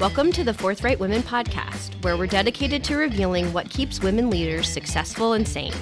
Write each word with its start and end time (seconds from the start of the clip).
Welcome 0.00 0.32
to 0.32 0.42
the 0.42 0.52
Forthright 0.52 0.98
Women 0.98 1.22
podcast, 1.22 2.02
where 2.02 2.16
we're 2.16 2.26
dedicated 2.26 2.82
to 2.82 2.96
revealing 2.96 3.52
what 3.52 3.70
keeps 3.70 4.00
women 4.00 4.28
leaders 4.28 4.68
successful 4.68 5.34
and 5.34 5.46
sane. 5.46 5.72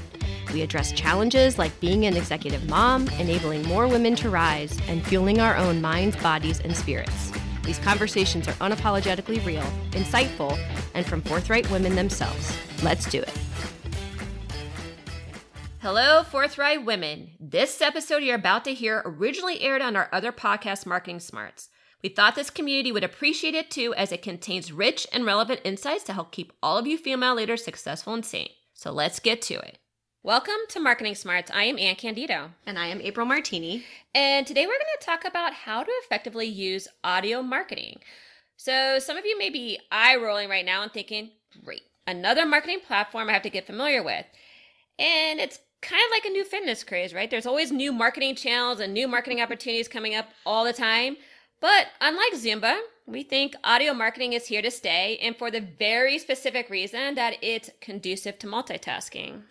We 0.53 0.61
address 0.61 0.93
challenges 0.93 1.57
like 1.57 1.81
being 1.81 2.05
an 2.05 2.15
executive 2.15 2.69
mom, 2.69 3.09
enabling 3.19 3.63
more 3.63 3.89
women 3.89 4.15
to 4.17 4.29
rise, 4.29 4.79
and 4.87 5.03
fueling 5.07 5.41
our 5.41 5.57
own 5.57 5.81
minds, 5.81 6.15
bodies, 6.17 6.61
and 6.61 6.77
spirits. 6.77 7.33
These 7.65 7.79
conversations 7.79 8.47
are 8.49 8.53
unapologetically 8.53 9.45
real, 9.47 9.65
insightful, 9.93 10.59
and 10.93 11.07
from 11.07 11.23
forthright 11.23 11.71
women 11.71 11.97
themselves. 11.97 12.55
Let's 12.83 13.07
do 13.09 13.23
it. 13.23 13.33
Hello, 15.81 16.23
Forthright 16.23 16.85
Women. 16.85 17.31
This 17.41 17.81
episode 17.81 18.23
you're 18.23 18.35
about 18.35 18.65
to 18.67 18.75
hear 18.75 19.01
originally 19.07 19.63
aired 19.63 19.81
on 19.81 19.97
our 19.97 20.11
other 20.13 20.33
podcast, 20.33 20.85
Marketing 20.85 21.19
Smarts. 21.19 21.71
We 22.03 22.09
thought 22.09 22.35
this 22.35 22.51
community 22.51 22.91
would 22.91 23.05
appreciate 23.05 23.55
it 23.55 23.71
too, 23.71 23.95
as 23.95 24.11
it 24.11 24.23
contains 24.23 24.73
rich 24.73 25.07
and 25.13 25.25
relevant 25.25 25.61
insights 25.63 26.03
to 26.05 26.13
help 26.13 26.33
keep 26.33 26.53
all 26.61 26.77
of 26.77 26.85
you 26.85 26.99
female 26.99 27.37
leaders 27.37 27.63
successful 27.63 28.13
and 28.13 28.27
sane. 28.27 28.49
So 28.75 28.91
let's 28.91 29.21
get 29.21 29.41
to 29.43 29.55
it. 29.55 29.79
Welcome 30.25 30.57
to 30.71 30.81
Marketing 30.81 31.15
Smarts. 31.15 31.53
I 31.55 31.63
am 31.63 31.79
Anne 31.79 31.95
Candido. 31.95 32.51
And 32.67 32.77
I 32.77 32.87
am 32.87 33.01
April 33.01 33.25
Martini. 33.25 33.85
And 34.17 34.45
today 34.45 34.67
we're 34.67 34.73
going 34.73 34.99
to 34.99 35.07
talk 35.07 35.25
about 35.25 35.53
how 35.53 35.85
to 35.85 35.93
effectively 36.03 36.47
use 36.47 36.89
audio 37.05 37.41
marketing. 37.41 38.01
So, 38.57 38.99
some 38.99 39.17
of 39.17 39.25
you 39.25 39.39
may 39.39 39.51
be 39.51 39.79
eye 39.93 40.17
rolling 40.17 40.49
right 40.49 40.67
now 40.67 40.83
and 40.83 40.93
thinking, 40.93 41.31
great, 41.65 41.83
another 42.09 42.45
marketing 42.45 42.81
platform 42.85 43.29
I 43.29 43.33
have 43.33 43.43
to 43.43 43.51
get 43.51 43.67
familiar 43.67 44.03
with. 44.03 44.27
And 44.99 45.39
it's 45.39 45.61
kind 45.83 46.03
of 46.05 46.11
like 46.11 46.25
a 46.25 46.31
new 46.31 46.45
fitness 46.45 46.83
craze, 46.83 47.15
right? 47.15 47.31
There's 47.31 47.47
always 47.47 47.71
new 47.71 47.93
marketing 47.93 48.35
channels 48.35 48.81
and 48.81 48.93
new 48.93 49.07
marketing 49.07 49.41
opportunities 49.41 49.87
coming 49.87 50.17
up 50.17 50.27
all 50.45 50.65
the 50.65 50.73
time. 50.73 51.17
But 51.63 51.87
unlike 52.01 52.35
Zumba, 52.35 52.77
we 53.07 53.23
think 53.23 53.55
audio 53.63 53.95
marketing 53.95 54.33
is 54.33 54.47
here 54.47 54.63
to 54.63 54.71
stay 54.71 55.17
and 55.23 55.37
for 55.37 55.49
the 55.49 55.61
very 55.61 56.19
specific 56.19 56.69
reason 56.69 57.15
that 57.15 57.37
it's 57.41 57.71
conducive 57.81 58.41
to 58.41 58.49
multitasking. 58.49 59.43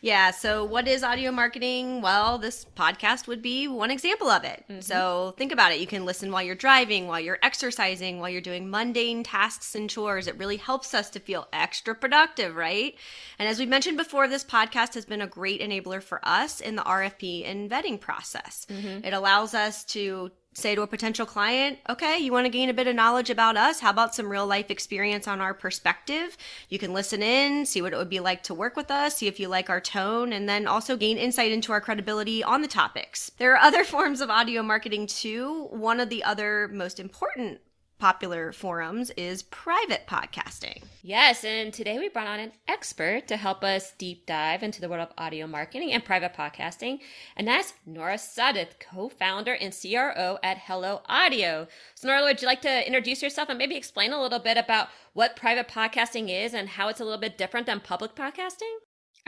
Yeah. 0.00 0.30
So, 0.30 0.64
what 0.64 0.86
is 0.86 1.02
audio 1.02 1.32
marketing? 1.32 2.00
Well, 2.00 2.38
this 2.38 2.64
podcast 2.76 3.26
would 3.26 3.42
be 3.42 3.66
one 3.66 3.90
example 3.90 4.28
of 4.28 4.44
it. 4.44 4.64
Mm-hmm. 4.70 4.82
So, 4.82 5.34
think 5.36 5.50
about 5.50 5.72
it. 5.72 5.80
You 5.80 5.88
can 5.88 6.04
listen 6.04 6.30
while 6.30 6.44
you're 6.44 6.54
driving, 6.54 7.08
while 7.08 7.18
you're 7.18 7.40
exercising, 7.42 8.20
while 8.20 8.30
you're 8.30 8.40
doing 8.40 8.70
mundane 8.70 9.24
tasks 9.24 9.74
and 9.74 9.90
chores. 9.90 10.28
It 10.28 10.38
really 10.38 10.58
helps 10.58 10.94
us 10.94 11.10
to 11.10 11.18
feel 11.18 11.48
extra 11.52 11.96
productive, 11.96 12.54
right? 12.54 12.94
And 13.40 13.48
as 13.48 13.58
we 13.58 13.66
mentioned 13.66 13.96
before, 13.96 14.28
this 14.28 14.44
podcast 14.44 14.94
has 14.94 15.04
been 15.04 15.22
a 15.22 15.26
great 15.26 15.60
enabler 15.60 16.00
for 16.00 16.20
us 16.22 16.60
in 16.60 16.76
the 16.76 16.82
RFP 16.82 17.50
and 17.50 17.68
vetting 17.68 18.00
process. 18.00 18.68
Mm-hmm. 18.70 19.04
It 19.04 19.12
allows 19.12 19.52
us 19.52 19.82
to 19.86 20.30
say 20.58 20.74
to 20.74 20.82
a 20.82 20.86
potential 20.86 21.24
client, 21.24 21.78
okay, 21.88 22.18
you 22.18 22.32
want 22.32 22.44
to 22.44 22.50
gain 22.50 22.68
a 22.68 22.74
bit 22.74 22.86
of 22.86 22.94
knowledge 22.94 23.30
about 23.30 23.56
us? 23.56 23.80
How 23.80 23.90
about 23.90 24.14
some 24.14 24.28
real 24.28 24.46
life 24.46 24.70
experience 24.70 25.28
on 25.28 25.40
our 25.40 25.54
perspective? 25.54 26.36
You 26.68 26.78
can 26.78 26.92
listen 26.92 27.22
in, 27.22 27.64
see 27.64 27.80
what 27.80 27.92
it 27.92 27.96
would 27.96 28.10
be 28.10 28.20
like 28.20 28.42
to 28.44 28.54
work 28.54 28.76
with 28.76 28.90
us, 28.90 29.16
see 29.16 29.26
if 29.26 29.38
you 29.38 29.48
like 29.48 29.70
our 29.70 29.80
tone, 29.80 30.32
and 30.32 30.48
then 30.48 30.66
also 30.66 30.96
gain 30.96 31.16
insight 31.16 31.52
into 31.52 31.72
our 31.72 31.80
credibility 31.80 32.42
on 32.42 32.62
the 32.62 32.68
topics. 32.68 33.30
There 33.38 33.52
are 33.52 33.62
other 33.62 33.84
forms 33.94 34.20
of 34.20 34.30
audio 34.30 34.62
marketing 34.62 35.06
too. 35.06 35.68
One 35.70 36.00
of 36.00 36.08
the 36.08 36.24
other 36.24 36.68
most 36.68 37.00
important 37.00 37.60
popular 37.98 38.52
forums 38.52 39.10
is 39.16 39.42
private 39.42 40.06
podcasting. 40.06 40.82
Yes, 41.02 41.44
and 41.44 41.72
today 41.72 41.98
we 41.98 42.08
brought 42.08 42.26
on 42.26 42.40
an 42.40 42.52
expert 42.66 43.26
to 43.28 43.36
help 43.36 43.64
us 43.64 43.92
deep 43.98 44.26
dive 44.26 44.62
into 44.62 44.80
the 44.80 44.88
world 44.88 45.08
of 45.08 45.14
audio 45.18 45.46
marketing 45.46 45.92
and 45.92 46.04
private 46.04 46.32
podcasting, 46.34 47.00
and 47.36 47.46
that's 47.46 47.74
Nora 47.84 48.14
Sudduth, 48.14 48.78
co-founder 48.78 49.52
and 49.54 49.74
CRO 49.74 50.38
at 50.42 50.58
Hello 50.58 51.02
Audio. 51.06 51.66
So 51.94 52.08
Nora, 52.08 52.22
would 52.22 52.40
you 52.40 52.46
like 52.46 52.62
to 52.62 52.86
introduce 52.86 53.22
yourself 53.22 53.48
and 53.48 53.58
maybe 53.58 53.76
explain 53.76 54.12
a 54.12 54.22
little 54.22 54.38
bit 54.38 54.56
about 54.56 54.88
what 55.12 55.36
private 55.36 55.68
podcasting 55.68 56.28
is 56.28 56.54
and 56.54 56.68
how 56.68 56.88
it's 56.88 57.00
a 57.00 57.04
little 57.04 57.20
bit 57.20 57.36
different 57.36 57.66
than 57.66 57.80
public 57.80 58.14
podcasting? 58.14 58.76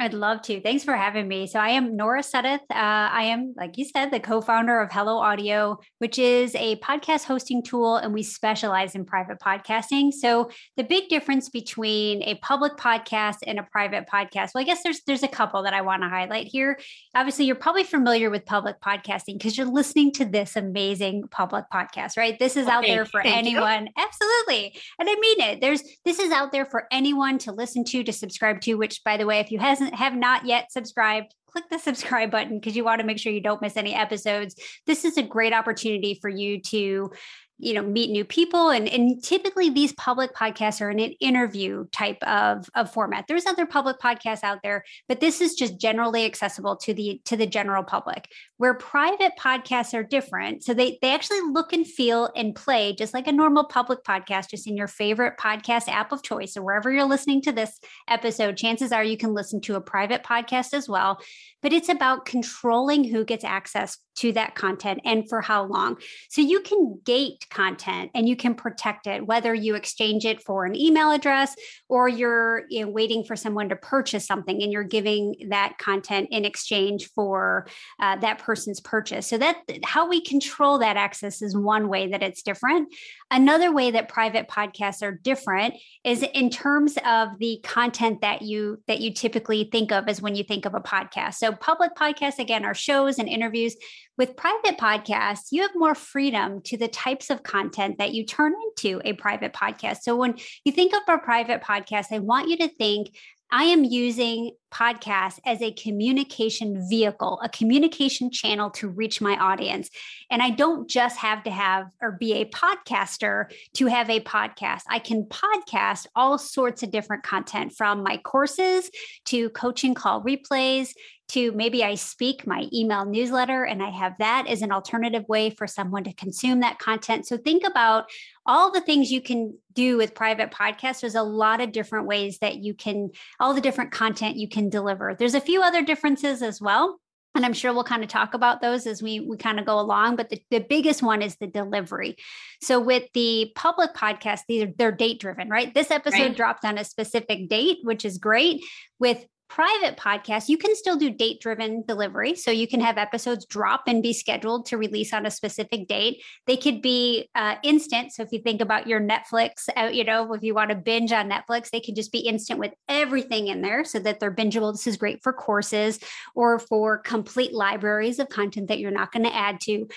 I'd 0.00 0.15
love 0.15 0.41
to. 0.43 0.62
Thanks 0.62 0.83
for 0.83 0.97
having 0.97 1.28
me. 1.28 1.47
So, 1.47 1.61
I 1.61 1.69
am 1.71 1.94
Nora 1.94 2.22
Sudduth. 2.22 2.61
Uh, 2.71 2.75
I 2.75 3.25
am, 3.25 3.53
like 3.55 3.77
you 3.77 3.84
said, 3.84 4.11
the 4.11 4.19
co 4.19 4.41
founder 4.41 4.81
of 4.81 4.91
Hello 4.91 5.19
Audio, 5.19 5.78
which 5.99 6.19
is 6.19 6.55
a 6.55 6.77
podcast 6.77 7.25
hosting 7.25 7.62
tool, 7.62 7.97
and 7.97 8.15
we 8.15 8.22
specialize 8.22 8.94
in 8.94 9.05
private 9.05 9.38
podcasting. 9.41 10.11
So, 10.11 10.50
the 10.78 10.84
big 10.84 11.11
difference 11.11 11.50
between 11.50 12.22
a 12.22 12.37
public 12.37 12.78
podcast 12.78 13.41
and 13.47 13.59
a 13.59 13.62
private 13.62 14.09
podcast, 14.11 14.53
well, 14.55 14.62
I 14.62 14.65
guess 14.65 14.83
there's 14.83 15.03
there's 15.06 15.22
a 15.22 15.28
couple 15.28 15.65
that 15.65 15.75
I 15.75 15.83
want 15.83 16.03
to 16.03 16.09
highlight 16.09 16.47
here. 16.47 16.78
Obviously, 17.15 17.44
you're 17.44 17.55
probably 17.55 17.84
familiar 17.84 18.31
with 18.31 18.47
public 18.47 18.81
podcasting 18.81 19.34
because 19.34 19.59
you're 19.59 19.67
listening 19.67 20.12
to 20.12 20.25
this 20.25 20.56
amazing 20.56 21.25
public 21.31 21.67
podcast, 21.71 22.17
right? 22.17 22.38
This 22.38 22.56
is 22.56 22.69
out 22.69 22.84
there 22.87 23.05
for 23.05 23.21
anyone. 23.21 23.84
You. 23.84 23.93
Absolutely, 23.99 24.81
and 24.99 25.11
I 25.11 25.15
mean 25.21 25.41
it. 25.43 25.61
There's 25.61 25.82
this 26.06 26.19
is 26.19 26.32
out 26.32 26.53
there 26.53 26.65
for 26.65 26.87
anyone 26.91 27.37
to 27.41 27.53
listen 27.53 27.84
to, 27.84 28.03
to 28.03 28.15
subscribe 28.15 28.62
to. 28.62 28.77
Which, 28.77 29.05
by 29.05 29.19
the 29.19 29.27
way, 29.27 29.41
if 29.41 29.50
you 29.50 29.59
hasn't 29.59 29.90
have 29.95 30.15
not 30.15 30.47
yet 30.47 30.73
subscribed, 30.73 31.34
click 31.47 31.65
the 31.71 31.78
subscribe 31.78 32.31
button 32.31 32.59
because 32.59 32.77
you 32.77 32.84
want 32.84 33.01
to 33.01 33.06
make 33.06 33.19
sure 33.19 33.33
you 33.33 33.41
don't 33.41 33.62
miss 33.62 33.77
any 33.77 33.95
episodes. 33.95 34.55
This 34.87 35.05
is 35.05 35.17
a 35.17 35.23
great 35.23 35.53
opportunity 35.53 36.19
for 36.21 36.28
you 36.28 36.61
to 36.62 37.12
you 37.60 37.75
know 37.75 37.82
meet 37.82 38.10
new 38.10 38.25
people 38.25 38.71
and, 38.71 38.88
and 38.88 39.22
typically 39.22 39.71
these 39.71 39.93
public 39.94 40.34
podcasts 40.34 40.81
are 40.81 40.91
in 40.91 41.00
an 41.00 41.12
interview 41.21 41.84
type 41.93 42.22
of, 42.22 42.69
of 42.75 42.93
format. 42.93 43.26
There's 43.28 43.47
other 43.47 43.66
public 43.66 43.98
podcasts 43.98 44.44
out 44.44 44.60
there 44.62 44.84
but 45.09 45.21
this 45.21 45.41
is 45.41 45.54
just 45.54 45.78
generally 45.78 46.25
accessible 46.25 46.76
to 46.76 46.94
the 46.94 47.20
to 47.25 47.37
the 47.37 47.47
general 47.47 47.82
public 47.82 48.28
where 48.56 48.75
private 48.75 49.32
podcasts 49.38 49.94
are 49.94 50.03
different. 50.03 50.62
So 50.62 50.75
they 50.75 50.99
they 51.00 51.15
actually 51.15 51.41
look 51.41 51.72
and 51.72 51.87
feel 51.87 52.31
and 52.37 52.54
play 52.54 52.94
just 52.94 53.15
like 53.15 53.26
a 53.26 53.32
normal 53.32 53.65
public 53.65 54.04
podcast 54.04 54.50
just 54.50 54.66
in 54.66 54.76
your 54.76 54.87
favorite 54.87 55.38
podcast 55.38 55.88
app 55.88 56.12
of 56.12 56.22
choice. 56.22 56.56
Or 56.56 56.62
wherever 56.62 56.91
you're 56.91 57.04
listening 57.04 57.43
to 57.43 57.53
this 57.53 57.81
episode 58.09 58.56
chances 58.56 58.93
are 58.93 59.04
you 59.04 59.16
can 59.16 59.34
listen 59.34 59.60
to 59.62 59.76
a 59.76 59.81
private 59.81 60.22
podcast 60.22 60.75
as 60.75 60.88
well. 60.88 61.20
But 61.62 61.72
it's 61.72 61.88
about 61.88 62.25
controlling 62.26 63.04
who 63.04 63.25
gets 63.25 63.44
access 63.44 63.99
to 64.16 64.32
that 64.32 64.54
content 64.54 65.00
and 65.04 65.28
for 65.28 65.41
how 65.41 65.65
long. 65.65 65.97
So 66.28 66.43
you 66.43 66.60
can 66.60 67.00
gate 67.04 67.47
content 67.50 68.11
and 68.15 68.28
you 68.28 68.37
can 68.37 68.55
protect 68.55 69.06
it, 69.06 69.27
whether 69.27 69.53
you 69.53 69.75
exchange 69.75 70.25
it 70.25 70.43
for 70.43 70.65
an 70.65 70.75
email 70.77 71.11
address 71.11 71.55
or 71.88 72.09
you're 72.09 72.62
you 72.69 72.84
know, 72.84 72.91
waiting 72.91 73.25
for 73.25 73.37
someone 73.37 73.69
to 73.69 73.77
purchase 73.77 74.27
something 74.27 74.62
and 74.62 74.72
you're 74.72 74.84
giving 74.84 75.34
that 75.50 75.77
content 75.78 76.28
in 76.31 76.44
exchange 76.44 77.11
for 77.15 77.66
uh, 78.00 78.16
that 78.16 78.38
person's 78.38 78.81
purchase. 78.81 79.27
So 79.27 79.38
that 79.38 79.56
how 79.84 80.09
we 80.09 80.21
control 80.21 80.78
that 80.78 80.97
access 80.97 81.43
is 81.43 81.56
one 81.56 81.88
way 81.88 82.09
that 82.09 82.22
it's 82.22 82.43
different. 82.43 82.94
Another 83.31 83.72
way 83.72 83.91
that 83.91 84.09
private 84.09 84.49
podcasts 84.49 85.03
are 85.03 85.12
different 85.12 85.75
is 86.05 86.22
in 86.34 86.50
terms 86.50 86.97
of 87.06 87.28
the 87.38 87.61
content 87.62 88.21
that 88.22 88.43
you 88.43 88.82
that 88.87 89.00
you 89.00 89.12
typically 89.12 89.69
think 89.71 89.93
of 89.93 90.09
as 90.09 90.22
when 90.22 90.34
you 90.34 90.44
think 90.44 90.65
of 90.65 90.75
a 90.75 90.81
podcast. 90.81 91.34
So 91.34 91.53
public 91.53 91.94
podcasts 91.94 92.38
again 92.38 92.65
are 92.65 92.75
shows 92.75 93.19
and 93.19 93.28
interviews 93.28 93.77
with 94.20 94.36
private 94.36 94.76
podcasts, 94.76 95.47
you 95.50 95.62
have 95.62 95.70
more 95.75 95.94
freedom 95.94 96.60
to 96.60 96.76
the 96.76 96.88
types 96.88 97.31
of 97.31 97.42
content 97.42 97.97
that 97.97 98.12
you 98.12 98.26
turn 98.26 98.53
into 98.53 99.00
a 99.03 99.14
private 99.14 99.54
podcast. 99.54 100.03
So 100.03 100.14
when 100.14 100.34
you 100.62 100.72
think 100.72 100.92
of 100.92 101.00
a 101.08 101.16
private 101.16 101.62
podcast, 101.62 102.08
I 102.12 102.19
want 102.19 102.50
you 102.50 102.58
to 102.58 102.69
think 102.69 103.16
I 103.50 103.64
am 103.64 103.82
using 103.82 104.53
podcasts 104.70 105.41
as 105.47 105.62
a 105.62 105.72
communication 105.72 106.86
vehicle, 106.91 107.41
a 107.42 107.48
communication 107.48 108.31
channel 108.31 108.69
to 108.72 108.88
reach 108.88 109.22
my 109.22 109.38
audience. 109.38 109.88
And 110.31 110.42
I 110.42 110.50
don't 110.50 110.88
just 110.88 111.16
have 111.16 111.42
to 111.44 111.50
have 111.50 111.87
or 112.02 112.12
be 112.12 112.34
a 112.34 112.44
podcaster 112.44 113.47
to 113.75 113.87
have 113.87 114.10
a 114.10 114.20
podcast. 114.20 114.82
I 114.88 114.98
can 114.98 115.25
podcast 115.25 116.06
all 116.14 116.37
sorts 116.37 116.82
of 116.82 116.91
different 116.91 117.22
content 117.22 117.72
from 117.75 118.02
my 118.02 118.19
courses 118.19 118.91
to 119.26 119.48
coaching 119.50 119.94
call 119.94 120.22
replays 120.22 120.92
to 121.33 121.53
maybe 121.53 121.85
I 121.85 121.95
speak 121.95 122.47
my 122.47 122.69
email 122.73 123.05
newsletter 123.05 123.65
and 123.65 123.83
I 123.83 123.91
have 123.91 124.15
that 124.19 124.47
as 124.49 124.63
an 124.63 124.73
alternative 124.73 125.25
way 125.29 125.51
for 125.51 125.67
someone 125.67 126.05
to 126.05 126.12
consume 126.12 126.61
that 126.61 126.79
content. 126.79 127.27
So 127.27 127.37
think 127.37 127.67
about 127.67 128.11
all 128.47 128.73
the 128.73 128.81
things 128.81 129.12
you 129.12 129.21
can 129.21 129.56
do 129.73 129.97
with 129.97 130.15
private 130.15 130.50
podcasts. 130.50 131.00
There's 131.00 131.15
a 131.15 131.23
lot 131.23 131.61
of 131.61 131.73
different 131.73 132.06
ways 132.06 132.38
that 132.38 132.56
you 132.56 132.75
can, 132.75 133.11
all 133.38 133.55
the 133.55 133.61
different 133.61 133.93
content 133.93 134.37
you 134.37 134.49
can 134.49 134.69
deliver. 134.69 135.15
There's 135.15 135.35
a 135.35 135.41
few 135.41 135.62
other 135.62 135.82
differences 135.82 136.43
as 136.43 136.61
well. 136.61 137.00
And 137.37 137.47
I'm 137.47 137.53
sure 137.53 137.73
we'll 137.73 137.85
kind 137.85 138.03
of 138.03 138.09
talk 138.09 138.35
about 138.35 138.61
those 138.61 138.88
as 138.88 139.00
we, 139.00 139.21
we 139.21 139.37
kind 139.37 139.61
of 139.61 139.67
go 139.67 139.79
along. 139.79 140.17
But 140.17 140.31
the, 140.31 140.43
the 140.50 140.59
biggest 140.59 141.00
one 141.00 141.23
is 141.23 141.37
the 141.37 141.47
delivery. 141.47 142.17
So 142.61 142.81
with 142.81 143.05
the 143.15 143.53
public 143.55 143.94
podcast, 143.94 144.41
these 144.49 144.65
are, 144.65 144.73
they're 144.76 144.91
date 144.91 145.21
driven, 145.21 145.49
right? 145.49 145.73
This 145.73 145.93
episode 145.93 146.19
right. 146.19 146.37
dropped 146.37 146.65
on 146.65 146.76
a 146.76 146.85
specific 146.85 147.49
date, 147.49 147.79
which 147.85 148.05
is 148.05 148.19
great. 148.19 148.65
With 148.99 149.25
private 149.50 149.97
podcast, 149.97 150.49
you 150.49 150.56
can 150.56 150.76
still 150.76 150.97
do 150.97 151.11
date 151.11 151.41
driven 151.41 151.82
delivery. 151.87 152.37
So 152.37 152.52
you 152.52 152.69
can 152.69 152.81
have 152.81 152.97
episodes 152.97 153.44
drop 153.44 153.82
and 153.88 154.02
be 154.02 154.12
scheduled 154.12 154.67
to 154.67 154.79
release 154.79 155.12
on 155.12 155.26
a 155.26 155.31
specific 155.31 155.88
date. 155.88 156.23
They 156.47 156.56
could 156.56 156.81
be 156.81 157.29
uh, 157.35 157.56
instant. 157.64 158.12
So 158.12 158.23
if 158.23 158.31
you 158.31 158.38
think 158.38 158.61
about 158.61 158.87
your 158.87 159.00
Netflix, 159.00 159.69
uh, 159.76 159.91
you 159.93 160.05
know, 160.05 160.32
if 160.32 160.44
you 160.44 160.55
want 160.55 160.70
to 160.70 160.76
binge 160.76 161.11
on 161.12 161.29
Netflix, 161.29 161.70
they 161.70 161.81
can 161.81 161.97
just 161.97 162.12
be 162.12 162.20
instant 162.20 162.61
with 162.61 162.73
everything 162.88 163.49
in 163.49 163.61
there 163.61 163.85
so 163.85 163.99
that 163.99 164.20
they're 164.20 164.35
bingeable. 164.35 164.73
This 164.73 164.87
is 164.87 164.97
great 164.97 165.20
for 165.23 165.32
courses 165.32 165.99
or 166.35 166.61
for 166.61 166.99
complete 166.99 167.52
libraries 167.52 168.20
of 168.20 168.29
content 168.29 168.69
that 168.69 168.79
you're 168.79 168.93
not 168.93 169.11
going 169.11 169.25
to 169.25 169.35
add 169.35 169.61
to. 169.62 169.88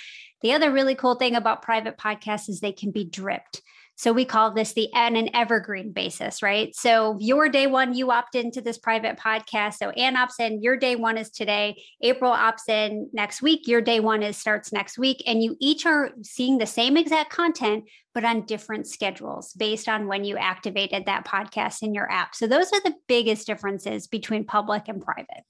The 0.41 0.53
other 0.53 0.71
really 0.71 0.95
cool 0.95 1.15
thing 1.15 1.35
about 1.35 1.61
private 1.61 1.97
podcasts 1.97 2.49
is 2.49 2.59
they 2.59 2.71
can 2.71 2.91
be 2.91 3.05
dripped. 3.05 3.61
So 3.95 4.11
we 4.11 4.25
call 4.25 4.51
this 4.51 4.73
the 4.73 4.89
on 4.93 5.15
an 5.15 5.29
evergreen 5.35 5.91
basis, 5.91 6.41
right? 6.41 6.75
So 6.75 7.17
your 7.19 7.47
day 7.47 7.67
one, 7.67 7.93
you 7.93 8.11
opt 8.11 8.35
into 8.35 8.59
this 8.59 8.77
private 8.77 9.17
podcast. 9.17 9.75
So 9.75 9.91
Anne 9.91 10.15
opts 10.15 10.39
in, 10.39 10.61
your 10.61 10.75
day 10.77 10.95
one 10.95 11.17
is 11.17 11.29
today. 11.29 11.81
April 12.01 12.31
opts 12.31 12.67
in 12.67 13.09
next 13.13 13.41
week. 13.41 13.67
Your 13.67 13.81
day 13.81 13.99
one 13.99 14.23
is 14.23 14.35
starts 14.35 14.73
next 14.73 14.97
week. 14.97 15.23
And 15.27 15.43
you 15.43 15.55
each 15.59 15.85
are 15.85 16.11
seeing 16.23 16.57
the 16.57 16.65
same 16.65 16.97
exact 16.97 17.31
content, 17.31 17.85
but 18.13 18.25
on 18.25 18.45
different 18.45 18.87
schedules 18.87 19.53
based 19.53 19.87
on 19.87 20.07
when 20.07 20.23
you 20.23 20.37
activated 20.37 21.05
that 21.05 21.25
podcast 21.25 21.83
in 21.83 21.93
your 21.93 22.11
app. 22.11 22.35
So 22.35 22.47
those 22.47 22.73
are 22.73 22.81
the 22.81 22.95
biggest 23.07 23.45
differences 23.47 24.07
between 24.07 24.45
public 24.45 24.87
and 24.87 25.01
private. 25.01 25.43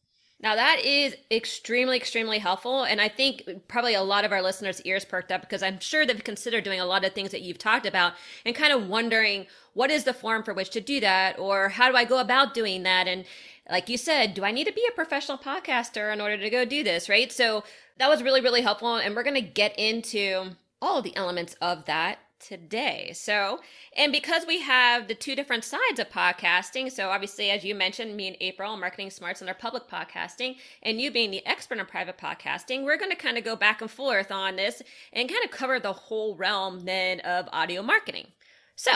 Now 0.43 0.55
that 0.55 0.81
is 0.83 1.15
extremely, 1.31 1.95
extremely 1.95 2.37
helpful. 2.37 2.83
And 2.83 2.99
I 2.99 3.07
think 3.07 3.43
probably 3.69 3.93
a 3.93 4.03
lot 4.03 4.25
of 4.25 4.33
our 4.33 4.41
listeners' 4.41 4.81
ears 4.81 5.05
perked 5.05 5.31
up 5.31 5.39
because 5.39 5.63
I'm 5.63 5.79
sure 5.79 6.05
they've 6.05 6.21
considered 6.21 6.65
doing 6.65 6.81
a 6.81 6.85
lot 6.85 7.05
of 7.05 7.13
things 7.13 7.31
that 7.31 7.43
you've 7.43 7.57
talked 7.57 7.85
about 7.85 8.13
and 8.45 8.53
kind 8.53 8.73
of 8.73 8.89
wondering 8.89 9.47
what 9.73 9.89
is 9.89 10.03
the 10.03 10.13
form 10.13 10.43
for 10.43 10.53
which 10.53 10.69
to 10.71 10.81
do 10.81 10.99
that 10.99 11.39
or 11.39 11.69
how 11.69 11.89
do 11.89 11.95
I 11.95 12.03
go 12.03 12.19
about 12.19 12.53
doing 12.53 12.83
that? 12.83 13.07
And 13.07 13.23
like 13.71 13.87
you 13.87 13.97
said, 13.97 14.33
do 14.33 14.43
I 14.43 14.51
need 14.51 14.67
to 14.67 14.73
be 14.73 14.85
a 14.85 14.93
professional 14.93 15.37
podcaster 15.37 16.11
in 16.11 16.19
order 16.19 16.37
to 16.37 16.49
go 16.49 16.65
do 16.65 16.83
this? 16.83 17.07
Right. 17.07 17.31
So 17.31 17.63
that 17.97 18.09
was 18.09 18.21
really, 18.21 18.41
really 18.41 18.61
helpful. 18.61 18.97
And 18.97 19.15
we're 19.15 19.23
going 19.23 19.35
to 19.35 19.41
get 19.41 19.79
into 19.79 20.57
all 20.81 21.01
the 21.01 21.15
elements 21.15 21.55
of 21.61 21.85
that 21.85 22.19
today. 22.43 23.11
So, 23.15 23.61
and 23.95 24.11
because 24.11 24.45
we 24.45 24.59
have 24.61 25.07
the 25.07 25.15
two 25.15 25.35
different 25.35 25.63
sides 25.63 25.99
of 25.99 26.09
podcasting, 26.09 26.91
so 26.91 27.09
obviously, 27.09 27.49
as 27.49 27.63
you 27.63 27.73
mentioned, 27.73 28.15
me 28.15 28.27
and 28.27 28.37
April, 28.41 28.75
Marketing 28.77 29.09
Smarts 29.09 29.41
and 29.41 29.49
our 29.49 29.55
public 29.55 29.87
podcasting, 29.87 30.57
and 30.83 30.99
you 30.99 31.09
being 31.09 31.31
the 31.31 31.45
expert 31.45 31.79
in 31.79 31.85
private 31.85 32.17
podcasting, 32.17 32.83
we're 32.83 32.97
going 32.97 33.11
to 33.11 33.17
kind 33.17 33.37
of 33.37 33.43
go 33.43 33.55
back 33.55 33.81
and 33.81 33.89
forth 33.89 34.31
on 34.31 34.55
this 34.55 34.81
and 35.13 35.29
kind 35.29 35.43
of 35.43 35.51
cover 35.51 35.79
the 35.79 35.93
whole 35.93 36.35
realm 36.35 36.85
then 36.85 37.19
of 37.21 37.47
audio 37.53 37.81
marketing. 37.81 38.27
So, 38.75 38.91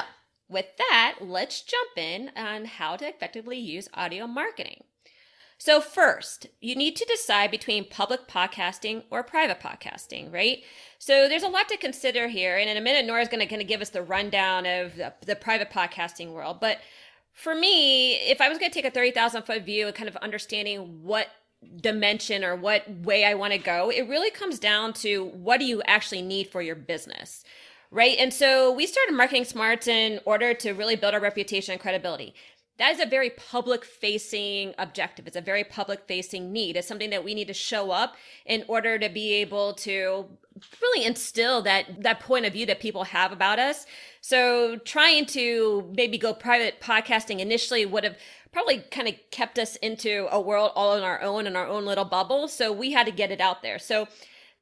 with 0.49 0.67
that, 0.77 1.17
let's 1.21 1.61
jump 1.61 1.97
in 1.97 2.31
on 2.35 2.65
how 2.65 2.95
to 2.95 3.07
effectively 3.07 3.57
use 3.57 3.89
audio 3.94 4.27
marketing. 4.27 4.83
So, 5.59 5.81
first, 5.81 6.48
you 6.62 6.75
need 6.75 6.95
to 6.98 7.06
decide 7.06 7.50
between 7.50 7.89
public 7.89 8.27
podcasting 8.27 9.04
or 9.09 9.24
private 9.24 9.59
podcasting, 9.59 10.31
right? 10.31 10.63
So, 11.00 11.27
there's 11.27 11.44
a 11.44 11.48
lot 11.48 11.68
to 11.69 11.77
consider 11.77 12.27
here. 12.27 12.57
And 12.57 12.69
in 12.69 12.77
a 12.77 12.81
minute, 12.81 13.06
Nora's 13.06 13.27
going 13.27 13.39
to 13.39 13.48
kind 13.48 13.62
of 13.62 13.68
give 13.68 13.81
us 13.81 13.89
the 13.89 14.04
rundown 14.04 14.68
of 14.68 14.95
the, 14.95 15.13
the 15.25 15.36
private 15.36 15.71
podcasting 15.71 16.31
world. 16.31 16.59
But 16.62 16.80
for 17.33 17.56
me, 17.56 18.15
if 18.15 18.39
I 18.39 18.50
was 18.50 18.59
going 18.59 18.69
to 18.71 18.74
take 18.74 18.86
a 18.86 18.92
30,000 18.92 19.44
foot 19.44 19.63
view 19.63 19.88
and 19.88 19.95
kind 19.95 20.09
of 20.09 20.15
understanding 20.18 21.04
what 21.04 21.27
dimension 21.81 22.44
or 22.44 22.56
what 22.56 22.88
way 23.01 23.25
I 23.25 23.33
want 23.33 23.54
to 23.54 23.59
go, 23.59 23.89
it 23.89 24.07
really 24.07 24.30
comes 24.30 24.59
down 24.59 24.94
to 24.94 25.25
what 25.25 25.59
do 25.59 25.65
you 25.65 25.81
actually 25.88 26.21
need 26.21 26.50
for 26.50 26.62
your 26.62 26.75
business 26.75 27.44
right? 27.89 28.18
And 28.19 28.33
so 28.33 28.71
we 28.71 28.86
started 28.86 29.15
Marketing 29.15 29.45
Smarts 29.45 29.88
in 29.88 30.19
order 30.25 30.54
to 30.56 30.74
really 30.74 30.98
build 30.98 31.13
our 31.13 31.21
reputation 31.21 31.71
and 31.71 31.81
credibility 31.81 32.33
that 32.77 32.94
is 32.94 33.00
a 33.00 33.06
very 33.06 33.31
public 33.31 33.83
facing 33.83 34.74
objective. 34.77 35.25
It's 35.27 35.35
a 35.35 35.41
very 35.41 35.63
public 35.63 36.01
facing 36.07 36.51
need. 36.51 36.75
It's 36.77 36.88
something 36.88 37.09
that 37.09 37.24
we 37.24 37.33
need 37.33 37.47
to 37.47 37.53
show 37.53 37.91
up 37.91 38.15
in 38.45 38.63
order 38.68 39.00
to 39.00 39.09
be 39.09 39.33
able 39.33 39.74
to 39.74 40.25
really 40.81 41.06
instill 41.06 41.62
that 41.63 42.03
that 42.03 42.19
point 42.19 42.45
of 42.45 42.53
view 42.53 42.65
that 42.68 42.79
people 42.79 43.06
have 43.06 43.31
about 43.31 43.59
us. 43.59 43.85
So 44.21 44.77
trying 44.77 45.25
to 45.27 45.91
maybe 45.95 46.18
go 46.18 46.33
private 46.33 46.79
podcasting 46.81 47.39
initially 47.39 47.85
would 47.85 48.03
have 48.03 48.18
probably 48.51 48.80
kind 48.91 49.07
of 49.07 49.15
kept 49.31 49.59
us 49.59 49.75
into 49.77 50.27
a 50.31 50.39
world 50.39 50.71
all 50.75 50.91
on 50.91 51.03
our 51.03 51.21
own 51.21 51.47
in 51.47 51.56
our 51.56 51.68
own 51.68 51.85
little 51.85 52.06
bubble. 52.06 52.47
So 52.47 52.71
we 52.71 52.91
had 52.91 53.06
to 53.06 53.12
get 53.12 53.31
it 53.31 53.41
out 53.41 53.62
there. 53.62 53.80
So 53.80 54.07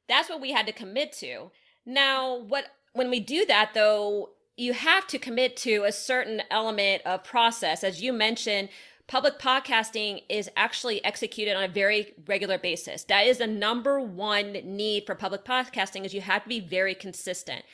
that's 0.08 0.28
what 0.28 0.40
we 0.40 0.52
had 0.52 0.66
to 0.66 0.72
commit 0.72 1.12
to. 1.14 1.50
Now, 1.84 2.36
what 2.38 2.66
when 2.92 3.10
we 3.10 3.20
do 3.20 3.44
that 3.46 3.72
though, 3.74 4.30
you 4.56 4.72
have 4.72 5.06
to 5.08 5.18
commit 5.18 5.56
to 5.58 5.84
a 5.84 5.92
certain 5.92 6.42
element 6.50 7.02
of 7.04 7.24
process. 7.24 7.84
As 7.84 8.02
you 8.02 8.12
mentioned, 8.12 8.70
public 9.06 9.38
podcasting 9.38 10.22
is 10.28 10.50
actually 10.56 11.04
executed 11.04 11.54
on 11.54 11.64
a 11.64 11.68
very 11.68 12.14
regular 12.26 12.58
basis. 12.58 13.04
That 13.04 13.26
is 13.26 13.38
the 13.38 13.46
number 13.46 14.00
one 14.00 14.52
need 14.64 15.04
for 15.04 15.14
public 15.14 15.44
podcasting 15.44 16.04
is 16.04 16.14
you 16.14 16.22
have 16.22 16.44
to 16.44 16.48
be 16.48 16.60
very 16.60 16.94
consistent. 16.94 17.64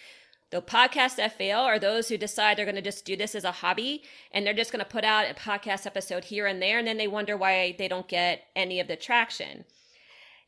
The 0.50 0.60
podcasts 0.60 1.16
that 1.16 1.38
fail 1.38 1.60
are 1.60 1.78
those 1.78 2.08
who 2.08 2.18
decide 2.18 2.58
they're 2.58 2.66
going 2.66 2.74
to 2.74 2.82
just 2.82 3.06
do 3.06 3.16
this 3.16 3.34
as 3.34 3.44
a 3.44 3.52
hobby 3.52 4.02
and 4.32 4.44
they're 4.44 4.52
just 4.52 4.70
going 4.70 4.84
to 4.84 4.90
put 4.90 5.04
out 5.04 5.30
a 5.30 5.34
podcast 5.34 5.86
episode 5.86 6.24
here 6.24 6.46
and 6.46 6.60
there 6.60 6.78
and 6.78 6.86
then 6.86 6.98
they 6.98 7.08
wonder 7.08 7.36
why 7.36 7.74
they 7.78 7.88
don't 7.88 8.08
get 8.08 8.42
any 8.54 8.78
of 8.78 8.88
the 8.88 8.96
traction. 8.96 9.64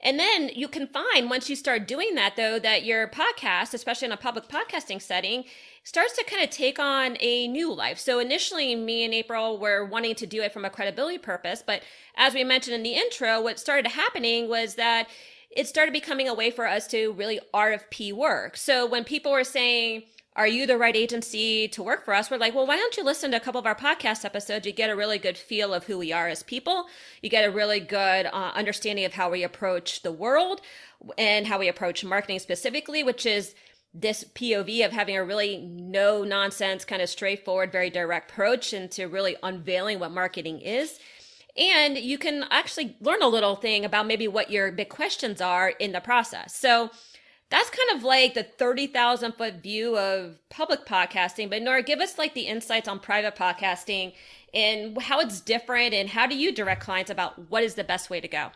And 0.05 0.19
then 0.19 0.51
you 0.55 0.69
can 0.69 0.87
find 0.87 1.31
once 1.31 1.49
you 1.49 1.57
start 1.57 1.89
doing 1.89 2.15
that, 2.15 2.37
though, 2.37 2.59
that 2.59 2.85
your 2.85 3.09
podcast, 3.09 3.73
especially 3.73 4.07
in 4.07 4.13
a 4.13 4.19
public 4.19 4.49
podcasting 4.49 5.01
setting, 5.01 5.45
starts 5.83 6.15
to 6.17 6.25
kind 6.25 6.45
of 6.45 6.51
take 6.51 6.79
on 6.79 7.17
a 7.21 7.49
new 7.49 7.73
life. 7.73 7.99
So 7.99 8.19
initially, 8.19 8.75
me 8.75 9.05
and 9.05 9.15
April 9.15 9.59
were 9.59 9.87
wanting 9.87 10.15
to 10.17 10.27
do 10.27 10.43
it 10.43 10.53
from 10.53 10.67
a 10.67 10.71
credibility 10.71 11.17
purpose. 11.17 11.63
But 11.67 11.83
as 12.17 12.35
we 12.35 12.45
mentioned 12.45 12.77
in 12.77 12.83
the 12.83 12.95
intro, 12.95 13.41
what 13.41 13.59
started 13.59 13.91
happening 13.93 14.49
was 14.49 14.75
that 14.75 15.09
it 15.51 15.67
started 15.69 15.93
becoming 15.93 16.29
a 16.29 16.35
way 16.35 16.51
for 16.51 16.67
us 16.67 16.87
to 16.89 17.13
really 17.13 17.41
RFP 17.55 18.13
work. 18.13 18.59
So 18.59 18.87
when 18.87 19.05
people 19.05 19.33
were 19.33 19.45
saying, 19.45 20.03
are 20.37 20.49
you 20.49 20.67
the 20.67 20.77
right 20.77 20.97
agency 20.97 21.69
to 21.69 21.83
work 21.83 22.05
for 22.05 22.13
us? 22.13 22.31
We're 22.31 22.39
like, 22.39 22.55
well, 22.55 22.67
why 22.67 22.77
don't 22.77 22.97
you 22.97 23.05
listen 23.05 23.31
to 23.31 23.37
a 23.37 23.41
couple 23.41 23.61
of 23.61 23.67
our 23.67 23.75
podcast 23.75 24.25
episodes? 24.25 24.67
You 24.67 24.73
get 24.73 24.91
a 24.91 24.97
really 24.97 25.19
good 25.19 25.39
feel 25.39 25.73
of 25.73 25.85
who 25.85 25.97
we 25.99 26.13
are 26.13 26.29
as 26.29 26.43
people. 26.43 26.87
You 27.23 27.31
get 27.31 27.49
a 27.49 27.53
really 27.53 27.79
good 27.79 28.27
uh, 28.27 28.53
understanding 28.55 29.05
of 29.05 29.13
how 29.13 29.31
we 29.31 29.45
approach 29.45 30.03
the 30.03 30.11
world 30.11 30.61
and 31.17 31.47
how 31.47 31.61
we 31.61 31.69
approach 31.69 32.05
marketing 32.05 32.41
specifically, 32.41 33.05
which 33.05 33.27
is 33.27 33.55
this 33.95 34.25
POV 34.35 34.85
of 34.85 34.91
having 34.91 35.17
a 35.17 35.25
really 35.25 35.59
no 35.59 36.25
nonsense, 36.25 36.85
kind 36.85 37.01
of 37.01 37.09
straightforward, 37.09 37.71
very 37.71 37.91
direct 37.91 38.33
approach 38.33 38.73
into 38.73 39.07
really 39.07 39.37
unveiling 39.45 40.01
what 40.01 40.11
marketing 40.11 40.61
is. 40.61 40.99
And 41.57 41.97
you 41.97 42.19
can 42.19 42.45
actually 42.51 42.97
learn 43.01 43.23
a 43.23 43.29
little 43.29 43.55
thing 43.55 43.85
about 43.85 44.09
maybe 44.09 44.27
what 44.27 44.51
your 44.51 44.73
big 44.73 44.89
questions 44.89 45.41
are 45.41 45.69
in 45.69 45.93
the 45.93 46.01
process. 46.01 46.57
So 46.57 46.91
that's 47.55 47.71
kind 47.71 47.97
of 47.97 48.03
like 48.03 48.35
the 48.35 48.43
30,000 48.43 49.33
foot 49.33 49.63
view 49.63 49.97
of 49.97 50.41
public 50.49 50.85
podcasting. 50.85 51.49
But 51.49 51.63
Nora, 51.63 51.85
give 51.85 52.01
us 52.01 52.19
like 52.19 52.35
the 52.35 52.49
insights 52.49 52.89
on 52.89 52.99
private 52.99 53.37
podcasting 53.37 54.13
and 54.53 55.01
how 55.01 55.21
it's 55.21 55.41
different 55.41 55.95
and 55.95 56.09
how 56.09 56.27
do 56.27 56.37
you 56.37 56.53
direct 56.53 56.83
clients 56.83 57.13
about 57.13 57.51
what 57.51 57.63
is 57.63 57.77
the 57.77 57.85
best 57.85 58.11
way 58.11 58.21
to 58.21 58.27
go? 58.27 58.51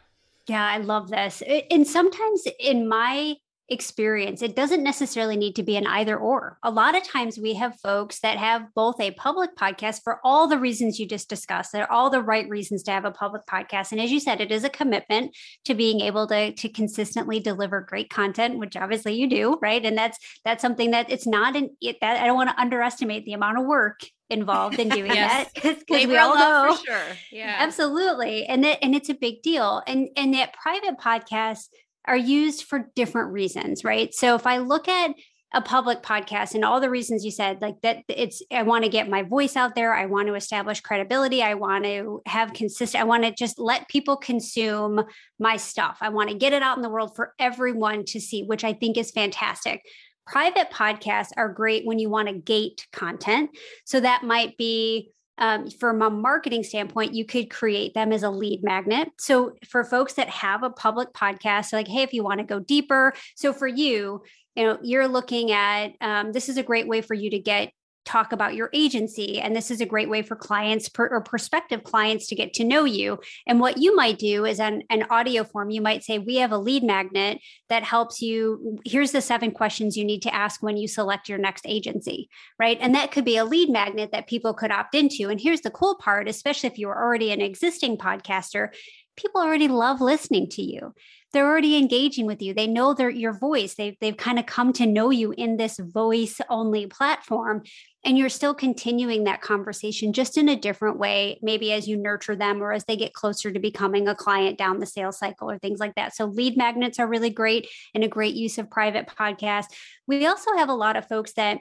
Yeah, 0.48 0.66
I 0.66 0.78
love 0.78 1.10
this. 1.10 1.44
And 1.70 1.86
sometimes 1.86 2.42
in 2.58 2.88
my 2.88 3.36
experience. 3.68 4.40
It 4.42 4.56
doesn't 4.56 4.82
necessarily 4.82 5.36
need 5.36 5.56
to 5.56 5.62
be 5.62 5.76
an 5.76 5.86
either 5.86 6.16
or. 6.16 6.58
A 6.62 6.70
lot 6.70 6.96
of 6.96 7.02
times 7.02 7.38
we 7.38 7.54
have 7.54 7.78
folks 7.80 8.20
that 8.20 8.38
have 8.38 8.62
both 8.74 9.00
a 9.00 9.10
public 9.12 9.56
podcast 9.56 10.02
for 10.02 10.20
all 10.24 10.48
the 10.48 10.58
reasons 10.58 10.98
you 10.98 11.06
just 11.06 11.28
discussed. 11.28 11.72
They're 11.72 11.90
all 11.92 12.08
the 12.08 12.22
right 12.22 12.48
reasons 12.48 12.82
to 12.84 12.92
have 12.92 13.04
a 13.04 13.10
public 13.10 13.42
podcast. 13.46 13.92
And 13.92 14.00
as 14.00 14.10
you 14.10 14.20
said, 14.20 14.40
it 14.40 14.50
is 14.50 14.64
a 14.64 14.70
commitment 14.70 15.36
to 15.66 15.74
being 15.74 16.00
able 16.00 16.26
to, 16.28 16.52
to 16.52 16.68
consistently 16.68 17.40
deliver 17.40 17.80
great 17.80 18.08
content, 18.08 18.58
which 18.58 18.76
obviously 18.76 19.14
you 19.14 19.28
do, 19.28 19.58
right? 19.60 19.84
And 19.84 19.96
that's 19.96 20.18
that's 20.44 20.62
something 20.62 20.92
that 20.92 21.10
it's 21.10 21.26
not 21.26 21.54
an 21.54 21.76
it, 21.80 21.98
that 22.00 22.22
I 22.22 22.26
don't 22.26 22.36
want 22.36 22.50
to 22.50 22.60
underestimate 22.60 23.24
the 23.24 23.34
amount 23.34 23.58
of 23.58 23.66
work 23.66 24.00
involved 24.30 24.78
in 24.78 24.88
doing 24.88 25.06
yes. 25.14 25.50
that 25.52 25.54
because 25.54 26.06
we 26.06 26.16
all 26.16 26.36
know 26.36 26.76
for 26.76 26.84
sure 26.84 27.16
yeah 27.32 27.56
absolutely 27.60 28.44
and 28.44 28.62
that 28.62 28.78
and 28.82 28.94
it's 28.94 29.08
a 29.08 29.14
big 29.14 29.40
deal 29.40 29.82
and 29.86 30.08
and 30.16 30.34
that 30.34 30.52
private 30.52 30.98
podcast 30.98 31.68
are 32.08 32.16
used 32.16 32.64
for 32.64 32.90
different 32.96 33.32
reasons, 33.32 33.84
right? 33.84 34.12
So 34.12 34.34
if 34.34 34.46
I 34.46 34.58
look 34.58 34.88
at 34.88 35.14
a 35.54 35.62
public 35.62 36.02
podcast 36.02 36.54
and 36.54 36.64
all 36.64 36.78
the 36.78 36.90
reasons 36.90 37.24
you 37.24 37.30
said 37.30 37.62
like 37.62 37.80
that 37.80 38.02
it's 38.08 38.42
i 38.52 38.62
want 38.62 38.84
to 38.84 38.90
get 38.90 39.08
my 39.08 39.22
voice 39.22 39.56
out 39.56 39.74
there. 39.74 39.94
I 39.94 40.04
want 40.04 40.28
to 40.28 40.34
establish 40.34 40.80
credibility. 40.80 41.42
I 41.42 41.54
want 41.54 41.84
to 41.84 42.20
have 42.26 42.52
consistent 42.52 43.00
i 43.00 43.04
want 43.04 43.24
to 43.24 43.30
just 43.30 43.58
let 43.58 43.88
people 43.88 44.16
consume 44.16 45.02
my 45.38 45.56
stuff. 45.56 45.98
I 46.00 46.10
want 46.10 46.28
to 46.28 46.36
get 46.36 46.52
it 46.52 46.62
out 46.62 46.76
in 46.76 46.82
the 46.82 46.90
world 46.90 47.16
for 47.16 47.34
everyone 47.38 48.04
to 48.06 48.20
see 48.20 48.44
which 48.44 48.64
i 48.64 48.72
think 48.72 48.98
is 48.98 49.10
fantastic. 49.10 49.82
Private 50.26 50.70
podcasts 50.70 51.30
are 51.38 51.48
great 51.48 51.86
when 51.86 51.98
you 51.98 52.10
want 52.10 52.28
to 52.28 52.34
gate 52.34 52.86
content. 52.92 53.48
So 53.86 54.00
that 54.00 54.24
might 54.24 54.58
be 54.58 55.12
um, 55.38 55.70
from 55.70 56.02
a 56.02 56.10
marketing 56.10 56.62
standpoint, 56.62 57.14
you 57.14 57.24
could 57.24 57.50
create 57.50 57.94
them 57.94 58.12
as 58.12 58.22
a 58.22 58.30
lead 58.30 58.62
magnet. 58.62 59.08
So 59.18 59.54
for 59.68 59.84
folks 59.84 60.14
that 60.14 60.28
have 60.28 60.62
a 60.62 60.70
public 60.70 61.12
podcast, 61.12 61.72
like, 61.72 61.88
hey, 61.88 62.02
if 62.02 62.12
you 62.12 62.22
want 62.22 62.40
to 62.40 62.44
go 62.46 62.58
deeper. 62.58 63.14
So 63.36 63.52
for 63.52 63.66
you, 63.66 64.22
you 64.56 64.64
know, 64.64 64.78
you're 64.82 65.08
looking 65.08 65.52
at 65.52 65.92
um, 66.00 66.32
this 66.32 66.48
is 66.48 66.56
a 66.56 66.62
great 66.62 66.88
way 66.88 67.00
for 67.00 67.14
you 67.14 67.30
to 67.30 67.38
get 67.38 67.72
talk 68.08 68.32
about 68.32 68.54
your 68.54 68.70
agency. 68.72 69.38
And 69.38 69.54
this 69.54 69.70
is 69.70 69.80
a 69.80 69.86
great 69.86 70.08
way 70.08 70.22
for 70.22 70.34
clients 70.34 70.88
per, 70.88 71.06
or 71.08 71.20
prospective 71.20 71.84
clients 71.84 72.26
to 72.28 72.34
get 72.34 72.54
to 72.54 72.64
know 72.64 72.84
you. 72.84 73.18
And 73.46 73.60
what 73.60 73.76
you 73.76 73.94
might 73.94 74.18
do 74.18 74.46
is 74.46 74.58
an, 74.58 74.82
an 74.88 75.04
audio 75.10 75.44
form, 75.44 75.68
you 75.68 75.82
might 75.82 76.02
say, 76.02 76.18
We 76.18 76.36
have 76.36 76.50
a 76.50 76.58
lead 76.58 76.82
magnet 76.82 77.38
that 77.68 77.84
helps 77.84 78.22
you. 78.22 78.78
Here's 78.86 79.12
the 79.12 79.20
seven 79.20 79.50
questions 79.50 79.96
you 79.96 80.04
need 80.04 80.22
to 80.22 80.34
ask 80.34 80.62
when 80.62 80.78
you 80.78 80.88
select 80.88 81.28
your 81.28 81.38
next 81.38 81.66
agency, 81.66 82.30
right? 82.58 82.78
And 82.80 82.94
that 82.94 83.12
could 83.12 83.26
be 83.26 83.36
a 83.36 83.44
lead 83.44 83.68
magnet 83.68 84.10
that 84.12 84.26
people 84.26 84.54
could 84.54 84.70
opt 84.70 84.94
into. 84.94 85.28
And 85.28 85.40
here's 85.40 85.60
the 85.60 85.70
cool 85.70 85.96
part, 85.96 86.28
especially 86.28 86.68
if 86.68 86.78
you're 86.78 86.96
already 86.96 87.30
an 87.30 87.42
existing 87.42 87.98
podcaster, 87.98 88.68
people 89.16 89.40
already 89.42 89.68
love 89.68 90.00
listening 90.00 90.48
to 90.48 90.62
you 90.62 90.94
they're 91.32 91.46
already 91.46 91.76
engaging 91.76 92.26
with 92.26 92.40
you. 92.40 92.54
They 92.54 92.66
know 92.66 92.94
their 92.94 93.10
your 93.10 93.32
voice. 93.32 93.74
They've 93.74 93.96
they've 94.00 94.16
kind 94.16 94.38
of 94.38 94.46
come 94.46 94.72
to 94.74 94.86
know 94.86 95.10
you 95.10 95.32
in 95.32 95.56
this 95.56 95.78
voice 95.78 96.40
only 96.48 96.86
platform. 96.86 97.62
And 98.04 98.16
you're 98.16 98.28
still 98.28 98.54
continuing 98.54 99.24
that 99.24 99.42
conversation 99.42 100.12
just 100.12 100.38
in 100.38 100.48
a 100.48 100.56
different 100.56 100.98
way, 100.98 101.38
maybe 101.42 101.72
as 101.72 101.88
you 101.88 101.96
nurture 101.96 102.36
them 102.36 102.62
or 102.62 102.72
as 102.72 102.84
they 102.84 102.96
get 102.96 103.12
closer 103.12 103.50
to 103.50 103.58
becoming 103.58 104.06
a 104.06 104.14
client 104.14 104.56
down 104.56 104.78
the 104.78 104.86
sales 104.86 105.18
cycle 105.18 105.50
or 105.50 105.58
things 105.58 105.80
like 105.80 105.96
that. 105.96 106.14
So 106.14 106.26
lead 106.26 106.56
magnets 106.56 107.00
are 107.00 107.08
really 107.08 107.30
great 107.30 107.68
and 107.94 108.04
a 108.04 108.08
great 108.08 108.34
use 108.34 108.56
of 108.56 108.70
private 108.70 109.08
podcasts. 109.08 109.74
We 110.06 110.26
also 110.26 110.56
have 110.56 110.68
a 110.68 110.74
lot 110.74 110.96
of 110.96 111.08
folks 111.08 111.32
that 111.32 111.58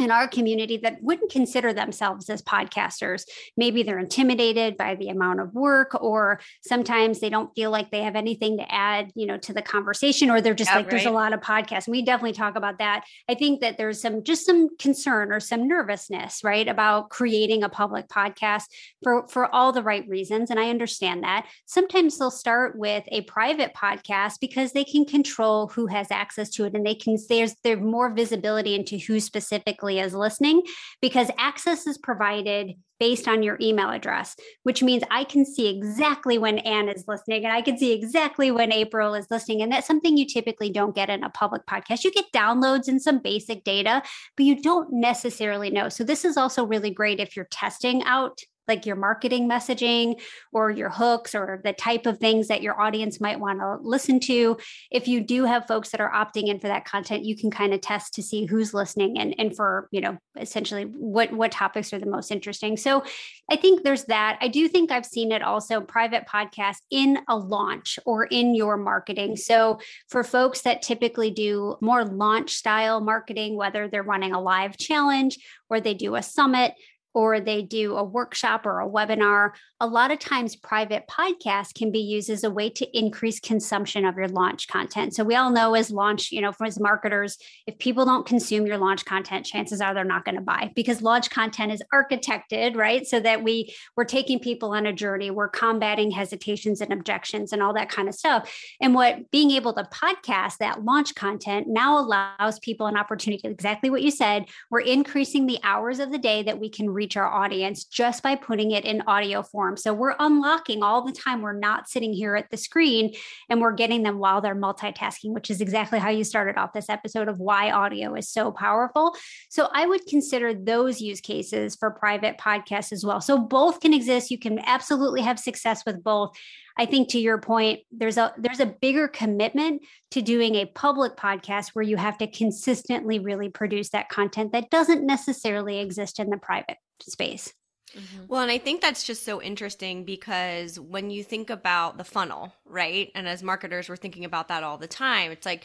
in 0.00 0.10
our 0.10 0.26
community 0.26 0.76
that 0.78 1.00
wouldn't 1.02 1.30
consider 1.30 1.72
themselves 1.72 2.28
as 2.28 2.42
podcasters. 2.42 3.24
Maybe 3.56 3.84
they're 3.84 3.98
intimidated 3.98 4.76
by 4.76 4.96
the 4.96 5.08
amount 5.08 5.38
of 5.38 5.54
work, 5.54 5.94
or 6.02 6.40
sometimes 6.62 7.20
they 7.20 7.30
don't 7.30 7.54
feel 7.54 7.70
like 7.70 7.90
they 7.90 8.02
have 8.02 8.16
anything 8.16 8.58
to 8.58 8.74
add, 8.74 9.12
you 9.14 9.26
know, 9.26 9.38
to 9.38 9.52
the 9.52 9.62
conversation, 9.62 10.30
or 10.30 10.40
they're 10.40 10.52
just 10.52 10.70
yeah, 10.70 10.78
like, 10.78 10.86
right. 10.86 10.90
there's 10.90 11.06
a 11.06 11.10
lot 11.10 11.32
of 11.32 11.40
podcasts. 11.40 11.86
And 11.86 11.92
we 11.92 12.02
definitely 12.02 12.32
talk 12.32 12.56
about 12.56 12.78
that. 12.78 13.04
I 13.28 13.34
think 13.34 13.60
that 13.60 13.78
there's 13.78 14.00
some 14.00 14.24
just 14.24 14.46
some 14.46 14.76
concern 14.78 15.30
or 15.30 15.38
some 15.38 15.68
nervousness, 15.68 16.42
right, 16.42 16.66
about 16.66 17.10
creating 17.10 17.62
a 17.62 17.68
public 17.68 18.08
podcast 18.08 18.64
for 19.02 19.28
for 19.28 19.54
all 19.54 19.72
the 19.72 19.82
right 19.82 20.06
reasons. 20.08 20.50
And 20.50 20.58
I 20.58 20.70
understand 20.70 21.22
that. 21.22 21.46
Sometimes 21.66 22.18
they'll 22.18 22.32
start 22.32 22.76
with 22.76 23.04
a 23.12 23.22
private 23.22 23.74
podcast 23.74 24.40
because 24.40 24.72
they 24.72 24.84
can 24.84 25.04
control 25.04 25.68
who 25.68 25.86
has 25.86 26.10
access 26.10 26.50
to 26.50 26.64
it 26.64 26.74
and 26.74 26.84
they 26.84 26.96
can 26.96 27.16
there's 27.28 27.54
there's 27.62 27.80
more 27.80 28.12
visibility 28.12 28.74
into 28.74 28.98
who 28.98 29.20
specifically 29.20 29.83
is 29.88 30.14
listening 30.14 30.62
because 31.00 31.30
access 31.38 31.86
is 31.86 31.98
provided 31.98 32.72
based 33.00 33.26
on 33.26 33.42
your 33.42 33.58
email 33.60 33.90
address, 33.90 34.36
which 34.62 34.82
means 34.82 35.02
I 35.10 35.24
can 35.24 35.44
see 35.44 35.68
exactly 35.68 36.38
when 36.38 36.58
Anne 36.60 36.88
is 36.88 37.04
listening 37.08 37.44
and 37.44 37.52
I 37.52 37.60
can 37.60 37.76
see 37.76 37.92
exactly 37.92 38.50
when 38.50 38.72
April 38.72 39.14
is 39.14 39.26
listening. 39.30 39.62
And 39.62 39.72
that's 39.72 39.86
something 39.86 40.16
you 40.16 40.26
typically 40.26 40.70
don't 40.70 40.94
get 40.94 41.10
in 41.10 41.24
a 41.24 41.30
public 41.30 41.66
podcast. 41.66 42.04
You 42.04 42.12
get 42.12 42.32
downloads 42.32 42.88
and 42.88 43.02
some 43.02 43.20
basic 43.20 43.64
data, 43.64 44.02
but 44.36 44.46
you 44.46 44.60
don't 44.62 44.92
necessarily 44.92 45.70
know. 45.70 45.88
So, 45.88 46.04
this 46.04 46.24
is 46.24 46.36
also 46.36 46.64
really 46.64 46.90
great 46.90 47.20
if 47.20 47.36
you're 47.36 47.48
testing 47.50 48.02
out 48.04 48.40
like 48.66 48.86
your 48.86 48.96
marketing 48.96 49.48
messaging 49.48 50.20
or 50.52 50.70
your 50.70 50.90
hooks 50.90 51.34
or 51.34 51.60
the 51.64 51.72
type 51.72 52.06
of 52.06 52.18
things 52.18 52.48
that 52.48 52.62
your 52.62 52.80
audience 52.80 53.20
might 53.20 53.40
want 53.40 53.60
to 53.60 53.76
listen 53.82 54.20
to. 54.20 54.56
If 54.90 55.08
you 55.08 55.20
do 55.20 55.44
have 55.44 55.66
folks 55.66 55.90
that 55.90 56.00
are 56.00 56.12
opting 56.12 56.48
in 56.48 56.58
for 56.58 56.68
that 56.68 56.84
content, 56.84 57.24
you 57.24 57.36
can 57.36 57.50
kind 57.50 57.74
of 57.74 57.80
test 57.80 58.14
to 58.14 58.22
see 58.22 58.46
who's 58.46 58.74
listening 58.74 59.18
and, 59.18 59.34
and 59.38 59.54
for, 59.54 59.88
you 59.90 60.00
know, 60.00 60.18
essentially 60.38 60.84
what, 60.84 61.32
what 61.32 61.52
topics 61.52 61.92
are 61.92 61.98
the 61.98 62.06
most 62.06 62.30
interesting. 62.30 62.76
So 62.76 63.04
I 63.50 63.56
think 63.56 63.82
there's 63.82 64.04
that. 64.04 64.38
I 64.40 64.48
do 64.48 64.68
think 64.68 64.90
I've 64.90 65.06
seen 65.06 65.32
it 65.32 65.42
also 65.42 65.80
private 65.80 66.24
podcast 66.26 66.78
in 66.90 67.18
a 67.28 67.36
launch 67.36 67.98
or 68.06 68.24
in 68.24 68.54
your 68.54 68.76
marketing. 68.76 69.36
So 69.36 69.78
for 70.08 70.24
folks 70.24 70.62
that 70.62 70.82
typically 70.82 71.30
do 71.30 71.76
more 71.80 72.04
launch 72.04 72.54
style 72.54 73.00
marketing, 73.00 73.56
whether 73.56 73.88
they're 73.88 74.02
running 74.02 74.32
a 74.32 74.40
live 74.40 74.76
challenge 74.76 75.38
or 75.68 75.80
they 75.80 75.94
do 75.94 76.14
a 76.14 76.22
summit, 76.22 76.74
or 77.14 77.40
they 77.40 77.62
do 77.62 77.96
a 77.96 78.02
workshop 78.04 78.66
or 78.66 78.80
a 78.80 78.88
webinar, 78.88 79.52
a 79.80 79.86
lot 79.86 80.10
of 80.10 80.18
times 80.18 80.56
private 80.56 81.04
podcasts 81.08 81.72
can 81.72 81.92
be 81.92 82.00
used 82.00 82.28
as 82.28 82.42
a 82.42 82.50
way 82.50 82.68
to 82.68 82.98
increase 82.98 83.38
consumption 83.38 84.04
of 84.04 84.16
your 84.16 84.28
launch 84.28 84.66
content. 84.66 85.14
So 85.14 85.22
we 85.22 85.36
all 85.36 85.50
know 85.50 85.74
as 85.74 85.90
launch, 85.90 86.32
you 86.32 86.40
know, 86.40 86.52
as 86.64 86.80
marketers, 86.80 87.38
if 87.66 87.78
people 87.78 88.04
don't 88.04 88.26
consume 88.26 88.66
your 88.66 88.78
launch 88.78 89.04
content, 89.04 89.46
chances 89.46 89.80
are 89.80 89.94
they're 89.94 90.04
not 90.04 90.24
going 90.24 90.34
to 90.36 90.40
buy 90.40 90.72
because 90.74 91.02
launch 91.02 91.30
content 91.30 91.72
is 91.72 91.82
architected, 91.92 92.76
right? 92.76 93.06
So 93.06 93.20
that 93.20 93.44
we 93.44 93.72
we're 93.96 94.04
taking 94.04 94.40
people 94.40 94.72
on 94.72 94.86
a 94.86 94.92
journey, 94.92 95.30
we're 95.30 95.48
combating 95.48 96.10
hesitations 96.10 96.80
and 96.80 96.92
objections 96.92 97.52
and 97.52 97.62
all 97.62 97.74
that 97.74 97.88
kind 97.88 98.08
of 98.08 98.14
stuff. 98.14 98.52
And 98.80 98.94
what 98.94 99.30
being 99.30 99.52
able 99.52 99.72
to 99.74 99.84
podcast 99.84 100.58
that 100.58 100.84
launch 100.84 101.14
content 101.14 101.68
now 101.68 101.98
allows 101.98 102.58
people 102.58 102.86
an 102.86 102.96
opportunity, 102.96 103.46
exactly 103.46 103.90
what 103.90 104.02
you 104.02 104.10
said, 104.10 104.46
we're 104.70 104.80
increasing 104.80 105.46
the 105.46 105.60
hours 105.62 106.00
of 106.00 106.10
the 106.10 106.18
day 106.18 106.42
that 106.42 106.58
we 106.58 106.68
can 106.68 106.90
reach 106.90 107.03
reach 107.04 107.18
our 107.18 107.30
audience 107.30 107.84
just 107.84 108.22
by 108.22 108.34
putting 108.34 108.70
it 108.70 108.86
in 108.86 109.02
audio 109.02 109.42
form. 109.42 109.76
So 109.76 109.92
we're 109.92 110.14
unlocking 110.18 110.82
all 110.82 111.04
the 111.04 111.12
time. 111.12 111.42
We're 111.42 111.52
not 111.52 111.86
sitting 111.86 112.14
here 112.14 112.34
at 112.34 112.48
the 112.48 112.56
screen 112.56 113.14
and 113.50 113.60
we're 113.60 113.74
getting 113.74 114.02
them 114.02 114.18
while 114.18 114.40
they're 114.40 114.56
multitasking, 114.56 115.34
which 115.34 115.50
is 115.50 115.60
exactly 115.60 115.98
how 115.98 116.08
you 116.08 116.24
started 116.24 116.56
off 116.56 116.72
this 116.72 116.88
episode 116.88 117.28
of 117.28 117.40
why 117.40 117.70
audio 117.70 118.14
is 118.14 118.30
so 118.30 118.50
powerful. 118.50 119.14
So 119.50 119.68
I 119.70 119.84
would 119.84 120.06
consider 120.06 120.54
those 120.54 121.02
use 121.02 121.20
cases 121.20 121.76
for 121.76 121.90
private 121.90 122.38
podcasts 122.38 122.90
as 122.90 123.04
well. 123.04 123.20
So 123.20 123.36
both 123.36 123.80
can 123.80 123.92
exist. 123.92 124.30
You 124.30 124.38
can 124.38 124.58
absolutely 124.60 125.20
have 125.20 125.38
success 125.38 125.84
with 125.84 126.02
both. 126.02 126.34
I 126.76 126.86
think 126.86 127.10
to 127.10 127.20
your 127.20 127.38
point, 127.38 127.80
there's 127.92 128.16
a 128.16 128.34
there's 128.36 128.60
a 128.60 128.66
bigger 128.66 129.06
commitment 129.06 129.82
to 130.10 130.22
doing 130.22 130.56
a 130.56 130.66
public 130.66 131.16
podcast 131.16 131.70
where 131.70 131.84
you 131.84 131.96
have 131.96 132.18
to 132.18 132.26
consistently 132.26 133.18
really 133.18 133.48
produce 133.48 133.90
that 133.90 134.08
content 134.08 134.52
that 134.52 134.70
doesn't 134.70 135.06
necessarily 135.06 135.78
exist 135.78 136.18
in 136.18 136.30
the 136.30 136.36
private 136.36 136.78
space. 137.00 137.52
Mm-hmm. 137.96 138.26
Well, 138.26 138.42
and 138.42 138.50
I 138.50 138.58
think 138.58 138.80
that's 138.80 139.04
just 139.04 139.24
so 139.24 139.40
interesting 139.40 140.04
because 140.04 140.80
when 140.80 141.10
you 141.10 141.22
think 141.22 141.50
about 141.50 141.96
the 141.96 142.04
funnel, 142.04 142.52
right? 142.64 143.10
And 143.14 143.28
as 143.28 143.42
marketers, 143.42 143.88
we're 143.88 143.96
thinking 143.96 144.24
about 144.24 144.48
that 144.48 144.64
all 144.64 144.78
the 144.78 144.88
time. 144.88 145.30
It's 145.30 145.46
like, 145.46 145.64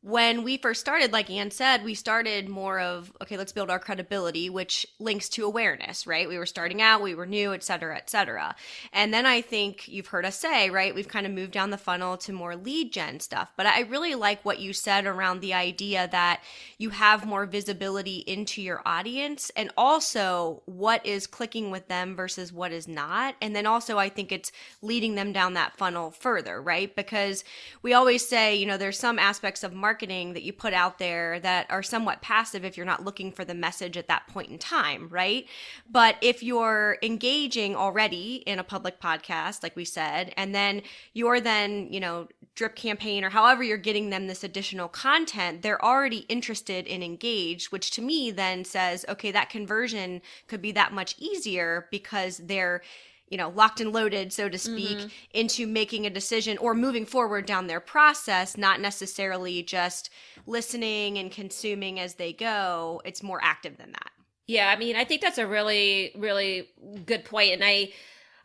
when 0.00 0.44
we 0.44 0.56
first 0.56 0.80
started, 0.80 1.12
like 1.12 1.28
Anne 1.28 1.50
said, 1.50 1.82
we 1.82 1.92
started 1.92 2.48
more 2.48 2.78
of, 2.78 3.12
okay, 3.20 3.36
let's 3.36 3.50
build 3.50 3.68
our 3.68 3.80
credibility, 3.80 4.48
which 4.48 4.86
links 5.00 5.28
to 5.28 5.44
awareness, 5.44 6.06
right? 6.06 6.28
We 6.28 6.38
were 6.38 6.46
starting 6.46 6.80
out, 6.80 7.02
we 7.02 7.16
were 7.16 7.26
new, 7.26 7.52
et 7.52 7.64
cetera, 7.64 7.96
et 7.96 8.08
cetera. 8.08 8.54
And 8.92 9.12
then 9.12 9.26
I 9.26 9.40
think 9.40 9.88
you've 9.88 10.06
heard 10.06 10.24
us 10.24 10.38
say, 10.38 10.70
right, 10.70 10.94
we've 10.94 11.08
kind 11.08 11.26
of 11.26 11.32
moved 11.32 11.50
down 11.50 11.70
the 11.70 11.76
funnel 11.76 12.16
to 12.18 12.32
more 12.32 12.54
lead 12.54 12.92
gen 12.92 13.18
stuff. 13.18 13.50
But 13.56 13.66
I 13.66 13.80
really 13.80 14.14
like 14.14 14.44
what 14.44 14.60
you 14.60 14.72
said 14.72 15.04
around 15.04 15.40
the 15.40 15.54
idea 15.54 16.08
that 16.12 16.42
you 16.78 16.90
have 16.90 17.26
more 17.26 17.44
visibility 17.44 18.18
into 18.18 18.62
your 18.62 18.82
audience 18.86 19.50
and 19.56 19.72
also 19.76 20.62
what 20.66 21.04
is 21.04 21.26
clicking 21.26 21.72
with 21.72 21.88
them 21.88 22.14
versus 22.14 22.52
what 22.52 22.70
is 22.70 22.86
not. 22.86 23.34
And 23.42 23.54
then 23.54 23.66
also, 23.66 23.98
I 23.98 24.10
think 24.10 24.30
it's 24.30 24.52
leading 24.80 25.16
them 25.16 25.32
down 25.32 25.54
that 25.54 25.76
funnel 25.76 26.12
further, 26.12 26.62
right? 26.62 26.94
Because 26.94 27.42
we 27.82 27.94
always 27.94 28.26
say, 28.26 28.54
you 28.54 28.64
know, 28.64 28.76
there's 28.76 28.98
some 28.98 29.18
aspects 29.18 29.64
of 29.64 29.74
marketing 29.74 29.87
marketing 29.88 30.34
that 30.34 30.42
you 30.42 30.52
put 30.52 30.74
out 30.74 30.98
there 30.98 31.40
that 31.40 31.66
are 31.70 31.82
somewhat 31.82 32.20
passive 32.20 32.62
if 32.62 32.76
you're 32.76 32.84
not 32.84 33.06
looking 33.06 33.32
for 33.32 33.42
the 33.42 33.54
message 33.54 33.96
at 33.96 34.06
that 34.06 34.26
point 34.26 34.50
in 34.50 34.58
time, 34.58 35.08
right? 35.08 35.46
But 35.90 36.16
if 36.20 36.42
you're 36.42 36.98
engaging 37.02 37.74
already 37.74 38.42
in 38.44 38.58
a 38.58 38.62
public 38.62 39.00
podcast, 39.00 39.62
like 39.62 39.74
we 39.76 39.86
said, 39.86 40.34
and 40.36 40.54
then 40.54 40.82
you're 41.14 41.40
then, 41.40 41.90
you 41.90 42.00
know, 42.00 42.28
drip 42.54 42.76
campaign 42.76 43.24
or 43.24 43.30
however 43.30 43.62
you're 43.62 43.78
getting 43.78 44.10
them 44.10 44.26
this 44.26 44.44
additional 44.44 44.88
content, 44.88 45.62
they're 45.62 45.82
already 45.82 46.26
interested 46.28 46.86
and 46.86 47.02
engaged, 47.02 47.72
which 47.72 47.90
to 47.92 48.02
me 48.02 48.30
then 48.30 48.66
says, 48.66 49.06
okay, 49.08 49.30
that 49.30 49.48
conversion 49.48 50.20
could 50.48 50.60
be 50.60 50.72
that 50.72 50.92
much 50.92 51.14
easier 51.18 51.88
because 51.90 52.42
they're 52.44 52.82
you 53.30 53.36
know, 53.36 53.50
locked 53.50 53.80
and 53.80 53.92
loaded, 53.92 54.32
so 54.32 54.48
to 54.48 54.58
speak, 54.58 54.98
mm-hmm. 54.98 55.08
into 55.34 55.66
making 55.66 56.06
a 56.06 56.10
decision 56.10 56.58
or 56.58 56.74
moving 56.74 57.04
forward 57.04 57.46
down 57.46 57.66
their 57.66 57.80
process, 57.80 58.56
not 58.56 58.80
necessarily 58.80 59.62
just 59.62 60.10
listening 60.46 61.18
and 61.18 61.30
consuming 61.30 62.00
as 62.00 62.14
they 62.14 62.32
go. 62.32 63.02
It's 63.04 63.22
more 63.22 63.40
active 63.42 63.76
than 63.76 63.92
that. 63.92 64.10
Yeah, 64.46 64.70
I 64.74 64.76
mean, 64.76 64.96
I 64.96 65.04
think 65.04 65.20
that's 65.20 65.38
a 65.38 65.46
really, 65.46 66.12
really 66.16 66.68
good 67.04 67.24
point. 67.24 67.52
And 67.52 67.64
I, 67.64 67.92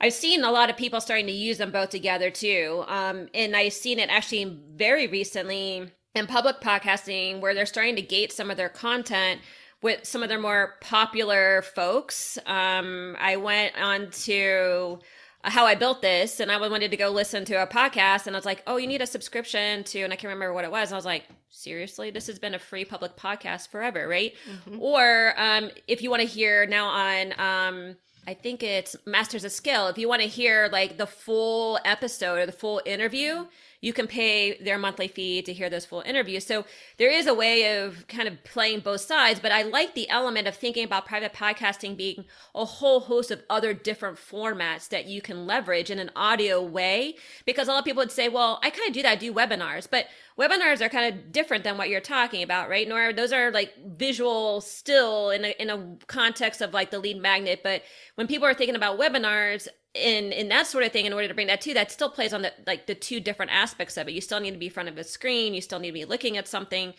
I've 0.01 0.13
seen 0.13 0.43
a 0.43 0.51
lot 0.51 0.69
of 0.69 0.75
people 0.75 0.99
starting 0.99 1.27
to 1.27 1.31
use 1.31 1.57
them 1.57 1.71
both 1.71 1.89
together 1.89 2.29
too. 2.29 2.83
Um, 2.87 3.29
and 3.33 3.55
I've 3.55 3.73
seen 3.73 3.99
it 3.99 4.09
actually 4.09 4.59
very 4.75 5.07
recently 5.07 5.89
in 6.13 6.27
public 6.27 6.59
podcasting 6.59 7.39
where 7.39 7.53
they're 7.53 7.65
starting 7.65 7.95
to 7.95 8.01
gate 8.01 8.33
some 8.33 8.51
of 8.51 8.57
their 8.57 8.69
content 8.69 9.39
with 9.83 10.05
some 10.05 10.23
of 10.23 10.29
their 10.29 10.39
more 10.39 10.75
popular 10.81 11.61
folks. 11.61 12.39
Um, 12.45 13.15
I 13.19 13.35
went 13.35 13.77
on 13.77 14.09
to 14.23 14.99
how 15.43 15.65
I 15.65 15.75
built 15.75 16.01
this 16.01 16.39
and 16.39 16.49
I 16.49 16.57
wanted 16.57 16.91
to 16.91 16.97
go 16.97 17.09
listen 17.09 17.43
to 17.45 17.61
a 17.61 17.67
podcast 17.67 18.27
and 18.27 18.35
I 18.35 18.39
was 18.39 18.45
like, 18.45 18.63
oh, 18.65 18.77
you 18.77 18.87
need 18.87 19.01
a 19.01 19.07
subscription 19.07 19.83
to, 19.83 20.01
and 20.01 20.13
I 20.13 20.15
can't 20.15 20.33
remember 20.33 20.53
what 20.53 20.63
it 20.63 20.71
was. 20.71 20.93
I 20.93 20.95
was 20.95 21.05
like, 21.05 21.25
seriously, 21.49 22.11
this 22.11 22.27
has 22.27 22.39
been 22.39 22.55
a 22.55 22.59
free 22.59 22.85
public 22.85 23.17
podcast 23.17 23.67
forever, 23.67 24.07
right? 24.07 24.33
Mm-hmm. 24.49 24.81
Or 24.81 25.33
um, 25.37 25.69
if 25.87 26.01
you 26.01 26.09
want 26.09 26.21
to 26.21 26.27
hear 26.27 26.65
now 26.65 26.87
on, 26.87 27.33
um, 27.39 27.95
I 28.25 28.33
think 28.33 28.63
it's 28.63 28.95
Masters 29.05 29.43
of 29.43 29.51
Scale, 29.51 29.87
if 29.87 29.97
you 29.97 30.07
want 30.07 30.21
to 30.21 30.29
hear 30.29 30.69
like 30.71 30.97
the 30.97 31.07
full 31.07 31.77
episode 31.83 32.39
or 32.39 32.45
the 32.45 32.53
full 32.53 32.81
interview, 32.85 33.45
you 33.83 33.91
can 33.91 34.07
pay 34.07 34.57
their 34.59 34.77
monthly 34.77 35.09
fee 35.09 35.41
to 35.41 35.51
hear 35.51 35.69
those 35.69 35.83
full 35.83 35.99
interviews. 36.05 36.45
So 36.45 36.63
there 36.97 37.11
is 37.11 37.27
a 37.27 37.33
way 37.33 37.79
of 37.79 38.07
kind 38.07 38.29
of 38.29 38.41
playing 38.45 38.79
both 38.79 39.01
sides, 39.01 39.41
but 39.41 39.51
I 39.51 39.63
like 39.63 39.93
the 39.93 40.09
element 40.09 40.47
of 40.47 40.55
thinking 40.55 40.85
about 40.85 41.05
private 41.05 41.33
podcasting 41.33 41.97
being 41.97 42.23
a 42.55 42.63
whole 42.63 43.01
host 43.01 43.29
of 43.29 43.43
other 43.49 43.73
different 43.73 44.17
formats 44.17 44.87
that 44.87 45.07
you 45.07 45.21
can 45.21 45.45
leverage 45.45 45.91
in 45.91 45.99
an 45.99 46.11
audio 46.15 46.63
way. 46.63 47.15
Because 47.45 47.67
a 47.67 47.71
lot 47.71 47.79
of 47.79 47.85
people 47.85 47.99
would 47.99 48.09
say, 48.09 48.29
well, 48.29 48.61
I 48.63 48.69
kind 48.69 48.87
of 48.87 48.93
do 48.93 49.01
that, 49.01 49.11
I 49.11 49.15
do 49.15 49.33
webinars, 49.33 49.89
but 49.91 50.07
webinars 50.39 50.79
are 50.79 50.87
kind 50.87 51.13
of 51.13 51.33
different 51.33 51.65
than 51.65 51.77
what 51.77 51.89
you're 51.89 51.99
talking 51.99 52.41
about, 52.41 52.69
right? 52.69 52.87
Nor 52.87 53.11
those 53.11 53.33
are 53.33 53.51
like 53.51 53.73
visual 53.85 54.61
still 54.61 55.29
in 55.29 55.43
a, 55.43 55.61
in 55.61 55.69
a 55.69 55.97
context 56.07 56.61
of 56.61 56.73
like 56.73 56.89
the 56.89 56.99
lead 56.99 57.21
magnet. 57.21 57.59
But 57.65 57.83
when 58.15 58.27
people 58.27 58.47
are 58.47 58.53
thinking 58.53 58.77
about 58.77 58.97
webinars, 58.97 59.67
in 59.93 60.31
in 60.31 60.49
that 60.49 60.67
sort 60.67 60.83
of 60.83 60.91
thing 60.91 61.05
in 61.05 61.13
order 61.13 61.27
to 61.27 61.33
bring 61.33 61.47
that 61.47 61.61
to 61.61 61.73
that 61.73 61.91
still 61.91 62.09
plays 62.09 62.33
on 62.33 62.41
the 62.41 62.53
like 62.65 62.87
the 62.87 62.95
two 62.95 63.19
different 63.19 63.51
aspects 63.51 63.97
of 63.97 64.07
it. 64.07 64.13
You 64.13 64.21
still 64.21 64.39
need 64.39 64.51
to 64.51 64.57
be 64.57 64.67
in 64.67 64.71
front 64.71 64.89
of 64.89 64.97
a 64.97 65.03
screen. 65.03 65.53
You 65.53 65.61
still 65.61 65.79
need 65.79 65.89
to 65.89 65.93
be 65.93 66.05
looking 66.05 66.37
at 66.37 66.47
something. 66.47 66.93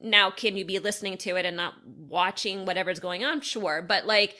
Now 0.00 0.30
can 0.30 0.56
you 0.56 0.64
be 0.64 0.78
listening 0.78 1.18
to 1.18 1.36
it 1.36 1.46
and 1.46 1.56
not 1.56 1.74
watching 1.86 2.64
whatever's 2.64 3.00
going 3.00 3.24
on? 3.24 3.40
Sure. 3.40 3.82
But 3.86 4.06
like 4.06 4.36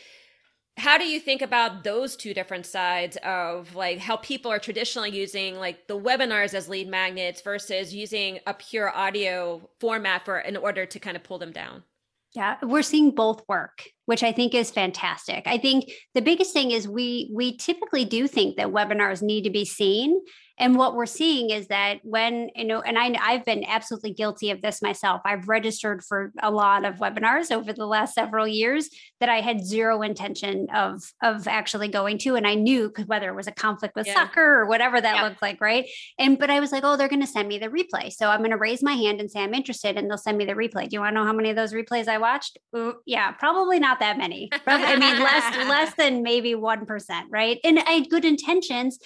how 0.79 0.97
do 0.97 1.05
you 1.05 1.21
think 1.21 1.43
about 1.43 1.85
those 1.85 2.17
two 2.17 2.33
different 2.33 2.65
sides 2.65 3.19
of 3.25 3.75
like 3.75 3.99
how 3.99 4.17
people 4.17 4.51
are 4.51 4.59
traditionally 4.59 5.11
using 5.11 5.57
like 5.57 5.87
the 5.87 5.99
webinars 5.99 6.55
as 6.55 6.69
lead 6.69 6.89
magnets 6.89 7.43
versus 7.43 7.95
using 7.95 8.39
a 8.47 8.55
pure 8.55 8.95
audio 8.95 9.69
format 9.81 10.25
for 10.25 10.39
in 10.39 10.57
order 10.57 10.87
to 10.87 10.99
kind 10.99 11.17
of 11.17 11.23
pull 11.23 11.39
them 11.39 11.53
down? 11.53 11.83
Yeah, 12.35 12.57
we're 12.63 12.83
seeing 12.83 13.11
both 13.11 13.43
work, 13.47 13.85
which 14.13 14.23
I 14.23 14.31
think 14.31 14.55
is 14.55 14.71
fantastic. 14.71 15.45
I 15.47 15.57
think 15.57 15.91
the 16.13 16.21
biggest 16.21 16.53
thing 16.53 16.71
is 16.71 16.87
we 16.87 17.31
we 17.33 17.57
typically 17.57 18.05
do 18.05 18.29
think 18.29 18.59
that 18.59 18.67
webinars 18.67 19.23
need 19.23 19.45
to 19.45 19.51
be 19.51 19.65
seen 19.65 20.21
and 20.59 20.77
what 20.77 20.95
we're 20.95 21.07
seeing 21.07 21.51
is 21.51 21.69
that 21.69 21.99
when, 22.03 22.51
you 22.55 22.65
know, 22.65 22.81
and 22.81 22.99
I, 22.99 23.15
I've 23.21 23.45
been 23.45 23.65
absolutely 23.65 24.13
guilty 24.13 24.51
of 24.51 24.61
this 24.63 24.83
myself. 24.83 25.23
I've 25.25 25.49
registered 25.49 26.05
for 26.05 26.33
a 26.43 26.51
lot 26.51 26.85
of 26.85 26.97
webinars 26.97 27.51
over 27.51 27.73
the 27.73 27.87
last 27.87 28.15
several 28.15 28.47
years 28.47 28.91
that 29.21 29.29
I 29.29 29.41
had 29.41 29.65
zero 29.65 30.03
intention 30.03 30.67
of, 30.75 31.03
of 31.23 31.49
actually 31.49 31.89
going 31.89 32.19
to. 32.19 32.37
And 32.37 32.47
I 32.47 32.55
knew 32.55 32.93
whether 33.07 33.29
it 33.29 33.35
was 33.35 33.47
a 33.47 33.53
conflict 33.53 33.97
with 33.97 34.07
yeah. 34.07 34.15
soccer 34.15 34.61
or 34.61 34.67
whatever 34.67 35.01
that 35.01 35.17
yeah. 35.17 35.23
looked 35.25 35.43
like. 35.43 35.61
Right. 35.61 35.89
And, 36.19 36.39
but 36.39 36.51
I 36.51 36.61
was 36.61 36.73
like, 36.73 36.85
oh, 36.85 36.97
they're 36.97 37.09
going 37.09 37.21
to 37.21 37.27
send 37.27 37.49
me 37.49 37.59
the 37.59 37.69
replay. 37.69 38.13
So 38.13 38.29
I'm 38.29 38.41
going 38.41 38.51
to 38.51 38.57
raise 38.57 38.83
my 38.83 38.95
hand 38.95 39.21
and 39.21 39.31
say, 39.31 39.41
I'm 39.41 39.55
interested 39.55 39.97
and 39.97 40.11
they'll 40.11 40.19
send 40.19 40.39
me 40.39 40.45
the 40.45 40.55
replay. 40.55 40.89
Do 40.89 40.95
you 40.97 41.01
want 41.01 41.15
to 41.15 41.21
know 41.21 41.27
how 41.27 41.33
many 41.33 41.51
of 41.51 41.57
those 41.57 41.73
replays 41.73 42.09
I 42.09 42.19
watched? 42.19 42.59
Ooh, 42.77 42.97
yeah, 43.07 43.33
probably 43.33 43.79
not 43.79 44.01
that 44.01 44.19
many. 44.19 44.51
Probably, 44.65 44.87
I 44.87 44.97
mean, 44.97 45.23
less, 45.23 45.57
less 45.69 45.95
than 45.99 46.23
maybe 46.23 46.55
1%. 46.55 47.23
Right. 47.31 47.59
And 47.65 47.79
I 47.79 47.93
had 47.93 48.11
good 48.11 48.25
intentions 48.25 48.99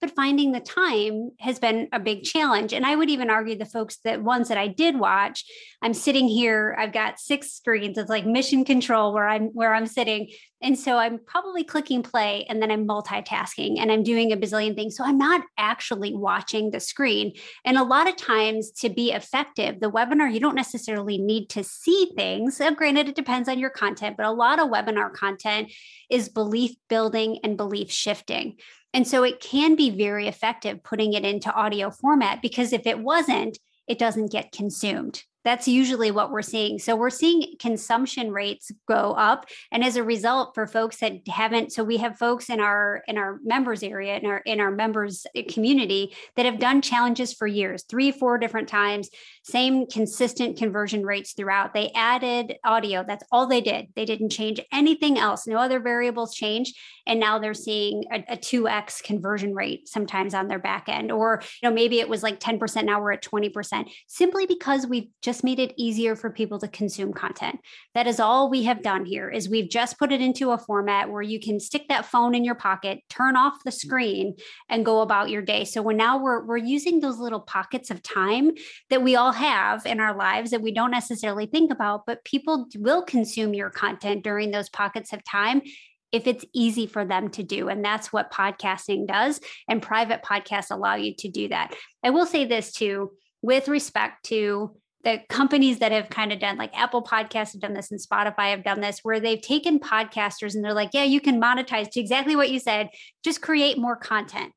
but 0.00 0.14
finding 0.14 0.52
the 0.52 0.60
time 0.60 1.30
has 1.38 1.58
been 1.58 1.88
a 1.92 2.00
big 2.00 2.18
mm-hmm. 2.18 2.38
challenge. 2.38 2.72
And 2.72 2.86
i 2.86 2.96
would 2.96 3.10
even 3.10 3.30
argue 3.30 3.56
the 3.56 3.64
folks 3.64 3.98
that 4.04 4.22
ones 4.22 4.48
that 4.48 4.58
i 4.58 4.66
did 4.66 4.98
watch 4.98 5.44
i'm 5.82 5.94
sitting 5.94 6.28
here 6.28 6.76
i've 6.78 6.92
got 6.92 7.18
six 7.18 7.52
screens 7.52 7.98
it's 7.98 8.10
like 8.10 8.26
mission 8.26 8.64
control 8.64 9.12
where 9.12 9.28
i'm 9.28 9.46
where 9.48 9.74
i'm 9.74 9.86
sitting. 9.86 10.28
And 10.62 10.78
so 10.78 10.98
i'm 10.98 11.18
probably 11.26 11.64
clicking 11.64 12.02
play 12.02 12.44
and 12.48 12.60
then 12.60 12.70
i'm 12.70 12.86
multitasking 12.86 13.78
and 13.78 13.90
i'm 13.90 14.02
doing 14.02 14.32
a 14.32 14.36
bazillion 14.36 14.74
things. 14.74 14.96
So 14.96 15.04
i'm 15.04 15.18
not 15.18 15.42
actually 15.56 16.14
watching 16.14 16.70
the 16.70 16.80
screen. 16.80 17.32
And 17.64 17.76
a 17.76 17.84
lot 17.84 18.08
of 18.08 18.16
times 18.16 18.70
to 18.80 18.88
be 18.88 19.12
effective 19.12 19.80
the 19.80 19.90
webinar 19.90 20.32
you 20.32 20.40
don't 20.40 20.54
necessarily 20.54 21.18
need 21.18 21.48
to 21.50 21.64
see 21.64 22.12
things. 22.16 22.60
Granted 22.76 23.08
it 23.08 23.14
depends 23.14 23.48
on 23.48 23.58
your 23.58 23.70
content 23.70 24.16
but 24.16 24.26
a 24.26 24.32
lot 24.32 24.58
of 24.58 24.70
webinar 24.70 25.12
content 25.12 25.72
is 26.08 26.28
belief 26.28 26.72
building 26.88 27.38
and 27.44 27.56
belief 27.56 27.90
shifting 27.90 28.56
and 28.92 29.06
so 29.06 29.22
it 29.22 29.40
can 29.40 29.76
be 29.76 29.90
very 29.90 30.26
effective 30.28 30.82
putting 30.82 31.12
it 31.12 31.24
into 31.24 31.52
audio 31.52 31.90
format 31.90 32.42
because 32.42 32.72
if 32.72 32.86
it 32.86 32.98
wasn't, 32.98 33.58
it 33.86 33.98
doesn't 33.98 34.32
get 34.32 34.52
consumed 34.52 35.22
that's 35.44 35.66
usually 35.66 36.10
what 36.10 36.30
we're 36.30 36.42
seeing. 36.42 36.78
So 36.78 36.96
we're 36.96 37.10
seeing 37.10 37.54
consumption 37.58 38.30
rates 38.30 38.70
go 38.86 39.12
up 39.12 39.46
and 39.72 39.82
as 39.82 39.96
a 39.96 40.04
result 40.04 40.54
for 40.54 40.66
folks 40.66 40.98
that 40.98 41.26
haven't 41.28 41.72
so 41.72 41.82
we 41.82 41.96
have 41.98 42.18
folks 42.18 42.50
in 42.50 42.60
our 42.60 43.02
in 43.06 43.16
our 43.16 43.38
members 43.42 43.82
area 43.82 44.18
in 44.18 44.26
our 44.26 44.38
in 44.38 44.60
our 44.60 44.70
members 44.70 45.26
eh, 45.34 45.42
community 45.48 46.14
that 46.36 46.46
have 46.46 46.58
done 46.58 46.82
challenges 46.82 47.32
for 47.32 47.46
years 47.46 47.84
three 47.88 48.12
four 48.12 48.38
different 48.38 48.68
times 48.68 49.08
same 49.42 49.86
consistent 49.86 50.58
conversion 50.58 51.04
rates 51.04 51.32
throughout. 51.32 51.72
They 51.72 51.90
added 51.94 52.56
audio. 52.64 53.04
That's 53.06 53.24
all 53.32 53.46
they 53.46 53.60
did. 53.60 53.88
They 53.96 54.04
didn't 54.04 54.30
change 54.30 54.60
anything 54.72 55.18
else. 55.18 55.46
No 55.46 55.58
other 55.58 55.80
variables 55.80 56.34
changed 56.34 56.76
and 57.06 57.18
now 57.18 57.38
they're 57.38 57.54
seeing 57.54 58.04
a, 58.12 58.24
a 58.28 58.36
2x 58.36 59.02
conversion 59.02 59.54
rate 59.54 59.88
sometimes 59.88 60.34
on 60.34 60.48
their 60.48 60.58
back 60.58 60.88
end. 60.88 61.10
Or 61.10 61.42
you 61.62 61.68
know 61.68 61.74
maybe 61.74 62.00
it 62.00 62.08
was 62.08 62.22
like 62.22 62.40
10% 62.40 62.84
now 62.84 63.00
we're 63.00 63.12
at 63.12 63.22
20% 63.22 63.90
simply 64.06 64.46
because 64.46 64.86
we've 64.86 65.08
just 65.22 65.29
just 65.30 65.44
made 65.44 65.60
it 65.60 65.72
easier 65.76 66.16
for 66.16 66.28
people 66.28 66.58
to 66.58 66.66
consume 66.66 67.12
content. 67.12 67.60
That 67.94 68.08
is 68.08 68.18
all 68.18 68.50
we 68.50 68.64
have 68.64 68.82
done 68.82 69.04
here 69.04 69.30
is 69.30 69.48
we've 69.48 69.70
just 69.70 69.96
put 69.96 70.10
it 70.10 70.20
into 70.20 70.50
a 70.50 70.58
format 70.58 71.08
where 71.08 71.22
you 71.22 71.38
can 71.38 71.60
stick 71.60 71.86
that 71.88 72.04
phone 72.04 72.34
in 72.34 72.44
your 72.44 72.56
pocket, 72.56 72.98
turn 73.08 73.36
off 73.36 73.62
the 73.64 73.70
screen 73.70 74.34
and 74.68 74.84
go 74.84 75.02
about 75.02 75.30
your 75.30 75.40
day. 75.40 75.64
So 75.64 75.82
when 75.82 75.96
now 75.96 76.18
we're 76.20 76.44
we're 76.44 76.56
using 76.56 76.98
those 76.98 77.18
little 77.18 77.38
pockets 77.38 77.92
of 77.92 78.02
time 78.02 78.50
that 78.88 79.04
we 79.04 79.14
all 79.14 79.30
have 79.30 79.86
in 79.86 80.00
our 80.00 80.16
lives 80.16 80.50
that 80.50 80.62
we 80.62 80.72
don't 80.72 80.90
necessarily 80.90 81.46
think 81.46 81.70
about, 81.70 82.06
but 82.06 82.24
people 82.24 82.66
will 82.76 83.04
consume 83.04 83.54
your 83.54 83.70
content 83.70 84.24
during 84.24 84.50
those 84.50 84.68
pockets 84.68 85.12
of 85.12 85.22
time 85.22 85.62
if 86.10 86.26
it's 86.26 86.44
easy 86.52 86.88
for 86.88 87.04
them 87.04 87.28
to 87.28 87.44
do. 87.44 87.68
And 87.68 87.84
that's 87.84 88.12
what 88.12 88.32
podcasting 88.32 89.06
does. 89.06 89.38
And 89.68 89.80
private 89.80 90.24
podcasts 90.24 90.72
allow 90.72 90.96
you 90.96 91.14
to 91.18 91.28
do 91.28 91.46
that. 91.50 91.72
I 92.02 92.10
will 92.10 92.26
say 92.26 92.46
this 92.46 92.72
too, 92.72 93.12
with 93.42 93.68
respect 93.68 94.24
to 94.24 94.74
the 95.02 95.20
companies 95.28 95.78
that 95.78 95.92
have 95.92 96.10
kind 96.10 96.32
of 96.32 96.38
done 96.38 96.56
like 96.56 96.76
Apple 96.78 97.02
Podcasts 97.02 97.52
have 97.52 97.60
done 97.60 97.72
this 97.72 97.90
and 97.90 98.00
Spotify 98.00 98.50
have 98.50 98.64
done 98.64 98.80
this, 98.80 99.00
where 99.02 99.20
they've 99.20 99.40
taken 99.40 99.78
podcasters 99.78 100.54
and 100.54 100.64
they're 100.64 100.74
like, 100.74 100.90
yeah, 100.92 101.04
you 101.04 101.20
can 101.20 101.40
monetize 101.40 101.90
to 101.92 102.00
exactly 102.00 102.36
what 102.36 102.50
you 102.50 102.58
said, 102.58 102.90
just 103.24 103.40
create 103.40 103.78
more 103.78 103.96
content. 103.96 104.52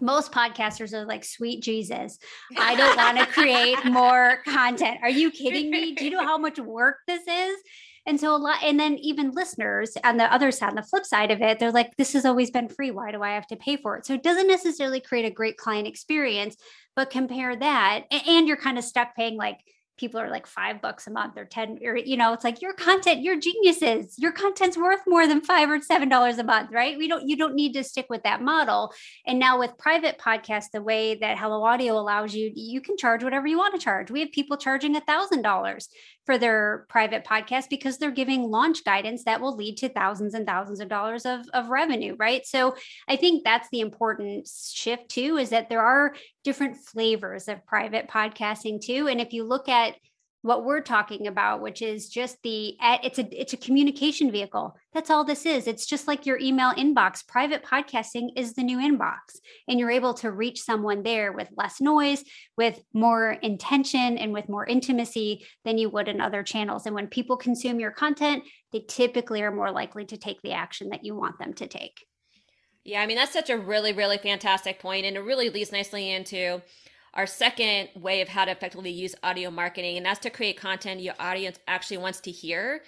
Most 0.00 0.32
podcasters 0.32 0.92
are 0.92 1.04
like, 1.04 1.24
sweet 1.24 1.62
Jesus, 1.62 2.18
I 2.58 2.74
don't 2.74 2.96
want 2.96 3.18
to 3.18 3.26
create 3.26 3.84
more 3.84 4.38
content. 4.46 4.98
Are 5.02 5.10
you 5.10 5.30
kidding 5.30 5.70
me? 5.70 5.94
Do 5.94 6.04
you 6.04 6.10
know 6.10 6.22
how 6.26 6.38
much 6.38 6.58
work 6.58 6.98
this 7.06 7.22
is? 7.26 7.56
And 8.06 8.18
so 8.18 8.34
a 8.34 8.36
lot, 8.36 8.62
and 8.64 8.80
then 8.80 8.98
even 8.98 9.30
listeners 9.30 9.96
on 10.02 10.16
the 10.16 10.32
other 10.32 10.50
side, 10.50 10.70
on 10.70 10.74
the 10.74 10.82
flip 10.82 11.06
side 11.06 11.30
of 11.30 11.40
it, 11.40 11.58
they're 11.58 11.70
like, 11.70 11.96
this 11.96 12.12
has 12.14 12.24
always 12.24 12.50
been 12.50 12.68
free. 12.68 12.90
Why 12.90 13.12
do 13.12 13.22
I 13.22 13.30
have 13.30 13.46
to 13.48 13.56
pay 13.56 13.76
for 13.76 13.96
it? 13.96 14.06
So 14.06 14.14
it 14.14 14.24
doesn't 14.24 14.48
necessarily 14.48 15.00
create 15.00 15.24
a 15.24 15.30
great 15.30 15.56
client 15.56 15.86
experience, 15.86 16.56
but 16.96 17.10
compare 17.10 17.54
that, 17.54 18.04
and 18.10 18.48
you're 18.48 18.56
kind 18.56 18.78
of 18.78 18.84
stuck 18.84 19.14
paying 19.14 19.36
like 19.36 19.58
people 19.98 20.18
are 20.18 20.30
like 20.30 20.46
five 20.46 20.80
bucks 20.80 21.06
a 21.06 21.10
month 21.10 21.36
or 21.36 21.44
10 21.44 21.78
or 21.84 21.96
you 21.96 22.16
know 22.16 22.32
it's 22.32 22.44
like 22.44 22.62
your 22.62 22.72
content 22.72 23.22
your 23.22 23.38
geniuses 23.38 24.18
your 24.18 24.32
content's 24.32 24.76
worth 24.76 25.00
more 25.06 25.26
than 25.26 25.40
five 25.40 25.70
or 25.70 25.80
seven 25.80 26.08
dollars 26.08 26.38
a 26.38 26.44
month 26.44 26.70
right 26.72 26.96
we 26.96 27.06
don't 27.06 27.28
you 27.28 27.36
don't 27.36 27.54
need 27.54 27.72
to 27.72 27.84
stick 27.84 28.06
with 28.08 28.22
that 28.22 28.40
model 28.42 28.92
and 29.26 29.38
now 29.38 29.58
with 29.58 29.76
private 29.78 30.18
podcasts 30.18 30.70
the 30.72 30.82
way 30.82 31.14
that 31.14 31.38
hello 31.38 31.62
audio 31.62 31.92
allows 31.92 32.34
you 32.34 32.50
you 32.54 32.80
can 32.80 32.96
charge 32.96 33.22
whatever 33.22 33.46
you 33.46 33.58
want 33.58 33.74
to 33.74 33.80
charge 33.80 34.10
we 34.10 34.20
have 34.20 34.32
people 34.32 34.56
charging 34.56 34.96
a 34.96 35.00
thousand 35.02 35.42
dollars 35.42 35.88
for 36.24 36.38
their 36.38 36.86
private 36.88 37.24
podcast 37.24 37.68
because 37.68 37.98
they're 37.98 38.10
giving 38.10 38.50
launch 38.50 38.84
guidance 38.84 39.24
that 39.24 39.40
will 39.40 39.56
lead 39.56 39.76
to 39.78 39.88
thousands 39.88 40.34
and 40.34 40.46
thousands 40.46 40.80
of 40.80 40.88
dollars 40.88 41.26
of, 41.26 41.46
of 41.52 41.68
revenue, 41.68 42.14
right? 42.18 42.46
So 42.46 42.76
I 43.08 43.16
think 43.16 43.42
that's 43.44 43.68
the 43.70 43.80
important 43.80 44.48
shift 44.48 45.08
too, 45.08 45.36
is 45.36 45.50
that 45.50 45.68
there 45.68 45.82
are 45.82 46.14
different 46.44 46.76
flavors 46.76 47.48
of 47.48 47.66
private 47.66 48.08
podcasting 48.08 48.80
too. 48.80 49.08
And 49.08 49.20
if 49.20 49.32
you 49.32 49.44
look 49.44 49.68
at 49.68 49.96
what 50.42 50.64
we're 50.64 50.80
talking 50.80 51.28
about 51.28 51.60
which 51.60 51.80
is 51.82 52.08
just 52.08 52.36
the 52.42 52.76
eh, 52.80 52.98
it's 53.02 53.18
a 53.18 53.40
it's 53.40 53.52
a 53.52 53.56
communication 53.56 54.30
vehicle. 54.30 54.76
That's 54.92 55.08
all 55.08 55.24
this 55.24 55.46
is. 55.46 55.66
It's 55.66 55.86
just 55.86 56.06
like 56.06 56.26
your 56.26 56.38
email 56.38 56.72
inbox. 56.72 57.26
Private 57.26 57.64
podcasting 57.64 58.30
is 58.36 58.54
the 58.54 58.62
new 58.62 58.78
inbox 58.78 59.38
and 59.68 59.78
you're 59.78 59.90
able 59.90 60.14
to 60.14 60.30
reach 60.30 60.60
someone 60.60 61.02
there 61.02 61.32
with 61.32 61.48
less 61.56 61.80
noise 61.80 62.24
with 62.56 62.82
more 62.92 63.30
intention 63.42 64.18
and 64.18 64.32
with 64.32 64.48
more 64.48 64.66
intimacy 64.66 65.46
than 65.64 65.78
you 65.78 65.88
would 65.90 66.08
in 66.08 66.20
other 66.20 66.42
channels. 66.42 66.86
And 66.86 66.94
when 66.94 67.06
people 67.06 67.36
consume 67.36 67.80
your 67.80 67.92
content 67.92 68.44
they 68.72 68.84
typically 68.88 69.42
are 69.42 69.54
more 69.54 69.70
likely 69.70 70.04
to 70.06 70.16
take 70.16 70.40
the 70.42 70.52
action 70.52 70.88
that 70.88 71.04
you 71.04 71.14
want 71.14 71.38
them 71.38 71.52
to 71.54 71.66
take. 71.66 72.04
Yeah 72.84 73.00
i 73.00 73.06
mean 73.06 73.16
that's 73.16 73.32
such 73.32 73.50
a 73.50 73.56
really 73.56 73.92
really 73.92 74.18
fantastic 74.18 74.80
point 74.80 75.06
and 75.06 75.16
it 75.16 75.20
really 75.20 75.50
leads 75.50 75.70
nicely 75.70 76.10
into 76.10 76.60
our 77.14 77.26
second 77.26 77.90
way 77.94 78.20
of 78.20 78.28
how 78.28 78.44
to 78.44 78.50
effectively 78.50 78.90
use 78.90 79.14
audio 79.22 79.50
marketing, 79.50 79.96
and 79.96 80.06
that's 80.06 80.20
to 80.20 80.30
create 80.30 80.56
content 80.58 81.00
your 81.00 81.14
audience 81.18 81.58
actually 81.68 81.98
wants 81.98 82.20
to 82.20 82.30
hear 82.30 82.82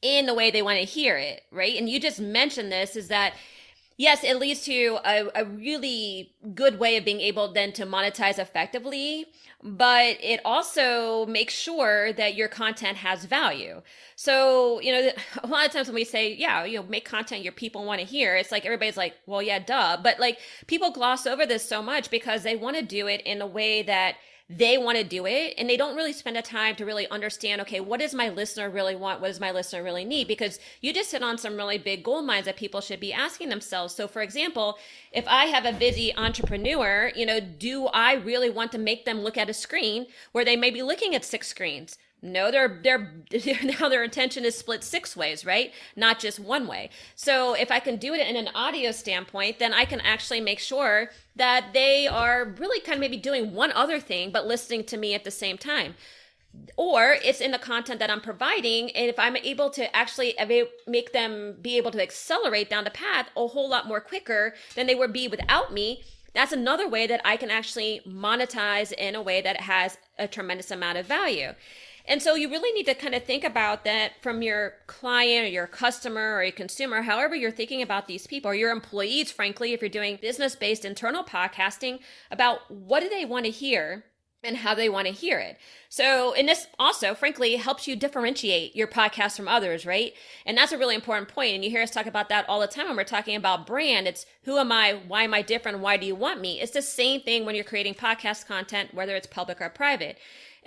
in 0.00 0.26
the 0.26 0.34
way 0.34 0.50
they 0.50 0.62
want 0.62 0.78
to 0.78 0.84
hear 0.84 1.16
it, 1.16 1.42
right? 1.50 1.76
And 1.76 1.88
you 1.88 2.00
just 2.00 2.20
mentioned 2.20 2.70
this 2.70 2.96
is 2.96 3.08
that 3.08 3.34
yes, 3.98 4.24
it 4.24 4.38
leads 4.38 4.62
to 4.62 4.98
a, 5.04 5.28
a 5.34 5.44
really 5.44 6.32
good 6.54 6.78
way 6.78 6.96
of 6.96 7.04
being 7.04 7.20
able 7.20 7.52
then 7.52 7.72
to 7.74 7.84
monetize 7.84 8.38
effectively 8.38 9.26
but 9.62 10.16
it 10.22 10.40
also 10.44 11.26
makes 11.26 11.52
sure 11.52 12.12
that 12.12 12.36
your 12.36 12.48
content 12.48 12.98
has 12.98 13.24
value. 13.24 13.82
So, 14.14 14.80
you 14.80 14.92
know, 14.92 15.10
a 15.42 15.46
lot 15.46 15.66
of 15.66 15.72
times 15.72 15.88
when 15.88 15.96
we 15.96 16.04
say, 16.04 16.32
yeah, 16.32 16.64
you 16.64 16.78
know, 16.78 16.84
make 16.84 17.04
content 17.04 17.42
your 17.42 17.52
people 17.52 17.84
want 17.84 18.00
to 18.00 18.06
hear, 18.06 18.36
it's 18.36 18.52
like 18.52 18.64
everybody's 18.64 18.96
like, 18.96 19.14
well, 19.26 19.42
yeah, 19.42 19.58
duh. 19.58 19.98
But 20.02 20.20
like 20.20 20.38
people 20.66 20.92
gloss 20.92 21.26
over 21.26 21.44
this 21.44 21.68
so 21.68 21.82
much 21.82 22.10
because 22.10 22.42
they 22.42 22.56
want 22.56 22.76
to 22.76 22.82
do 22.82 23.08
it 23.08 23.20
in 23.22 23.42
a 23.42 23.46
way 23.46 23.82
that 23.82 24.16
they 24.50 24.78
want 24.78 24.96
to 24.96 25.04
do 25.04 25.26
it 25.26 25.54
and 25.58 25.68
they 25.68 25.76
don't 25.76 25.94
really 25.94 26.12
spend 26.12 26.36
a 26.36 26.42
time 26.42 26.74
to 26.76 26.86
really 26.86 27.08
understand 27.10 27.60
okay 27.60 27.80
what 27.80 28.00
does 28.00 28.14
my 28.14 28.28
listener 28.30 28.70
really 28.70 28.96
want? 28.96 29.20
What 29.20 29.28
does 29.28 29.40
my 29.40 29.50
listener 29.50 29.82
really 29.82 30.04
need? 30.04 30.26
Because 30.26 30.58
you 30.80 30.92
just 30.92 31.12
hit 31.12 31.22
on 31.22 31.36
some 31.36 31.56
really 31.56 31.78
big 31.78 32.02
gold 32.02 32.24
mines 32.24 32.46
that 32.46 32.56
people 32.56 32.80
should 32.80 33.00
be 33.00 33.12
asking 33.12 33.50
themselves. 33.50 33.94
So 33.94 34.08
for 34.08 34.22
example 34.22 34.78
if 35.12 35.26
i 35.26 35.46
have 35.46 35.64
a 35.64 35.72
busy 35.72 36.14
entrepreneur 36.16 37.10
you 37.14 37.24
know 37.24 37.40
do 37.40 37.86
i 37.88 38.14
really 38.14 38.50
want 38.50 38.72
to 38.72 38.78
make 38.78 39.04
them 39.04 39.20
look 39.20 39.36
at 39.36 39.50
a 39.50 39.54
screen 39.54 40.06
where 40.32 40.44
they 40.44 40.56
may 40.56 40.70
be 40.70 40.82
looking 40.82 41.14
at 41.14 41.24
six 41.24 41.48
screens 41.48 41.98
no 42.22 42.50
their 42.50 42.80
their 42.82 43.12
now 43.64 43.88
their 43.88 44.02
attention 44.02 44.44
is 44.44 44.56
split 44.56 44.82
six 44.82 45.16
ways 45.16 45.44
right 45.44 45.72
not 45.96 46.18
just 46.18 46.40
one 46.40 46.66
way 46.66 46.90
so 47.14 47.54
if 47.54 47.70
i 47.70 47.78
can 47.78 47.96
do 47.96 48.14
it 48.14 48.26
in 48.26 48.36
an 48.36 48.48
audio 48.54 48.90
standpoint 48.90 49.58
then 49.58 49.72
i 49.72 49.84
can 49.84 50.00
actually 50.00 50.40
make 50.40 50.58
sure 50.58 51.10
that 51.36 51.66
they 51.72 52.06
are 52.06 52.54
really 52.58 52.80
kind 52.80 52.96
of 52.96 53.00
maybe 53.00 53.16
doing 53.16 53.54
one 53.54 53.72
other 53.72 54.00
thing 54.00 54.30
but 54.30 54.46
listening 54.46 54.84
to 54.84 54.96
me 54.96 55.14
at 55.14 55.24
the 55.24 55.30
same 55.30 55.56
time 55.56 55.94
or 56.76 57.16
it's 57.24 57.40
in 57.40 57.50
the 57.50 57.58
content 57.58 58.00
that 58.00 58.10
I'm 58.10 58.20
providing. 58.20 58.90
And 58.90 59.08
if 59.08 59.18
I'm 59.18 59.36
able 59.36 59.70
to 59.70 59.94
actually 59.94 60.34
make 60.86 61.12
them 61.12 61.56
be 61.60 61.76
able 61.76 61.90
to 61.92 62.02
accelerate 62.02 62.70
down 62.70 62.84
the 62.84 62.90
path 62.90 63.28
a 63.36 63.46
whole 63.46 63.68
lot 63.68 63.86
more 63.86 64.00
quicker 64.00 64.54
than 64.74 64.86
they 64.86 64.94
would 64.94 65.12
be 65.12 65.28
without 65.28 65.72
me, 65.72 66.02
that's 66.34 66.52
another 66.52 66.88
way 66.88 67.06
that 67.06 67.20
I 67.24 67.36
can 67.36 67.50
actually 67.50 68.00
monetize 68.06 68.92
in 68.92 69.14
a 69.14 69.22
way 69.22 69.40
that 69.40 69.62
has 69.62 69.98
a 70.18 70.28
tremendous 70.28 70.70
amount 70.70 70.98
of 70.98 71.06
value. 71.06 71.52
And 72.08 72.22
so 72.22 72.34
you 72.34 72.48
really 72.48 72.72
need 72.72 72.86
to 72.86 72.94
kind 72.94 73.14
of 73.14 73.22
think 73.24 73.44
about 73.44 73.84
that 73.84 74.12
from 74.22 74.40
your 74.40 74.72
client 74.86 75.44
or 75.44 75.48
your 75.48 75.66
customer 75.66 76.36
or 76.36 76.42
your 76.42 76.52
consumer, 76.52 77.02
however 77.02 77.36
you're 77.36 77.50
thinking 77.50 77.82
about 77.82 78.08
these 78.08 78.26
people 78.26 78.50
or 78.50 78.54
your 78.54 78.72
employees, 78.72 79.30
frankly, 79.30 79.74
if 79.74 79.82
you're 79.82 79.90
doing 79.90 80.18
business 80.20 80.56
based 80.56 80.86
internal 80.86 81.22
podcasting, 81.22 82.00
about 82.30 82.70
what 82.70 83.00
do 83.00 83.10
they 83.10 83.26
want 83.26 83.44
to 83.44 83.50
hear 83.50 84.04
and 84.42 84.58
how 84.58 84.74
they 84.74 84.88
want 84.88 85.06
to 85.06 85.12
hear 85.12 85.38
it. 85.38 85.58
So, 85.88 86.32
and 86.32 86.48
this 86.48 86.68
also, 86.78 87.14
frankly, 87.14 87.56
helps 87.56 87.88
you 87.88 87.96
differentiate 87.96 88.74
your 88.76 88.86
podcast 88.86 89.36
from 89.36 89.48
others, 89.48 89.84
right? 89.84 90.12
And 90.46 90.56
that's 90.56 90.72
a 90.72 90.78
really 90.78 90.94
important 90.94 91.28
point. 91.28 91.54
And 91.54 91.64
you 91.64 91.70
hear 91.70 91.82
us 91.82 91.90
talk 91.90 92.06
about 92.06 92.28
that 92.28 92.48
all 92.48 92.60
the 92.60 92.68
time 92.68 92.86
when 92.86 92.96
we're 92.96 93.04
talking 93.04 93.36
about 93.36 93.66
brand. 93.66 94.06
It's 94.06 94.26
who 94.44 94.58
am 94.58 94.70
I? 94.70 95.00
Why 95.08 95.24
am 95.24 95.34
I 95.34 95.42
different? 95.42 95.80
Why 95.80 95.96
do 95.96 96.06
you 96.06 96.14
want 96.14 96.40
me? 96.40 96.60
It's 96.60 96.72
the 96.72 96.82
same 96.82 97.20
thing 97.20 97.44
when 97.44 97.54
you're 97.54 97.64
creating 97.64 97.94
podcast 97.94 98.46
content, 98.46 98.94
whether 98.94 99.16
it's 99.16 99.26
public 99.26 99.60
or 99.60 99.70
private. 99.70 100.18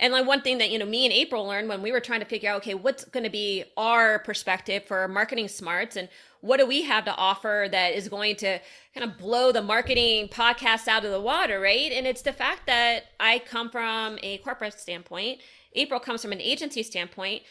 And 0.02 0.12
like 0.12 0.26
one 0.26 0.42
thing 0.42 0.58
that, 0.58 0.70
you 0.70 0.80
know, 0.80 0.84
me 0.84 1.06
and 1.06 1.12
April 1.12 1.46
learned 1.46 1.68
when 1.68 1.80
we 1.80 1.92
were 1.92 2.00
trying 2.00 2.18
to 2.18 2.26
figure 2.26 2.50
out, 2.50 2.56
okay, 2.56 2.74
what's 2.74 3.04
going 3.04 3.22
to 3.22 3.30
be 3.30 3.62
our 3.76 4.18
perspective 4.18 4.82
for 4.84 5.06
marketing 5.06 5.46
smarts 5.46 5.94
and 5.94 6.08
what 6.40 6.56
do 6.56 6.66
we 6.66 6.82
have 6.82 7.04
to 7.04 7.14
offer 7.14 7.68
that 7.70 7.94
is 7.94 8.08
going 8.08 8.34
to 8.34 8.58
kind 8.96 9.08
of 9.08 9.16
blow 9.16 9.52
the 9.52 9.62
marketing 9.62 10.26
podcast 10.26 10.88
out 10.88 11.04
of 11.04 11.12
the 11.12 11.20
water, 11.20 11.60
right? 11.60 11.92
And 11.92 12.04
it's 12.04 12.22
the 12.22 12.32
fact 12.32 12.66
that 12.66 13.04
I 13.20 13.38
come 13.38 13.70
from 13.70 14.18
a 14.24 14.38
corporate 14.38 14.74
standpoint, 14.74 15.40
April 15.74 16.00
comes 16.00 16.20
from 16.20 16.32
an 16.32 16.40
agency 16.40 16.82
standpoint. 16.82 17.42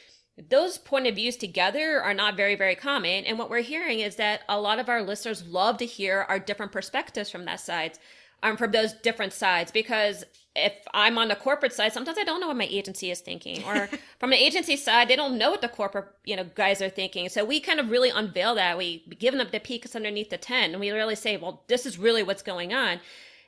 Those 0.49 0.77
point 0.77 1.07
of 1.07 1.15
views 1.15 1.37
together 1.37 2.01
are 2.01 2.13
not 2.13 2.35
very, 2.35 2.55
very 2.55 2.75
common. 2.75 3.23
And 3.23 3.39
what 3.39 3.49
we're 3.49 3.61
hearing 3.61 4.01
is 4.01 4.17
that 4.17 4.41
a 4.49 4.59
lot 4.59 4.77
of 4.77 4.89
our 4.89 5.01
listeners 5.01 5.47
love 5.47 5.77
to 5.77 5.85
hear 5.85 6.25
our 6.27 6.37
different 6.37 6.73
perspectives 6.73 7.29
from 7.29 7.45
that 7.45 7.61
side 7.61 7.97
um, 8.43 8.57
from 8.57 8.71
those 8.71 8.93
different 8.93 9.33
sides 9.33 9.71
because 9.71 10.23
if 10.55 10.73
I'm 10.93 11.17
on 11.17 11.29
the 11.29 11.35
corporate 11.35 11.71
side, 11.73 11.93
sometimes 11.93 12.17
I 12.17 12.23
don't 12.23 12.41
know 12.41 12.47
what 12.47 12.57
my 12.57 12.67
agency 12.69 13.09
is 13.09 13.21
thinking, 13.21 13.63
or 13.63 13.87
from 14.19 14.31
the 14.31 14.43
agency 14.43 14.75
side, 14.75 15.07
they 15.07 15.15
don't 15.15 15.37
know 15.37 15.51
what 15.51 15.61
the 15.61 15.69
corporate 15.69 16.07
you 16.25 16.35
know 16.35 16.45
guys 16.55 16.81
are 16.81 16.89
thinking. 16.89 17.29
So 17.29 17.45
we 17.45 17.59
kind 17.59 17.79
of 17.79 17.89
really 17.89 18.09
unveil 18.09 18.55
that. 18.55 18.77
We 18.77 19.03
give 19.17 19.33
them 19.35 19.47
the 19.49 19.59
peeks 19.59 19.95
underneath 19.95 20.29
the 20.29 20.37
tent, 20.37 20.73
and 20.73 20.81
we 20.81 20.91
really 20.91 21.15
say, 21.15 21.37
well, 21.37 21.63
this 21.67 21.85
is 21.85 21.97
really 21.97 22.23
what's 22.23 22.43
going 22.43 22.73
on. 22.73 22.99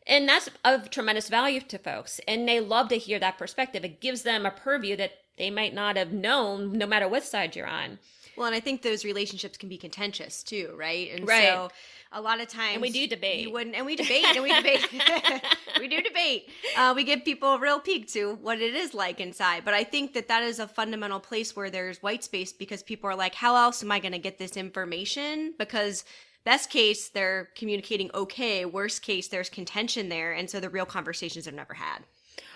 And 0.06 0.28
that's 0.28 0.50
of 0.66 0.90
tremendous 0.90 1.30
value 1.30 1.62
to 1.62 1.78
folks. 1.78 2.20
And 2.28 2.48
they 2.48 2.60
love 2.60 2.90
to 2.90 2.98
hear 2.98 3.20
that 3.20 3.38
perspective. 3.38 3.86
It 3.86 4.02
gives 4.02 4.24
them 4.24 4.46
a 4.46 4.52
purview 4.52 4.98
that 4.98 5.12
they 5.38 5.50
might 5.50 5.74
not 5.74 5.96
have 5.96 6.12
known 6.12 6.74
no 6.74 6.86
matter 6.86 7.08
what 7.08 7.24
side 7.24 7.56
you're 7.56 7.68
on. 7.68 8.00
Well, 8.36 8.48
and 8.48 8.56
I 8.56 8.60
think 8.60 8.82
those 8.82 9.06
relationships 9.06 9.58
can 9.58 9.70
be 9.70 9.78
contentious 9.78 10.44
too, 10.44 10.74
right? 10.76 11.12
And 11.12 11.28
right. 11.28 11.48
so 11.48 11.70
a 12.14 12.22
lot 12.22 12.40
of 12.40 12.48
times 12.48 12.74
and 12.74 12.82
we 12.82 12.90
do 12.92 13.08
debate. 13.08 13.42
you 13.42 13.52
wouldn't 13.52 13.76
and 13.76 13.86
we 13.86 13.96
debate 13.96 14.26
and 14.26 14.44
we 14.44 14.54
debate. 14.62 14.88
We 15.80 15.88
do 15.88 16.02
debate. 16.02 16.50
Uh, 16.78 16.94
we 16.96 17.04
give 17.04 17.26
people 17.26 17.56
a 17.56 17.60
real 17.60 17.80
peek 17.80 18.08
to 18.10 18.36
what 18.36 18.62
it 18.62 18.76
is 18.76 18.94
like 18.94 19.20
inside. 19.20 19.66
But 19.66 19.74
i 19.74 19.84
think 19.84 20.14
that 20.14 20.28
that 20.28 20.44
is 20.44 20.60
a 20.60 20.68
fundamental 20.68 21.20
place 21.20 21.56
where 21.56 21.70
there's 21.70 22.02
white 22.02 22.24
space 22.24 22.54
because 22.54 22.84
people 22.84 23.10
are 23.10 23.16
like 23.16 23.36
how 23.36 23.56
else 23.56 23.84
am 23.84 23.92
i 23.92 24.00
going 24.00 24.12
to 24.14 24.20
get 24.20 24.38
this 24.38 24.56
information? 24.56 25.54
Because 25.58 26.06
best 26.46 26.70
case 26.70 27.10
they're 27.10 27.50
communicating 27.56 28.12
okay. 28.14 28.66
Worst 28.66 29.02
case 29.02 29.28
there's 29.28 29.50
contention 29.50 30.10
there. 30.10 30.32
And 30.32 30.50
so 30.50 30.60
the 30.60 30.70
real 30.70 30.86
conversations 30.86 31.48
are 31.48 31.52
never 31.52 31.74
had. 31.74 32.00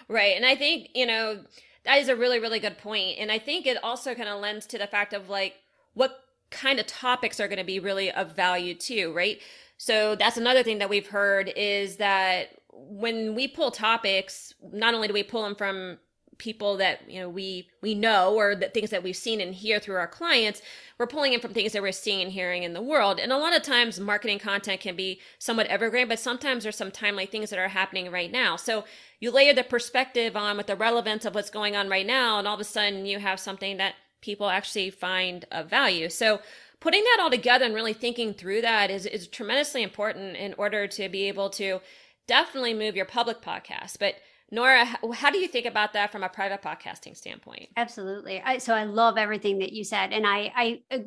Right. 0.07 0.35
And 0.35 0.45
i 0.45 0.55
think 0.55 0.89
you 0.93 1.05
know 1.05 1.43
that 1.83 1.97
is 1.97 2.07
a 2.07 2.15
really 2.15 2.39
really 2.39 2.59
good 2.59 2.77
point. 2.77 3.17
And 3.17 3.31
i 3.31 3.39
think 3.39 3.65
it 3.65 3.83
also 3.83 4.13
kind 4.13 4.29
of 4.29 4.39
lends 4.39 4.67
to 4.67 4.77
the 4.77 4.87
fact 4.87 5.13
of 5.13 5.27
like 5.27 5.55
what 5.95 6.26
kind 6.49 6.79
of 6.79 6.87
topics 6.87 7.39
are 7.39 7.47
going 7.47 7.57
to 7.57 7.63
be 7.63 7.79
really 7.79 8.11
of 8.11 8.35
value 8.35 8.73
too, 8.73 9.13
right? 9.13 9.39
So 9.77 10.15
that's 10.15 10.37
another 10.37 10.63
thing 10.63 10.79
that 10.79 10.89
we've 10.89 11.07
heard 11.07 11.51
is 11.55 11.97
that 11.97 12.49
when 12.71 13.35
we 13.35 13.47
pull 13.47 13.71
topics, 13.71 14.53
not 14.71 14.93
only 14.93 15.07
do 15.07 15.13
we 15.13 15.23
pull 15.23 15.43
them 15.43 15.55
from 15.55 15.99
people 16.37 16.77
that 16.77 17.09
you 17.09 17.19
know 17.19 17.29
we 17.29 17.67
we 17.81 17.95
know 17.95 18.35
or 18.35 18.55
the 18.55 18.69
things 18.69 18.89
that 18.91 19.03
we've 19.03 19.15
seen 19.15 19.41
and 19.41 19.55
hear 19.55 19.79
through 19.79 19.95
our 19.95 20.07
clients 20.07 20.61
we're 20.97 21.07
pulling 21.07 21.33
in 21.33 21.39
from 21.39 21.53
things 21.53 21.73
that 21.73 21.81
we're 21.81 21.91
seeing 21.91 22.21
and 22.21 22.31
hearing 22.31 22.63
in 22.63 22.73
the 22.73 22.81
world 22.81 23.19
and 23.19 23.31
a 23.31 23.37
lot 23.37 23.55
of 23.55 23.63
times 23.63 23.99
marketing 23.99 24.37
content 24.37 24.79
can 24.79 24.95
be 24.95 25.19
somewhat 25.39 25.67
evergreen 25.67 26.07
but 26.07 26.19
sometimes 26.19 26.63
there's 26.63 26.75
some 26.75 26.91
timely 26.91 27.25
things 27.25 27.49
that 27.49 27.59
are 27.59 27.69
happening 27.69 28.11
right 28.11 28.31
now 28.31 28.55
so 28.55 28.83
you 29.19 29.31
layer 29.31 29.53
the 29.53 29.63
perspective 29.63 30.35
on 30.35 30.57
with 30.57 30.67
the 30.67 30.75
relevance 30.75 31.25
of 31.25 31.33
what's 31.33 31.49
going 31.49 31.75
on 31.75 31.89
right 31.89 32.05
now 32.05 32.37
and 32.37 32.47
all 32.47 32.55
of 32.55 32.61
a 32.61 32.63
sudden 32.63 33.05
you 33.05 33.19
have 33.19 33.39
something 33.39 33.77
that 33.77 33.95
people 34.27 34.49
actually 34.49 34.89
find 34.89 35.45
of 35.53 35.69
value. 35.69 36.09
So 36.09 36.41
putting 36.81 37.01
that 37.01 37.19
all 37.21 37.29
together 37.29 37.63
and 37.63 37.73
really 37.73 37.93
thinking 37.93 38.33
through 38.33 38.59
that 38.61 38.91
is, 38.91 39.05
is 39.05 39.29
tremendously 39.29 39.83
important 39.83 40.35
in 40.35 40.53
order 40.57 40.85
to 40.85 41.07
be 41.07 41.29
able 41.29 41.49
to 41.51 41.79
definitely 42.27 42.73
move 42.73 42.97
your 42.97 43.05
public 43.05 43.41
podcast. 43.41 43.99
But 43.99 44.15
Nora, 44.51 44.85
how 45.13 45.31
do 45.31 45.37
you 45.37 45.47
think 45.47 45.65
about 45.65 45.93
that 45.93 46.11
from 46.11 46.23
a 46.23 46.29
private 46.29 46.61
podcasting 46.61 47.15
standpoint? 47.15 47.69
Absolutely. 47.77 48.41
I, 48.41 48.57
so 48.57 48.73
I 48.73 48.83
love 48.83 49.17
everything 49.17 49.59
that 49.59 49.71
you 49.71 49.85
said, 49.85 50.11
and 50.11 50.27
I, 50.27 50.51
I 50.55 50.81
uh, 50.91 50.99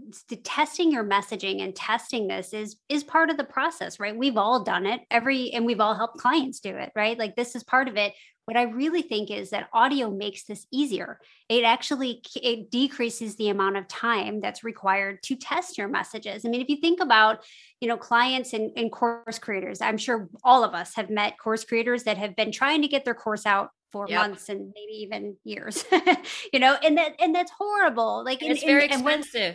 testing 0.43 0.91
your 0.91 1.05
messaging 1.05 1.63
and 1.63 1.77
testing 1.77 2.27
this 2.27 2.55
is 2.55 2.77
is 2.89 3.05
part 3.05 3.29
of 3.31 3.37
the 3.37 3.45
process, 3.45 4.01
right? 4.01 4.17
We've 4.17 4.37
all 4.39 4.65
done 4.65 4.87
it. 4.87 5.01
Every 5.11 5.53
and 5.53 5.67
we've 5.67 5.81
all 5.81 5.95
helped 5.95 6.19
clients 6.19 6.61
do 6.61 6.75
it, 6.77 6.93
right? 6.95 7.19
Like 7.19 7.37
this 7.37 7.55
is 7.55 7.65
part 7.65 7.89
of 7.89 7.97
it. 7.97 8.13
What 8.51 8.59
I 8.59 8.65
really 8.65 9.03
think 9.03 9.31
is 9.31 9.51
that 9.51 9.69
audio 9.73 10.11
makes 10.11 10.43
this 10.43 10.67
easier. 10.73 11.21
It 11.49 11.63
actually 11.63 12.21
it 12.35 12.69
decreases 12.69 13.37
the 13.37 13.49
amount 13.49 13.77
of 13.77 13.87
time 13.87 14.41
that's 14.41 14.65
required 14.65 15.23
to 15.23 15.37
test 15.37 15.79
your 15.79 15.87
messages. 15.87 16.45
I 16.45 16.49
mean, 16.49 16.61
if 16.61 16.69
you 16.69 16.79
think 16.79 17.01
about, 17.01 17.45
you 17.81 17.87
know, 17.87 17.97
clients 17.97 18.53
and, 18.53 18.73
and 18.77 18.91
course 18.91 19.39
creators, 19.39 19.81
I'm 19.81 19.97
sure 19.97 20.29
all 20.43 20.65
of 20.65 20.75
us 20.75 20.97
have 20.97 21.11
met 21.11 21.39
course 21.39 21.63
creators 21.65 22.03
that 22.03 22.19
have 22.19 22.35
been 22.35 22.51
trying 22.51 22.83
to 22.83 22.89
get 22.89 23.05
their 23.05 23.15
course 23.15 23.47
out 23.47 23.71
for 23.93 24.07
yep. 24.09 24.19
months 24.21 24.49
and 24.49 24.73
maybe 24.75 25.03
even 25.03 25.37
years. 25.45 25.85
you 26.53 26.59
know, 26.59 26.77
and 26.85 26.99
that 26.99 27.13
and 27.21 27.33
that's 27.33 27.53
horrible. 27.57 28.25
Like 28.25 28.43
and 28.43 28.51
it's 28.51 28.65
very 28.65 28.83
and, 28.83 28.93
expensive. 28.95 29.41
And 29.41 29.55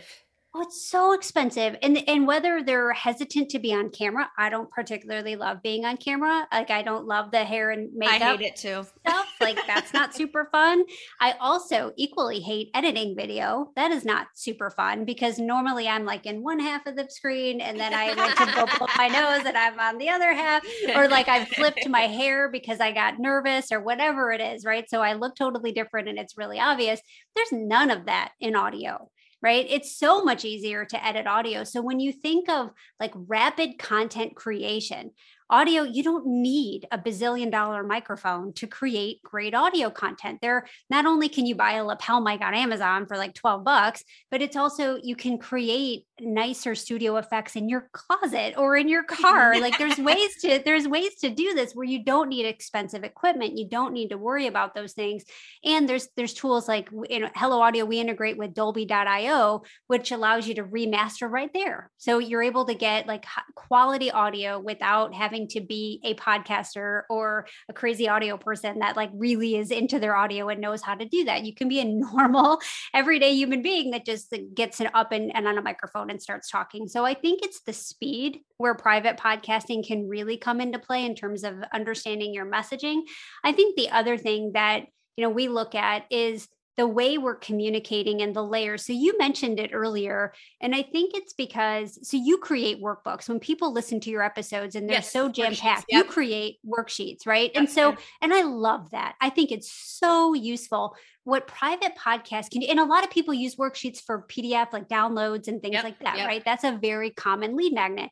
Oh, 0.58 0.62
it's 0.62 0.88
so 0.88 1.12
expensive. 1.12 1.76
And 1.82 2.02
and 2.08 2.26
whether 2.26 2.62
they're 2.62 2.90
hesitant 2.94 3.50
to 3.50 3.58
be 3.58 3.74
on 3.74 3.90
camera, 3.90 4.30
I 4.38 4.48
don't 4.48 4.70
particularly 4.70 5.36
love 5.36 5.60
being 5.62 5.84
on 5.84 5.98
camera. 5.98 6.48
Like 6.50 6.70
I 6.70 6.80
don't 6.80 7.04
love 7.04 7.30
the 7.30 7.44
hair 7.44 7.72
and 7.72 7.92
makeup. 7.92 8.22
I 8.22 8.36
hate 8.38 8.40
it 8.40 8.56
too. 8.56 8.86
Stuff. 9.00 9.34
Like 9.38 9.58
that's 9.66 9.92
not 9.92 10.14
super 10.14 10.48
fun. 10.50 10.84
I 11.20 11.34
also 11.40 11.92
equally 11.96 12.40
hate 12.40 12.70
editing 12.72 13.14
video. 13.14 13.70
That 13.76 13.90
is 13.90 14.06
not 14.06 14.28
super 14.32 14.70
fun 14.70 15.04
because 15.04 15.38
normally 15.38 15.88
I'm 15.88 16.06
like 16.06 16.24
in 16.24 16.42
one 16.42 16.58
half 16.58 16.86
of 16.86 16.96
the 16.96 17.06
screen 17.10 17.60
and 17.60 17.78
then 17.78 17.92
I 17.92 18.14
went 18.14 18.38
to 18.38 18.46
go 18.46 18.66
blow 18.78 18.86
my 18.96 19.08
nose 19.08 19.44
and 19.44 19.58
I'm 19.58 19.78
on 19.78 19.98
the 19.98 20.08
other 20.08 20.32
half. 20.32 20.64
Or 20.94 21.06
like 21.06 21.28
I've 21.28 21.48
flipped 21.48 21.86
my 21.86 22.06
hair 22.06 22.48
because 22.50 22.80
I 22.80 22.92
got 22.92 23.18
nervous 23.18 23.70
or 23.70 23.82
whatever 23.82 24.32
it 24.32 24.40
is, 24.40 24.64
right? 24.64 24.88
So 24.88 25.02
I 25.02 25.12
look 25.12 25.36
totally 25.36 25.72
different 25.72 26.08
and 26.08 26.18
it's 26.18 26.38
really 26.38 26.58
obvious. 26.58 27.02
There's 27.34 27.52
none 27.52 27.90
of 27.90 28.06
that 28.06 28.32
in 28.40 28.56
audio 28.56 29.10
right? 29.42 29.66
It's 29.68 29.96
so 29.96 30.24
much 30.24 30.44
easier 30.44 30.84
to 30.84 31.04
edit 31.04 31.26
audio. 31.26 31.64
So 31.64 31.82
when 31.82 32.00
you 32.00 32.12
think 32.12 32.48
of 32.48 32.70
like 32.98 33.12
rapid 33.14 33.78
content 33.78 34.34
creation, 34.34 35.12
audio 35.50 35.82
you 35.82 36.02
don't 36.02 36.26
need 36.26 36.86
a 36.90 36.98
bazillion 36.98 37.50
dollar 37.50 37.82
microphone 37.82 38.52
to 38.54 38.66
create 38.66 39.22
great 39.22 39.54
audio 39.54 39.90
content. 39.90 40.40
There 40.42 40.66
not 40.90 41.06
only 41.06 41.28
can 41.28 41.46
you 41.46 41.54
buy 41.54 41.72
a 41.72 41.84
lapel 41.84 42.20
mic 42.20 42.40
on 42.40 42.54
amazon 42.54 43.06
for 43.06 43.16
like 43.16 43.34
12 43.34 43.64
bucks 43.64 44.04
but 44.30 44.42
it's 44.42 44.56
also 44.56 44.98
you 45.02 45.16
can 45.16 45.38
create 45.38 46.04
nicer 46.20 46.74
studio 46.74 47.16
effects 47.16 47.56
in 47.56 47.68
your 47.68 47.88
closet 47.92 48.54
or 48.56 48.76
in 48.76 48.88
your 48.88 49.02
car. 49.04 49.60
Like 49.60 49.78
there's 49.78 49.98
ways 49.98 50.36
to 50.42 50.60
there's 50.64 50.88
ways 50.88 51.16
to 51.16 51.30
do 51.30 51.54
this 51.54 51.74
where 51.74 51.86
you 51.86 52.04
don't 52.04 52.28
need 52.28 52.46
expensive 52.46 53.04
equipment. 53.04 53.58
You 53.58 53.68
don't 53.68 53.92
need 53.92 54.08
to 54.08 54.18
worry 54.18 54.46
about 54.46 54.74
those 54.74 54.92
things. 54.92 55.24
And 55.64 55.88
there's 55.88 56.08
there's 56.16 56.34
tools 56.34 56.68
like 56.68 56.88
you 57.08 57.20
know 57.20 57.30
hello 57.34 57.60
audio 57.60 57.84
we 57.84 58.00
integrate 58.00 58.38
with 58.38 58.54
dolby.io 58.54 59.62
which 59.86 60.10
allows 60.10 60.48
you 60.48 60.54
to 60.54 60.64
remaster 60.64 61.30
right 61.30 61.50
there. 61.52 61.90
So 61.98 62.18
you're 62.18 62.42
able 62.42 62.64
to 62.66 62.74
get 62.74 63.06
like 63.06 63.24
quality 63.54 64.10
audio 64.10 64.58
without 64.58 65.14
having 65.14 65.35
having 65.36 65.48
to 65.48 65.60
be 65.60 66.00
a 66.02 66.14
podcaster 66.14 67.02
or 67.10 67.46
a 67.68 67.72
crazy 67.72 68.08
audio 68.08 68.36
person 68.36 68.78
that 68.78 68.96
like 68.96 69.10
really 69.14 69.56
is 69.56 69.70
into 69.70 69.98
their 69.98 70.16
audio 70.16 70.48
and 70.48 70.60
knows 70.60 70.82
how 70.82 70.94
to 70.94 71.04
do 71.04 71.24
that. 71.24 71.44
You 71.44 71.54
can 71.54 71.68
be 71.68 71.80
a 71.80 71.84
normal, 71.84 72.60
everyday 72.94 73.34
human 73.34 73.62
being 73.62 73.90
that 73.90 74.06
just 74.06 74.34
gets 74.54 74.80
it 74.80 74.88
up 74.94 75.12
and, 75.12 75.34
and 75.34 75.46
on 75.46 75.58
a 75.58 75.62
microphone 75.62 76.10
and 76.10 76.22
starts 76.22 76.50
talking. 76.50 76.88
So 76.88 77.04
I 77.04 77.14
think 77.14 77.40
it's 77.42 77.60
the 77.62 77.72
speed 77.72 78.40
where 78.56 78.74
private 78.74 79.18
podcasting 79.18 79.86
can 79.86 80.08
really 80.08 80.36
come 80.36 80.60
into 80.60 80.78
play 80.78 81.04
in 81.04 81.14
terms 81.14 81.44
of 81.44 81.54
understanding 81.72 82.32
your 82.32 82.50
messaging. 82.50 83.02
I 83.44 83.52
think 83.52 83.76
the 83.76 83.90
other 83.90 84.16
thing 84.16 84.52
that 84.54 84.86
you 85.16 85.24
know 85.24 85.30
we 85.30 85.48
look 85.48 85.74
at 85.74 86.04
is 86.10 86.48
the 86.76 86.86
way 86.86 87.16
we're 87.16 87.36
communicating 87.36 88.20
and 88.20 88.36
the 88.36 88.44
layers. 88.44 88.84
So 88.84 88.92
you 88.92 89.16
mentioned 89.18 89.58
it 89.58 89.70
earlier, 89.72 90.34
and 90.60 90.74
I 90.74 90.82
think 90.82 91.16
it's 91.16 91.32
because 91.32 91.98
so 92.06 92.16
you 92.18 92.36
create 92.38 92.82
workbooks 92.82 93.28
when 93.28 93.40
people 93.40 93.72
listen 93.72 93.98
to 94.00 94.10
your 94.10 94.22
episodes 94.22 94.74
and 94.74 94.86
they're 94.88 94.96
Yes, 94.96 95.10
so 95.10 95.30
jam 95.30 95.54
packed. 95.54 95.86
yep. 95.88 96.04
You 96.04 96.10
create 96.10 96.58
worksheets, 96.66 97.26
right? 97.26 97.50
Yep. 97.54 97.60
And 97.60 97.70
so, 97.70 97.96
and 98.20 98.34
I 98.34 98.42
love 98.42 98.90
that. 98.90 99.14
I 99.20 99.30
think 99.30 99.52
it's 99.52 99.72
so 99.72 100.34
useful. 100.34 100.94
What 101.24 101.46
private 101.46 101.96
podcasts 101.96 102.50
can 102.50 102.60
do, 102.60 102.66
and 102.68 102.78
a 102.78 102.84
lot 102.84 103.04
of 103.04 103.10
people 103.10 103.32
use 103.34 103.56
worksheets 103.56 104.00
for 104.00 104.26
PDF, 104.28 104.72
like 104.72 104.88
downloads 104.88 105.48
and 105.48 105.62
things 105.62 105.74
Yep, 105.74 105.84
like 105.84 105.98
that, 106.00 106.26
right? 106.26 106.44
That's 106.44 106.64
a 106.64 106.78
very 106.80 107.10
common 107.10 107.56
lead 107.56 107.72
magnet. 107.72 108.10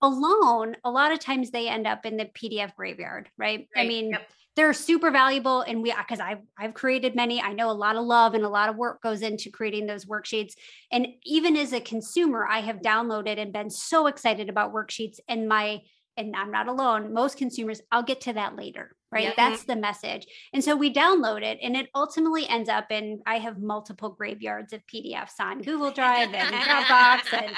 Alone, 0.00 0.76
a 0.84 0.90
lot 0.90 1.12
of 1.12 1.18
times 1.18 1.50
they 1.50 1.68
end 1.68 1.86
up 1.86 2.06
in 2.06 2.16
the 2.16 2.26
PDF 2.26 2.74
graveyard, 2.76 3.28
right? 3.36 3.66
I 3.76 3.86
mean. 3.86 4.16
They're 4.56 4.72
super 4.72 5.10
valuable 5.10 5.62
and 5.62 5.82
we 5.82 5.92
because 5.92 6.20
I've 6.20 6.42
I've 6.58 6.74
created 6.74 7.16
many. 7.16 7.42
I 7.42 7.52
know 7.52 7.70
a 7.70 7.72
lot 7.72 7.96
of 7.96 8.04
love 8.04 8.34
and 8.34 8.44
a 8.44 8.48
lot 8.48 8.68
of 8.68 8.76
work 8.76 9.02
goes 9.02 9.22
into 9.22 9.50
creating 9.50 9.86
those 9.86 10.04
worksheets. 10.04 10.52
And 10.92 11.08
even 11.24 11.56
as 11.56 11.72
a 11.72 11.80
consumer, 11.80 12.46
I 12.46 12.60
have 12.60 12.76
downloaded 12.80 13.38
and 13.38 13.52
been 13.52 13.70
so 13.70 14.06
excited 14.06 14.48
about 14.48 14.72
worksheets 14.72 15.18
and 15.28 15.48
my 15.48 15.80
and 16.16 16.36
I'm 16.36 16.52
not 16.52 16.68
alone. 16.68 17.12
Most 17.12 17.38
consumers, 17.38 17.80
I'll 17.90 18.04
get 18.04 18.20
to 18.22 18.32
that 18.34 18.54
later, 18.54 18.94
right? 19.14 19.34
That's 19.36 19.64
the 19.64 19.76
message. 19.76 20.26
And 20.52 20.62
so 20.62 20.76
we 20.76 20.92
download 20.92 21.42
it 21.42 21.58
and 21.62 21.76
it 21.76 21.88
ultimately 21.94 22.48
ends 22.48 22.68
up 22.68 22.90
in 22.90 23.20
I 23.26 23.38
have 23.38 23.58
multiple 23.58 24.10
graveyards 24.10 24.72
of 24.72 24.82
PDFs 24.86 25.40
on 25.40 25.62
Google 25.62 25.92
Drive 25.92 26.34
and 26.34 26.54
Dropbox 26.64 27.32
and 27.32 27.56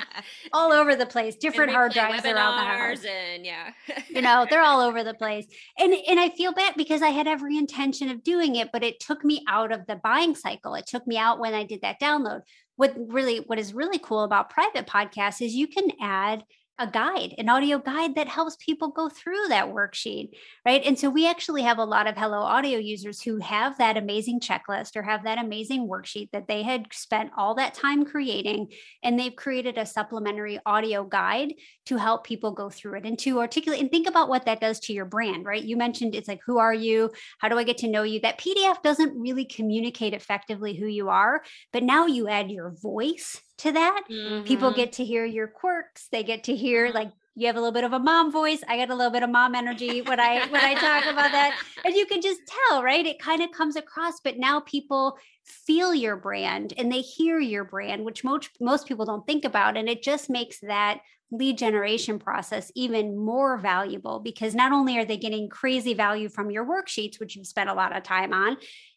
all 0.52 0.72
over 0.72 0.94
the 0.94 1.06
place, 1.06 1.36
different 1.36 1.72
hard 1.72 1.92
drives 1.92 2.24
around 2.24 2.56
the 2.56 2.64
house 2.64 3.04
And 3.04 3.44
yeah. 3.44 3.70
you 4.08 4.20
know 4.20 4.46
they're 4.48 4.62
all 4.62 4.80
over 4.80 5.02
the 5.02 5.14
place 5.18 5.46
and 5.78 5.94
and 6.08 6.20
i 6.20 6.28
feel 6.30 6.52
bad 6.52 6.74
because 6.76 7.02
i 7.02 7.08
had 7.08 7.26
every 7.26 7.56
intention 7.56 8.10
of 8.10 8.22
doing 8.22 8.56
it 8.56 8.70
but 8.72 8.82
it 8.82 9.00
took 9.00 9.24
me 9.24 9.44
out 9.48 9.72
of 9.72 9.86
the 9.86 9.96
buying 9.96 10.34
cycle 10.34 10.74
it 10.74 10.86
took 10.86 11.06
me 11.06 11.16
out 11.16 11.38
when 11.38 11.54
i 11.54 11.64
did 11.64 11.80
that 11.80 12.00
download 12.00 12.42
what 12.76 12.94
really 12.96 13.38
what 13.38 13.58
is 13.58 13.74
really 13.74 13.98
cool 13.98 14.24
about 14.24 14.50
private 14.50 14.86
podcasts 14.86 15.44
is 15.44 15.54
you 15.54 15.66
can 15.66 15.90
add 16.00 16.44
a 16.78 16.86
guide, 16.86 17.34
an 17.38 17.48
audio 17.48 17.78
guide 17.78 18.14
that 18.16 18.28
helps 18.28 18.56
people 18.56 18.88
go 18.88 19.08
through 19.08 19.48
that 19.48 19.68
worksheet, 19.68 20.30
right? 20.64 20.82
And 20.84 20.98
so 20.98 21.08
we 21.08 21.26
actually 21.26 21.62
have 21.62 21.78
a 21.78 21.84
lot 21.84 22.06
of 22.06 22.16
Hello 22.16 22.40
Audio 22.40 22.78
users 22.78 23.22
who 23.22 23.38
have 23.38 23.78
that 23.78 23.96
amazing 23.96 24.40
checklist 24.40 24.94
or 24.94 25.02
have 25.02 25.24
that 25.24 25.38
amazing 25.38 25.88
worksheet 25.88 26.30
that 26.32 26.48
they 26.48 26.62
had 26.62 26.86
spent 26.92 27.30
all 27.36 27.54
that 27.54 27.72
time 27.72 28.04
creating, 28.04 28.68
and 29.02 29.18
they've 29.18 29.34
created 29.34 29.78
a 29.78 29.86
supplementary 29.86 30.58
audio 30.66 31.04
guide 31.04 31.54
to 31.86 31.96
help 31.96 32.24
people 32.24 32.50
go 32.50 32.68
through 32.68 32.98
it 32.98 33.06
and 33.06 33.18
to 33.20 33.38
articulate 33.38 33.80
and 33.80 33.90
think 33.90 34.06
about 34.06 34.28
what 34.28 34.44
that 34.44 34.60
does 34.60 34.78
to 34.80 34.92
your 34.92 35.06
brand, 35.06 35.46
right? 35.46 35.62
You 35.62 35.76
mentioned 35.76 36.14
it's 36.14 36.28
like, 36.28 36.40
who 36.44 36.58
are 36.58 36.74
you? 36.74 37.10
How 37.38 37.48
do 37.48 37.58
I 37.58 37.64
get 37.64 37.78
to 37.78 37.88
know 37.88 38.02
you? 38.02 38.20
That 38.20 38.38
PDF 38.38 38.82
doesn't 38.82 39.18
really 39.18 39.46
communicate 39.46 40.12
effectively 40.12 40.74
who 40.74 40.86
you 40.86 41.08
are, 41.08 41.42
but 41.72 41.82
now 41.82 42.06
you 42.06 42.28
add 42.28 42.50
your 42.50 42.70
voice 42.70 43.40
to 43.58 43.72
that. 43.72 44.02
People 44.44 44.70
Mhm. 44.70 44.76
get 44.76 44.92
to 44.94 45.04
hear 45.04 45.24
your 45.24 45.48
quirks. 45.48 46.08
They 46.08 46.22
get 46.22 46.44
to 46.44 46.56
hear 46.56 46.90
like 46.92 47.12
you 47.34 47.46
have 47.48 47.56
a 47.56 47.60
little 47.60 47.72
bit 47.72 47.84
of 47.84 47.92
a 47.92 47.98
mom 47.98 48.32
voice. 48.32 48.62
I 48.66 48.78
got 48.78 48.88
a 48.90 48.94
little 48.94 49.10
bit 49.12 49.22
of 49.22 49.28
mom 49.30 49.54
energy 49.54 50.00
when 50.00 50.18
i 50.20 50.46
when 50.48 50.64
i 50.64 50.74
talk 50.74 51.04
about 51.06 51.32
that. 51.32 51.58
And 51.84 51.94
you 51.94 52.06
can 52.06 52.22
just 52.22 52.40
tell 52.46 52.82
right? 52.82 53.06
It 53.06 53.18
kind 53.18 53.42
of 53.42 53.50
comes 53.50 53.76
across 53.76 54.20
but 54.20 54.38
now 54.38 54.60
people 54.60 55.18
feel 55.44 55.94
your 55.94 56.16
brand 56.16 56.72
and 56.76 56.90
they 56.90 57.00
hear 57.02 57.38
your 57.38 57.64
brand 57.64 58.04
which 58.04 58.24
most 58.24 58.50
most 58.60 58.86
people 58.86 59.04
don't 59.04 59.26
think 59.26 59.44
about. 59.44 59.76
And 59.76 59.88
it 59.88 60.02
just 60.02 60.30
makes 60.30 60.60
that 60.60 61.00
lead 61.32 61.58
generation 61.58 62.18
process 62.20 62.70
even 62.76 63.16
more 63.16 63.58
valuable 63.58 64.20
because 64.20 64.54
not 64.54 64.70
only 64.72 64.96
are 64.96 65.04
they 65.04 65.16
getting 65.16 65.48
crazy 65.48 65.92
value 65.92 66.28
from 66.28 66.52
your 66.52 66.64
worksheets 66.64 67.18
which 67.18 67.34
you've 67.34 67.48
spent 67.48 67.68
a 67.68 67.74
lot 67.74 67.96
of 67.96 68.04
time 68.04 68.32
on 68.32 68.56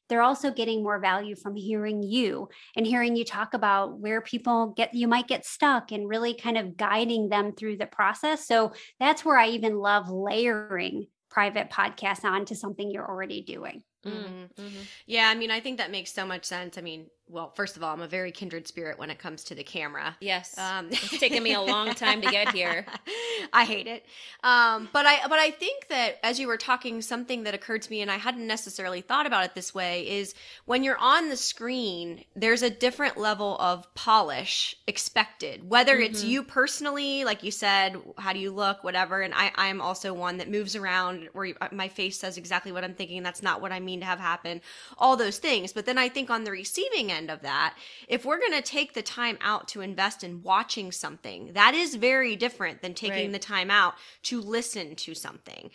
they're 0.10 0.22
also 0.22 0.52
getting 0.52 0.84
more 0.84 1.00
value 1.00 1.36
from 1.36 1.56
hearing 1.56 2.04
you 2.04 2.50
and 2.76 2.86
hearing 2.86 3.16
you 3.16 3.24
talk 3.24 3.54
about 3.54 4.00
where 4.00 4.22
people 4.22 4.74
get 4.76 4.94
you 4.94 5.08
might 5.08 5.28
get 5.28 5.46
stuck 5.46 5.92
and 5.92 6.10
really 6.10 6.34
kind 6.34 6.58
of 6.58 6.76
guiding 6.78 7.30
them 7.30 7.54
through 7.54 7.78
the 7.78 7.88
process 7.88 8.46
so 8.48 8.72
that's 9.00 9.24
where 9.24 9.38
i 9.38 9.48
even 9.48 9.78
love 9.78 10.10
layering 10.10 11.08
private 11.30 11.70
podcasts 11.70 12.24
onto 12.24 12.56
something 12.56 12.90
you're 12.92 13.08
already 13.08 13.42
doing 13.42 13.84
Mhm. 14.06 14.50
Mhm. 14.58 14.90
Yeah, 15.08 15.30
I 15.30 15.36
mean, 15.36 15.52
I 15.52 15.60
think 15.60 15.78
that 15.78 15.92
makes 15.92 16.12
so 16.14 16.26
much 16.26 16.46
sense. 16.46 16.78
I 16.78 16.82
mean, 16.82 17.10
well, 17.30 17.52
first 17.56 17.78
of 17.78 17.84
all, 17.84 17.94
I'm 17.94 18.02
a 18.02 18.08
very 18.08 18.32
kindred 18.32 18.68
spirit 18.68 18.98
when 18.98 19.10
it 19.10 19.20
comes 19.20 19.44
to 19.46 19.56
the 19.56 19.64
camera. 19.64 20.18
Yes. 20.20 20.58
Um, 20.58 20.90
It's 20.92 21.20
taken 21.20 21.44
me 21.44 21.54
a 21.54 21.62
long 21.62 21.94
time 21.94 22.22
to 22.22 22.30
get 22.30 22.54
here. 22.54 22.86
I 23.54 23.66
hate 23.66 23.88
it. 23.88 24.04
Um, 24.44 24.90
but 24.92 25.06
I 25.06 25.28
but 25.28 25.40
I 25.40 25.52
think 25.52 25.88
that 25.90 26.18
as 26.24 26.40
you 26.40 26.48
were 26.48 26.58
talking, 26.58 27.02
something 27.02 27.44
that 27.44 27.54
occurred 27.54 27.82
to 27.84 27.92
me, 27.92 28.02
and 28.02 28.10
I 28.12 28.18
hadn't 28.18 28.48
necessarily 28.48 29.02
thought 29.02 29.26
about 29.28 29.46
it 29.46 29.54
this 29.56 29.74
way, 29.74 30.08
is 30.10 30.34
when 30.66 30.84
you're 30.84 30.98
on 30.98 31.30
the 31.30 31.38
screen, 31.38 32.24
there's 32.36 32.62
a 32.64 32.70
different 32.70 33.18
level 33.18 33.58
of 33.60 33.94
polish 33.96 34.76
expected. 34.88 35.70
Whether 35.70 35.98
it's 36.00 36.24
Mhm. 36.24 36.30
you 36.30 36.44
personally, 36.44 37.24
like 37.26 37.44
you 37.44 37.52
said, 37.52 37.98
how 38.18 38.34
do 38.34 38.40
you 38.40 38.52
look, 38.52 38.84
whatever. 38.84 39.22
And 39.22 39.34
I 39.34 39.52
I'm 39.56 39.82
also 39.82 40.14
one 40.14 40.38
that 40.38 40.50
moves 40.50 40.76
around 40.76 41.30
where 41.34 41.46
you, 41.46 41.56
my 41.72 41.88
face 41.90 42.18
says 42.20 42.38
exactly 42.38 42.72
what 42.72 42.84
I'm 42.84 42.94
thinking. 42.96 43.18
and 43.18 43.26
That's 43.26 43.44
not 43.44 43.62
what 43.62 43.72
I 43.72 43.80
mean 43.80 44.00
to 44.00 44.06
have 44.06 44.20
happen. 44.20 44.62
All 44.98 45.16
those 45.16 45.38
things. 45.38 45.74
But 45.74 45.86
then 45.86 45.98
I 45.98 46.10
think 46.10 46.30
on 46.30 46.44
the 46.44 46.52
receiving 46.52 47.12
end 47.12 47.19
of 47.28 47.42
that, 47.42 47.76
if 48.08 48.24
we're 48.24 48.40
going 48.40 48.54
to 48.54 48.62
take 48.62 48.94
the 48.94 49.02
time 49.02 49.38
out 49.42 49.68
to 49.70 49.82
invest 49.82 50.24
in 50.24 50.44
watching 50.44 50.92
something, 50.92 51.54
that 51.54 51.74
is 51.74 51.96
very 51.96 52.36
different 52.36 52.82
than 52.82 52.94
taking 52.94 53.10
Right. 53.10 53.32
the 53.32 53.40
time 53.40 53.72
out 53.72 53.96
to 54.24 54.40
listen 54.40 54.96
to 54.96 55.16
something. 55.16 55.72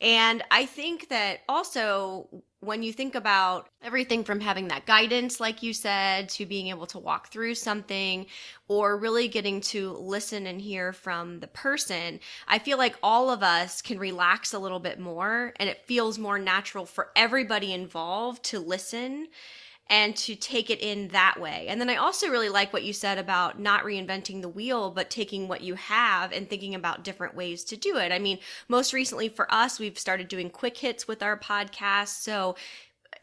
And 0.00 0.42
I 0.50 0.64
think 0.66 1.08
that 1.10 1.40
also 1.48 2.42
when 2.60 2.82
you 2.82 2.92
think 2.92 3.14
about 3.14 3.68
everything 3.82 4.24
from 4.24 4.40
having 4.40 4.66
that 4.68 4.84
guidance, 4.86 5.38
like 5.38 5.62
you 5.62 5.72
said, 5.72 6.28
to 6.28 6.44
being 6.44 6.68
able 6.68 6.86
to 6.86 6.98
walk 6.98 7.28
through 7.28 7.54
something 7.54 8.26
or 8.66 8.96
really 8.96 9.28
getting 9.28 9.60
to 9.60 9.92
listen 9.92 10.46
and 10.46 10.60
hear 10.60 10.92
from 10.92 11.38
the 11.38 11.46
person, 11.46 12.18
I 12.48 12.58
feel 12.58 12.76
like 12.76 12.96
all 13.02 13.30
of 13.30 13.44
us 13.44 13.80
can 13.80 13.98
relax 13.98 14.54
a 14.54 14.58
little 14.58 14.80
bit 14.80 14.98
more 14.98 15.52
and 15.56 15.68
it 15.68 15.84
feels 15.86 16.18
more 16.18 16.38
natural 16.38 16.84
for 16.84 17.10
everybody 17.14 17.72
involved 17.72 18.42
to 18.44 18.58
listen 18.58 19.28
and 19.90 20.14
to 20.16 20.36
take 20.36 20.68
it 20.68 20.80
in 20.80 21.08
that 21.08 21.40
way. 21.40 21.66
And 21.68 21.80
then 21.80 21.88
I 21.88 21.96
also 21.96 22.28
really 22.28 22.50
like 22.50 22.72
what 22.72 22.82
you 22.82 22.92
said 22.92 23.16
about 23.16 23.58
not 23.58 23.84
reinventing 23.84 24.42
the 24.42 24.48
wheel, 24.48 24.90
but 24.90 25.08
taking 25.08 25.48
what 25.48 25.62
you 25.62 25.74
have 25.74 26.30
and 26.32 26.48
thinking 26.48 26.74
about 26.74 27.04
different 27.04 27.34
ways 27.34 27.64
to 27.64 27.76
do 27.76 27.96
it. 27.96 28.12
I 28.12 28.18
mean, 28.18 28.38
most 28.68 28.92
recently 28.92 29.28
for 29.30 29.52
us, 29.52 29.78
we've 29.78 29.98
started 29.98 30.28
doing 30.28 30.50
quick 30.50 30.76
hits 30.76 31.08
with 31.08 31.22
our 31.22 31.38
podcast. 31.38 32.20
So 32.20 32.56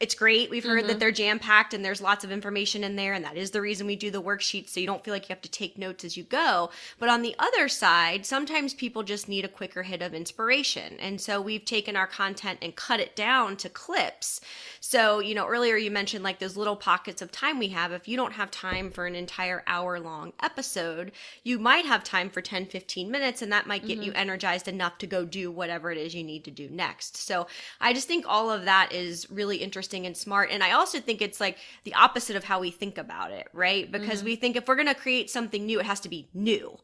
it's 0.00 0.14
great. 0.14 0.50
We've 0.50 0.64
heard 0.64 0.86
that 0.88 0.96
Mhm. 0.96 1.00
they're 1.00 1.12
jam 1.12 1.38
packed 1.38 1.72
and 1.72 1.84
there's 1.84 2.00
lots 2.00 2.24
of 2.24 2.30
information 2.30 2.84
in 2.84 2.96
there. 2.96 3.14
And 3.14 3.24
that 3.24 3.36
is 3.36 3.52
the 3.52 3.60
reason 3.60 3.86
we 3.86 3.96
do 3.96 4.10
the 4.10 4.22
worksheets. 4.22 4.70
So 4.70 4.80
you 4.80 4.86
don't 4.86 5.02
feel 5.02 5.14
like 5.14 5.28
you 5.28 5.34
have 5.34 5.42
to 5.42 5.50
take 5.50 5.78
notes 5.78 6.04
as 6.04 6.16
you 6.16 6.24
go. 6.24 6.70
But 6.98 7.08
on 7.08 7.22
the 7.22 7.34
other 7.38 7.68
side, 7.68 8.26
sometimes 8.26 8.74
people 8.74 9.02
just 9.02 9.28
need 9.28 9.44
a 9.44 9.48
quicker 9.48 9.84
hit 9.84 10.02
of 10.02 10.12
inspiration. 10.12 10.98
And 11.00 11.20
so 11.20 11.40
we've 11.40 11.64
taken 11.64 11.96
our 11.96 12.06
content 12.06 12.58
and 12.60 12.76
cut 12.76 13.00
it 13.00 13.16
down 13.16 13.56
to 13.58 13.70
clips. 13.70 14.40
So, 14.80 15.20
you 15.20 15.34
know, 15.34 15.46
earlier 15.46 15.76
you 15.76 15.90
mentioned 15.90 16.22
like 16.22 16.40
those 16.40 16.56
little 16.56 16.76
pockets 16.76 17.22
of 17.22 17.32
time 17.32 17.58
we 17.58 17.68
have. 17.68 17.92
If 17.92 18.06
you 18.06 18.16
don't 18.16 18.32
have 18.32 18.50
time 18.50 18.90
for 18.90 19.06
an 19.06 19.14
entire 19.14 19.62
hour 19.66 19.98
long 19.98 20.34
episode, 20.42 21.12
you 21.42 21.58
might 21.58 21.86
have 21.86 22.04
time 22.04 22.28
for 22.28 22.42
10, 22.42 22.66
15 22.66 23.10
minutes, 23.10 23.40
and 23.40 23.50
that 23.50 23.66
might 23.66 23.86
get 23.86 23.98
you 23.98 24.12
energized 24.12 24.68
enough 24.68 24.98
to 24.98 25.06
go 25.06 25.24
do 25.24 25.50
whatever 25.50 25.90
it 25.90 25.98
is 25.98 26.14
you 26.14 26.22
need 26.22 26.44
to 26.44 26.50
do 26.50 26.68
next. 26.68 27.16
So 27.16 27.46
I 27.80 27.94
just 27.94 28.06
think 28.06 28.26
all 28.28 28.50
of 28.50 28.66
that 28.66 28.92
is 28.92 29.30
really 29.30 29.56
interesting 29.56 29.85
and 29.94 30.16
smart. 30.16 30.50
And 30.50 30.62
I 30.62 30.72
also 30.72 30.98
think 30.98 31.22
it's 31.22 31.40
like 31.40 31.58
the 31.84 31.94
opposite 31.94 32.34
of 32.34 32.44
how 32.44 32.58
we 32.58 32.70
think 32.70 32.98
about 32.98 33.30
it, 33.30 33.46
right? 33.52 33.90
Because 33.90 34.18
mm-hmm. 34.18 34.26
we 34.26 34.36
think 34.36 34.56
if 34.56 34.66
we're 34.66 34.74
going 34.74 34.88
to 34.88 34.94
create 34.94 35.30
something 35.30 35.64
new, 35.64 35.78
it 35.78 35.86
has 35.86 36.00
to 36.00 36.08
be 36.08 36.28
new. 36.34 36.78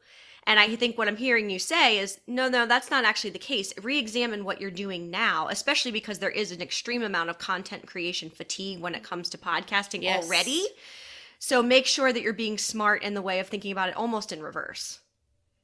And 0.44 0.58
I 0.58 0.74
think 0.74 0.98
what 0.98 1.08
I'm 1.08 1.16
hearing 1.16 1.50
you 1.50 1.58
say 1.58 1.98
is 1.98 2.18
no, 2.26 2.48
no, 2.48 2.66
that's 2.66 2.90
not 2.90 3.04
actually 3.04 3.30
the 3.30 3.38
case. 3.38 3.72
Re 3.80 3.98
examine 3.98 4.44
what 4.44 4.60
you're 4.60 4.70
doing 4.70 5.10
now, 5.10 5.48
especially 5.48 5.92
because 5.92 6.18
there 6.18 6.30
is 6.30 6.50
an 6.50 6.60
extreme 6.60 7.02
amount 7.02 7.30
of 7.30 7.38
content 7.38 7.86
creation 7.86 8.28
fatigue 8.28 8.80
when 8.80 8.94
it 8.94 9.02
comes 9.02 9.30
to 9.30 9.38
podcasting 9.38 10.02
Yes. 10.02 10.24
already. 10.24 10.66
So 11.38 11.62
make 11.62 11.86
sure 11.86 12.12
that 12.12 12.22
you're 12.22 12.32
being 12.32 12.58
smart 12.58 13.02
in 13.02 13.14
the 13.14 13.22
way 13.22 13.38
of 13.38 13.48
thinking 13.48 13.72
about 13.72 13.88
it 13.88 13.96
almost 13.96 14.32
in 14.32 14.42
reverse. 14.42 14.98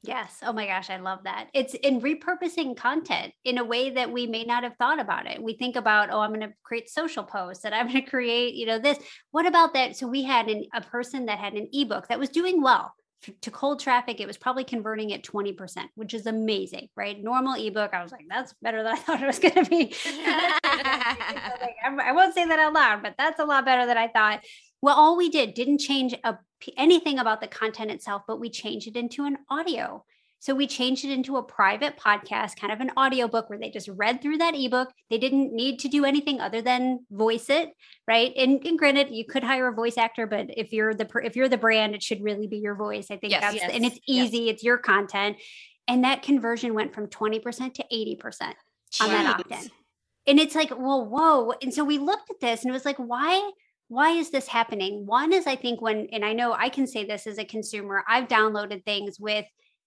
Yes. 0.03 0.37
Oh 0.43 0.53
my 0.53 0.65
gosh, 0.65 0.89
I 0.89 0.97
love 0.97 1.19
that. 1.25 1.47
It's 1.53 1.73
in 1.73 1.99
repurposing 1.99 2.77
content 2.77 3.33
in 3.43 3.57
a 3.57 3.65
way 3.65 3.89
that 3.89 4.11
we 4.11 4.27
may 4.27 4.45
not 4.45 4.63
have 4.63 4.75
thought 4.77 4.99
about 4.99 5.27
it. 5.27 5.43
We 5.43 5.57
think 5.57 5.75
about, 5.75 6.09
oh, 6.09 6.21
I'm 6.21 6.29
going 6.29 6.39
to 6.41 6.53
create 6.63 6.89
social 6.89 7.23
posts 7.23 7.65
and 7.65 7.75
I'm 7.75 7.87
going 7.87 8.01
to 8.03 8.09
create, 8.09 8.55
you 8.55 8.65
know, 8.65 8.79
this. 8.79 8.97
What 9.31 9.45
about 9.45 9.73
that? 9.73 9.97
So 9.97 10.07
we 10.07 10.23
had 10.23 10.47
an, 10.47 10.63
a 10.73 10.81
person 10.81 11.25
that 11.25 11.37
had 11.39 11.53
an 11.53 11.67
ebook 11.73 12.07
that 12.07 12.19
was 12.19 12.29
doing 12.29 12.61
well 12.61 12.93
to 13.41 13.51
cold 13.51 13.81
traffic. 13.81 14.21
It 14.21 14.27
was 14.27 14.37
probably 14.37 14.63
converting 14.63 15.11
at 15.11 15.23
20%, 15.23 15.83
which 15.95 16.13
is 16.13 16.25
amazing, 16.25 16.87
right? 16.95 17.21
Normal 17.21 17.55
ebook. 17.55 17.93
I 17.93 18.01
was 18.01 18.13
like, 18.13 18.25
that's 18.29 18.53
better 18.61 18.81
than 18.83 18.93
I 18.93 18.95
thought 18.99 19.21
it 19.21 19.27
was 19.27 19.39
going 19.39 19.65
to 19.65 19.69
be. 19.69 19.93
I'm- 20.25 20.58
I 20.69 22.11
won't 22.13 22.33
say 22.33 22.45
that 22.45 22.59
out 22.59 22.73
loud, 22.73 23.03
but 23.03 23.15
that's 23.17 23.39
a 23.39 23.45
lot 23.45 23.65
better 23.65 23.85
than 23.85 23.97
I 23.97 24.07
thought. 24.07 24.41
Well, 24.81 24.95
all 24.95 25.17
we 25.17 25.29
did 25.29 25.53
didn't 25.53 25.79
change 25.79 26.15
a, 26.23 26.37
anything 26.77 27.19
about 27.19 27.41
the 27.41 27.47
content 27.47 27.91
itself, 27.91 28.23
but 28.27 28.39
we 28.39 28.49
changed 28.49 28.87
it 28.87 28.95
into 28.95 29.25
an 29.25 29.37
audio. 29.49 30.05
So 30.41 30.55
we 30.55 30.67
changed 30.67 31.03
it 31.03 31.11
into 31.11 31.35
a 31.35 31.43
private 31.43 31.97
podcast, 31.97 32.55
kind 32.55 32.71
of 32.71 32.79
an 32.79 32.91
audiobook 32.97 33.49
where 33.49 33.59
they 33.59 33.69
just 33.69 33.89
read 33.89 34.21
through 34.21 34.37
that 34.37 34.55
ebook. 34.55 34.89
They 35.09 35.17
didn't 35.17 35.53
need 35.53 35.79
to 35.79 35.89
do 35.89 36.05
anything 36.05 36.39
other 36.39 36.61
than 36.61 37.05
voice 37.11 37.49
it, 37.49 37.71
right? 38.07 38.31
And, 38.37 38.65
and 38.65 38.79
granted, 38.79 39.09
you 39.09 39.25
could 39.25 39.43
hire 39.43 39.67
a 39.67 39.73
voice 39.73 39.97
actor, 39.97 40.27
but 40.27 40.47
if 40.55 40.71
you're 40.71 40.93
the 40.93 41.09
if 41.23 41.35
you're 41.35 41.49
the 41.49 41.57
brand, 41.57 41.93
it 41.93 42.01
should 42.01 42.23
really 42.23 42.47
be 42.47 42.57
your 42.57 42.75
voice. 42.75 43.07
I 43.11 43.17
think 43.17 43.31
yes, 43.31 43.41
that's 43.41 43.55
yes, 43.55 43.71
and 43.73 43.83
it's 43.85 43.99
easy, 44.07 44.43
yes. 44.43 44.53
it's 44.53 44.63
your 44.63 44.77
content. 44.77 45.35
And 45.89 46.05
that 46.05 46.21
conversion 46.21 46.73
went 46.73 46.93
from 46.93 47.07
20% 47.07 47.73
to 47.73 47.85
80% 47.91 48.53
on 49.01 49.09
that 49.09 49.39
opt-in. 49.39 49.71
And 50.29 50.39
it's 50.39 50.53
like, 50.53 50.69
well, 50.69 51.05
whoa. 51.05 51.53
And 51.61 51.73
so 51.73 51.83
we 51.83 51.97
looked 51.97 52.29
at 52.29 52.39
this 52.39 52.61
and 52.61 52.69
it 52.69 52.73
was 52.73 52.85
like, 52.85 52.97
why? 52.97 53.51
Why 53.87 54.11
is 54.11 54.29
this 54.29 54.47
happening? 54.47 55.07
One 55.07 55.33
is 55.33 55.47
I 55.47 55.55
think 55.55 55.81
when, 55.81 56.07
and 56.11 56.23
I 56.23 56.33
know 56.33 56.53
I 56.53 56.69
can 56.69 56.85
say 56.85 57.03
this 57.03 57.25
as 57.25 57.39
a 57.39 57.43
consumer, 57.43 58.03
I've 58.07 58.27
downloaded 58.27 58.85
things 58.85 59.19
with 59.19 59.45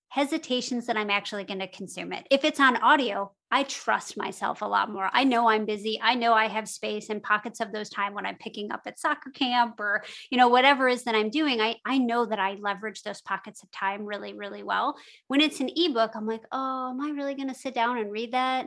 hesitations 0.09 0.87
that 0.87 0.97
I'm 0.97 1.09
actually 1.11 1.45
going 1.45 1.61
to 1.61 1.69
consume 1.69 2.13
it. 2.13 2.27
If 2.29 2.45
it's 2.45 2.59
on 2.59 2.77
audio, 2.79 3.33
I 3.53 3.63
trust 3.63 4.17
myself 4.17 4.61
a 4.61 4.67
lot 4.67 4.91
more. 4.91 5.09
I 5.13 5.25
know 5.25 5.49
I'm 5.49 5.65
busy. 5.65 6.01
I 6.03 6.17
know 6.17 6.35
I 6.35 6.49
have 6.49 6.69
space 6.69 7.09
and 7.09 7.23
pockets 7.23 7.61
of 7.61 7.73
those 7.73 7.89
time 7.89 8.13
when 8.13 8.27
I'm 8.27 8.37
picking 8.37 8.73
up 8.73 8.83
at 8.87 8.99
soccer 8.99 9.31
camp 9.31 9.79
or, 9.79 10.03
you 10.31 10.39
know, 10.39 10.49
whatever 10.49 10.89
is 10.89 11.05
that 11.05 11.15
I'm 11.15 11.31
doing. 11.31 11.61
I, 11.61 11.77
I 11.87 11.99
know 11.99 12.27
that 12.27 12.41
I 12.41 12.57
leverage 12.61 13.03
those 13.03 13.23
pockets 13.23 13.63
of 13.63 13.71
time 13.71 14.05
really, 14.05 14.35
really 14.35 14.65
well. 14.65 14.97
When 15.29 15.41
it's 15.41 15.61
an 15.61 15.71
ebook, 15.75 16.11
I'm 16.15 16.27
like, 16.27 16.43
oh, 16.51 16.91
am 16.91 17.01
I 17.01 17.11
really 17.11 17.35
going 17.35 17.49
to 17.49 17.55
sit 17.55 17.75
down 17.75 17.99
and 17.99 18.11
read 18.11 18.33
that? 18.33 18.67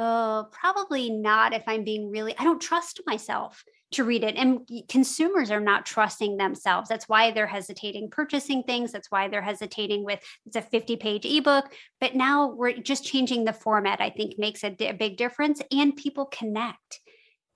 Oh, 0.00 0.46
probably 0.52 1.10
not 1.10 1.52
if 1.52 1.64
I'm 1.66 1.82
being 1.82 2.08
really, 2.08 2.32
I 2.38 2.44
don't 2.44 2.60
trust 2.60 3.00
myself 3.04 3.64
to 3.90 4.04
read 4.04 4.22
it. 4.22 4.36
And 4.36 4.60
consumers 4.88 5.50
are 5.50 5.60
not 5.60 5.86
trusting 5.86 6.36
themselves. 6.36 6.88
That's 6.88 7.08
why 7.08 7.32
they're 7.32 7.48
hesitating 7.48 8.10
purchasing 8.10 8.62
things. 8.62 8.92
That's 8.92 9.10
why 9.10 9.26
they're 9.26 9.42
hesitating 9.42 10.04
with 10.04 10.20
it's 10.46 10.54
a 10.54 10.62
50 10.62 10.96
page 10.96 11.24
ebook. 11.24 11.72
But 12.00 12.14
now 12.14 12.52
we're 12.54 12.74
just 12.74 13.04
changing 13.04 13.44
the 13.44 13.52
format, 13.52 14.00
I 14.00 14.10
think 14.10 14.38
makes 14.38 14.62
a, 14.62 14.76
a 14.78 14.92
big 14.92 15.16
difference. 15.16 15.60
And 15.72 15.96
people 15.96 16.26
connect 16.26 17.00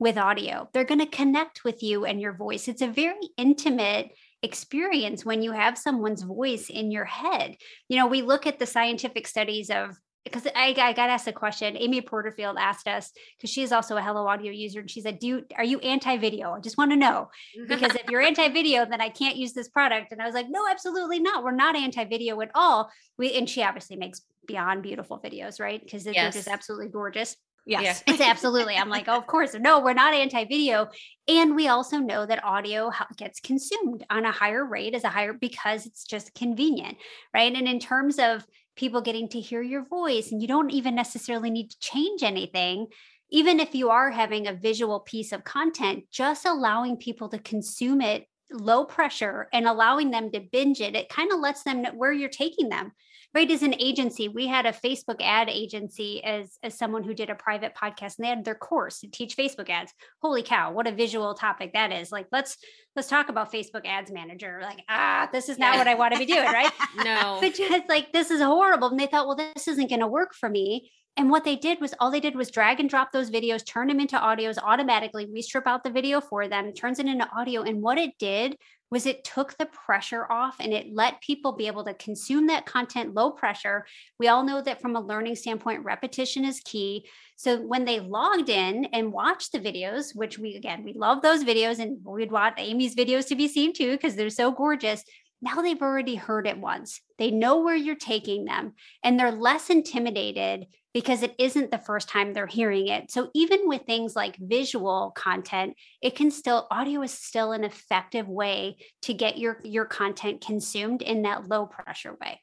with 0.00 0.18
audio. 0.18 0.68
They're 0.72 0.82
going 0.82 0.98
to 0.98 1.06
connect 1.06 1.62
with 1.62 1.80
you 1.80 2.06
and 2.06 2.20
your 2.20 2.32
voice. 2.32 2.66
It's 2.66 2.82
a 2.82 2.88
very 2.88 3.30
intimate 3.36 4.10
experience 4.42 5.24
when 5.24 5.42
you 5.42 5.52
have 5.52 5.78
someone's 5.78 6.22
voice 6.22 6.70
in 6.70 6.90
your 6.90 7.04
head. 7.04 7.56
You 7.88 7.98
know, 7.98 8.08
we 8.08 8.22
look 8.22 8.48
at 8.48 8.58
the 8.58 8.66
scientific 8.66 9.28
studies 9.28 9.70
of 9.70 9.96
because 10.24 10.46
I, 10.54 10.74
I 10.78 10.92
got 10.92 11.10
asked 11.10 11.26
a 11.26 11.32
question. 11.32 11.76
Amy 11.76 12.00
Porterfield 12.00 12.56
asked 12.58 12.86
us 12.86 13.12
because 13.36 13.50
she 13.50 13.62
is 13.62 13.72
also 13.72 13.96
a 13.96 14.02
Hello 14.02 14.26
Audio 14.26 14.52
user, 14.52 14.80
and 14.80 14.90
she 14.90 15.00
said, 15.00 15.18
"Do 15.18 15.26
you, 15.26 15.44
are 15.56 15.64
you 15.64 15.78
anti-video? 15.80 16.52
I 16.52 16.60
just 16.60 16.78
want 16.78 16.92
to 16.92 16.96
know 16.96 17.30
because 17.68 17.94
if 17.94 18.08
you're 18.08 18.20
anti-video, 18.32 18.86
then 18.86 19.00
I 19.00 19.08
can't 19.08 19.36
use 19.36 19.52
this 19.52 19.68
product." 19.68 20.12
And 20.12 20.22
I 20.22 20.26
was 20.26 20.34
like, 20.34 20.46
"No, 20.48 20.66
absolutely 20.68 21.20
not. 21.20 21.42
We're 21.42 21.52
not 21.52 21.76
anti-video 21.76 22.40
at 22.40 22.50
all." 22.54 22.90
We 23.18 23.34
and 23.34 23.48
she 23.48 23.62
obviously 23.62 23.96
makes 23.96 24.22
beyond 24.46 24.82
beautiful 24.82 25.20
videos, 25.20 25.60
right? 25.60 25.82
Because 25.82 26.04
yes. 26.06 26.14
they're 26.14 26.42
just 26.42 26.48
absolutely 26.48 26.88
gorgeous. 26.88 27.36
Yes, 27.64 28.02
yeah. 28.06 28.14
it's 28.14 28.22
absolutely. 28.22 28.76
I'm 28.76 28.88
like, 28.88 29.04
oh, 29.06 29.16
of 29.16 29.26
course. 29.26 29.54
No, 29.54 29.80
we're 29.80 29.92
not 29.92 30.14
anti 30.14 30.44
video. 30.44 30.88
And 31.28 31.54
we 31.54 31.68
also 31.68 31.98
know 31.98 32.26
that 32.26 32.44
audio 32.44 32.90
gets 33.16 33.40
consumed 33.40 34.04
on 34.10 34.24
a 34.24 34.32
higher 34.32 34.64
rate 34.64 34.94
as 34.94 35.04
a 35.04 35.08
higher 35.08 35.32
because 35.32 35.86
it's 35.86 36.04
just 36.04 36.34
convenient. 36.34 36.96
Right. 37.32 37.54
And 37.54 37.68
in 37.68 37.78
terms 37.78 38.18
of 38.18 38.44
people 38.82 39.00
getting 39.00 39.28
to 39.28 39.38
hear 39.38 39.62
your 39.62 39.84
voice 39.84 40.32
and 40.32 40.42
you 40.42 40.48
don't 40.48 40.70
even 40.70 40.92
necessarily 40.92 41.50
need 41.50 41.70
to 41.70 41.78
change 41.78 42.24
anything. 42.24 42.88
Even 43.30 43.60
if 43.60 43.76
you 43.76 43.90
are 43.90 44.10
having 44.10 44.48
a 44.48 44.52
visual 44.52 44.98
piece 44.98 45.30
of 45.30 45.44
content 45.44 46.02
just 46.10 46.44
allowing 46.44 46.96
people 46.96 47.28
to 47.28 47.38
consume 47.38 48.00
it 48.00 48.26
low 48.50 48.84
pressure 48.84 49.48
and 49.52 49.68
allowing 49.68 50.10
them 50.10 50.32
to 50.32 50.40
binge 50.40 50.80
it 50.80 50.96
it 50.96 51.08
kind 51.08 51.32
of 51.32 51.38
lets 51.38 51.62
them 51.62 51.82
know 51.82 51.92
where 51.92 52.12
you're 52.12 52.28
taking 52.28 52.68
them 52.68 52.92
right 53.34 53.50
as 53.50 53.62
an 53.62 53.74
agency 53.78 54.28
we 54.28 54.46
had 54.46 54.66
a 54.66 54.72
facebook 54.72 55.20
ad 55.20 55.48
agency 55.48 56.22
as 56.24 56.58
as 56.62 56.76
someone 56.76 57.02
who 57.02 57.14
did 57.14 57.30
a 57.30 57.34
private 57.34 57.74
podcast 57.74 58.18
and 58.18 58.24
they 58.24 58.28
had 58.28 58.44
their 58.44 58.54
course 58.54 59.00
to 59.00 59.10
teach 59.10 59.36
facebook 59.36 59.70
ads. 59.70 59.92
Holy 60.20 60.42
cow 60.42 60.72
what 60.72 60.86
a 60.86 60.92
visual 60.92 61.34
topic 61.34 61.72
that 61.72 61.92
is. 61.92 62.12
Like 62.12 62.26
let's 62.32 62.56
let's 62.96 63.08
talk 63.08 63.28
about 63.28 63.52
facebook 63.52 63.86
ads 63.86 64.10
manager. 64.10 64.60
Like 64.62 64.82
ah 64.88 65.28
this 65.32 65.48
is 65.48 65.58
not 65.58 65.74
yeah. 65.74 65.78
what 65.78 65.88
i 65.88 65.94
want 65.94 66.12
to 66.12 66.18
be 66.18 66.26
doing 66.26 66.44
right? 66.44 66.72
No. 67.04 67.38
But 67.40 67.54
just 67.54 67.88
like 67.88 68.12
this 68.12 68.30
is 68.30 68.40
horrible. 68.40 68.88
And 68.88 69.00
they 69.00 69.06
thought 69.06 69.26
well 69.26 69.36
this 69.36 69.68
isn't 69.68 69.88
going 69.88 70.00
to 70.00 70.06
work 70.06 70.34
for 70.34 70.48
me. 70.48 70.90
And 71.16 71.30
what 71.30 71.44
they 71.44 71.56
did 71.56 71.80
was 71.80 71.94
all 72.00 72.10
they 72.10 72.20
did 72.20 72.34
was 72.34 72.50
drag 72.50 72.80
and 72.80 72.88
drop 72.88 73.12
those 73.12 73.30
videos, 73.30 73.66
turn 73.66 73.88
them 73.88 74.00
into 74.00 74.16
audios 74.16 74.56
automatically. 74.62 75.28
We 75.30 75.42
strip 75.42 75.66
out 75.66 75.84
the 75.84 75.90
video 75.90 76.22
for 76.22 76.48
them, 76.48 76.72
turns 76.72 76.98
it 76.98 77.06
into 77.06 77.28
audio. 77.36 77.62
And 77.62 77.82
what 77.82 77.98
it 77.98 78.12
did 78.18 78.56
was 78.92 79.06
it 79.06 79.24
took 79.24 79.56
the 79.56 79.64
pressure 79.64 80.30
off 80.30 80.56
and 80.60 80.70
it 80.74 80.92
let 80.92 81.18
people 81.22 81.52
be 81.52 81.66
able 81.66 81.82
to 81.82 81.94
consume 81.94 82.46
that 82.48 82.66
content 82.66 83.14
low 83.14 83.30
pressure. 83.30 83.86
We 84.18 84.28
all 84.28 84.44
know 84.44 84.60
that 84.60 84.82
from 84.82 84.96
a 84.96 85.00
learning 85.00 85.36
standpoint, 85.36 85.82
repetition 85.82 86.44
is 86.44 86.60
key. 86.60 87.06
So 87.36 87.62
when 87.62 87.86
they 87.86 88.00
logged 88.00 88.50
in 88.50 88.84
and 88.92 89.10
watched 89.10 89.52
the 89.52 89.60
videos, 89.60 90.14
which 90.14 90.38
we 90.38 90.56
again, 90.56 90.84
we 90.84 90.92
love 90.92 91.22
those 91.22 91.42
videos 91.42 91.78
and 91.78 92.04
we'd 92.04 92.30
want 92.30 92.56
Amy's 92.58 92.94
videos 92.94 93.26
to 93.28 93.34
be 93.34 93.48
seen 93.48 93.72
too 93.72 93.92
because 93.92 94.14
they're 94.14 94.28
so 94.28 94.52
gorgeous 94.52 95.02
now 95.42 95.60
they've 95.60 95.82
already 95.82 96.14
heard 96.14 96.46
it 96.46 96.58
once. 96.58 97.00
They 97.18 97.30
know 97.30 97.60
where 97.60 97.76
you're 97.76 97.96
taking 97.96 98.44
them 98.44 98.74
and 99.02 99.18
they're 99.18 99.32
less 99.32 99.70
intimidated 99.70 100.66
because 100.94 101.22
it 101.22 101.34
isn't 101.38 101.70
the 101.70 101.78
first 101.78 102.08
time 102.08 102.32
they're 102.32 102.46
hearing 102.46 102.86
it. 102.88 103.10
So 103.10 103.30
even 103.34 103.66
with 103.66 103.82
things 103.82 104.14
like 104.14 104.36
visual 104.36 105.12
content, 105.16 105.74
it 106.00 106.14
can 106.14 106.30
still 106.30 106.68
audio 106.70 107.02
is 107.02 107.12
still 107.12 107.52
an 107.52 107.64
effective 107.64 108.28
way 108.28 108.76
to 109.02 109.14
get 109.14 109.38
your 109.38 109.58
your 109.64 109.84
content 109.84 110.44
consumed 110.44 111.02
in 111.02 111.22
that 111.22 111.48
low 111.48 111.66
pressure 111.66 112.16
way. 112.20 112.40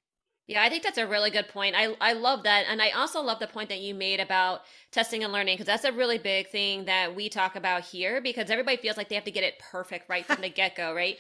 Yeah, 0.47 0.63
I 0.63 0.69
think 0.69 0.81
that's 0.81 0.97
a 0.97 1.05
really 1.05 1.29
good 1.29 1.47
point. 1.47 1.75
I 1.77 1.95
I 2.01 2.13
love 2.13 2.43
that 2.43 2.65
and 2.67 2.81
I 2.81 2.89
also 2.89 3.21
love 3.21 3.39
the 3.39 3.47
point 3.47 3.69
that 3.69 3.81
you 3.81 3.93
made 3.93 4.19
about 4.19 4.61
testing 4.91 5.23
and 5.23 5.31
learning 5.31 5.53
because 5.53 5.67
that's 5.67 5.85
a 5.85 5.91
really 5.91 6.17
big 6.17 6.49
thing 6.49 6.85
that 6.85 7.15
we 7.15 7.29
talk 7.29 7.55
about 7.55 7.83
here 7.83 8.19
because 8.19 8.49
everybody 8.49 8.77
feels 8.77 8.97
like 8.97 9.09
they 9.09 9.15
have 9.15 9.25
to 9.25 9.31
get 9.31 9.43
it 9.43 9.59
perfect 9.71 10.09
right 10.09 10.25
from 10.25 10.41
the 10.41 10.49
get-go, 10.59 10.93
right? 10.93 11.17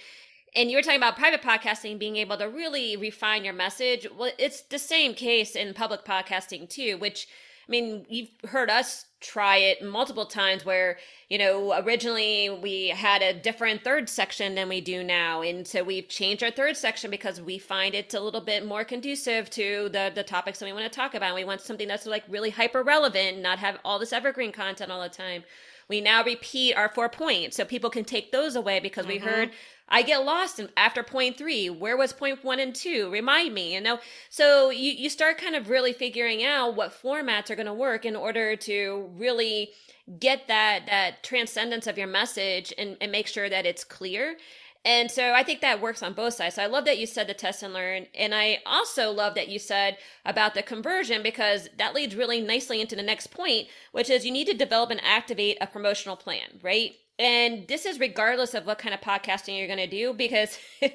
And 0.55 0.69
you 0.69 0.77
were 0.77 0.81
talking 0.81 0.99
about 0.99 1.17
private 1.17 1.41
podcasting 1.41 1.99
being 1.99 2.17
able 2.17 2.37
to 2.37 2.45
really 2.45 2.95
refine 2.97 3.43
your 3.43 3.53
message. 3.53 4.07
Well, 4.17 4.31
it's 4.37 4.61
the 4.61 4.79
same 4.79 5.13
case 5.13 5.55
in 5.55 5.73
public 5.73 6.05
podcasting 6.05 6.69
too, 6.69 6.97
which 6.97 7.27
I 7.67 7.71
mean, 7.71 8.07
you've 8.09 8.31
heard 8.49 8.71
us 8.71 9.05
try 9.21 9.57
it 9.57 9.83
multiple 9.83 10.25
times 10.25 10.65
where, 10.65 10.97
you 11.29 11.37
know, 11.37 11.79
originally 11.79 12.49
we 12.49 12.87
had 12.87 13.21
a 13.21 13.31
different 13.31 13.83
third 13.83 14.09
section 14.09 14.55
than 14.55 14.69
we 14.69 14.81
do 14.81 15.03
now. 15.03 15.43
And 15.43 15.67
so 15.67 15.83
we've 15.83 16.07
changed 16.07 16.41
our 16.41 16.49
third 16.49 16.75
section 16.77 17.11
because 17.11 17.39
we 17.39 17.59
find 17.59 17.93
it's 17.93 18.15
a 18.15 18.19
little 18.19 18.41
bit 18.41 18.65
more 18.65 18.83
conducive 18.83 19.51
to 19.51 19.87
the, 19.93 20.11
the 20.15 20.23
topics 20.23 20.57
that 20.57 20.65
we 20.65 20.73
want 20.73 20.91
to 20.91 20.95
talk 20.95 21.13
about. 21.13 21.27
And 21.27 21.35
We 21.35 21.43
want 21.43 21.61
something 21.61 21.87
that's 21.87 22.07
like 22.07 22.23
really 22.27 22.49
hyper 22.49 22.81
relevant, 22.81 23.39
not 23.39 23.59
have 23.59 23.77
all 23.85 23.99
this 23.99 24.13
evergreen 24.13 24.51
content 24.51 24.89
all 24.89 25.03
the 25.03 25.09
time. 25.09 25.43
We 25.89 26.01
now 26.01 26.23
repeat 26.23 26.75
our 26.75 26.89
four 26.89 27.09
points 27.09 27.57
so 27.57 27.65
people 27.65 27.89
can 27.89 28.05
take 28.05 28.31
those 28.31 28.55
away 28.55 28.79
because 28.79 29.05
mm-hmm. 29.05 29.25
we 29.25 29.31
heard 29.31 29.51
I 29.89 30.03
get 30.03 30.23
lost 30.23 30.59
in, 30.59 30.69
after 30.77 31.01
point 31.01 31.37
three. 31.37 31.69
Where 31.69 31.97
was 31.97 32.13
point 32.13 32.43
one 32.43 32.59
and 32.59 32.75
two? 32.75 33.09
Remind 33.09 33.53
me, 33.53 33.73
you 33.73 33.81
know? 33.81 33.99
So 34.29 34.69
you, 34.69 34.91
you 34.91 35.09
start 35.09 35.39
kind 35.39 35.55
of 35.55 35.69
really 35.69 35.93
figuring 35.93 36.45
out 36.45 36.75
what 36.75 36.93
formats 36.93 37.49
are 37.49 37.55
going 37.55 37.65
to 37.65 37.73
work 37.73 38.05
in 38.05 38.15
order 38.15 38.55
to 38.55 39.09
really 39.17 39.71
get 40.19 40.47
that, 40.47 40.85
that 40.87 41.23
transcendence 41.23 41.87
of 41.87 41.97
your 41.97 42.07
message 42.07 42.73
and, 42.77 42.97
and 43.01 43.11
make 43.11 43.27
sure 43.27 43.49
that 43.49 43.65
it's 43.65 43.83
clear. 43.83 44.37
And 44.85 45.11
so 45.11 45.33
I 45.33 45.43
think 45.43 45.59
that 45.61 45.81
works 45.81 46.01
on 46.01 46.13
both 46.13 46.35
sides. 46.35 46.55
So 46.55 46.63
I 46.63 46.67
love 46.67 46.85
that 46.85 46.97
you 46.97 47.05
said 47.05 47.27
the 47.27 47.33
test 47.33 47.63
and 47.63 47.73
learn. 47.73 48.07
And 48.15 48.33
I 48.33 48.59
also 48.65 49.11
love 49.11 49.35
that 49.35 49.49
you 49.49 49.59
said 49.59 49.97
about 50.25 50.53
the 50.53 50.63
conversion 50.63 51.21
because 51.21 51.67
that 51.77 51.93
leads 51.93 52.15
really 52.15 52.39
nicely 52.39 52.79
into 52.79 52.95
the 52.95 53.03
next 53.03 53.27
point, 53.27 53.67
which 53.91 54.09
is 54.09 54.25
you 54.25 54.31
need 54.31 54.47
to 54.47 54.53
develop 54.53 54.89
and 54.89 55.01
activate 55.03 55.57
a 55.59 55.67
promotional 55.67 56.15
plan, 56.15 56.59
right? 56.63 56.93
And 57.17 57.67
this 57.67 57.85
is 57.85 57.99
regardless 57.99 58.53
of 58.53 58.65
what 58.65 58.79
kind 58.79 58.95
of 58.95 59.01
podcasting 59.01 59.57
you're 59.57 59.67
going 59.67 59.79
to 59.79 59.87
do, 59.87 60.13
because 60.13 60.57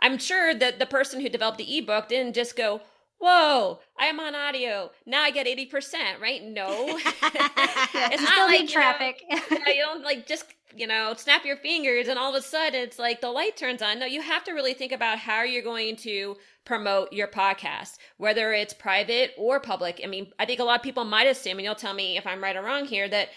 I'm 0.00 0.16
sure 0.16 0.54
that 0.54 0.78
the 0.78 0.86
person 0.86 1.20
who 1.20 1.28
developed 1.28 1.58
the 1.58 1.78
ebook 1.78 2.08
didn't 2.08 2.34
just 2.34 2.56
go, 2.56 2.80
Whoa, 3.18 3.80
I 3.98 4.06
am 4.06 4.20
on 4.20 4.34
audio. 4.34 4.90
Now 5.06 5.22
I 5.22 5.30
get 5.30 5.46
80%, 5.46 6.20
right? 6.20 6.42
No. 6.44 6.68
it's 6.98 8.22
not 8.22 8.48
like 8.50 8.68
traffic. 8.68 9.22
Know, 9.30 9.58
you 9.72 9.82
don't 9.82 10.04
like 10.04 10.26
just, 10.26 10.44
you 10.74 10.86
know, 10.86 11.14
snap 11.16 11.44
your 11.44 11.56
fingers 11.56 12.08
and 12.08 12.18
all 12.18 12.34
of 12.34 12.42
a 12.42 12.46
sudden 12.46 12.80
it's 12.80 12.98
like 12.98 13.20
the 13.20 13.30
light 13.30 13.56
turns 13.56 13.82
on. 13.82 13.98
No, 13.98 14.06
you 14.06 14.22
have 14.22 14.44
to 14.44 14.52
really 14.52 14.74
think 14.74 14.92
about 14.92 15.18
how 15.18 15.42
you're 15.42 15.62
going 15.62 15.96
to 15.96 16.36
promote 16.64 17.12
your 17.12 17.28
podcast, 17.28 17.98
whether 18.16 18.52
it's 18.52 18.74
private 18.74 19.32
or 19.38 19.60
public. 19.60 20.00
I 20.02 20.06
mean, 20.06 20.32
I 20.38 20.46
think 20.46 20.60
a 20.60 20.64
lot 20.64 20.80
of 20.80 20.82
people 20.82 21.04
might 21.04 21.26
assume, 21.26 21.58
and 21.58 21.62
you'll 21.62 21.74
tell 21.74 21.94
me 21.94 22.16
if 22.16 22.26
I'm 22.26 22.42
right 22.42 22.56
or 22.56 22.62
wrong 22.62 22.84
here, 22.84 23.08
that 23.08 23.28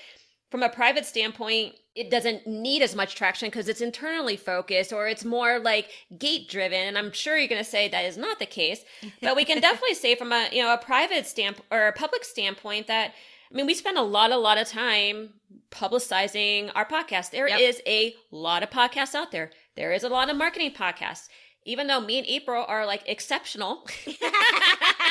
from 0.50 0.64
a 0.64 0.70
private 0.70 1.06
standpoint, 1.06 1.76
it 1.96 2.10
doesn't 2.10 2.48
need 2.48 2.82
as 2.82 2.96
much 2.96 3.16
traction 3.16 3.50
because 3.50 3.68
it's 3.68 3.82
internally 3.82 4.36
focused 4.36 4.92
or 4.92 5.08
it's 5.08 5.24
more 5.24 5.60
like 5.60 5.90
gate 6.18 6.50
driven. 6.50 6.88
And 6.88 6.98
I'm 6.98 7.12
sure 7.12 7.38
you're 7.38 7.48
going 7.48 7.64
to 7.64 7.70
say 7.70 7.88
that 7.88 8.06
is 8.06 8.18
not 8.18 8.40
the 8.40 8.46
case, 8.46 8.84
but 9.22 9.36
we 9.36 9.46
can 9.46 9.62
definitely 9.62 9.96
say 9.96 10.16
from 10.16 10.32
a, 10.32 10.50
you 10.52 10.64
know, 10.64 10.74
a 10.74 10.78
private 10.78 11.28
stamp 11.28 11.62
or 11.72 11.88
a 11.88 11.94
public 11.94 12.24
standpoint 12.24 12.88
that, 12.88 13.14
I 13.52 13.56
mean, 13.56 13.66
we 13.66 13.74
spend 13.74 13.98
a 13.98 14.04
lot, 14.04 14.32
a 14.32 14.38
lot 14.38 14.58
of 14.58 14.68
time 14.68 15.32
publicizing 15.72 16.72
our 16.76 16.86
podcast. 16.86 17.32
There 17.32 17.48
yep. 17.48 17.60
is 17.60 17.82
a 17.86 18.16
lot 18.32 18.64
of 18.64 18.70
podcasts 18.70 19.16
out 19.16 19.32
there. 19.32 19.52
There 19.76 19.92
is 19.92 20.04
a 20.04 20.10
lot 20.10 20.30
of 20.30 20.38
marketing 20.38 20.72
podcasts. 20.74 21.30
even 21.66 21.88
though 21.88 22.00
me 22.00 22.18
and 22.18 22.28
April 22.28 22.66
are 22.68 22.86
like 22.86 23.04
exceptional. 23.08 23.86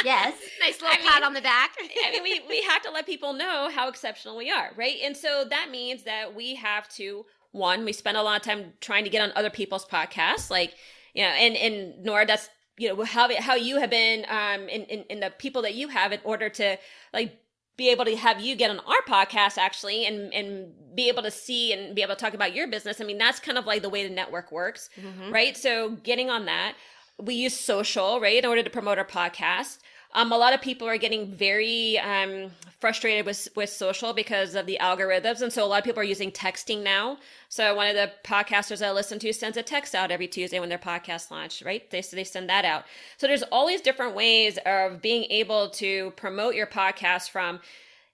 yes. 0.04 0.34
Nice 0.60 0.80
little 0.80 0.88
I 0.88 0.96
pat 0.96 1.14
mean- 1.16 1.24
on 1.24 1.32
the 1.34 1.40
back. 1.40 1.72
I 2.06 2.10
mean, 2.12 2.22
we, 2.22 2.40
we 2.48 2.62
have 2.62 2.82
to 2.82 2.90
let 2.90 3.06
people 3.06 3.32
know 3.32 3.70
how 3.70 3.88
exceptional 3.88 4.36
we 4.36 4.50
are, 4.50 4.70
right? 4.76 4.96
And 5.04 5.16
so 5.16 5.44
that 5.48 5.68
means 5.70 6.02
that 6.04 6.34
we 6.34 6.54
have 6.56 6.88
to, 6.90 7.24
one, 7.52 7.84
we 7.84 7.92
spend 7.92 8.16
a 8.16 8.22
lot 8.22 8.36
of 8.40 8.42
time 8.42 8.72
trying 8.80 9.04
to 9.04 9.10
get 9.10 9.22
on 9.22 9.32
other 9.36 9.50
people's 9.50 9.86
podcasts, 9.86 10.50
like, 10.50 10.74
you 11.14 11.22
know, 11.22 11.28
and, 11.30 11.56
and 11.56 12.04
Nora, 12.04 12.26
that's, 12.26 12.48
you 12.76 12.88
know, 12.88 13.02
how, 13.04 13.28
how 13.40 13.54
you 13.54 13.78
have 13.78 13.90
been, 13.90 14.24
um, 14.28 14.68
in, 14.68 14.82
in, 14.84 15.04
in 15.10 15.20
the 15.20 15.30
people 15.30 15.62
that 15.62 15.74
you 15.74 15.88
have 15.88 16.12
in 16.12 16.20
order 16.24 16.48
to, 16.48 16.76
like, 17.12 17.38
be 17.78 17.88
able 17.90 18.04
to 18.04 18.14
have 18.16 18.40
you 18.42 18.54
get 18.56 18.70
on 18.70 18.80
our 18.80 19.02
podcast 19.08 19.56
actually 19.56 20.04
and 20.04 20.34
and 20.34 20.72
be 20.94 21.08
able 21.08 21.22
to 21.22 21.30
see 21.30 21.72
and 21.72 21.94
be 21.94 22.02
able 22.02 22.14
to 22.14 22.20
talk 22.20 22.34
about 22.34 22.52
your 22.54 22.66
business. 22.68 23.00
I 23.00 23.04
mean, 23.04 23.16
that's 23.18 23.38
kind 23.40 23.56
of 23.56 23.64
like 23.66 23.80
the 23.82 23.88
way 23.88 24.06
the 24.06 24.12
network 24.12 24.50
works, 24.52 24.90
Mhm. 25.00 25.32
right? 25.32 25.56
So 25.56 25.90
getting 26.02 26.28
on 26.28 26.44
that, 26.46 26.74
we 27.18 27.34
use 27.34 27.58
social, 27.58 28.20
right, 28.20 28.36
in 28.36 28.44
order 28.44 28.62
to 28.64 28.70
promote 28.70 28.98
our 28.98 29.04
podcast. 29.06 29.78
Um, 30.14 30.32
a 30.32 30.38
lot 30.38 30.54
of 30.54 30.62
people 30.62 30.88
are 30.88 30.96
getting 30.96 31.30
very 31.30 31.98
um, 31.98 32.50
frustrated 32.80 33.26
with 33.26 33.48
with 33.54 33.70
social 33.70 34.12
because 34.12 34.54
of 34.54 34.66
the 34.66 34.78
algorithms, 34.80 35.42
and 35.42 35.52
so 35.52 35.64
a 35.64 35.66
lot 35.66 35.78
of 35.78 35.84
people 35.84 36.00
are 36.00 36.04
using 36.04 36.30
texting 36.30 36.82
now. 36.82 37.18
So 37.48 37.74
one 37.74 37.88
of 37.88 37.94
the 37.94 38.10
podcasters 38.24 38.84
I 38.84 38.90
listen 38.92 39.18
to 39.20 39.32
sends 39.32 39.56
a 39.56 39.62
text 39.62 39.94
out 39.94 40.10
every 40.10 40.28
Tuesday 40.28 40.60
when 40.60 40.70
their 40.70 40.78
podcast 40.78 41.30
launch, 41.30 41.62
right? 41.62 41.88
They 41.90 42.00
they 42.00 42.24
send 42.24 42.48
that 42.48 42.64
out. 42.64 42.84
So 43.18 43.26
there's 43.26 43.42
all 43.44 43.66
these 43.66 43.82
different 43.82 44.14
ways 44.14 44.58
of 44.64 45.02
being 45.02 45.24
able 45.30 45.70
to 45.70 46.12
promote 46.12 46.54
your 46.54 46.66
podcast 46.66 47.30
from 47.30 47.60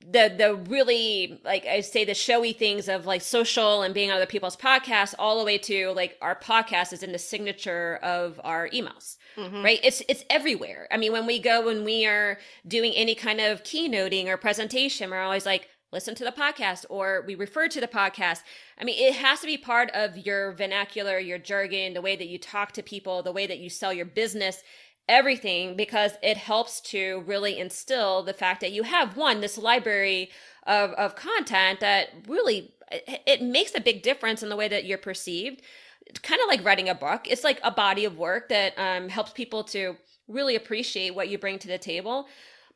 the 0.00 0.34
the 0.36 0.54
really 0.68 1.40
like 1.44 1.64
I 1.64 1.80
say 1.80 2.04
the 2.04 2.14
showy 2.14 2.52
things 2.52 2.88
of 2.88 3.06
like 3.06 3.22
social 3.22 3.82
and 3.82 3.94
being 3.94 4.10
on 4.10 4.16
other 4.16 4.26
people's 4.26 4.56
podcasts 4.56 5.14
all 5.18 5.38
the 5.38 5.44
way 5.44 5.58
to 5.58 5.92
like 5.92 6.18
our 6.20 6.34
podcast 6.36 6.92
is 6.92 7.02
in 7.02 7.12
the 7.12 7.18
signature 7.18 7.98
of 8.02 8.40
our 8.44 8.68
emails 8.70 9.16
Mhm. 9.36 9.64
right? 9.64 9.80
It's 9.82 10.02
it's 10.08 10.24
everywhere. 10.30 10.86
I 10.90 10.96
mean 10.96 11.12
when 11.12 11.26
we 11.26 11.38
go 11.38 11.64
when 11.66 11.84
we 11.84 12.06
are 12.06 12.38
doing 12.66 12.92
any 12.94 13.14
kind 13.14 13.40
of 13.40 13.62
keynoting 13.64 14.26
or 14.26 14.36
presentation 14.36 15.10
we're 15.10 15.22
always 15.22 15.46
like 15.46 15.68
listen 15.92 16.14
to 16.16 16.24
the 16.24 16.32
podcast 16.32 16.84
or 16.88 17.22
we 17.26 17.34
refer 17.34 17.68
to 17.68 17.80
the 17.80 17.88
podcast. 17.88 18.40
I 18.78 18.84
mean 18.84 18.96
it 18.98 19.14
has 19.16 19.40
to 19.40 19.46
be 19.46 19.56
part 19.58 19.90
of 19.92 20.16
your 20.18 20.52
vernacular 20.52 21.18
your 21.18 21.38
jargon 21.38 21.94
the 21.94 22.02
way 22.02 22.16
that 22.16 22.28
you 22.28 22.38
talk 22.38 22.72
to 22.72 22.82
people 22.82 23.22
the 23.22 23.32
way 23.32 23.46
that 23.46 23.58
you 23.58 23.70
sell 23.70 23.92
your 23.92 24.06
business 24.06 24.62
everything 25.08 25.76
because 25.76 26.12
it 26.22 26.36
helps 26.36 26.80
to 26.80 27.22
really 27.26 27.58
instill 27.58 28.22
the 28.22 28.32
fact 28.32 28.60
that 28.62 28.72
you 28.72 28.82
have 28.84 29.16
one 29.16 29.40
this 29.40 29.58
library 29.58 30.30
of, 30.66 30.92
of 30.92 31.14
content 31.14 31.80
that 31.80 32.08
really 32.26 32.72
it, 32.90 33.20
it 33.26 33.42
makes 33.42 33.74
a 33.74 33.80
big 33.80 34.02
difference 34.02 34.42
in 34.42 34.48
the 34.48 34.56
way 34.56 34.66
that 34.68 34.84
you're 34.86 34.96
perceived 34.96 35.60
kind 36.22 36.40
of 36.40 36.48
like 36.48 36.64
writing 36.64 36.88
a 36.88 36.94
book. 36.94 37.26
It's 37.28 37.44
like 37.44 37.60
a 37.62 37.70
body 37.70 38.04
of 38.04 38.18
work 38.18 38.48
that 38.48 38.74
um, 38.78 39.08
helps 39.08 39.32
people 39.32 39.64
to 39.64 39.96
really 40.28 40.56
appreciate 40.56 41.14
what 41.14 41.28
you 41.28 41.38
bring 41.38 41.58
to 41.58 41.68
the 41.68 41.78
table 41.78 42.26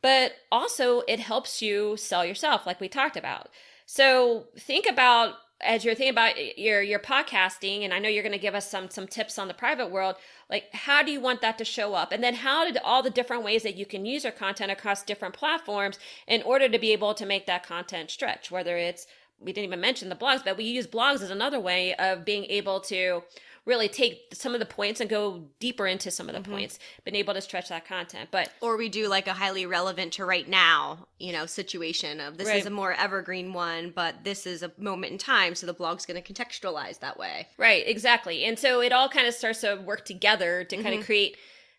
but 0.02 0.32
also 0.50 1.02
it 1.08 1.20
helps 1.20 1.60
you 1.62 1.96
sell 1.96 2.24
yourself 2.24 2.66
like 2.66 2.80
we 2.80 2.88
talked 2.88 3.16
about. 3.16 3.48
So 3.86 4.46
think 4.58 4.86
about 4.86 5.34
as 5.60 5.84
you're 5.84 5.94
thinking 5.94 6.12
about 6.12 6.58
your 6.58 6.80
your 6.82 7.00
podcasting 7.00 7.82
and 7.82 7.92
i 7.92 7.98
know 7.98 8.08
you're 8.08 8.22
going 8.22 8.32
to 8.32 8.38
give 8.38 8.54
us 8.54 8.70
some 8.70 8.88
some 8.88 9.08
tips 9.08 9.40
on 9.40 9.48
the 9.48 9.54
private 9.54 9.90
world 9.90 10.14
like 10.50 10.72
how 10.72 11.02
do 11.02 11.10
you 11.10 11.20
want 11.20 11.40
that 11.42 11.58
to 11.58 11.64
show 11.64 11.94
up? 11.94 12.12
And 12.12 12.22
then 12.22 12.34
how 12.34 12.64
did 12.64 12.78
all 12.78 13.02
the 13.02 13.10
different 13.10 13.44
ways 13.44 13.62
that 13.64 13.76
you 13.76 13.84
can 13.84 14.06
use 14.06 14.24
your 14.24 14.32
content 14.32 14.70
across 14.70 15.02
different 15.02 15.34
platforms 15.34 15.98
in 16.26 16.42
order 16.42 16.68
to 16.68 16.78
be 16.78 16.92
able 16.92 17.12
to 17.14 17.26
make 17.26 17.46
that 17.46 17.66
content 17.66 18.10
stretch 18.10 18.50
whether 18.50 18.76
it's 18.76 19.06
we 19.40 19.52
didn't 19.52 19.66
even 19.66 19.80
mention 19.80 20.08
the 20.08 20.16
blogs 20.16 20.44
but 20.44 20.56
we 20.56 20.64
use 20.64 20.86
blogs 20.86 21.22
as 21.22 21.30
another 21.30 21.60
way 21.60 21.94
of 21.94 22.24
being 22.24 22.44
able 22.46 22.80
to 22.80 23.22
really 23.64 23.88
take 23.88 24.28
some 24.32 24.54
of 24.54 24.60
the 24.60 24.66
points 24.66 24.98
and 25.00 25.10
go 25.10 25.44
deeper 25.60 25.86
into 25.86 26.10
some 26.10 26.28
of 26.28 26.34
the 26.34 26.40
Mhm. 26.40 26.52
points 26.52 26.78
been 27.04 27.14
able 27.14 27.34
to 27.34 27.40
stretch 27.40 27.68
that 27.68 27.84
content 27.86 28.30
but 28.30 28.50
Or 28.62 28.76
we 28.78 28.88
do 28.88 29.08
like 29.08 29.26
a 29.26 29.34
highly 29.34 29.66
relevant 29.66 30.14
to 30.14 30.24
right 30.24 30.48
now, 30.48 31.06
you 31.18 31.32
know, 31.32 31.44
situation 31.44 32.18
of 32.20 32.38
this 32.38 32.46
Right. 32.48 32.60
is 32.60 32.66
a 32.66 32.70
more 32.70 32.94
evergreen 32.94 33.52
one, 33.52 33.90
but 33.90 34.24
this 34.24 34.46
is 34.46 34.62
a 34.62 34.72
moment 34.78 35.12
in 35.12 35.18
time, 35.18 35.54
so 35.54 35.66
the 35.66 35.74
blog's 35.74 36.06
going 36.06 36.20
to 36.22 36.32
contextualize 36.32 37.00
that 37.00 37.18
way. 37.18 37.46
Right, 37.58 37.86
exactly. 37.86 38.44
And 38.44 38.58
so 38.58 38.80
it 38.80 38.92
all 38.92 39.08
kind 39.10 39.26
of 39.26 39.34
starts 39.34 39.60
to 39.60 39.76
work 39.76 40.04
together 40.06 40.64
to 40.64 40.76
kind 40.76 40.94
Mhm. 40.94 41.00
of 41.00 41.04
create 41.06 41.36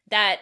that 0.10 0.40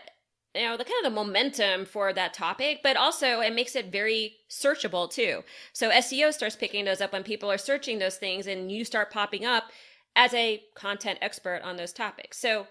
you 0.58 0.66
know 0.66 0.78
the 0.78 0.84
kind 0.84 1.05
of 1.05 1.12
the 1.12 1.16
momentum 1.16 1.86
for 1.86 2.12
that 2.14 2.34
topic 2.34 2.80
but 2.84 2.97
also 2.97 3.39
it 3.41 3.53
makes 3.53 3.76
it 3.76 3.91
very 3.91 4.38
searchable 4.49 5.10
too. 5.10 5.43
So 5.74 5.89
seo 5.91 6.34
starts 6.34 6.55
picking 6.55 6.86
those 6.86 7.01
up 7.01 7.14
when 7.14 7.24
people 7.24 7.51
are 7.51 7.58
searching 7.58 7.99
those 7.99 8.18
things 8.18 8.47
and 8.47 8.72
you 8.72 8.84
start 8.84 9.12
popping 9.12 9.45
up 9.45 9.66
as 10.16 10.34
a 10.34 10.64
content 10.76 11.20
expert 11.22 11.62
on 11.64 11.78
those 11.78 11.93
topics. 11.93 12.38
So 12.39 12.68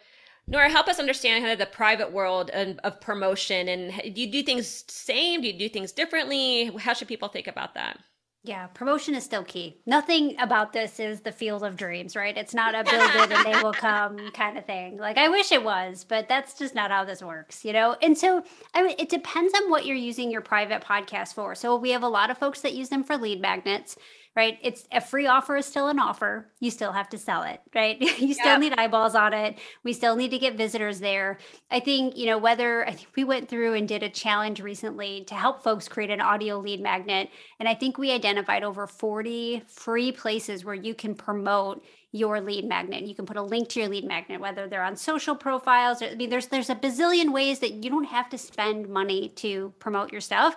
nora 0.46 0.70
help 0.70 0.88
us 0.88 0.98
understand 0.98 1.42
kind 1.42 1.52
of 1.52 1.58
the 1.58 1.66
private 1.74 2.12
world 2.12 2.50
of, 2.50 3.00
promotion 3.00 3.68
and 3.68 4.14
do 4.14 4.20
you 4.20 4.30
do 4.30 4.42
things 4.42 4.84
same? 4.88 5.40
Do 5.40 5.46
you 5.46 5.58
do 5.58 5.68
things 5.68 5.92
differently? 5.92 6.66
How 6.78 6.92
should 6.92 7.08
people 7.08 7.28
think 7.28 7.46
about 7.46 7.74
that 7.74 7.98
Yeah, 8.46 8.68
promotion 8.68 9.16
is 9.16 9.24
still 9.24 9.42
key. 9.42 9.76
Nothing 9.86 10.38
about 10.38 10.72
this 10.72 11.00
is 11.00 11.20
the 11.20 11.32
field 11.32 11.64
of 11.64 11.76
dreams, 11.76 12.14
right? 12.14 12.36
It's 12.36 12.54
not 12.54 12.76
a 12.76 12.84
build 12.84 13.10
it 13.16 13.32
and 13.32 13.44
they 13.44 13.60
will 13.60 13.72
come 13.86 14.30
kind 14.30 14.56
of 14.56 14.64
thing. 14.64 14.98
Like 14.98 15.18
I 15.18 15.28
wish 15.28 15.50
it 15.50 15.64
was, 15.64 16.04
but 16.04 16.28
that's 16.28 16.56
just 16.56 16.72
not 16.72 16.92
how 16.92 17.04
this 17.04 17.20
works, 17.20 17.64
you 17.64 17.72
know? 17.72 17.96
And 18.00 18.16
so 18.16 18.44
I 18.72 18.84
mean, 18.84 18.94
it 19.00 19.08
depends 19.08 19.52
on 19.52 19.68
what 19.68 19.84
you're 19.84 19.96
using 19.96 20.30
your 20.30 20.42
private 20.42 20.80
podcast 20.80 21.34
for. 21.34 21.56
So 21.56 21.74
we 21.74 21.90
have 21.90 22.04
a 22.04 22.08
lot 22.08 22.30
of 22.30 22.38
folks 22.38 22.60
that 22.60 22.72
use 22.72 22.88
them 22.88 23.02
for 23.02 23.16
lead 23.16 23.40
magnets, 23.40 23.96
right? 24.36 24.58
It's 24.62 24.86
a 24.92 25.00
free 25.00 25.26
offer 25.26 25.56
is 25.56 25.66
still 25.66 25.88
an 25.88 25.98
offer. 25.98 26.52
You 26.60 26.70
still 26.70 26.92
have 26.92 27.08
to 27.10 27.18
sell 27.18 27.42
it, 27.42 27.60
right? 27.74 27.98
you 28.20 28.34
still 28.34 28.56
Yep. 28.56 28.60
need 28.60 28.74
eyeballs 28.78 29.14
on 29.14 29.32
it. 29.32 29.58
We 29.82 29.92
still 29.94 30.14
need 30.14 30.30
to 30.30 30.38
get 30.38 30.56
visitors 30.56 31.00
there. 31.00 31.38
I 31.70 31.80
think, 31.80 32.16
you 32.16 32.26
know, 32.26 32.38
whether 32.38 32.86
I 32.86 32.92
think 32.92 33.08
we 33.16 33.24
went 33.24 33.48
through 33.48 33.74
and 33.74 33.88
did 33.88 34.02
a 34.02 34.10
challenge 34.10 34.60
recently 34.60 35.24
to 35.24 35.34
help 35.34 35.62
folks 35.62 35.88
create 35.88 36.10
an 36.10 36.20
audio 36.20 36.58
lead 36.58 36.80
magnet. 36.80 37.30
And 37.58 37.68
I 37.68 37.74
think 37.74 37.98
we 37.98 38.12
identified 38.12 38.62
over 38.62 38.86
40 38.86 39.62
free 39.66 40.12
places 40.12 40.64
where 40.64 40.74
you 40.74 40.94
can 40.94 41.14
promote 41.14 41.82
your 42.12 42.40
lead 42.40 42.64
magnet. 42.66 43.02
You 43.04 43.14
can 43.14 43.26
put 43.26 43.36
a 43.36 43.42
link 43.42 43.68
to 43.70 43.80
your 43.80 43.88
lead 43.88 44.04
magnet, 44.04 44.40
whether 44.40 44.68
they're 44.68 44.82
on 44.82 44.96
social 44.96 45.34
profiles. 45.36 46.00
Or, 46.00 46.06
I 46.06 46.14
mean, 46.14 46.30
there's 46.30 46.46
there's 46.46 46.70
a 46.70 46.74
bazillion 46.74 47.32
ways 47.32 47.58
that 47.58 47.72
you 47.72 47.90
don't 47.90 48.04
have 48.04 48.30
to 48.30 48.38
spend 48.38 48.88
money 48.88 49.30
to 49.36 49.74
promote 49.78 50.12
your 50.12 50.20
stuff. 50.20 50.56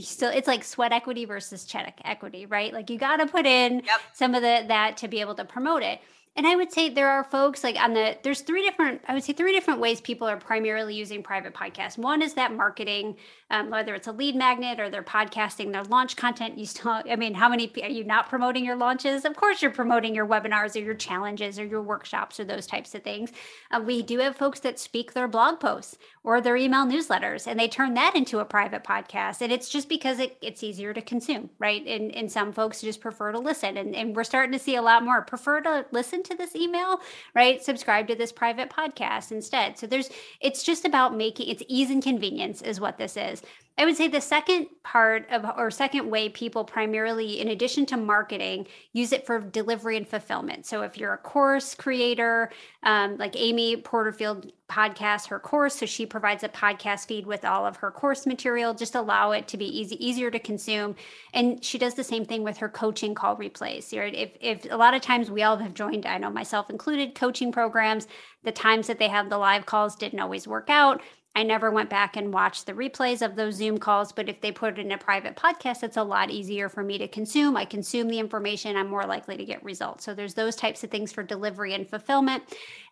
Still, 0.00 0.30
it's 0.30 0.48
like 0.48 0.64
sweat 0.64 0.92
equity 0.92 1.24
versus 1.24 1.64
check 1.64 2.00
equity, 2.04 2.46
right? 2.46 2.72
Like 2.72 2.90
you 2.90 2.98
got 2.98 3.16
to 3.18 3.26
put 3.26 3.46
in 3.46 3.82
Yep. 3.84 4.00
some 4.12 4.34
of 4.34 4.42
the 4.42 4.64
that 4.68 4.96
to 4.98 5.08
be 5.08 5.20
able 5.20 5.34
to 5.36 5.44
promote 5.44 5.82
it. 5.82 6.00
And 6.36 6.46
I 6.46 6.54
would 6.54 6.72
say 6.72 6.88
there 6.88 7.10
are 7.10 7.24
folks 7.24 7.64
like 7.64 7.76
on 7.76 7.92
the 7.92 8.16
there's 8.22 8.40
three 8.40 8.62
different 8.62 9.02
I 9.08 9.14
would 9.14 9.24
say 9.24 9.32
three 9.32 9.52
different 9.52 9.80
ways 9.80 10.00
people 10.00 10.28
are 10.28 10.36
primarily 10.36 10.94
using 10.94 11.22
private 11.22 11.54
podcasts. 11.54 11.98
One 11.98 12.22
is 12.22 12.34
that 12.34 12.54
marketing, 12.54 13.16
um, 13.50 13.68
whether 13.68 13.94
it's 13.94 14.06
a 14.06 14.12
lead 14.12 14.36
magnet 14.36 14.78
or 14.78 14.88
they're 14.88 15.02
podcasting 15.02 15.72
their 15.72 15.82
launch 15.84 16.16
content. 16.16 16.56
You 16.56 16.66
still, 16.66 17.02
I 17.10 17.16
mean, 17.16 17.34
how 17.34 17.48
many 17.48 17.70
are 17.82 17.88
you 17.88 18.04
not 18.04 18.28
promoting 18.28 18.64
your 18.64 18.76
launches? 18.76 19.24
Of 19.24 19.34
course, 19.34 19.60
you're 19.60 19.72
promoting 19.72 20.14
your 20.14 20.26
webinars 20.26 20.76
or 20.76 20.84
your 20.84 20.94
challenges 20.94 21.58
or 21.58 21.66
your 21.66 21.82
workshops 21.82 22.38
or 22.38 22.44
those 22.44 22.66
types 22.66 22.94
of 22.94 23.02
things. 23.02 23.32
Uh, 23.72 23.82
we 23.84 24.00
do 24.00 24.18
have 24.20 24.36
folks 24.36 24.60
that 24.60 24.78
speak 24.78 25.12
their 25.12 25.28
blog 25.28 25.58
posts 25.58 25.98
or 26.22 26.40
their 26.40 26.56
email 26.56 26.86
newsletters, 26.86 27.46
and 27.48 27.58
they 27.58 27.68
turn 27.68 27.94
that 27.94 28.14
into 28.14 28.38
a 28.38 28.44
private 28.44 28.84
podcast. 28.84 29.40
And 29.40 29.50
it's 29.50 29.68
just 29.68 29.88
because 29.88 30.20
it, 30.20 30.38
it's 30.42 30.62
easier 30.62 30.94
to 30.94 31.02
consume, 31.02 31.50
right? 31.58 31.84
And 31.86 32.14
and 32.14 32.30
some 32.30 32.52
folks 32.52 32.80
just 32.80 33.00
prefer 33.00 33.32
to 33.32 33.38
listen, 33.38 33.76
and 33.76 33.96
and 33.96 34.14
we're 34.14 34.24
starting 34.24 34.52
to 34.52 34.58
see 34.58 34.76
a 34.76 34.82
lot 34.82 35.02
more 35.04 35.22
prefer 35.22 35.60
to 35.62 35.86
listen 35.90 36.19
to 36.24 36.36
this 36.36 36.54
email, 36.56 37.00
right? 37.34 37.62
Subscribe 37.62 38.08
to 38.08 38.14
this 38.14 38.32
private 38.32 38.70
podcast 38.70 39.32
instead. 39.32 39.78
So 39.78 39.86
there's 39.86 40.10
it's 40.40 40.62
just 40.62 40.84
about 40.84 41.16
making 41.16 41.48
it's 41.48 41.62
ease 41.68 41.90
and 41.90 42.02
convenience 42.02 42.62
is 42.62 42.80
what 42.80 42.98
this 42.98 43.16
is. 43.16 43.42
I 43.78 43.86
would 43.86 43.96
say 43.96 44.08
the 44.08 44.20
second 44.20 44.66
part 44.82 45.26
of 45.30 45.46
or 45.56 45.70
second 45.70 46.10
way 46.10 46.28
people 46.28 46.64
primarily, 46.64 47.40
in 47.40 47.48
addition 47.48 47.86
to 47.86 47.96
marketing, 47.96 48.66
use 48.92 49.10
it 49.12 49.24
for 49.24 49.40
delivery 49.40 49.96
and 49.96 50.06
fulfillment. 50.06 50.66
So 50.66 50.82
if 50.82 50.98
you're 50.98 51.14
a 51.14 51.18
course 51.18 51.74
creator, 51.74 52.50
um, 52.82 53.16
like 53.16 53.34
Amy 53.36 53.78
Porterfield 53.78 54.52
podcast, 54.68 55.28
her 55.28 55.38
course, 55.38 55.76
so 55.76 55.86
she 55.86 56.04
provides 56.04 56.44
a 56.44 56.48
podcast 56.50 57.06
feed 57.06 57.26
with 57.26 57.44
all 57.44 57.64
of 57.64 57.76
her 57.78 57.90
course 57.90 58.26
material. 58.26 58.74
Just 58.74 58.94
allow 58.94 59.32
it 59.32 59.48
to 59.48 59.56
be 59.56 59.66
easy, 59.66 59.96
easier 60.04 60.30
to 60.30 60.38
consume. 60.38 60.94
And 61.32 61.64
she 61.64 61.78
does 61.78 61.94
the 61.94 62.04
same 62.04 62.26
thing 62.26 62.42
with 62.42 62.58
her 62.58 62.68
coaching 62.68 63.14
call 63.14 63.36
replays. 63.36 63.96
Right? 63.98 64.14
If 64.14 64.30
if 64.40 64.70
a 64.70 64.76
lot 64.76 64.92
of 64.92 65.00
times 65.00 65.30
we 65.30 65.42
all 65.42 65.56
have 65.56 65.72
joined, 65.72 66.04
I 66.04 66.18
know 66.18 66.30
myself 66.30 66.68
included, 66.68 67.14
coaching 67.14 67.50
programs. 67.50 68.06
The 68.42 68.52
times 68.52 68.86
that 68.86 68.98
they 68.98 69.08
have 69.08 69.28
the 69.28 69.38
live 69.38 69.66
calls 69.66 69.96
didn't 69.96 70.20
always 70.20 70.46
work 70.46 70.70
out. 70.70 71.02
I 71.36 71.44
never 71.44 71.70
went 71.70 71.90
back 71.90 72.16
and 72.16 72.34
watched 72.34 72.66
the 72.66 72.72
replays 72.72 73.24
of 73.24 73.36
those 73.36 73.54
Zoom 73.54 73.78
calls, 73.78 74.10
but 74.10 74.28
if 74.28 74.40
they 74.40 74.50
put 74.50 74.78
it 74.78 74.84
in 74.84 74.90
a 74.90 74.98
private 74.98 75.36
podcast, 75.36 75.84
it's 75.84 75.96
a 75.96 76.02
lot 76.02 76.30
easier 76.30 76.68
for 76.68 76.82
me 76.82 76.98
to 76.98 77.06
consume. 77.06 77.56
I 77.56 77.64
consume 77.64 78.08
the 78.08 78.18
information, 78.18 78.76
I'm 78.76 78.88
more 78.88 79.06
likely 79.06 79.36
to 79.36 79.44
get 79.44 79.62
results. 79.62 80.04
So 80.04 80.12
there's 80.12 80.34
those 80.34 80.56
types 80.56 80.82
of 80.82 80.90
things 80.90 81.12
for 81.12 81.22
delivery 81.22 81.72
and 81.72 81.88
fulfillment. 81.88 82.42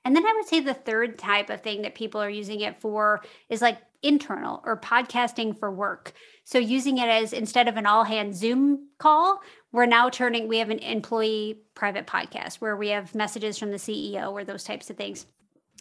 And 0.04 0.14
then 0.14 0.24
I 0.24 0.32
would 0.34 0.46
say 0.46 0.60
the 0.60 0.72
third 0.72 1.18
type 1.18 1.50
of 1.50 1.62
thing 1.62 1.82
that 1.82 1.96
people 1.96 2.20
are 2.20 2.30
using 2.30 2.60
it 2.60 2.80
for 2.80 3.22
is 3.48 3.60
like 3.60 3.78
internal 4.02 4.62
or 4.64 4.80
podcasting 4.80 5.58
for 5.58 5.70
work. 5.72 6.12
So 6.44 6.58
using 6.58 6.98
it 6.98 7.08
as 7.08 7.32
instead 7.32 7.66
of 7.66 7.76
an 7.76 7.86
all 7.86 8.04
hands 8.04 8.38
Zoom 8.38 8.88
call, 8.98 9.40
we're 9.72 9.86
now 9.86 10.08
turning, 10.10 10.46
we 10.46 10.58
have 10.58 10.70
an 10.70 10.78
employee 10.78 11.58
private 11.74 12.06
podcast 12.06 12.56
where 12.56 12.76
we 12.76 12.88
have 12.90 13.14
messages 13.16 13.58
from 13.58 13.72
the 13.72 13.76
CEO 13.78 14.30
or 14.30 14.44
those 14.44 14.62
types 14.64 14.88
of 14.90 14.96
things. 14.96 15.26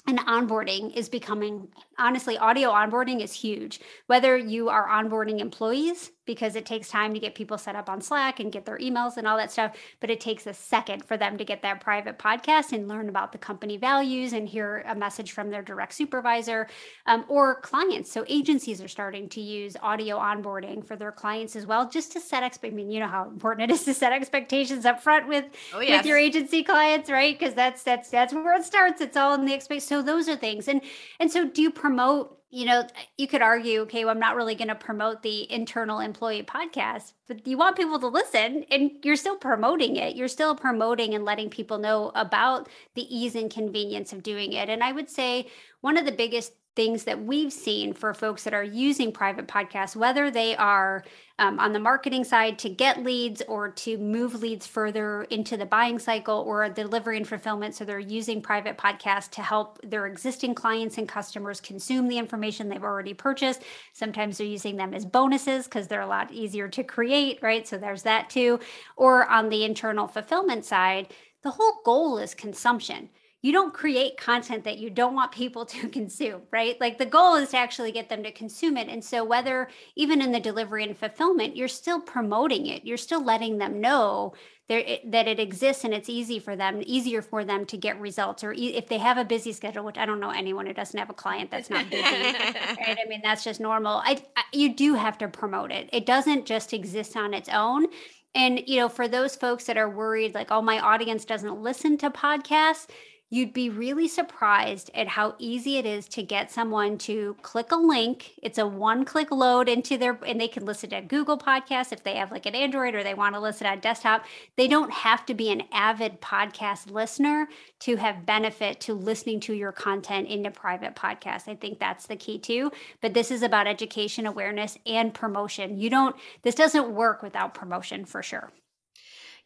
and 0.07 0.19
onboarding 0.19 0.95
is 0.95 1.09
becoming 1.09 1.67
honestly 1.97 2.37
audio 2.37 2.69
onboarding 2.71 3.21
is 3.21 3.33
huge. 3.33 3.79
Whether 4.07 4.37
you 4.37 4.69
are 4.69 4.87
onboarding 4.87 5.39
employees 5.39 6.11
because 6.25 6.55
it 6.55 6.65
takes 6.65 6.89
time 6.89 7.13
to 7.13 7.19
get 7.19 7.33
people 7.33 7.57
set 7.57 7.75
up 7.75 7.89
on 7.89 8.01
slack 8.01 8.39
and 8.39 8.51
get 8.51 8.65
their 8.65 8.77
emails 8.79 9.17
and 9.17 9.25
all 9.25 9.37
that 9.37 9.51
stuff 9.51 9.71
but 9.99 10.09
it 10.09 10.19
takes 10.19 10.45
a 10.45 10.53
second 10.53 11.03
for 11.03 11.17
them 11.17 11.37
to 11.37 11.45
get 11.45 11.61
that 11.61 11.81
private 11.81 12.19
podcast 12.19 12.71
and 12.73 12.87
learn 12.87 13.09
about 13.09 13.31
the 13.31 13.37
company 13.37 13.77
values 13.77 14.33
and 14.33 14.47
hear 14.47 14.83
a 14.87 14.93
message 14.93 15.31
from 15.31 15.49
their 15.49 15.61
direct 15.61 15.93
supervisor 15.93 16.67
um, 17.05 17.25
or 17.27 17.61
clients. 17.61 18.11
So 18.11 18.25
agencies 18.27 18.81
are 18.81 18.87
starting 18.87 19.29
to 19.29 19.41
use 19.41 19.75
audio 19.81 20.17
onboarding 20.17 20.85
for 20.85 20.95
their 20.95 21.11
clients 21.11 21.55
as 21.55 21.65
well 21.65 21.89
just 21.89 22.11
to 22.11 22.19
set 22.19 22.43
expect 22.43 22.73
I 22.73 22.75
mean 22.75 22.91
you 22.91 22.99
know 22.99 23.07
how 23.07 23.27
important 23.27 23.71
it 23.71 23.73
is 23.73 23.83
to 23.85 23.93
set 23.93 24.11
expectations 24.11 24.85
up 24.85 25.01
front 25.01 25.27
with 25.27 25.45
oh, 25.73 25.79
yes. 25.79 25.99
with 25.99 26.05
your 26.05 26.17
agency 26.17 26.63
clients 26.63 27.09
right? 27.09 27.37
Because 27.37 27.53
that's 27.53 27.83
that's 27.83 28.09
that's 28.09 28.33
where 28.33 28.55
it 28.55 28.63
starts. 28.63 29.01
It's 29.01 29.15
all 29.15 29.33
in 29.33 29.45
the 29.45 29.53
expect 29.53 29.83
so 29.83 30.01
those 30.01 30.27
are 30.27 30.35
things. 30.35 30.67
And 30.67 30.81
and 31.19 31.31
so 31.31 31.47
do 31.47 31.61
you 31.61 31.71
promote 31.87 32.39
you 32.49 32.65
know 32.65 32.85
you 33.17 33.27
could 33.27 33.41
argue 33.41 33.81
okay 33.81 34.03
well 34.05 34.13
i'm 34.13 34.19
not 34.19 34.35
really 34.35 34.55
going 34.55 34.67
to 34.67 34.75
promote 34.75 35.21
the 35.21 35.51
internal 35.51 35.99
employee 35.99 36.43
podcast 36.43 37.13
but 37.27 37.45
you 37.45 37.57
want 37.57 37.75
people 37.75 37.99
to 37.99 38.07
listen 38.07 38.65
and 38.71 38.91
you're 39.03 39.15
still 39.15 39.35
promoting 39.35 39.97
it. 39.97 40.15
You're 40.15 40.29
still 40.29 40.55
promoting 40.55 41.13
and 41.13 41.25
letting 41.25 41.49
people 41.49 41.77
know 41.77 42.11
about 42.15 42.69
the 42.95 43.03
ease 43.15 43.35
and 43.35 43.51
convenience 43.51 44.13
of 44.13 44.23
doing 44.23 44.53
it. 44.53 44.69
And 44.69 44.83
i 44.83 44.91
would 44.91 45.09
say 45.09 45.47
one 45.81 45.97
of 45.97 46.05
the 46.05 46.11
biggest 46.11 46.53
things 46.77 47.05
that 47.05 47.23
we've 47.23 47.51
seen 47.51 47.91
for 47.91 48.13
folks 48.13 48.43
that 48.43 48.53
are 48.53 48.63
using 48.63 49.11
private 49.11 49.47
podcasts, 49.47 49.95
whether 49.95 50.29
they 50.29 50.55
are 50.57 51.03
um, 51.39 51.59
on 51.59 51.73
the 51.73 51.79
marketing 51.79 52.23
side 52.23 52.59
to 52.59 52.69
get 52.69 53.03
leads 53.03 53.41
or 53.47 53.69
to 53.69 53.97
move 53.97 54.35
leads 54.35 54.67
further 54.67 55.23
into 55.31 55.57
the 55.57 55.65
buying 55.65 55.97
cycle 55.97 56.43
or 56.47 56.69
delivery 56.69 57.17
and 57.17 57.27
fulfillment. 57.27 57.73
So 57.73 57.83
they're 57.83 57.97
using 57.97 58.43
private 58.43 58.77
podcasts 58.77 59.31
to 59.31 59.41
help 59.41 59.79
their 59.81 60.05
existing 60.05 60.53
clients 60.53 60.99
and 60.99 61.09
customers 61.09 61.59
consume 61.59 62.07
the 62.07 62.19
information 62.19 62.69
they've 62.69 62.83
already 62.83 63.15
purchased. 63.15 63.63
Sometimes 63.93 64.37
they're 64.37 64.45
using 64.45 64.77
them 64.77 64.93
as 64.93 65.03
bonuses 65.03 65.65
because 65.65 65.87
they're 65.87 66.01
a 66.01 66.07
lot 66.07 66.31
easier 66.31 66.67
to 66.67 66.83
create, 66.83 67.39
right? 67.41 67.67
So 67.67 67.79
there's 67.79 68.03
that 68.03 68.29
too. 68.29 68.59
Or 68.95 69.27
on 69.27 69.49
the 69.49 69.65
internal 69.65 70.07
fulfillment 70.07 70.63
side, 70.63 71.11
the 71.41 71.49
whole 71.49 71.81
goal 71.83 72.19
is 72.19 72.35
consumption 72.35 73.09
you 73.47 73.53
don't 73.53 73.73
create 73.73 74.17
content 74.17 74.65
that 74.65 74.77
you 74.77 74.89
don't 74.89 75.15
want 75.15 75.31
people 75.31 75.65
to 75.73 75.87
consume, 75.87 76.41
right? 76.51 76.79
Like 76.81 76.97
the 76.97 77.05
goal 77.05 77.35
is 77.35 77.49
to 77.49 77.57
actually 77.57 77.93
get 77.93 78.09
them 78.09 78.21
to 78.23 78.31
consume 78.33 78.75
it. 78.75 78.89
And 78.89 79.01
so, 79.01 79.23
whether 79.23 79.69
even 79.95 80.21
in 80.21 80.33
the 80.33 80.39
delivery 80.41 80.83
and 80.83 80.97
fulfillment, 80.97 81.55
you're 81.55 81.69
still 81.69 82.01
promoting 82.01 82.65
it, 82.65 82.83
you're 82.83 82.97
still 82.97 83.23
letting 83.23 83.57
them 83.57 83.79
know 83.79 84.33
there, 84.67 84.83
that 85.05 85.29
it 85.29 85.39
exists 85.39 85.85
and 85.85 85.93
it's 85.93 86.09
easy 86.09 86.39
for 86.39 86.57
them, 86.57 86.81
easier 86.85 87.21
for 87.21 87.45
them 87.45 87.65
to 87.67 87.77
get 87.77 87.97
results. 88.01 88.43
Or 88.43 88.51
if 88.51 88.89
they 88.89 88.97
have 88.97 89.17
a 89.17 89.23
busy 89.23 89.53
schedule, 89.53 89.85
which 89.85 89.97
I 89.97 90.05
don't 90.05 90.19
know 90.19 90.31
anyone 90.31 90.65
who 90.65 90.73
doesn't 90.73 90.99
have 90.99 91.09
a 91.09 91.13
client 91.13 91.49
that's 91.49 91.69
not 91.69 91.89
busy, 91.89 92.03
right? 92.03 92.75
I 93.01 93.05
mean, 93.07 93.21
that's 93.23 93.45
just 93.45 93.61
normal. 93.61 94.01
I, 94.03 94.21
I, 94.35 94.43
you 94.51 94.75
do 94.75 94.95
have 94.95 95.17
to 95.19 95.29
promote 95.29 95.71
it. 95.71 95.89
It 95.93 96.05
doesn't 96.05 96.45
just 96.45 96.73
exist 96.73 97.15
on 97.15 97.33
its 97.33 97.47
own. 97.47 97.87
And, 98.35 98.61
you 98.67 98.81
know, 98.81 98.89
for 98.89 99.07
those 99.07 99.37
folks 99.37 99.63
that 99.65 99.77
are 99.77 99.89
worried, 99.89 100.35
like, 100.35 100.51
oh, 100.51 100.61
my 100.61 100.79
audience 100.79 101.23
doesn't 101.23 101.61
listen 101.61 101.97
to 101.99 102.09
podcasts, 102.09 102.87
You'd 103.29 103.51
be 103.51 103.69
really 103.69 104.07
surprised 104.07 104.89
at 104.95 105.09
how 105.09 105.35
easy 105.37 105.75
it 105.75 105.85
is 105.85 106.07
to 106.09 106.23
get 106.23 106.49
someone 106.49 106.97
to 106.99 107.35
click 107.41 107.73
a 107.73 107.75
link. 107.75 108.31
It's 108.41 108.57
a 108.57 108.65
one 108.65 109.03
click 109.03 109.31
load 109.31 109.67
into 109.67 109.97
their, 109.97 110.17
and 110.25 110.39
they 110.39 110.47
can 110.47 110.63
listen 110.63 110.91
to 110.91 111.01
Google 111.01 111.37
Podcasts 111.37 111.91
if 111.91 112.03
they 112.03 112.15
have 112.15 112.31
like 112.31 112.45
an 112.45 112.55
Android 112.55 112.95
or 112.95 113.03
they 113.03 113.13
want 113.13 113.35
to 113.35 113.41
listen 113.41 113.67
on 113.67 113.81
desktop. 113.81 114.23
They 114.55 114.69
don't 114.69 114.93
have 114.93 115.25
to 115.25 115.33
be 115.33 115.49
an 115.49 115.63
avid 115.73 116.21
podcast 116.21 116.89
listener 116.89 117.49
to 117.79 117.97
have 117.97 118.25
benefit 118.25 118.79
to 118.81 118.93
listening 118.93 119.41
to 119.41 119.53
your 119.53 119.73
content 119.73 120.29
in 120.29 120.45
a 120.45 120.51
private 120.51 120.95
podcast. 120.95 121.49
I 121.49 121.55
think 121.55 121.79
that's 121.79 122.05
the 122.07 122.15
key 122.15 122.39
too. 122.39 122.71
But 123.01 123.13
this 123.13 123.29
is 123.29 123.43
about 123.43 123.67
education, 123.67 124.25
awareness, 124.25 124.77
and 124.85 125.13
promotion. 125.13 125.77
You 125.77 125.89
don't, 125.89 126.15
this 126.43 126.55
doesn't 126.55 126.95
work 126.95 127.21
without 127.21 127.53
promotion 127.53 128.05
for 128.05 128.23
sure. 128.23 128.53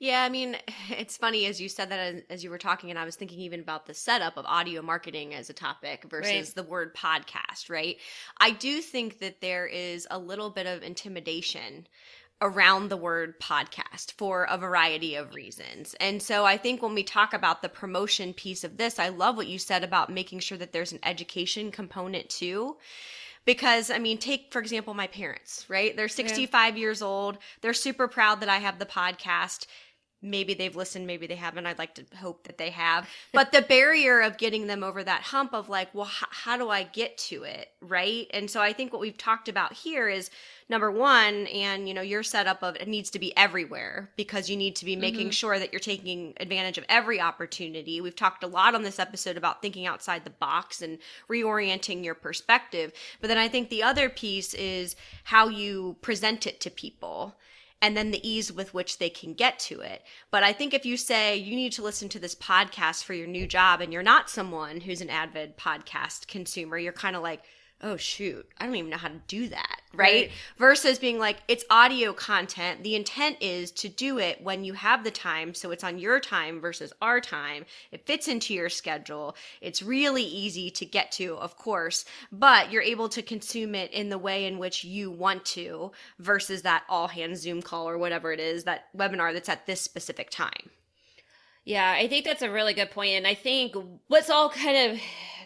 Yeah, 0.02 0.24
I 0.24 0.30
mean, 0.30 0.58
it's 0.90 1.16
funny 1.16 1.46
as 1.46 1.62
you 1.62 1.70
said 1.70 1.90
that 1.92 2.24
as 2.30 2.44
you 2.44 2.50
were 2.50 2.58
talking, 2.58 2.90
and 2.90 2.98
I 2.98 3.06
was 3.06 3.16
thinking 3.16 3.40
even 3.40 3.60
about 3.60 3.86
the 3.86 3.94
setup 3.94 4.36
of 4.36 4.46
audio 4.48 4.82
marketing 4.82 5.36
as 5.36 5.50
a 5.50 5.54
topic 5.54 6.06
versus 6.10 6.34
right. 6.34 6.56
the 6.56 6.64
word 6.64 6.96
podcast, 6.96 7.70
right? 7.70 7.98
I 8.40 8.50
do 8.50 8.82
think 8.82 9.20
that 9.20 9.42
there 9.42 9.68
is 9.68 10.08
a 10.10 10.18
little 10.18 10.50
bit 10.50 10.66
of 10.66 10.82
intimidation 10.82 11.88
around 12.42 12.90
the 12.90 12.98
word 12.98 13.40
podcast 13.40 14.14
for 14.14 14.48
a 14.50 14.58
variety 14.58 15.14
of 15.14 15.36
reasons. 15.36 15.94
And 16.00 16.20
so 16.20 16.44
I 16.46 16.58
think 16.58 16.82
when 16.82 16.96
we 16.96 17.04
talk 17.04 17.36
about 17.36 17.62
the 17.62 17.70
promotion 17.70 18.34
piece 18.34 18.64
of 18.64 18.78
this, 18.78 18.98
I 18.98 19.10
love 19.10 19.38
what 19.38 19.46
you 19.46 19.60
said 19.60 19.84
about 19.84 20.10
making 20.10 20.40
sure 20.40 20.58
that 20.58 20.74
there's 20.74 20.92
an 20.92 21.00
education 21.04 21.70
component 21.70 22.28
too 22.30 22.78
because 23.46 23.92
I 23.92 24.00
mean, 24.00 24.18
take 24.18 24.52
for 24.52 24.60
example 24.60 24.94
my 24.94 25.08
parents, 25.08 25.66
right? 25.68 25.96
They're 25.96 26.08
65 26.08 26.76
yeah. 26.76 26.80
years 26.80 27.02
old. 27.02 27.38
They're 27.62 27.74
super 27.74 28.08
proud 28.08 28.40
that 28.42 28.50
I 28.50 28.58
have 28.58 28.80
the 28.80 28.86
podcast 28.88 29.68
maybe 30.22 30.54
they've 30.54 30.76
listened, 30.76 31.08
maybe 31.08 31.28
they 31.28 31.36
haven't. 31.36 31.66
I'd 31.66 31.80
like 31.80 31.96
to 31.96 32.06
hope 32.18 32.44
that 32.44 32.58
they 32.58 32.70
have. 32.70 33.08
But 33.34 33.52
the 33.52 33.62
barrier 33.62 34.22
of 34.22 34.38
getting 34.38 34.68
them 34.68 34.84
over 34.84 35.04
that 35.04 35.22
hump 35.22 35.54
of 35.54 35.70
like, 35.70 35.94
well, 35.94 36.08
h- 36.08 36.28
how 36.30 36.58
do 36.58 36.70
I 36.70 36.84
get 36.84 37.18
to 37.18 37.44
it? 37.44 37.70
Right. 37.82 38.28
And 38.32 38.50
so 38.50 38.62
I 38.62 38.74
think 38.74 38.94
what 38.94 39.02
we've 39.02 39.18
talked 39.18 39.50
about 39.50 39.74
here 39.74 40.08
is 40.08 40.30
number 40.70 40.92
one, 40.92 41.48
and 41.48 41.88
you 41.88 41.94
know, 41.94 42.02
your 42.02 42.24
setup 42.24 42.62
of 42.62 42.76
it 42.76 42.88
needs 42.88 43.10
to 43.12 43.20
be 43.20 43.36
everywhere 43.36 44.10
because 44.16 44.50
you 44.50 44.56
need 44.56 44.76
to 44.78 44.86
be 44.86 44.96
making 44.96 45.28
mm-hmm. 45.28 45.32
sure 45.32 45.58
that 45.58 45.74
you're 45.74 45.80
taking 45.80 46.34
advantage 46.40 46.78
of 46.78 46.86
every 46.88 47.20
opportunity. 47.20 48.00
We've 48.00 48.16
talked 48.16 48.44
a 48.44 48.48
lot 48.48 48.76
on 48.76 48.84
this 48.84 49.00
episode 49.00 49.38
about 49.38 49.62
thinking 49.62 49.88
outside 49.88 50.24
the 50.24 50.30
box 50.30 50.82
and 50.82 51.00
reorienting 51.30 52.04
your 52.04 52.16
perspective. 52.16 52.94
But 53.20 53.28
then 53.28 53.38
I 53.38 53.48
think 53.48 53.70
the 53.70 53.84
other 53.84 54.10
piece 54.10 54.54
is 54.54 54.96
how 55.26 55.48
you 55.48 55.98
present 56.02 56.46
it 56.46 56.60
to 56.62 56.70
people 56.70 57.36
and 57.82 57.98
then 57.98 58.12
the 58.12 58.28
ease 58.28 58.52
with 58.52 58.74
which 58.74 59.00
they 59.00 59.10
can 59.10 59.34
get 59.34 59.58
to 59.60 59.82
it. 59.82 60.04
But 60.30 60.44
I 60.44 60.54
think 60.54 60.74
if 60.74 60.86
you 60.86 60.98
say 60.98 61.36
you 61.38 61.56
need 61.56 61.72
to 61.74 61.82
listen 61.82 62.10
to 62.10 62.20
this 62.20 62.36
podcast 62.36 63.04
for 63.04 63.14
your 63.14 63.28
new 63.28 63.48
job 63.48 63.82
and 63.82 63.92
you're 63.92 64.04
not 64.04 64.30
someone 64.30 64.82
who's 64.82 65.02
an 65.02 65.10
avid 65.10 65.58
podcast 65.58 66.28
consumer, 66.28 66.78
you're 66.78 66.94
kind 66.94 67.16
of 67.16 67.24
like, 67.24 67.44
oh 67.84 67.98
shoot, 67.98 68.48
I 68.58 68.66
don't 68.66 68.76
even 68.76 68.90
know 68.90 68.98
how 68.98 69.08
to 69.08 69.22
do 69.28 69.50
that, 69.50 69.82
right? 69.94 70.14
right? 70.14 70.32
Versus 70.58 71.00
being 71.00 71.20
like, 71.20 71.38
it's 71.48 71.66
audio 71.70 72.14
content. 72.14 72.84
The 72.84 72.96
intent 72.96 73.38
is 73.42 73.72
to 73.72 73.90
do 73.90 74.20
it 74.20 74.42
when 74.42 74.64
you 74.64 74.74
have 74.74 75.04
the 75.04 75.12
time. 75.12 75.54
So 75.54 75.72
it's 75.72 75.84
on 75.84 75.98
your 75.98 76.20
time 76.20 76.62
versus 76.62 76.94
our 77.02 77.20
time. 77.20 77.66
It 77.92 78.06
fits 78.06 78.28
into 78.28 78.54
your 78.54 78.70
schedule. 78.70 79.36
It's 79.62 79.82
really 79.82 80.24
easy 80.24 80.70
to 80.72 80.86
get 80.86 81.12
to, 81.14 81.36
of 81.38 81.58
course, 81.58 82.06
but 82.32 82.72
you're 82.72 82.82
able 82.82 83.10
to 83.10 83.22
consume 83.22 83.76
it 83.76 83.92
in 83.92 84.10
the 84.10 84.18
way 84.18 84.46
in 84.46 84.60
which 84.60 84.84
you 84.84 85.10
want 85.12 85.44
to 85.46 85.92
versus 86.20 86.62
that 86.62 86.84
all 86.88 87.08
hands 87.08 87.42
Zoom 87.42 87.62
call 87.62 87.90
or 87.90 87.98
whatever 87.98 88.32
it 88.32 88.40
is, 88.40 88.66
that 88.66 88.86
webinar 88.96 89.34
that's 89.34 89.50
at 89.50 89.66
this 89.66 89.82
specific 89.82 90.30
time. 90.30 90.70
Yeah, 91.64 91.92
I 91.92 92.08
think 92.08 92.26
that's 92.26 92.42
a 92.42 92.52
really 92.52 92.74
good 92.74 92.92
point. 92.92 93.12
And 93.12 93.28
I 93.28 93.36
think 93.36 93.76
what's 94.08 94.30
all 94.30 94.50
kind 94.50 94.92
of 94.92 95.00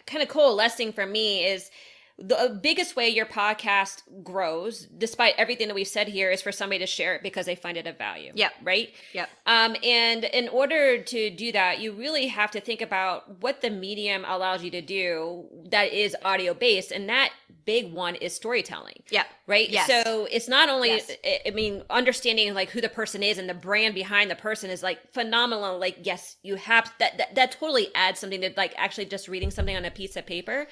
kind 0.06 0.22
of 0.22 0.28
coalescing 0.28 0.92
for 0.92 1.04
me 1.04 1.44
is 1.44 1.70
the 2.18 2.38
uh, 2.38 2.48
biggest 2.48 2.96
way 2.96 3.08
your 3.08 3.26
podcast 3.26 4.02
grows, 4.22 4.86
despite 4.86 5.34
everything 5.36 5.68
that 5.68 5.74
we've 5.74 5.86
said 5.86 6.08
here, 6.08 6.30
is 6.30 6.40
for 6.40 6.50
somebody 6.50 6.78
to 6.78 6.86
share 6.86 7.14
it 7.14 7.22
because 7.22 7.44
they 7.44 7.54
find 7.54 7.76
it 7.76 7.86
of 7.86 7.98
value. 7.98 8.32
Yep. 8.34 8.52
Right? 8.62 8.94
Yep. 9.12 9.28
Um, 9.44 9.76
and 9.82 10.24
in 10.24 10.48
order 10.48 11.02
to 11.02 11.30
do 11.30 11.52
that, 11.52 11.80
you 11.80 11.92
really 11.92 12.28
have 12.28 12.50
to 12.52 12.60
think 12.60 12.80
about 12.80 13.42
what 13.42 13.60
the 13.60 13.68
medium 13.68 14.24
allows 14.26 14.64
you 14.64 14.70
to 14.70 14.80
do 14.80 15.44
that 15.70 15.92
is 15.92 16.16
audio 16.24 16.54
based. 16.54 16.90
And 16.90 17.08
that 17.08 17.32
big 17.66 17.92
one 17.92 18.14
is 18.14 18.34
storytelling. 18.34 19.02
Yep. 19.10 19.26
Right? 19.46 19.68
Yes. 19.68 19.86
So 19.86 20.26
it's 20.30 20.48
not 20.48 20.68
only, 20.68 20.88
yes. 20.88 21.10
I 21.46 21.50
mean, 21.50 21.82
understanding 21.90 22.54
like 22.54 22.70
who 22.70 22.80
the 22.80 22.88
person 22.88 23.22
is 23.22 23.36
and 23.36 23.48
the 23.48 23.54
brand 23.54 23.94
behind 23.94 24.30
the 24.30 24.36
person 24.36 24.70
is 24.70 24.82
like 24.82 25.12
phenomenal. 25.12 25.78
Like, 25.78 25.98
yes, 26.02 26.36
you 26.42 26.54
have 26.56 26.92
that, 26.98 27.18
that, 27.18 27.34
that 27.34 27.52
totally 27.52 27.88
adds 27.94 28.20
something 28.20 28.40
to 28.40 28.52
like 28.56 28.74
actually 28.78 29.06
just 29.06 29.28
reading 29.28 29.50
something 29.50 29.76
on 29.76 29.84
a 29.84 29.90
piece 29.90 30.16
of 30.16 30.24
paper 30.24 30.66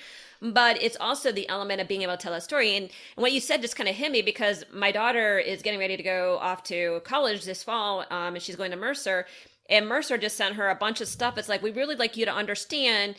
but 0.52 0.82
it's 0.82 0.96
also 1.00 1.32
the 1.32 1.48
element 1.48 1.80
of 1.80 1.88
being 1.88 2.02
able 2.02 2.12
to 2.12 2.18
tell 2.18 2.34
a 2.34 2.40
story. 2.40 2.76
And, 2.76 2.90
and 3.16 3.22
what 3.22 3.32
you 3.32 3.40
said 3.40 3.62
just 3.62 3.76
kind 3.76 3.88
of 3.88 3.94
hit 3.94 4.12
me 4.12 4.20
because 4.20 4.64
my 4.72 4.92
daughter 4.92 5.38
is 5.38 5.62
getting 5.62 5.80
ready 5.80 5.96
to 5.96 6.02
go 6.02 6.38
off 6.40 6.62
to 6.64 7.00
college 7.04 7.44
this 7.44 7.62
fall, 7.62 8.04
um, 8.10 8.34
and 8.34 8.42
she's 8.42 8.56
going 8.56 8.70
to 8.70 8.76
Mercer. 8.76 9.26
And 9.70 9.88
Mercer 9.88 10.18
just 10.18 10.36
sent 10.36 10.56
her 10.56 10.68
a 10.68 10.74
bunch 10.74 11.00
of 11.00 11.08
stuff. 11.08 11.38
It's 11.38 11.48
like 11.48 11.62
we 11.62 11.70
really 11.70 11.96
like 11.96 12.16
you 12.16 12.26
to 12.26 12.34
understand 12.34 13.14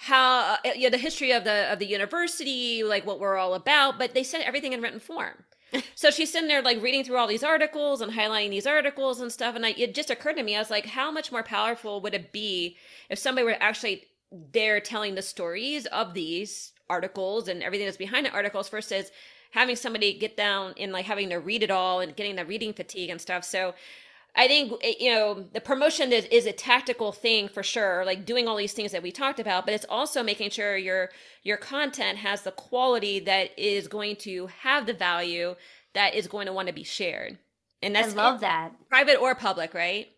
how 0.00 0.54
uh, 0.54 0.56
you 0.74 0.84
know 0.84 0.90
the 0.90 0.98
history 0.98 1.32
of 1.32 1.44
the 1.44 1.72
of 1.72 1.78
the 1.78 1.86
university, 1.86 2.82
like 2.82 3.06
what 3.06 3.20
we're 3.20 3.36
all 3.36 3.54
about. 3.54 3.98
But 3.98 4.14
they 4.14 4.22
sent 4.22 4.46
everything 4.46 4.72
in 4.72 4.80
written 4.80 5.00
form. 5.00 5.44
so 5.94 6.10
she's 6.10 6.32
sitting 6.32 6.48
there 6.48 6.62
like 6.62 6.82
reading 6.82 7.04
through 7.04 7.16
all 7.16 7.28
these 7.28 7.44
articles 7.44 8.00
and 8.00 8.12
highlighting 8.12 8.50
these 8.50 8.66
articles 8.66 9.20
and 9.20 9.30
stuff 9.30 9.54
and 9.54 9.64
I, 9.64 9.68
it 9.78 9.94
just 9.94 10.10
occurred 10.10 10.34
to 10.34 10.42
me 10.42 10.56
i 10.56 10.58
was 10.58 10.68
like 10.68 10.84
how 10.84 11.12
much 11.12 11.30
more 11.30 11.44
powerful 11.44 12.00
would 12.00 12.12
it 12.12 12.32
be 12.32 12.76
if 13.08 13.20
somebody 13.20 13.44
were 13.44 13.56
actually 13.60 14.02
they're 14.52 14.80
telling 14.80 15.14
the 15.14 15.22
stories 15.22 15.86
of 15.86 16.12
these 16.12 16.72
articles 16.88 17.48
and 17.48 17.62
everything 17.62 17.86
that's 17.86 17.96
behind 17.96 18.26
the 18.26 18.32
articles 18.32 18.68
versus 18.68 19.12
having 19.52 19.76
somebody 19.76 20.12
get 20.18 20.36
down 20.36 20.74
and 20.78 20.92
like 20.92 21.06
having 21.06 21.30
to 21.30 21.36
read 21.36 21.62
it 21.62 21.70
all 21.70 22.00
and 22.00 22.16
getting 22.16 22.36
the 22.36 22.44
reading 22.44 22.72
fatigue 22.72 23.10
and 23.10 23.20
stuff. 23.20 23.44
So 23.44 23.74
I 24.36 24.46
think 24.48 24.72
eh, 24.82 24.94
you 25.00 25.14
know 25.14 25.44
the 25.52 25.60
promotion 25.60 26.12
is, 26.12 26.24
is 26.26 26.46
a 26.46 26.52
tactical 26.52 27.12
thing 27.12 27.48
for 27.48 27.62
sure, 27.62 28.04
like 28.04 28.24
doing 28.24 28.48
all 28.48 28.56
these 28.56 28.72
things 28.72 28.92
that 28.92 29.02
we 29.02 29.12
talked 29.12 29.40
about, 29.40 29.64
but 29.64 29.74
it's 29.74 29.86
also 29.88 30.22
making 30.22 30.50
sure 30.50 30.76
your 30.76 31.10
your 31.42 31.56
content 31.56 32.18
has 32.18 32.42
the 32.42 32.52
quality 32.52 33.20
that 33.20 33.58
is 33.58 33.88
going 33.88 34.16
to 34.16 34.46
have 34.46 34.86
the 34.86 34.92
value 34.92 35.56
that 35.94 36.14
is 36.14 36.28
going 36.28 36.46
to 36.46 36.52
want 36.52 36.68
to 36.68 36.74
be 36.74 36.84
shared. 36.84 37.38
And 37.82 37.94
that's 37.94 38.12
I 38.12 38.16
love 38.16 38.40
that. 38.40 38.72
Private 38.88 39.16
or 39.16 39.34
public, 39.34 39.74
right? 39.74 40.08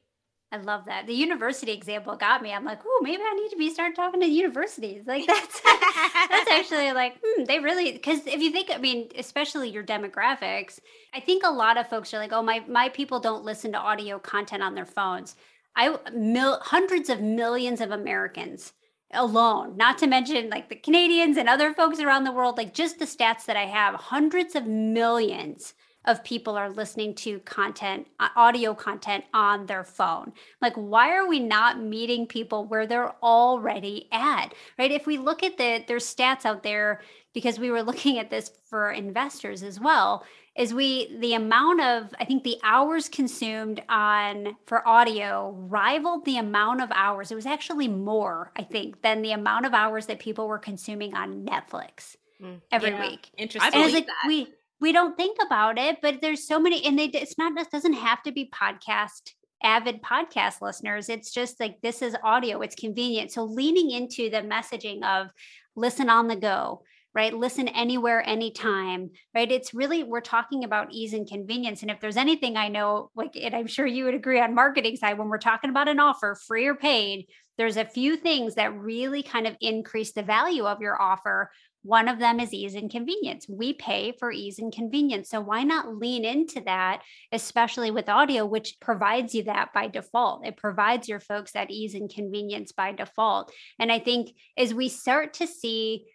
I 0.52 0.58
love 0.58 0.84
that. 0.84 1.06
The 1.06 1.14
university 1.14 1.72
example 1.72 2.14
got 2.14 2.42
me. 2.42 2.52
I'm 2.52 2.64
like, 2.64 2.80
oh, 2.84 3.00
maybe 3.02 3.22
I 3.22 3.32
need 3.32 3.48
to 3.48 3.56
be 3.56 3.70
start 3.70 3.96
talking 3.96 4.20
to 4.20 4.26
universities. 4.26 5.04
Like 5.06 5.26
that's 5.26 5.62
that's 5.62 6.50
actually 6.50 6.92
like, 6.92 7.16
hmm, 7.24 7.44
they 7.44 7.58
really 7.58 7.92
because 7.92 8.26
if 8.26 8.42
you 8.42 8.50
think, 8.52 8.70
I 8.70 8.76
mean, 8.76 9.08
especially 9.16 9.70
your 9.70 9.82
demographics, 9.82 10.78
I 11.14 11.20
think 11.20 11.42
a 11.42 11.50
lot 11.50 11.78
of 11.78 11.88
folks 11.88 12.12
are 12.12 12.18
like, 12.18 12.32
oh, 12.32 12.42
my 12.42 12.62
my 12.68 12.90
people 12.90 13.18
don't 13.18 13.44
listen 13.44 13.72
to 13.72 13.78
audio 13.78 14.18
content 14.18 14.62
on 14.62 14.74
their 14.74 14.84
phones. 14.84 15.36
I 15.74 15.96
mil, 16.12 16.60
hundreds 16.60 17.08
of 17.08 17.22
millions 17.22 17.80
of 17.80 17.90
Americans 17.90 18.74
alone, 19.14 19.78
not 19.78 19.96
to 19.98 20.06
mention 20.06 20.50
like 20.50 20.68
the 20.68 20.76
Canadians 20.76 21.38
and 21.38 21.48
other 21.48 21.72
folks 21.72 21.98
around 21.98 22.24
the 22.24 22.32
world, 22.32 22.58
like 22.58 22.74
just 22.74 22.98
the 22.98 23.06
stats 23.06 23.46
that 23.46 23.56
I 23.56 23.64
have, 23.64 23.94
hundreds 23.94 24.54
of 24.54 24.66
millions 24.66 25.72
of 26.04 26.24
people 26.24 26.56
are 26.56 26.70
listening 26.70 27.14
to 27.14 27.38
content, 27.40 28.06
uh, 28.18 28.28
audio 28.36 28.74
content 28.74 29.24
on 29.32 29.66
their 29.66 29.84
phone. 29.84 30.32
Like, 30.60 30.74
why 30.74 31.12
are 31.12 31.28
we 31.28 31.38
not 31.38 31.80
meeting 31.80 32.26
people 32.26 32.64
where 32.64 32.86
they're 32.86 33.14
already 33.22 34.08
at? 34.12 34.54
Right? 34.78 34.90
If 34.90 35.06
we 35.06 35.18
look 35.18 35.42
at 35.42 35.58
the 35.58 35.84
there's 35.86 36.12
stats 36.12 36.44
out 36.44 36.62
there 36.62 37.00
because 37.32 37.58
we 37.58 37.70
were 37.70 37.82
looking 37.92 38.18
at 38.18 38.30
this 38.30 38.50
for 38.64 38.90
investors 38.90 39.62
as 39.62 39.80
well 39.80 40.24
is 40.54 40.74
we 40.74 41.16
the 41.18 41.34
amount 41.34 41.80
of 41.80 42.14
i 42.20 42.24
think 42.24 42.44
the 42.44 42.58
hours 42.62 43.08
consumed 43.08 43.82
on 43.88 44.56
for 44.66 44.86
audio 44.86 45.52
rivaled 45.68 46.24
the 46.24 46.36
amount 46.36 46.82
of 46.82 46.90
hours 46.94 47.30
it 47.30 47.34
was 47.34 47.46
actually 47.46 47.88
more 47.88 48.52
i 48.56 48.62
think 48.62 49.00
than 49.02 49.22
the 49.22 49.32
amount 49.32 49.64
of 49.64 49.72
hours 49.72 50.06
that 50.06 50.18
people 50.18 50.48
were 50.48 50.58
consuming 50.58 51.14
on 51.14 51.44
netflix 51.44 52.16
mm, 52.40 52.60
every 52.70 52.90
yeah. 52.90 53.00
week 53.00 53.30
interesting 53.36 53.72
and 53.74 53.84
it's 53.84 53.94
like 53.94 54.06
that. 54.06 54.24
we 54.26 54.46
we 54.82 54.92
don't 54.92 55.16
think 55.16 55.38
about 55.40 55.78
it, 55.78 55.98
but 56.02 56.20
there's 56.20 56.46
so 56.46 56.58
many, 56.58 56.84
and 56.84 56.98
they 56.98 57.06
it's 57.06 57.38
not 57.38 57.56
it 57.56 57.70
doesn't 57.70 57.92
have 57.92 58.20
to 58.24 58.32
be 58.32 58.50
podcast 58.52 59.30
avid 59.62 60.02
podcast 60.02 60.60
listeners. 60.60 61.08
It's 61.08 61.32
just 61.32 61.60
like 61.60 61.80
this 61.80 62.02
is 62.02 62.16
audio, 62.24 62.60
it's 62.60 62.74
convenient. 62.74 63.30
So 63.30 63.44
leaning 63.44 63.92
into 63.92 64.28
the 64.28 64.38
messaging 64.38 65.04
of 65.04 65.28
listen 65.76 66.10
on 66.10 66.26
the 66.26 66.34
go, 66.34 66.82
right? 67.14 67.32
Listen 67.32 67.68
anywhere, 67.68 68.28
anytime, 68.28 69.10
right? 69.36 69.52
It's 69.52 69.72
really, 69.72 70.02
we're 70.02 70.20
talking 70.20 70.64
about 70.64 70.92
ease 70.92 71.12
and 71.12 71.28
convenience. 71.28 71.82
And 71.82 71.90
if 71.90 72.00
there's 72.00 72.16
anything 72.16 72.56
I 72.56 72.66
know, 72.66 73.10
like, 73.14 73.36
and 73.40 73.54
I'm 73.54 73.68
sure 73.68 73.86
you 73.86 74.06
would 74.06 74.14
agree 74.14 74.40
on 74.40 74.52
marketing 74.52 74.96
side, 74.96 75.16
when 75.16 75.28
we're 75.28 75.38
talking 75.38 75.70
about 75.70 75.88
an 75.88 76.00
offer, 76.00 76.36
free 76.46 76.66
or 76.66 76.74
paid, 76.74 77.26
there's 77.56 77.76
a 77.76 77.84
few 77.84 78.16
things 78.16 78.56
that 78.56 78.76
really 78.76 79.22
kind 79.22 79.46
of 79.46 79.56
increase 79.60 80.12
the 80.12 80.22
value 80.24 80.64
of 80.64 80.80
your 80.80 81.00
offer 81.00 81.50
one 81.82 82.08
of 82.08 82.18
them 82.18 82.38
is 82.38 82.52
ease 82.52 82.74
and 82.74 82.90
convenience. 82.90 83.46
We 83.48 83.72
pay 83.72 84.12
for 84.12 84.30
ease 84.30 84.58
and 84.58 84.72
convenience. 84.72 85.28
So 85.30 85.40
why 85.40 85.64
not 85.64 85.96
lean 85.96 86.24
into 86.24 86.60
that, 86.62 87.02
especially 87.32 87.90
with 87.90 88.08
audio, 88.08 88.46
which 88.46 88.76
provides 88.80 89.34
you 89.34 89.44
that 89.44 89.72
by 89.74 89.88
default? 89.88 90.46
It 90.46 90.56
provides 90.56 91.08
your 91.08 91.20
folks 91.20 91.52
that 91.52 91.70
ease 91.70 91.94
and 91.94 92.12
convenience 92.12 92.72
by 92.72 92.92
default. 92.92 93.52
And 93.78 93.90
I 93.90 93.98
think 93.98 94.30
as 94.56 94.72
we 94.72 94.88
start 94.88 95.34
to 95.34 95.46
see 95.46 96.06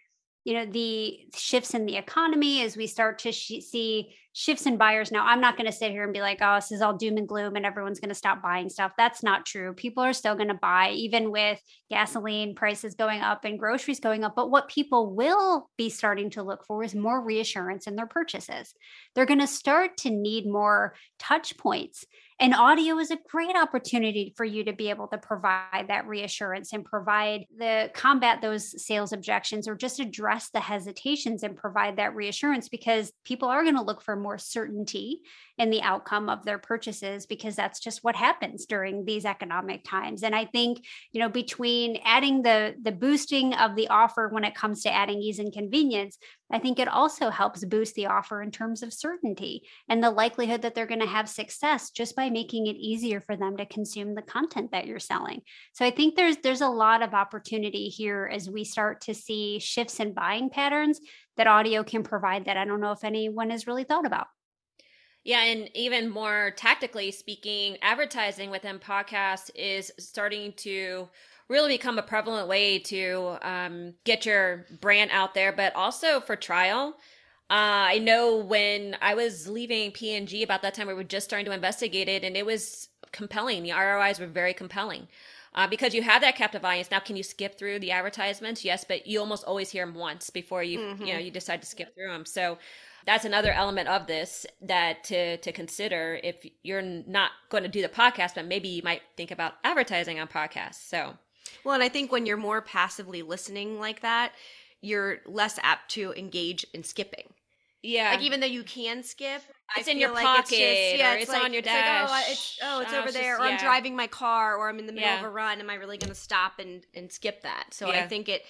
you 0.48 0.54
know 0.54 0.64
the 0.64 1.18
shifts 1.36 1.74
in 1.74 1.84
the 1.84 1.98
economy 1.98 2.62
as 2.62 2.74
we 2.74 2.86
start 2.86 3.18
to 3.18 3.32
sh- 3.32 3.60
see 3.60 4.16
shifts 4.32 4.64
in 4.64 4.78
buyers. 4.78 5.12
Now 5.12 5.26
i'm 5.26 5.42
not 5.42 5.58
going 5.58 5.66
to 5.66 5.76
sit 5.76 5.90
here 5.90 6.04
and 6.04 6.12
be 6.12 6.22
like 6.22 6.38
oh 6.40 6.54
this 6.54 6.72
is 6.72 6.80
all 6.80 6.96
doom 6.96 7.18
and 7.18 7.28
gloom 7.28 7.54
and 7.54 7.66
everyone's 7.66 8.00
going 8.00 8.08
to 8.08 8.14
stop 8.14 8.40
buying 8.42 8.70
stuff. 8.70 8.92
That's 8.96 9.22
not 9.22 9.44
true. 9.44 9.74
People 9.74 10.02
are 10.02 10.14
still 10.14 10.34
going 10.34 10.48
to 10.48 10.54
buy 10.54 10.92
even 10.92 11.30
with 11.30 11.60
gasoline 11.90 12.54
prices 12.54 12.94
going 12.94 13.20
up 13.20 13.44
and 13.44 13.58
groceries 13.58 14.00
going 14.00 14.24
up. 14.24 14.34
But 14.34 14.50
what 14.50 14.70
people 14.70 15.14
will 15.14 15.68
be 15.76 15.90
starting 15.90 16.30
to 16.30 16.42
look 16.42 16.64
for 16.64 16.82
is 16.82 16.94
more 16.94 17.22
reassurance 17.22 17.86
in 17.86 17.94
their 17.94 18.06
purchases. 18.06 18.72
They're 19.14 19.26
going 19.26 19.40
to 19.40 19.46
start 19.46 19.98
to 19.98 20.10
need 20.10 20.46
more 20.46 20.94
touch 21.18 21.58
points 21.58 22.06
and 22.40 22.54
audio 22.54 22.98
is 22.98 23.10
a 23.10 23.18
great 23.30 23.56
opportunity 23.56 24.32
for 24.36 24.44
you 24.44 24.64
to 24.64 24.72
be 24.72 24.90
able 24.90 25.08
to 25.08 25.18
provide 25.18 25.86
that 25.88 26.06
reassurance 26.06 26.72
and 26.72 26.84
provide 26.84 27.46
the 27.56 27.90
combat 27.94 28.40
those 28.40 28.84
sales 28.84 29.12
objections 29.12 29.66
or 29.66 29.74
just 29.74 29.98
address 29.98 30.50
the 30.50 30.60
hesitations 30.60 31.42
and 31.42 31.56
provide 31.56 31.96
that 31.96 32.14
reassurance 32.14 32.68
because 32.68 33.12
people 33.24 33.48
are 33.48 33.64
going 33.64 33.76
to 33.76 33.82
look 33.82 34.02
for 34.02 34.14
more 34.14 34.38
certainty 34.38 35.20
in 35.58 35.70
the 35.70 35.82
outcome 35.82 36.28
of 36.28 36.44
their 36.44 36.58
purchases 36.58 37.26
because 37.26 37.56
that's 37.56 37.80
just 37.80 38.04
what 38.04 38.14
happens 38.14 38.66
during 38.66 39.04
these 39.04 39.24
economic 39.24 39.84
times. 39.84 40.22
And 40.22 40.34
i 40.34 40.44
think 40.44 40.84
you 41.12 41.20
know 41.20 41.28
between 41.28 41.98
adding 42.04 42.42
the 42.42 42.74
the 42.82 42.92
boosting 42.92 43.54
of 43.54 43.74
the 43.76 43.88
offer 43.88 44.28
when 44.28 44.44
it 44.44 44.54
comes 44.54 44.82
to 44.82 44.92
adding 44.92 45.20
ease 45.20 45.38
and 45.38 45.52
convenience 45.52 46.18
i 46.50 46.58
think 46.58 46.78
it 46.78 46.88
also 46.88 47.30
helps 47.30 47.64
boost 47.64 47.94
the 47.94 48.06
offer 48.06 48.42
in 48.42 48.50
terms 48.50 48.82
of 48.82 48.92
certainty 48.92 49.62
and 49.88 50.02
the 50.02 50.10
likelihood 50.10 50.62
that 50.62 50.74
they're 50.74 50.86
going 50.86 51.00
to 51.00 51.06
have 51.06 51.28
success 51.28 51.90
just 51.90 52.16
by 52.16 52.30
making 52.30 52.66
it 52.66 52.76
easier 52.76 53.20
for 53.20 53.36
them 53.36 53.56
to 53.56 53.66
consume 53.66 54.14
the 54.14 54.22
content 54.22 54.70
that 54.72 54.86
you're 54.86 54.98
selling. 54.98 55.40
So 55.72 55.84
i 55.84 55.90
think 55.90 56.16
there's 56.16 56.38
there's 56.38 56.60
a 56.60 56.68
lot 56.68 57.02
of 57.02 57.14
opportunity 57.14 57.88
here 57.88 58.30
as 58.32 58.50
we 58.50 58.64
start 58.64 59.02
to 59.02 59.14
see 59.14 59.58
shifts 59.58 60.00
in 60.00 60.12
buying 60.12 60.50
patterns 60.50 61.00
that 61.36 61.46
audio 61.46 61.84
can 61.84 62.02
provide 62.02 62.46
that 62.46 62.56
i 62.56 62.64
don't 62.64 62.80
know 62.80 62.92
if 62.92 63.04
anyone 63.04 63.50
has 63.50 63.66
really 63.66 63.84
thought 63.84 64.06
about. 64.06 64.26
Yeah, 65.24 65.42
and 65.42 65.68
even 65.74 66.08
more 66.08 66.52
tactically 66.56 67.10
speaking, 67.10 67.76
advertising 67.82 68.50
within 68.50 68.78
podcasts 68.78 69.50
is 69.54 69.92
starting 69.98 70.54
to 70.58 71.08
really 71.48 71.74
become 71.74 71.98
a 71.98 72.02
prevalent 72.02 72.48
way 72.48 72.78
to 72.78 73.38
um, 73.42 73.94
get 74.04 74.26
your 74.26 74.66
brand 74.80 75.10
out 75.12 75.34
there, 75.34 75.52
but 75.52 75.74
also 75.74 76.20
for 76.20 76.36
trial. 76.36 76.94
Uh, 77.50 77.88
I 77.88 77.98
know 77.98 78.36
when 78.36 78.96
I 79.00 79.14
was 79.14 79.48
leaving 79.48 79.90
P&G 79.90 80.42
about 80.42 80.62
that 80.62 80.74
time, 80.74 80.86
we 80.86 80.94
were 80.94 81.04
just 81.04 81.26
starting 81.26 81.46
to 81.46 81.52
investigate 81.52 82.08
it, 82.08 82.22
and 82.22 82.36
it 82.36 82.44
was 82.44 82.90
compelling. 83.12 83.62
The 83.62 83.72
ROIs 83.72 84.20
were 84.20 84.26
very 84.26 84.52
compelling. 84.54 85.08
Uh, 85.54 85.66
because 85.66 85.94
you 85.94 86.02
have 86.02 86.20
that 86.20 86.36
captive 86.36 86.64
audience. 86.64 86.90
Now, 86.90 87.00
can 87.00 87.16
you 87.16 87.22
skip 87.22 87.58
through 87.58 87.78
the 87.78 87.90
advertisements? 87.90 88.64
Yes, 88.64 88.84
but 88.86 89.06
you 89.06 89.18
almost 89.18 89.44
always 89.44 89.70
hear 89.70 89.84
them 89.84 89.94
once 89.94 90.28
before 90.28 90.62
you, 90.62 90.78
mm-hmm. 90.78 91.04
you 91.04 91.14
know, 91.14 91.18
you 91.18 91.30
decide 91.30 91.62
to 91.62 91.66
skip 91.66 91.94
through 91.94 92.12
them. 92.12 92.26
So 92.26 92.58
that's 93.08 93.24
another 93.24 93.50
element 93.50 93.88
of 93.88 94.06
this 94.06 94.46
that 94.60 95.02
to 95.04 95.38
to 95.38 95.50
consider 95.50 96.20
if 96.22 96.46
you're 96.62 96.82
not 96.82 97.30
going 97.48 97.62
to 97.62 97.68
do 97.68 97.80
the 97.80 97.88
podcast 97.88 98.34
but 98.34 98.44
maybe 98.44 98.68
you 98.68 98.82
might 98.82 99.00
think 99.16 99.30
about 99.30 99.54
advertising 99.64 100.20
on 100.20 100.28
podcasts 100.28 100.86
so 100.86 101.14
well 101.64 101.74
and 101.74 101.82
i 101.82 101.88
think 101.88 102.10
when 102.10 102.26
you're 102.26 102.36
more 102.36 102.60
passively 102.60 103.22
listening 103.22 103.78
like 103.80 104.00
that 104.00 104.32
you're 104.80 105.18
less 105.26 105.58
apt 105.62 105.90
to 105.90 106.12
engage 106.14 106.64
in 106.72 106.82
skipping 106.82 107.32
yeah 107.82 108.10
like 108.10 108.22
even 108.22 108.40
though 108.40 108.46
you 108.46 108.62
can 108.62 109.02
skip 109.02 109.42
it's 109.76 109.88
I 109.88 109.92
in 109.92 109.98
your 109.98 110.12
like 110.12 110.24
pocket 110.24 110.52
it's 110.52 110.90
just, 110.92 110.98
yeah, 110.98 111.12
it's, 111.14 111.24
it's 111.24 111.32
like, 111.32 111.44
on 111.44 111.52
your 111.52 111.60
dash. 111.60 112.08
Like, 112.08 112.24
oh, 112.24 112.30
it's, 112.30 112.58
oh, 112.62 112.80
it's 112.80 112.92
over 112.94 113.12
there. 113.12 113.34
Just, 113.34 113.42
or 113.42 113.46
yeah. 113.46 113.52
I'm 113.52 113.58
driving 113.58 113.94
my 113.94 114.06
car 114.06 114.56
or 114.56 114.70
I'm 114.70 114.78
in 114.78 114.86
the 114.86 114.92
middle 114.92 115.08
yeah. 115.08 115.18
of 115.18 115.24
a 115.26 115.28
run. 115.28 115.60
Am 115.60 115.68
I 115.68 115.74
really 115.74 115.98
going 115.98 116.08
to 116.08 116.18
stop 116.18 116.58
and, 116.58 116.86
and 116.94 117.12
skip 117.12 117.42
that? 117.42 117.66
So 117.72 117.92
yeah. 117.92 118.00
I 118.00 118.08
think 118.08 118.30
it, 118.30 118.44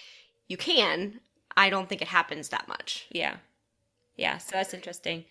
you 0.46 0.56
can. 0.56 1.18
I 1.56 1.70
don't 1.70 1.88
think 1.88 2.02
it 2.02 2.08
happens 2.08 2.50
that 2.50 2.68
much. 2.68 3.06
Yeah. 3.10 3.38
Yeah, 4.16 4.38
so 4.38 4.50
that's 4.52 4.74
interesting. 4.74 5.24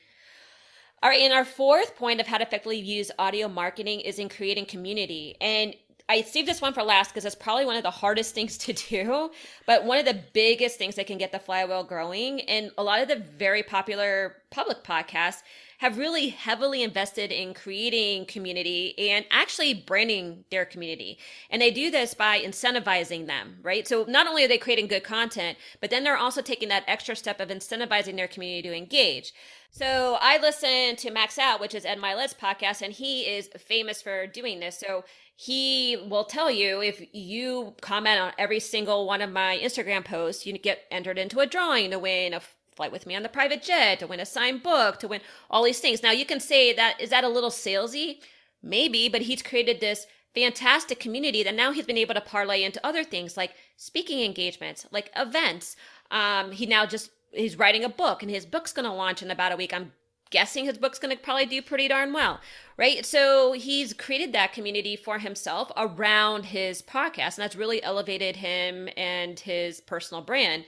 All 1.03 1.09
right, 1.09 1.21
and 1.21 1.33
our 1.33 1.45
fourth 1.45 1.95
point 1.95 2.19
of 2.19 2.25
how 2.25 2.37
to 2.37 2.43
effectively 2.43 2.77
use 2.79 3.11
audio 3.19 3.47
marketing 3.47 3.99
is 3.99 4.17
in 4.17 4.29
creating 4.29 4.65
community. 4.65 5.35
And 5.39 5.75
I 6.09 6.21
saved 6.21 6.47
this 6.47 6.61
one 6.61 6.73
for 6.73 6.83
last 6.83 7.09
because 7.09 7.25
it's 7.25 7.35
probably 7.35 7.65
one 7.65 7.75
of 7.75 7.83
the 7.83 7.91
hardest 7.91 8.33
things 8.33 8.57
to 8.59 8.73
do, 8.73 9.31
but 9.65 9.83
one 9.83 9.99
of 9.99 10.05
the 10.05 10.21
biggest 10.33 10.77
things 10.77 10.95
that 10.95 11.07
can 11.07 11.17
get 11.17 11.31
the 11.31 11.39
flywheel 11.39 11.83
growing. 11.83 12.41
And 12.41 12.71
a 12.77 12.83
lot 12.83 13.01
of 13.01 13.07
the 13.07 13.17
very 13.17 13.63
popular 13.63 14.37
public 14.49 14.83
podcasts 14.83 15.41
have 15.77 15.97
really 15.97 16.29
heavily 16.29 16.81
invested 16.81 17.31
in 17.31 17.53
creating 17.53 18.25
community 18.25 18.97
and 18.97 19.25
actually 19.29 19.73
branding 19.73 20.43
their 20.49 20.65
community. 20.65 21.19
And 21.49 21.61
they 21.61 21.71
do 21.71 21.91
this 21.91 22.15
by 22.15 22.39
incentivizing 22.39 23.27
them, 23.27 23.57
right? 23.61 23.87
So 23.87 24.03
not 24.07 24.27
only 24.27 24.43
are 24.43 24.47
they 24.47 24.57
creating 24.57 24.87
good 24.87 25.03
content, 25.03 25.57
but 25.79 25.91
then 25.91 26.03
they're 26.03 26.17
also 26.17 26.41
taking 26.41 26.69
that 26.69 26.83
extra 26.87 27.15
step 27.15 27.39
of 27.39 27.49
incentivizing 27.49 28.15
their 28.15 28.27
community 28.27 28.67
to 28.67 28.75
engage. 28.75 29.33
So 29.69 30.17
I 30.19 30.39
listen 30.39 30.95
to 30.95 31.11
Max 31.11 31.37
Out, 31.37 31.59
which 31.59 31.75
is 31.75 31.85
Ed 31.85 31.99
Mylett's 31.99 32.33
podcast, 32.33 32.81
and 32.81 32.91
he 32.91 33.21
is 33.21 33.49
famous 33.59 34.01
for 34.01 34.25
doing 34.25 34.59
this. 34.59 34.79
So 34.79 35.05
he 35.35 35.97
will 36.09 36.23
tell 36.23 36.49
you 36.49 36.81
if 36.81 37.03
you 37.13 37.75
comment 37.81 38.19
on 38.19 38.31
every 38.39 38.59
single 38.59 39.05
one 39.05 39.21
of 39.21 39.31
my 39.31 39.59
Instagram 39.61 40.03
posts, 40.03 40.47
you 40.47 40.57
get 40.57 40.85
entered 40.89 41.19
into 41.19 41.39
a 41.39 41.45
drawing 41.45 41.91
to 41.91 41.99
win 41.99 42.33
a 42.33 42.41
flight 42.77 42.93
with 42.93 43.05
me 43.05 43.15
on 43.15 43.23
the 43.23 43.29
private 43.29 43.61
jet, 43.61 43.99
to 43.99 44.07
win 44.07 44.21
a 44.21 44.25
signed 44.25 44.63
book, 44.63 44.99
to 44.99 45.07
win 45.09 45.19
all 45.49 45.63
these 45.63 45.79
things. 45.79 46.01
Now 46.01 46.11
you 46.11 46.25
can 46.25 46.39
say 46.39 46.73
that 46.73 47.01
is 47.01 47.09
that 47.09 47.25
a 47.25 47.29
little 47.29 47.49
salesy? 47.49 48.19
Maybe, 48.63 49.09
but 49.09 49.23
he's 49.23 49.41
created 49.41 49.81
this 49.81 50.07
fantastic 50.33 50.99
community 50.99 51.43
that 51.43 51.55
now 51.55 51.71
he's 51.71 51.85
been 51.85 51.97
able 51.97 52.13
to 52.13 52.21
parlay 52.21 52.63
into 52.63 52.85
other 52.85 53.03
things 53.03 53.35
like 53.35 53.55
speaking 53.75 54.23
engagements, 54.23 54.85
like 54.91 55.11
events. 55.15 55.75
Um, 56.11 56.51
he 56.51 56.65
now 56.65 56.85
just 56.85 57.11
he's 57.31 57.57
writing 57.57 57.83
a 57.83 57.89
book 57.89 58.21
and 58.21 58.31
his 58.31 58.45
book's 58.45 58.71
going 58.71 58.85
to 58.85 58.93
launch 58.93 59.21
in 59.21 59.31
about 59.31 59.51
a 59.51 59.57
week. 59.57 59.73
I'm 59.73 59.91
guessing 60.29 60.65
his 60.65 60.77
book's 60.77 60.99
going 60.99 61.15
to 61.15 61.21
probably 61.21 61.45
do 61.45 61.61
pretty 61.61 61.87
darn 61.87 62.13
well, 62.13 62.39
right? 62.77 63.05
So 63.05 63.53
he's 63.53 63.93
created 63.93 64.33
that 64.33 64.53
community 64.53 64.95
for 64.95 65.19
himself 65.19 65.71
around 65.75 66.45
his 66.45 66.81
podcast, 66.81 67.37
and 67.37 67.43
that's 67.43 67.55
really 67.55 67.81
elevated 67.81 68.35
him 68.35 68.89
and 68.97 69.39
his 69.39 69.81
personal 69.81 70.21
brand. 70.21 70.65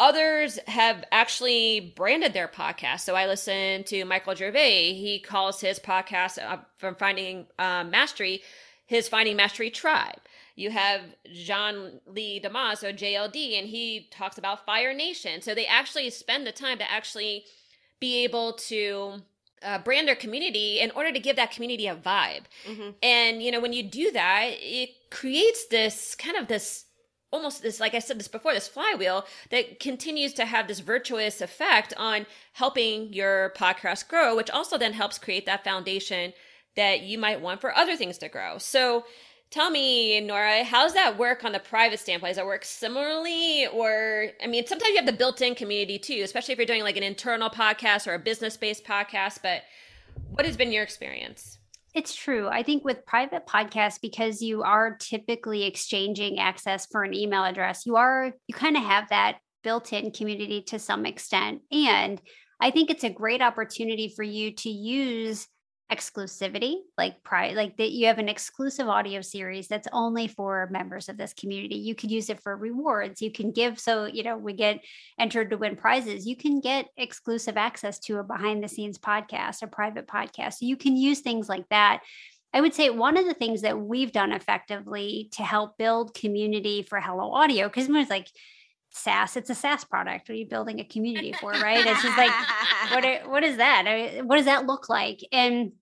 Others 0.00 0.58
have 0.68 1.04
actually 1.10 1.92
branded 1.96 2.32
their 2.32 2.48
podcast. 2.48 3.00
So 3.00 3.16
I 3.16 3.26
listen 3.26 3.84
to 3.84 4.04
Michael 4.04 4.34
Gervais. 4.34 4.94
He 4.94 5.18
calls 5.18 5.60
his 5.60 5.78
podcast 5.78 6.38
uh, 6.42 6.58
from 6.76 6.94
Finding 6.94 7.46
uh, 7.58 7.84
Mastery 7.84 8.42
his 8.88 9.06
Finding 9.06 9.36
Mastery 9.36 9.70
Tribe. 9.70 10.18
You 10.56 10.70
have 10.70 11.02
John 11.32 12.00
Lee 12.06 12.40
Dumas, 12.40 12.80
so 12.80 12.90
JLD, 12.92 13.58
and 13.58 13.68
he 13.68 14.08
talks 14.10 14.38
about 14.38 14.64
Fire 14.66 14.92
Nation. 14.92 15.40
So 15.40 15.54
they 15.54 15.66
actually 15.66 16.10
spend 16.10 16.46
the 16.46 16.52
time 16.52 16.78
to 16.78 16.90
actually 16.90 17.44
be 18.00 18.24
able 18.24 18.54
to 18.54 19.22
uh, 19.62 19.78
brand 19.78 20.08
their 20.08 20.16
community 20.16 20.80
in 20.80 20.90
order 20.92 21.12
to 21.12 21.20
give 21.20 21.36
that 21.36 21.50
community 21.50 21.86
a 21.86 21.94
vibe. 21.94 22.44
Mm-hmm. 22.66 22.90
And, 23.02 23.42
you 23.42 23.52
know, 23.52 23.60
when 23.60 23.74
you 23.74 23.82
do 23.82 24.10
that, 24.12 24.48
it 24.58 25.10
creates 25.10 25.66
this 25.66 26.14
kind 26.14 26.36
of 26.36 26.48
this 26.48 26.86
almost 27.30 27.62
this 27.62 27.80
like 27.80 27.94
i 27.94 27.98
said 27.98 28.18
this 28.18 28.28
before 28.28 28.54
this 28.54 28.68
flywheel 28.68 29.24
that 29.50 29.80
continues 29.80 30.32
to 30.32 30.44
have 30.44 30.66
this 30.66 30.80
virtuous 30.80 31.40
effect 31.40 31.92
on 31.96 32.26
helping 32.54 33.12
your 33.12 33.52
podcast 33.56 34.08
grow 34.08 34.36
which 34.36 34.50
also 34.50 34.78
then 34.78 34.92
helps 34.92 35.18
create 35.18 35.46
that 35.46 35.64
foundation 35.64 36.32
that 36.76 37.00
you 37.02 37.18
might 37.18 37.40
want 37.40 37.60
for 37.60 37.74
other 37.74 37.96
things 37.96 38.18
to 38.18 38.28
grow 38.28 38.58
so 38.58 39.04
Tell 39.50 39.70
me, 39.70 40.20
Nora, 40.20 40.62
how's 40.62 40.92
that 40.92 41.16
work 41.16 41.42
on 41.42 41.52
the 41.52 41.58
private 41.58 42.00
standpoint? 42.00 42.32
Does 42.32 42.36
that 42.36 42.44
work 42.44 42.66
similarly? 42.66 43.66
Or, 43.68 44.26
I 44.42 44.46
mean, 44.46 44.66
sometimes 44.66 44.90
you 44.90 44.96
have 44.96 45.06
the 45.06 45.12
built 45.12 45.40
in 45.40 45.54
community 45.54 45.98
too, 45.98 46.20
especially 46.22 46.52
if 46.52 46.58
you're 46.58 46.66
doing 46.66 46.82
like 46.82 46.98
an 46.98 47.02
internal 47.02 47.48
podcast 47.48 48.06
or 48.06 48.12
a 48.12 48.18
business 48.18 48.58
based 48.58 48.84
podcast. 48.84 49.38
But 49.42 49.62
what 50.32 50.44
has 50.44 50.58
been 50.58 50.70
your 50.70 50.82
experience? 50.82 51.58
It's 51.94 52.14
true. 52.14 52.48
I 52.48 52.62
think 52.62 52.84
with 52.84 53.06
private 53.06 53.46
podcasts, 53.46 54.00
because 54.00 54.42
you 54.42 54.62
are 54.62 54.96
typically 54.96 55.64
exchanging 55.64 56.38
access 56.38 56.86
for 56.86 57.02
an 57.02 57.14
email 57.14 57.44
address, 57.44 57.86
you 57.86 57.96
are, 57.96 58.32
you 58.46 58.54
kind 58.54 58.76
of 58.76 58.82
have 58.82 59.08
that 59.08 59.38
built 59.64 59.92
in 59.92 60.12
community 60.12 60.62
to 60.62 60.78
some 60.78 61.06
extent. 61.06 61.62
And 61.72 62.20
I 62.60 62.70
think 62.70 62.90
it's 62.90 63.04
a 63.04 63.10
great 63.10 63.42
opportunity 63.42 64.12
for 64.14 64.22
you 64.22 64.52
to 64.56 64.70
use 64.70 65.46
exclusivity 65.90 66.76
like 66.98 67.22
pri 67.24 67.54
like 67.54 67.74
that 67.78 67.92
you 67.92 68.06
have 68.06 68.18
an 68.18 68.28
exclusive 68.28 68.88
audio 68.88 69.22
series 69.22 69.68
that's 69.68 69.88
only 69.90 70.28
for 70.28 70.68
members 70.70 71.08
of 71.08 71.16
this 71.16 71.32
community 71.32 71.76
you 71.76 71.94
could 71.94 72.10
use 72.10 72.28
it 72.28 72.42
for 72.42 72.54
rewards 72.56 73.22
you 73.22 73.32
can 73.32 73.50
give 73.50 73.80
so 73.80 74.04
you 74.04 74.22
know 74.22 74.36
we 74.36 74.52
get 74.52 74.80
entered 75.18 75.48
to 75.48 75.56
win 75.56 75.76
prizes 75.76 76.26
you 76.26 76.36
can 76.36 76.60
get 76.60 76.86
exclusive 76.98 77.56
access 77.56 77.98
to 77.98 78.18
a 78.18 78.22
behind 78.22 78.62
the 78.62 78.68
scenes 78.68 78.98
podcast 78.98 79.62
a 79.62 79.66
private 79.66 80.06
podcast 80.06 80.54
so 80.54 80.66
you 80.66 80.76
can 80.76 80.94
use 80.94 81.20
things 81.20 81.48
like 81.48 81.66
that 81.70 82.00
I 82.52 82.60
would 82.62 82.74
say 82.74 82.88
one 82.90 83.18
of 83.18 83.26
the 83.26 83.34
things 83.34 83.60
that 83.62 83.78
we've 83.78 84.12
done 84.12 84.32
effectively 84.32 85.28
to 85.32 85.42
help 85.42 85.76
build 85.76 86.14
community 86.14 86.82
for 86.82 86.98
Hello 86.98 87.32
Audio, 87.32 87.68
because 87.68 87.88
it's 87.90 88.10
like 88.10 88.28
SaaS, 88.90 89.36
it's 89.36 89.50
a 89.50 89.54
SaaS 89.54 89.84
product. 89.84 90.28
What 90.28 90.34
are 90.34 90.38
you 90.38 90.46
building 90.46 90.80
a 90.80 90.84
community 90.84 91.32
for, 91.32 91.50
right? 91.52 91.86
It's 91.86 92.02
just 92.02 92.16
like, 92.16 92.32
what, 92.90 93.04
what 93.30 93.44
is 93.44 93.58
that? 93.58 93.84
I 93.86 93.96
mean, 93.96 94.28
what 94.28 94.36
does 94.36 94.46
that 94.46 94.66
look 94.66 94.88
like? 94.88 95.20
And 95.30 95.72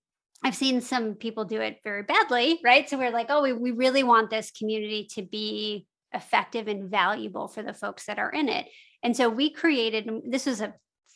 I've 0.43 0.55
seen 0.55 0.81
some 0.81 1.15
people 1.15 1.45
do 1.45 1.61
it 1.61 1.79
very 1.83 2.03
badly, 2.03 2.59
right? 2.63 2.89
So 2.89 2.97
we're 2.97 3.11
like, 3.11 3.27
oh, 3.29 3.41
we, 3.41 3.53
we 3.53 3.71
really 3.71 4.03
want 4.03 4.29
this 4.29 4.51
community 4.51 5.07
to 5.15 5.23
be 5.23 5.87
effective 6.13 6.67
and 6.67 6.89
valuable 6.89 7.47
for 7.47 7.63
the 7.63 7.73
folks 7.73 8.05
that 8.05 8.19
are 8.19 8.29
in 8.29 8.47
it. 8.47 8.67
And 9.03 9.15
so 9.15 9.29
we 9.29 9.51
created, 9.51 10.09
this 10.29 10.45
was 10.45 10.61
a 10.61 10.73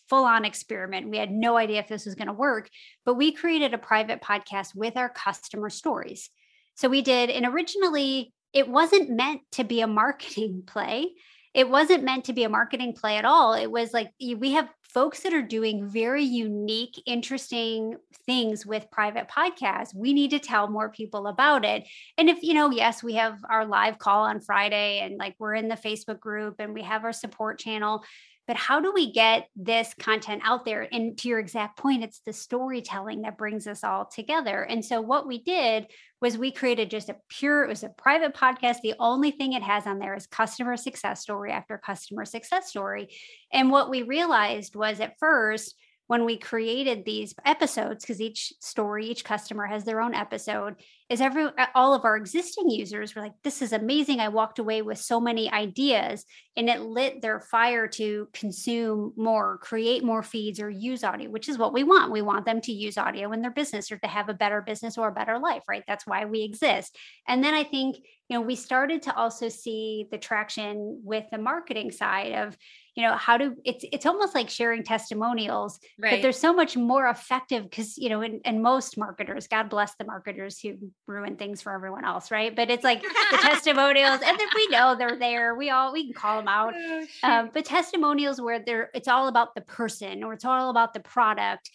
full 0.10 0.26
on 0.26 0.44
experiment. 0.44 1.10
We 1.10 1.18
had 1.18 1.32
no 1.32 1.56
idea 1.56 1.80
if 1.80 1.88
this 1.88 2.06
was 2.06 2.16
going 2.16 2.28
to 2.28 2.34
work, 2.34 2.70
but 3.06 3.14
we 3.14 3.32
created 3.32 3.74
a 3.74 3.78
private 3.78 4.22
podcast 4.22 4.76
with 4.76 4.98
our 4.98 5.10
customer 5.10 5.70
stories. 5.70 6.30
So 6.76 6.90
we 6.90 7.02
did, 7.02 7.30
and 7.30 7.46
originally 7.46 8.34
it 8.54 8.68
wasn't 8.68 9.10
meant 9.10 9.42
to 9.54 9.64
be 9.64 9.82
a 9.82 9.88
marketing 9.88 10.64
play 10.68 11.12
it 11.54 11.70
wasn't 11.70 12.04
meant 12.04 12.26
to 12.26 12.34
be 12.34 12.44
a 12.44 12.50
marketing 12.50 12.94
play 12.94 13.18
at 13.18 13.26
all. 13.26 13.54
It 13.54 13.70
was 13.70 13.94
like 13.94 14.12
we 14.20 14.52
have 14.54 14.70
folks 14.94 15.22
that 15.22 15.34
are 15.34 15.42
doing 15.42 15.88
very 15.88 16.24
unique, 16.24 17.02
interesting 17.06 17.96
things 18.26 18.66
with 18.66 18.92
private 18.92 19.28
podcasts. 19.28 19.96
We 19.96 20.14
need 20.14 20.32
to 20.32 20.40
tell 20.40 20.68
more 20.68 20.90
people 20.90 21.28
about 21.28 21.64
it. 21.64 21.88
And 22.18 22.30
if, 22.30 22.44
you 22.44 22.54
know, 22.54 22.70
yes, 22.70 23.02
we 23.02 23.14
have 23.14 23.40
our 23.50 23.66
live 23.66 24.00
call 24.00 24.24
on 24.24 24.42
Friday 24.42 25.00
and 25.00 25.18
like 25.18 25.36
we're 25.40 25.56
in 25.56 25.70
the 25.70 25.76
Facebook 25.76 26.20
group 26.20 26.56
and 26.60 26.74
we 26.74 26.84
have 26.84 27.06
our 27.06 27.14
support 27.14 27.58
channel 27.58 28.04
but 28.52 28.58
how 28.58 28.82
do 28.82 28.92
we 28.92 29.14
get 29.14 29.48
this 29.56 29.94
content 29.94 30.42
out 30.44 30.66
there? 30.66 30.86
And 30.92 31.18
to 31.20 31.30
your 31.30 31.40
exact 31.40 31.78
point 31.78 32.04
it's 32.04 32.20
the 32.26 32.34
storytelling 32.34 33.22
that 33.22 33.38
brings 33.38 33.66
us 33.66 33.82
all 33.82 34.04
together. 34.04 34.64
And 34.64 34.84
so 34.84 35.00
what 35.00 35.26
we 35.26 35.42
did 35.42 35.88
was 36.20 36.38
we 36.38 36.52
created 36.52 36.90
just 36.90 37.08
a 37.08 37.16
pure 37.30 37.64
it 37.64 37.70
was 37.70 37.84
a 37.84 37.88
private 37.88 38.36
podcast. 38.36 38.82
The 38.84 38.96
only 39.00 39.32
thing 39.32 39.54
it 39.54 39.64
has 39.64 39.88
on 39.88 40.00
there 40.00 40.16
is 40.16 40.28
customer 40.28 40.76
success 40.76 41.22
story 41.22 41.50
after 41.54 41.78
customer 41.78 42.26
success 42.26 42.68
story. 42.68 43.16
And 43.54 43.72
what 43.72 43.90
we 43.90 44.02
realized 44.02 44.76
was 44.76 45.00
at 45.00 45.16
first 45.18 45.74
when 46.12 46.26
we 46.26 46.36
created 46.36 47.06
these 47.06 47.34
episodes 47.46 48.04
because 48.04 48.20
each 48.20 48.52
story 48.60 49.06
each 49.06 49.24
customer 49.24 49.66
has 49.66 49.86
their 49.86 50.02
own 50.02 50.14
episode 50.14 50.76
is 51.08 51.22
every 51.22 51.46
uh, 51.46 51.68
all 51.74 51.94
of 51.94 52.04
our 52.04 52.18
existing 52.18 52.70
users 52.70 53.16
were 53.16 53.22
like 53.22 53.32
this 53.46 53.62
is 53.62 53.72
amazing. 53.72 54.20
I 54.20 54.28
walked 54.28 54.60
away 54.60 54.82
with 54.82 54.98
so 54.98 55.22
many 55.22 55.50
ideas 55.50 56.26
and 56.58 56.70
it 56.70 56.82
lit 56.82 57.22
their 57.22 57.40
fire 57.40 57.88
to 57.88 58.28
consume 58.34 59.14
more 59.16 59.58
create 59.60 60.04
more 60.04 60.22
feeds 60.22 60.60
or 60.60 60.70
use 60.70 61.06
audio 61.06 61.30
which 61.30 61.48
is 61.48 61.58
what 61.58 61.72
we 61.72 61.86
want. 61.86 62.12
We 62.12 62.22
want 62.22 62.46
them 62.46 62.60
to 62.60 62.74
use 62.74 62.98
audio 62.98 63.32
in 63.32 63.42
their 63.42 63.50
business 63.50 63.90
or 63.90 63.98
to 64.00 64.08
have 64.08 64.28
a 64.28 64.34
better 64.34 64.60
business 64.60 64.98
or 64.98 65.08
a 65.08 65.14
better 65.14 65.40
life 65.40 65.64
right? 65.70 65.86
That's 65.88 66.06
why 66.06 66.26
we 66.26 66.44
exist. 66.44 66.98
And 67.26 67.42
then 67.42 67.54
i 67.54 67.64
think 67.64 67.96
you 68.28 68.38
know 68.38 68.42
we 68.42 68.56
started 68.56 69.02
to 69.04 69.16
also 69.16 69.48
see 69.48 70.08
the 70.12 70.18
traction 70.18 71.02
with 71.06 71.24
the 71.32 71.38
marketing 71.38 71.92
side 71.92 72.34
of 72.34 72.58
you 72.96 73.04
know 73.04 73.16
how 73.16 73.38
do 73.38 73.56
it's 73.64 73.86
it's 73.92 74.06
almost 74.06 74.36
like 74.36 74.50
sharing 74.50 74.84
testimonials 74.84 75.80
right. 75.98 76.12
but 76.12 76.22
there's 76.22 76.38
so 76.38 76.54
much 76.54 76.76
more 76.76 77.08
effective 77.08 77.64
because 77.64 77.98
you 77.98 78.10
know 78.10 78.22
and, 78.22 78.42
and 78.44 78.62
most 78.62 78.98
marketers 78.98 79.48
god 79.48 79.70
bless 79.70 79.96
the 79.96 80.04
marketers 80.04 80.60
who 80.60 80.76
ruin 81.08 81.38
things 81.38 81.62
for 81.62 81.74
everyone 81.74 82.04
else 82.04 82.32
right 82.32 82.56
but 82.56 82.70
it's 82.70 82.84
like 82.84 83.02
the 83.02 83.38
testimonials 83.42 84.20
and 84.26 84.38
then 84.38 84.48
we 84.56 84.68
know 84.68 84.96
they're 84.96 85.18
there 85.18 85.56
we 85.56 85.70
all 85.70 85.94
we 85.94 86.06
can 86.06 86.14
call 86.14 86.38
them 86.38 86.48
out 86.48 86.74
oh, 86.76 87.06
um, 87.24 87.50
but 87.54 87.64
testimonials 87.64 88.42
where 88.42 88.60
they're 88.60 88.90
it's 88.94 89.08
all 89.08 89.28
about 89.28 89.56
the 89.56 89.62
person 89.62 90.24
or 90.24 90.34
it's 90.34 90.46
all 90.46 90.70
about 90.70 90.94
the 90.94 91.00
product 91.00 91.70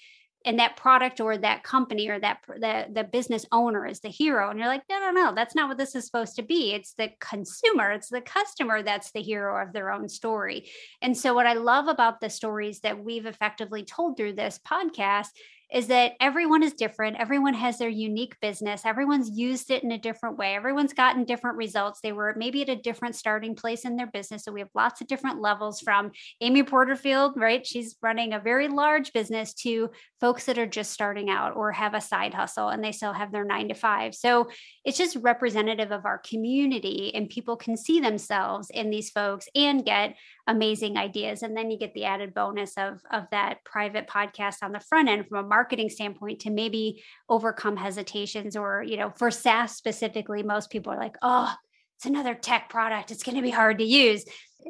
and 0.47 0.61
that 0.61 0.77
product 0.77 1.21
or 1.21 1.37
that 1.37 1.65
company 1.65 2.09
or 2.09 2.19
that 2.21 2.39
the, 2.47 2.87
the 2.93 3.05
business 3.05 3.45
owner 3.51 3.85
is 3.85 4.01
the 4.01 4.09
hero 4.09 4.49
and 4.49 4.59
you're 4.59 4.69
like 4.69 4.85
no 4.89 4.99
no 5.01 5.11
no 5.11 5.35
that's 5.35 5.57
not 5.57 5.69
what 5.69 5.77
this 5.77 5.95
is 5.95 6.07
supposed 6.07 6.37
to 6.37 6.43
be. 6.43 6.73
It's 6.73 6.95
the 6.95 7.11
consumer 7.21 7.91
it's 7.91 8.09
the 8.09 8.21
customer 8.21 8.83
that's 8.83 9.11
the 9.11 9.23
hero 9.23 9.61
of 9.61 9.73
their 9.73 9.91
own 9.91 10.09
story. 10.09 10.71
And 11.03 11.17
so 11.17 11.35
what 11.35 11.47
i 11.47 11.53
love 11.53 11.89
about 11.89 12.21
the 12.21 12.31
stories 12.31 12.81
that 12.81 13.03
we've 13.03 13.27
effectively 13.27 13.83
told 13.83 14.17
through 14.17 14.35
this 14.35 14.61
podcast 14.67 15.29
is 15.73 15.89
that 15.89 16.13
everyone 16.21 16.63
is 16.63 16.75
different. 16.75 17.17
Everyone 17.19 17.55
has 17.55 17.79
their 17.79 17.89
unique 17.89 18.39
business. 18.41 18.85
Everyone's 18.85 19.31
used 19.31 19.71
it 19.71 19.83
in 19.83 19.91
a 19.91 19.99
different 19.99 20.39
way. 20.39 20.55
Everyone's 20.55 20.93
gotten 20.93 21.25
different 21.25 21.57
results. 21.57 22.01
They 22.01 22.13
were 22.13 22.35
maybe 22.37 22.63
at 22.63 22.69
a 22.69 22.77
different 22.77 23.17
starting 23.17 23.57
place 23.57 23.85
in 23.85 23.97
their 23.97 24.07
business. 24.07 24.45
So 24.45 24.53
we 24.53 24.61
have 24.61 24.71
lots 24.75 25.01
of 25.01 25.09
different 25.09 25.41
levels 25.41 25.81
from 25.81 26.13
Amy 26.41 26.63
Porterfield, 26.63 27.33
right? 27.37 27.67
She's 27.67 27.97
running 28.01 28.33
a 28.33 28.39
very 28.39 28.69
large 28.69 29.13
business 29.13 29.55
to 29.55 29.91
folks 30.21 30.45
that 30.45 30.59
are 30.59 30.67
just 30.67 30.93
starting 30.93 31.31
out 31.31 31.57
or 31.57 31.73
have 31.73 31.95
a 31.95 32.01
side 32.01 32.33
hustle 32.33 32.69
and 32.69 32.83
they 32.83 32.93
still 32.93 33.13
have 33.13 33.33
their 33.33 33.45
nine 33.45 33.69
to 33.69 33.75
five. 33.75 34.15
So 34.15 34.49
it's 34.85 34.99
just 34.99 35.17
representative 35.17 35.91
of 35.91 36.05
our 36.05 36.19
community 36.19 37.13
and 37.15 37.29
people 37.29 37.57
can 37.57 37.77
see 37.77 38.01
themselves 38.01 38.71
in 38.71 38.91
these 38.91 39.11
folks 39.11 39.49
and 39.55 39.85
get 39.85 40.17
amazing 40.47 40.97
ideas 40.97 41.43
and 41.43 41.57
then 41.57 41.71
you 41.71 41.79
get 41.79 41.93
the 41.95 42.05
added 42.05 42.33
bonus 42.33 42.79
of 42.79 43.01
of 43.11 43.25
that 43.33 43.65
private 43.65 44.07
podcast 44.07 44.57
on 44.63 44.71
the 44.71 44.79
front 44.79 45.09
end 45.09 45.27
from 45.27 45.45
a 45.45 45.49
marketing 45.57 45.89
standpoint 45.89 46.41
to 46.41 46.51
maybe 46.51 47.03
overcome 47.29 47.77
hesitations 47.77 48.57
or 48.57 48.83
you 48.83 48.97
know 48.97 49.11
for 49.21 49.31
SaaS 49.31 49.71
specifically 49.83 50.43
most 50.43 50.71
people 50.71 50.93
are 50.93 50.99
like 51.07 51.17
oh 51.23 51.53
it's 51.97 52.05
another 52.05 52.35
tech 52.35 52.69
product. 52.69 53.11
It's 53.11 53.23
going 53.23 53.37
to 53.37 53.43
be 53.43 53.51
hard 53.51 53.79
to 53.79 53.85
use 53.85 54.25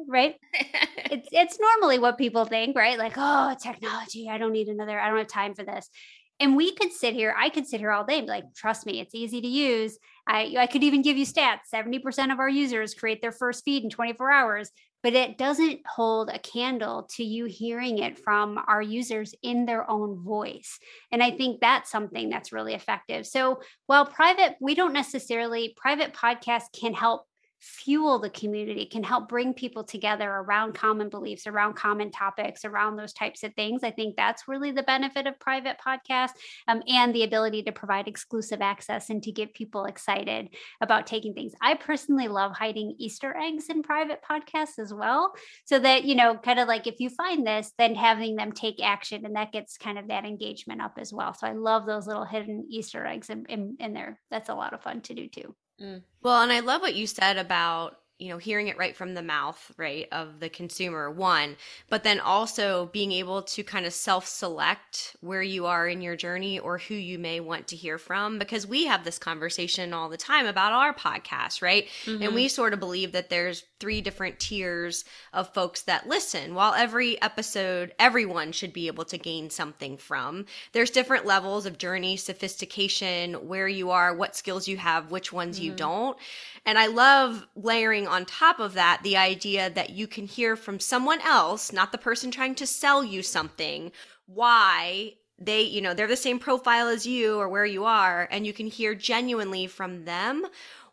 right? 0.07 0.35
It's 1.09 1.29
it's 1.31 1.57
normally 1.57 1.99
what 1.99 2.17
people 2.17 2.43
think 2.43 2.75
right? 2.75 2.97
Like 2.97 3.13
oh 3.15 3.55
technology. 3.61 4.27
I 4.29 4.37
don't 4.37 4.51
need 4.51 4.67
another 4.67 4.99
i 4.99 5.07
don't 5.07 5.17
have 5.19 5.27
time 5.27 5.53
for 5.55 5.63
this 5.63 5.89
and 6.39 6.55
we 6.55 6.73
could 6.73 6.91
sit 6.91 7.13
here 7.13 7.33
i 7.37 7.49
could 7.49 7.67
sit 7.67 7.79
here 7.79 7.91
all 7.91 8.05
day 8.05 8.21
like 8.21 8.43
trust 8.55 8.85
me 8.85 8.99
it's 8.99 9.15
easy 9.15 9.41
to 9.41 9.47
use 9.47 9.97
i 10.27 10.55
i 10.57 10.67
could 10.67 10.83
even 10.83 11.01
give 11.01 11.17
you 11.17 11.25
stats 11.25 11.71
70% 11.73 12.31
of 12.31 12.39
our 12.39 12.49
users 12.49 12.93
create 12.93 13.21
their 13.21 13.31
first 13.31 13.63
feed 13.63 13.83
in 13.83 13.89
24 13.89 14.31
hours 14.31 14.71
but 15.03 15.13
it 15.13 15.37
doesn't 15.37 15.81
hold 15.85 16.29
a 16.29 16.39
candle 16.39 17.07
to 17.15 17.23
you 17.23 17.45
hearing 17.45 17.99
it 17.99 18.17
from 18.17 18.59
our 18.67 18.81
users 18.81 19.33
in 19.43 19.65
their 19.65 19.89
own 19.89 20.23
voice. 20.23 20.79
And 21.11 21.21
I 21.21 21.31
think 21.31 21.61
that's 21.61 21.91
something 21.91 22.29
that's 22.29 22.51
really 22.51 22.73
effective. 22.73 23.27
So 23.27 23.61
while 23.85 24.05
private, 24.05 24.55
we 24.59 24.75
don't 24.75 24.93
necessarily, 24.93 25.75
private 25.77 26.13
podcasts 26.13 26.77
can 26.77 26.93
help 26.93 27.26
fuel 27.59 28.19
the 28.19 28.29
community, 28.29 28.85
can 28.85 29.03
help 29.03 29.27
bring 29.27 29.53
people 29.53 29.83
together 29.83 30.29
around 30.29 30.73
common 30.73 31.09
beliefs, 31.09 31.47
around 31.47 31.75
common 31.75 32.11
topics, 32.11 32.65
around 32.65 32.95
those 32.95 33.13
types 33.13 33.43
of 33.43 33.53
things. 33.55 33.83
I 33.83 33.91
think 33.91 34.15
that's 34.15 34.47
really 34.47 34.71
the 34.71 34.83
benefit 34.83 35.27
of 35.27 35.39
private 35.39 35.77
podcasts 35.85 36.33
um, 36.67 36.83
and 36.87 37.13
the 37.13 37.23
ability 37.23 37.63
to 37.63 37.71
provide 37.71 38.07
exclusive 38.07 38.61
access 38.61 39.09
and 39.09 39.21
to 39.23 39.31
get 39.31 39.53
people 39.53 39.85
excited 39.85 40.49
about 40.81 41.07
taking 41.07 41.33
things. 41.33 41.53
I 41.61 41.75
personally 41.75 42.27
love 42.27 42.53
hiding 42.55 42.95
Easter 42.97 43.35
eggs 43.35 43.65
in 43.69 43.83
private 43.83 44.21
podcasts 44.29 44.79
as 44.79 44.93
well. 44.93 45.33
So 45.65 45.79
that, 45.79 46.03
you 46.03 46.15
know, 46.15 46.35
kind 46.37 46.59
of 46.59 46.67
like 46.67 46.87
if 46.87 46.99
you 46.99 47.09
find 47.09 47.45
this, 47.45 47.73
then 47.77 47.95
having 47.95 48.35
them 48.35 48.51
take 48.51 48.83
action 48.83 49.25
and 49.25 49.35
that 49.35 49.51
gets 49.51 49.77
kind 49.77 49.97
of 49.97 50.07
that 50.09 50.25
engagement 50.25 50.81
up 50.81 50.93
as 50.97 51.11
well. 51.11 51.33
So 51.33 51.47
I 51.47 51.53
love 51.53 51.85
those 51.85 52.07
little 52.07 52.25
hidden 52.25 52.67
Easter 52.69 53.05
eggs 53.05 53.29
in, 53.29 53.45
in, 53.47 53.77
in 53.79 53.93
there. 53.93 54.19
That's 54.29 54.49
a 54.49 54.55
lot 54.55 54.73
of 54.73 54.81
fun 54.81 55.01
to 55.01 55.13
do 55.13 55.27
too. 55.27 55.55
Mm. 55.81 56.03
Well, 56.21 56.41
and 56.41 56.51
I 56.51 56.59
love 56.59 56.81
what 56.81 56.95
you 56.95 57.07
said 57.07 57.37
about 57.37 57.99
you 58.19 58.29
know 58.29 58.37
hearing 58.37 58.67
it 58.67 58.77
right 58.77 58.95
from 58.95 59.13
the 59.13 59.21
mouth 59.21 59.71
right 59.77 60.07
of 60.11 60.39
the 60.39 60.49
consumer 60.49 61.09
one 61.09 61.55
but 61.89 62.03
then 62.03 62.19
also 62.19 62.87
being 62.91 63.11
able 63.11 63.43
to 63.43 63.63
kind 63.63 63.85
of 63.85 63.93
self-select 63.93 65.15
where 65.21 65.41
you 65.41 65.65
are 65.65 65.87
in 65.87 66.01
your 66.01 66.15
journey 66.15 66.57
or 66.57 66.79
who 66.79 66.95
you 66.95 67.19
may 67.19 67.39
want 67.39 67.67
to 67.67 67.75
hear 67.75 67.97
from 67.97 68.39
because 68.39 68.65
we 68.65 68.85
have 68.85 69.03
this 69.03 69.19
conversation 69.19 69.93
all 69.93 70.09
the 70.09 70.17
time 70.17 70.47
about 70.47 70.73
our 70.73 70.93
podcast 70.93 71.61
right 71.61 71.87
mm-hmm. 72.05 72.23
and 72.23 72.33
we 72.33 72.47
sort 72.47 72.73
of 72.73 72.79
believe 72.79 73.11
that 73.11 73.29
there's 73.29 73.63
three 73.79 74.01
different 74.01 74.39
tiers 74.39 75.05
of 75.33 75.53
folks 75.53 75.83
that 75.83 76.07
listen 76.07 76.55
while 76.55 76.73
every 76.73 77.21
episode 77.21 77.93
everyone 77.99 78.51
should 78.51 78.73
be 78.73 78.87
able 78.87 79.05
to 79.05 79.17
gain 79.17 79.49
something 79.49 79.95
from 79.97 80.45
there's 80.71 80.89
different 80.89 81.25
levels 81.25 81.67
of 81.67 81.77
journey 81.77 82.17
sophistication 82.17 83.35
where 83.47 83.67
you 83.67 83.91
are 83.91 84.15
what 84.15 84.35
skills 84.35 84.67
you 84.67 84.77
have 84.77 85.11
which 85.11 85.31
ones 85.31 85.57
mm-hmm. 85.57 85.65
you 85.65 85.73
don't 85.73 86.17
and 86.67 86.77
I 86.77 86.87
love 86.87 87.47
layering 87.55 88.07
on 88.07 88.25
top 88.25 88.59
of 88.59 88.73
that 88.73 88.99
the 89.01 89.15
idea 89.15 89.69
that 89.69 89.91
you 89.91 90.05
can 90.05 90.27
hear 90.27 90.57
from 90.57 90.81
someone 90.81 91.21
else, 91.21 91.71
not 91.71 91.93
the 91.93 91.97
person 91.97 92.29
trying 92.29 92.55
to 92.55 92.67
sell 92.67 93.05
you 93.05 93.23
something, 93.23 93.93
why 94.25 95.13
they, 95.39 95.61
you 95.61 95.79
know, 95.79 95.93
they're 95.93 96.07
the 96.07 96.17
same 96.17 96.39
profile 96.39 96.89
as 96.89 97.07
you 97.07 97.39
or 97.39 97.47
where 97.47 97.65
you 97.65 97.85
are, 97.85 98.27
and 98.29 98.45
you 98.45 98.51
can 98.51 98.67
hear 98.67 98.93
genuinely 98.93 99.65
from 99.65 100.03
them 100.03 100.45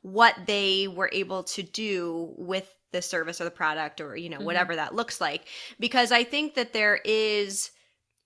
what 0.02 0.36
they 0.46 0.86
were 0.86 1.10
able 1.12 1.42
to 1.42 1.62
do 1.64 2.32
with 2.36 2.72
the 2.92 3.02
service 3.02 3.40
or 3.40 3.44
the 3.44 3.50
product 3.50 4.00
or, 4.00 4.16
you 4.16 4.28
know, 4.28 4.36
mm-hmm. 4.36 4.46
whatever 4.46 4.76
that 4.76 4.94
looks 4.94 5.20
like. 5.20 5.48
Because 5.80 6.12
I 6.12 6.22
think 6.22 6.54
that 6.54 6.72
there 6.72 7.00
is 7.04 7.72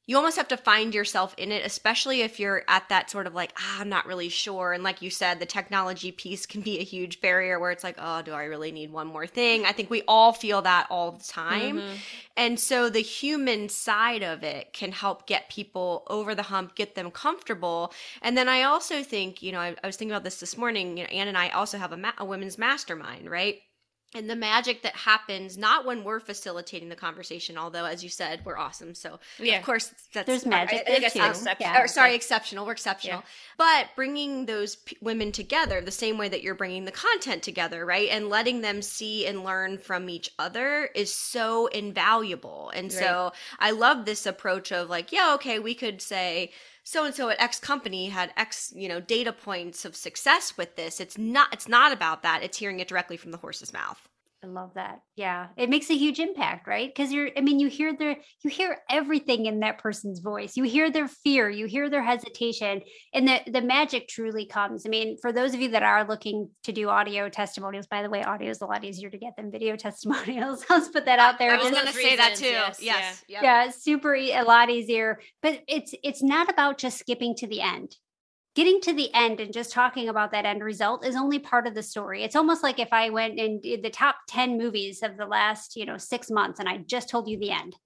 you 0.09 0.17
almost 0.17 0.39
have 0.39 0.49
to 0.49 0.57
find 0.57 0.95
yourself 0.95 1.35
in 1.37 1.53
it, 1.53 1.67
especially 1.67 2.23
if 2.23 2.41
you're 2.41 2.65
at 2.67 2.89
that 2.89 3.11
sort 3.11 3.27
of 3.27 3.35
like, 3.35 3.53
ah, 3.59 3.81
I'm 3.81 3.91
not 3.91 4.07
really 4.07 4.31
sure. 4.31 4.73
And 4.73 4.83
like 4.83 5.03
you 5.03 5.11
said, 5.11 5.39
the 5.39 5.45
technology 5.45 6.13
piece 6.13 6.47
can 6.47 6.63
be 6.63 6.79
a 6.79 6.83
huge 6.83 7.21
barrier 7.21 7.61
where 7.61 7.71
it's 7.73 7.85
like, 7.85 7.97
oh, 7.99 8.23
do 8.23 8.33
I 8.33 8.45
really 8.45 8.73
need 8.73 8.91
one 8.91 9.07
more 9.07 9.27
thing? 9.27 9.67
I 9.67 9.73
think 9.73 9.91
we 9.91 10.03
all 10.09 10.33
feel 10.33 10.63
that 10.63 10.87
all 10.89 11.13
the 11.13 11.25
time. 11.25 11.77
Mm-hmm. 11.77 11.95
And 12.39 12.59
so 12.59 12.89
the 12.89 13.01
human 13.01 13.69
side 13.69 14.23
of 14.23 14.43
it 14.43 14.73
can 14.73 14.93
help 14.93 15.27
get 15.27 15.51
people 15.51 16.05
over 16.07 16.35
the 16.35 16.45
hump, 16.45 16.75
get 16.75 16.95
them 16.95 17.11
comfortable. 17.11 17.93
And 18.23 18.35
then 18.35 18.49
I 18.49 18.63
also 18.63 19.03
think, 19.03 19.43
you 19.43 19.53
know, 19.53 19.61
I, 19.61 19.77
I 19.85 19.87
was 19.87 19.97
thinking 19.97 20.13
about 20.13 20.25
this 20.25 20.41
this 20.41 20.57
morning, 20.57 20.97
you 20.97 21.05
know, 21.05 21.11
Anne 21.11 21.29
and 21.29 21.37
I 21.37 21.51
also 21.51 21.77
have 21.77 21.93
a, 21.93 21.99
ma- 21.99 22.13
a 22.17 22.25
women's 22.25 22.57
mastermind, 22.57 23.29
right? 23.29 23.61
And 24.15 24.29
the 24.29 24.37
magic 24.37 24.83
that 24.83 24.97
happens 24.97 25.59
not 25.59 25.85
when 25.85 26.03
we're 26.03 26.21
facilitating 26.21 26.89
the 26.89 26.97
conversation 26.97 27.59
although 27.59 27.85
as 27.85 28.03
you 28.03 28.09
said 28.09 28.41
we're 28.45 28.57
awesome 28.57 28.95
so 28.95 29.19
yeah. 29.39 29.59
of 29.59 29.65
course 29.65 29.93
that's 30.15 30.27
there's 30.27 30.47
magic 30.47 30.79
I, 30.79 30.81
I 30.81 30.85
think 31.01 31.13
there 31.13 31.33
too. 31.33 31.51
Yeah. 31.61 31.83
Or, 31.83 31.89
sorry 31.89 32.15
exceptional 32.15 32.65
we're 32.65 32.73
exceptional 32.73 33.19
yeah. 33.19 33.25
but 33.59 33.89
bringing 33.97 34.47
those 34.47 34.77
p- 34.77 34.97
women 35.03 35.31
together 35.33 35.81
the 35.81 35.91
same 35.91 36.17
way 36.17 36.29
that 36.29 36.43
you're 36.43 36.55
bringing 36.55 36.85
the 36.85 36.93
content 36.93 37.43
together 37.43 37.85
right 37.85 38.09
and 38.11 38.29
letting 38.29 38.63
them 38.63 38.81
see 38.81 39.27
and 39.27 39.45
learn 39.45 39.79
from 39.79 40.09
each 40.09 40.31
other 40.39 40.89
is 40.95 41.13
so 41.13 41.67
invaluable 41.67 42.71
and 42.75 42.93
right. 42.93 43.03
so 43.03 43.33
i 43.59 43.71
love 43.71 44.05
this 44.05 44.25
approach 44.25 44.73
of 44.73 44.89
like 44.89 45.13
yeah 45.13 45.33
okay 45.35 45.59
we 45.59 45.75
could 45.75 46.01
say 46.01 46.51
so 46.89 47.05
and 47.05 47.15
so 47.15 47.29
at 47.29 47.39
X 47.39 47.61
company 47.61 48.09
had 48.09 48.33
X, 48.35 48.73
you 48.75 48.89
know, 48.89 48.99
data 48.99 49.31
points 49.31 49.85
of 49.85 49.95
success 49.95 50.57
with 50.57 50.75
this. 50.77 51.01
It's 51.01 51.19
not 51.19 51.53
it's 51.53 51.69
not 51.69 51.93
about 51.93 52.23
that. 52.23 52.43
It's 52.43 52.57
hearing 52.57 52.81
it 52.81 52.89
directly 52.89 53.19
from 53.19 53.31
the 53.31 53.37
horse's 53.37 53.75
mouth. 53.75 54.08
I 54.43 54.47
love 54.47 54.75
that. 54.75 55.01
Yeah. 55.17 55.49
It 55.57 55.69
makes 55.69 55.91
a 55.91 55.97
huge 55.97 56.21
impact, 56.21 56.69
right? 56.69 56.89
Because 56.89 57.13
you're, 57.13 57.31
I 57.37 57.41
mean, 57.41 57.59
you 57.59 57.69
hear 57.69 57.97
their, 57.97 58.17
you 58.45 58.51
hear 58.51 58.79
everything 58.89 59.47
in 59.47 59.61
that 59.61 59.79
person's 59.79 60.21
voice. 60.21 60.57
You 60.57 60.63
hear 60.63 60.93
their 60.93 61.09
fear, 61.09 61.51
you 61.51 61.67
hear 61.67 61.91
their 61.91 62.05
hesitation, 62.05 62.83
and 63.13 63.27
the, 63.27 63.41
the 63.51 63.61
magic 63.61 64.07
truly 64.07 64.47
comes. 64.47 64.87
I 64.87 64.91
mean, 64.91 65.17
for 65.21 65.33
those 65.33 65.55
of 65.55 65.61
you 65.61 65.71
that 65.71 65.83
are 65.83 66.07
looking 66.07 66.51
to 66.65 66.73
do 66.73 66.89
audio 66.89 67.29
testimonials, 67.29 67.89
by 67.89 68.03
the 68.03 68.11
way, 68.11 68.23
audio 68.23 68.51
is 68.51 68.61
a 68.61 68.67
lot 68.67 68.85
easier 68.85 69.11
to 69.11 69.19
get 69.19 69.35
than 69.37 69.51
video 69.51 69.75
testimonials. 69.77 70.65
Let's 70.71 70.89
put 70.89 71.07
that 71.07 71.19
out 71.19 71.41
there. 71.41 71.53
I 71.53 71.57
was 71.57 71.71
going 71.71 71.87
to 71.87 71.93
say 71.93 72.15
that 72.17 72.37
too. 72.37 72.47
Yes. 72.47 72.81
yes. 72.81 73.25
Yeah. 73.29 73.43
yeah. 73.43 73.71
Super, 73.71 74.15
a 74.15 74.43
lot 74.43 74.71
easier, 74.71 75.19
but 75.43 75.63
it's, 75.67 75.95
it's 76.05 76.23
not 76.23 76.49
about 76.49 76.79
just 76.79 76.99
skipping 76.99 77.35
to 77.37 77.49
the 77.49 77.61
end 77.61 77.97
getting 78.59 78.81
to 78.81 78.93
the 78.93 79.15
end 79.15 79.39
and 79.39 79.53
just 79.53 79.71
talking 79.71 80.09
about 80.09 80.33
that 80.33 80.45
end 80.45 80.65
result 80.65 81.07
is 81.07 81.15
only 81.15 81.39
part 81.39 81.69
of 81.69 81.77
the 81.77 81.83
story. 81.83 82.25
It's 82.25 82.35
almost 82.35 82.65
like 82.65 82.81
if 82.81 82.93
I 82.93 83.09
went 83.09 83.39
and 83.39 83.63
did 83.63 83.85
the 83.85 83.89
top 83.89 84.17
10 84.27 84.59
movies 84.59 85.05
of 85.05 85.17
the 85.17 85.27
last, 85.27 85.77
you 85.77 85.87
know, 85.87 85.97
6 85.97 86.31
months 86.33 86.59
and 86.59 86.69
I 86.69 86.79
just 86.79 87.09
told 87.09 87.29
you 87.29 87.39
the 87.39 87.53
end. 87.53 87.77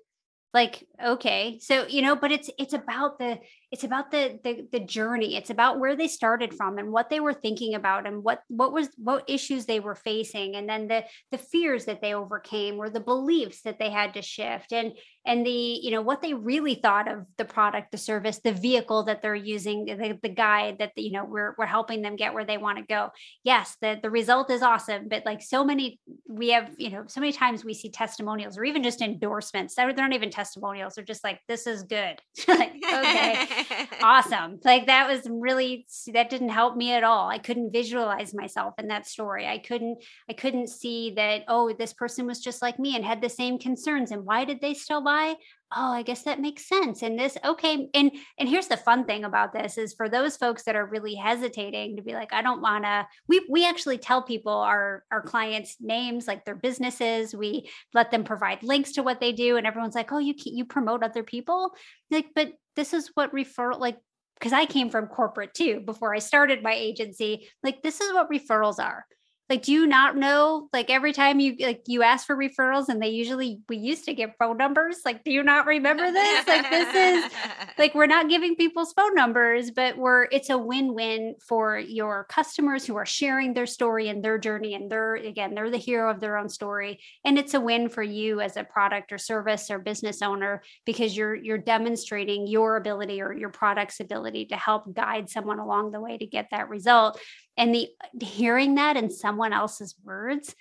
Like, 0.55 0.87
okay. 1.05 1.59
So, 1.61 1.87
you 1.87 2.01
know, 2.01 2.17
but 2.17 2.33
it's 2.33 2.49
it's 2.59 2.73
about 2.73 3.19
the 3.19 3.39
it's 3.73 3.85
about 3.85 4.11
the, 4.11 4.39
the 4.45 4.69
the 4.71 4.81
journey. 4.81 5.35
It's 5.35 5.49
about 5.49 5.81
where 5.81 5.97
they 5.97 6.07
started 6.07 6.51
mm. 6.51 6.57
from 6.59 6.77
and 6.77 6.93
what 6.93 7.09
they 7.09 7.21
were 7.21 7.33
thinking 7.33 7.75
about 7.75 8.07
and 8.07 8.23
what 8.23 8.43
what 8.49 8.71
was 8.71 8.91
what 8.99 9.25
issues 9.29 9.65
they 9.65 9.81
were 9.81 9.95
facing 9.95 10.57
and 10.57 10.69
then 10.69 10.89
the 10.89 11.05
the 11.31 11.39
fears 11.39 11.87
that 11.87 12.03
they 12.03 12.15
overcame 12.15 12.77
or 12.77 12.91
the 12.91 13.01
beliefs 13.01 13.63
that 13.63 13.79
they 13.79 13.89
had 13.89 14.13
to 14.13 14.21
shift 14.21 14.73
and 14.73 14.93
and 15.25 15.47
the 15.47 15.51
you 15.51 15.91
know 15.91 16.03
what 16.03 16.21
they 16.21 16.35
really 16.35 16.75
thought 16.75 17.11
of 17.11 17.25
the 17.39 17.47
product 17.47 17.93
the 17.93 17.99
service 17.99 18.41
the 18.45 18.53
vehicle 18.53 19.05
that 19.05 19.23
they're 19.23 19.35
using 19.35 19.87
the, 19.87 20.19
the 20.23 20.29
guide 20.29 20.77
that 20.79 20.93
you 20.97 21.13
know 21.13 21.25
we're, 21.25 21.55
we're 21.57 21.65
helping 21.65 22.03
them 22.03 22.17
get 22.17 22.35
where 22.35 22.45
they 22.45 22.59
want 22.59 22.77
to 22.77 22.85
go. 22.85 23.09
Yes 23.43 23.77
the, 23.81 23.99
the 24.03 24.11
result 24.11 24.51
is 24.51 24.63
awesome 24.63 25.09
but 25.09 25.25
like 25.25 25.41
so 25.41 25.65
many 25.65 25.99
we 26.29 26.51
have 26.51 26.71
you 26.77 26.91
know 26.91 27.05
so 27.07 27.21
many 27.21 27.33
times 27.33 27.65
we 27.65 27.73
see 27.73 27.91
testimonials 27.91 28.59
or 28.59 28.65
even 28.65 28.83
just 28.83 29.01
endorsements. 29.01 29.75
They're, 29.75 29.95
they're 29.95 30.07
not 30.07 30.15
even 30.15 30.31
testimonials. 30.31 30.95
They're 30.95 31.05
just 31.05 31.25
like 31.25 31.41
this 31.49 31.67
is 31.67 31.85
good. 31.85 32.21
Like 32.53 32.75
okay 32.93 33.62
awesome. 34.03 34.61
Like 34.65 34.87
that 34.87 35.09
was 35.09 35.27
really 35.29 35.87
that 36.13 36.31
didn't 36.31 36.51
help 36.51 36.77
me 36.77 36.93
at 36.93 37.05
all. 37.05 37.29
I 37.29 37.39
couldn't 37.39 37.73
visualize 37.73 38.35
myself 38.35 38.75
in 38.79 38.89
that 38.89 39.07
story. 39.07 39.47
I 39.47 39.59
couldn't 39.59 40.03
I 40.29 40.33
couldn't 40.33 40.69
see 40.69 41.13
that 41.17 41.45
oh 41.49 41.73
this 41.73 41.93
person 41.93 42.27
was 42.27 42.41
just 42.41 42.63
like 42.63 42.79
me 42.79 42.97
and 42.97 43.05
had 43.05 43.21
the 43.21 43.29
same 43.29 43.59
concerns 43.59 44.11
and 44.11 44.25
why 44.25 44.45
did 44.45 44.61
they 44.61 44.75
still 44.75 45.03
buy? 45.03 45.37
oh 45.77 45.93
i 45.93 46.03
guess 46.03 46.23
that 46.23 46.41
makes 46.41 46.67
sense 46.69 47.03
and 47.03 47.19
this 47.19 47.37
okay 47.45 47.89
and 47.95 48.11
and 48.39 48.49
here's 48.49 48.69
the 48.69 48.77
fun 48.77 49.05
thing 49.05 49.25
about 49.25 49.53
this 49.53 49.79
is 49.79 49.95
for 49.95 50.09
those 50.09 50.37
folks 50.37 50.65
that 50.65 50.77
are 50.77 50.87
really 50.87 51.15
hesitating 51.15 51.97
to 51.97 52.03
be 52.03 52.13
like 52.13 52.33
i 52.33 52.43
don't 52.43 52.61
want 52.61 52.85
to 52.85 53.07
we 53.29 53.45
we 53.49 53.67
actually 53.67 53.99
tell 53.99 54.23
people 54.23 54.53
our 54.53 55.05
our 55.11 55.23
clients 55.23 55.77
names 55.81 56.27
like 56.27 56.45
their 56.45 56.55
businesses 56.55 57.35
we 57.35 57.69
let 57.95 58.11
them 58.11 58.25
provide 58.25 58.63
links 58.63 58.93
to 58.93 59.03
what 59.03 59.21
they 59.21 59.33
do 59.33 59.57
and 59.57 59.67
everyone's 59.67 59.95
like 59.95 60.13
oh 60.13 60.19
you 60.19 60.35
you 60.45 60.65
promote 60.65 61.03
other 61.03 61.23
people 61.23 61.73
like 62.11 62.27
but 62.35 62.53
this 62.77 62.93
is 62.93 63.11
what 63.15 63.33
referral 63.33 63.79
like 63.79 63.97
because 64.39 64.53
i 64.53 64.67
came 64.67 64.91
from 64.91 65.07
corporate 65.07 65.55
too 65.55 65.81
before 65.81 66.15
i 66.15 66.19
started 66.19 66.63
my 66.63 66.75
agency 66.75 67.49
like 67.63 67.83
this 67.83 68.01
is 68.01 68.13
what 68.13 68.31
referrals 68.31 68.79
are 68.79 69.05
like 69.49 69.63
do 69.63 69.73
you 69.73 69.87
not 69.87 70.17
know 70.17 70.69
like 70.73 70.89
every 70.91 71.13
time 71.13 71.41
you 71.41 71.57
like 71.61 71.83
you 71.87 72.03
ask 72.03 72.27
for 72.27 72.37
referrals 72.37 72.89
and 72.89 73.03
they 73.03 73.09
usually 73.09 73.61
we 73.69 73.77
used 73.77 74.05
to 74.05 74.15
get 74.15 74.37
phone 74.39 74.57
numbers 74.57 75.01
like 75.05 75.25
do 75.25 75.31
you 75.31 75.43
not 75.43 75.67
remember 75.67 76.11
this? 76.11 76.47
Like 76.47 76.71
this 76.71 76.95
is 76.95 77.33
like 77.79 77.95
we're 77.95 78.07
not 78.07 78.29
giving 78.29 78.57
people's 78.57 78.93
phone 78.93 79.15
numbers 79.15 79.71
but 79.71 79.97
we're 79.99 80.25
it's 80.25 80.51
a 80.51 80.59
win-win 80.59 81.35
for 81.47 81.79
your 81.79 82.25
customers 82.29 82.87
who 82.87 82.97
are 82.97 83.07
sharing 83.07 83.53
their 83.53 83.67
story 83.67 84.09
and 84.09 84.25
their 84.25 84.39
journey 84.39 84.75
and 84.75 84.91
they're 84.91 85.17
again 85.17 85.55
they're 85.55 85.71
the 85.71 85.77
hero 85.77 86.11
of 86.11 86.21
their 86.21 86.39
own 86.39 86.49
story. 86.49 87.01
And 87.25 87.39
it's 87.39 87.55
a 87.55 87.61
win 87.61 87.89
for 87.89 88.03
you 88.03 88.41
as 88.41 88.57
a 88.57 88.65
product 88.65 89.13
or 89.13 89.19
service 89.19 89.71
or 89.71 89.79
business 89.79 90.23
owner 90.23 90.63
because 90.87 91.17
you're 91.17 91.35
you're 91.35 91.59
demonstrating 91.59 92.47
your 92.47 92.77
ability 92.77 93.21
or 93.21 93.33
your 93.33 93.51
product's 93.51 94.01
ability 94.01 94.47
to 94.47 94.57
help 94.57 94.93
guide 94.95 95.29
someone 95.29 95.59
along 95.59 95.91
the 95.91 96.01
way 96.01 96.17
to 96.17 96.27
get 96.27 96.49
that 96.51 96.69
result 96.69 97.19
and 97.57 97.75
the 97.75 97.89
hearing 98.21 98.77
that 98.77 98.97
in 98.97 99.11
someone 99.11 99.53
else's 99.53 99.95
words 100.05 100.55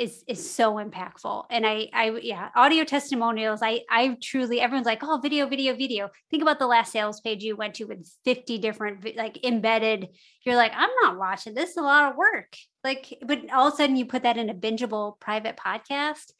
is 0.00 0.24
is 0.26 0.50
so 0.50 0.74
impactful. 0.76 1.44
And 1.50 1.66
i 1.66 1.88
i 1.92 2.10
yeah 2.22 2.48
audio 2.56 2.84
testimonials 2.84 3.60
i 3.62 3.80
i 3.90 4.16
truly 4.22 4.58
everyone's 4.58 4.86
like 4.86 5.02
oh 5.02 5.20
video 5.22 5.46
video 5.46 5.76
video. 5.76 6.08
Think 6.30 6.42
about 6.42 6.58
the 6.58 6.66
last 6.66 6.90
sales 6.90 7.20
page 7.20 7.44
you 7.44 7.54
went 7.54 7.74
to 7.74 7.84
with 7.84 8.10
50 8.24 8.58
different 8.58 9.16
like 9.16 9.44
embedded. 9.44 10.08
You're 10.44 10.56
like 10.56 10.72
i'm 10.74 10.90
not 11.02 11.18
watching 11.18 11.52
this 11.52 11.70
is 11.70 11.76
a 11.76 11.82
lot 11.82 12.10
of 12.10 12.16
work. 12.16 12.56
Like 12.82 13.18
but 13.26 13.50
all 13.52 13.68
of 13.68 13.74
a 13.74 13.76
sudden 13.76 13.96
you 13.96 14.06
put 14.06 14.22
that 14.22 14.38
in 14.38 14.48
a 14.48 14.54
bingeable 14.54 15.20
private 15.20 15.58
podcast 15.58 16.32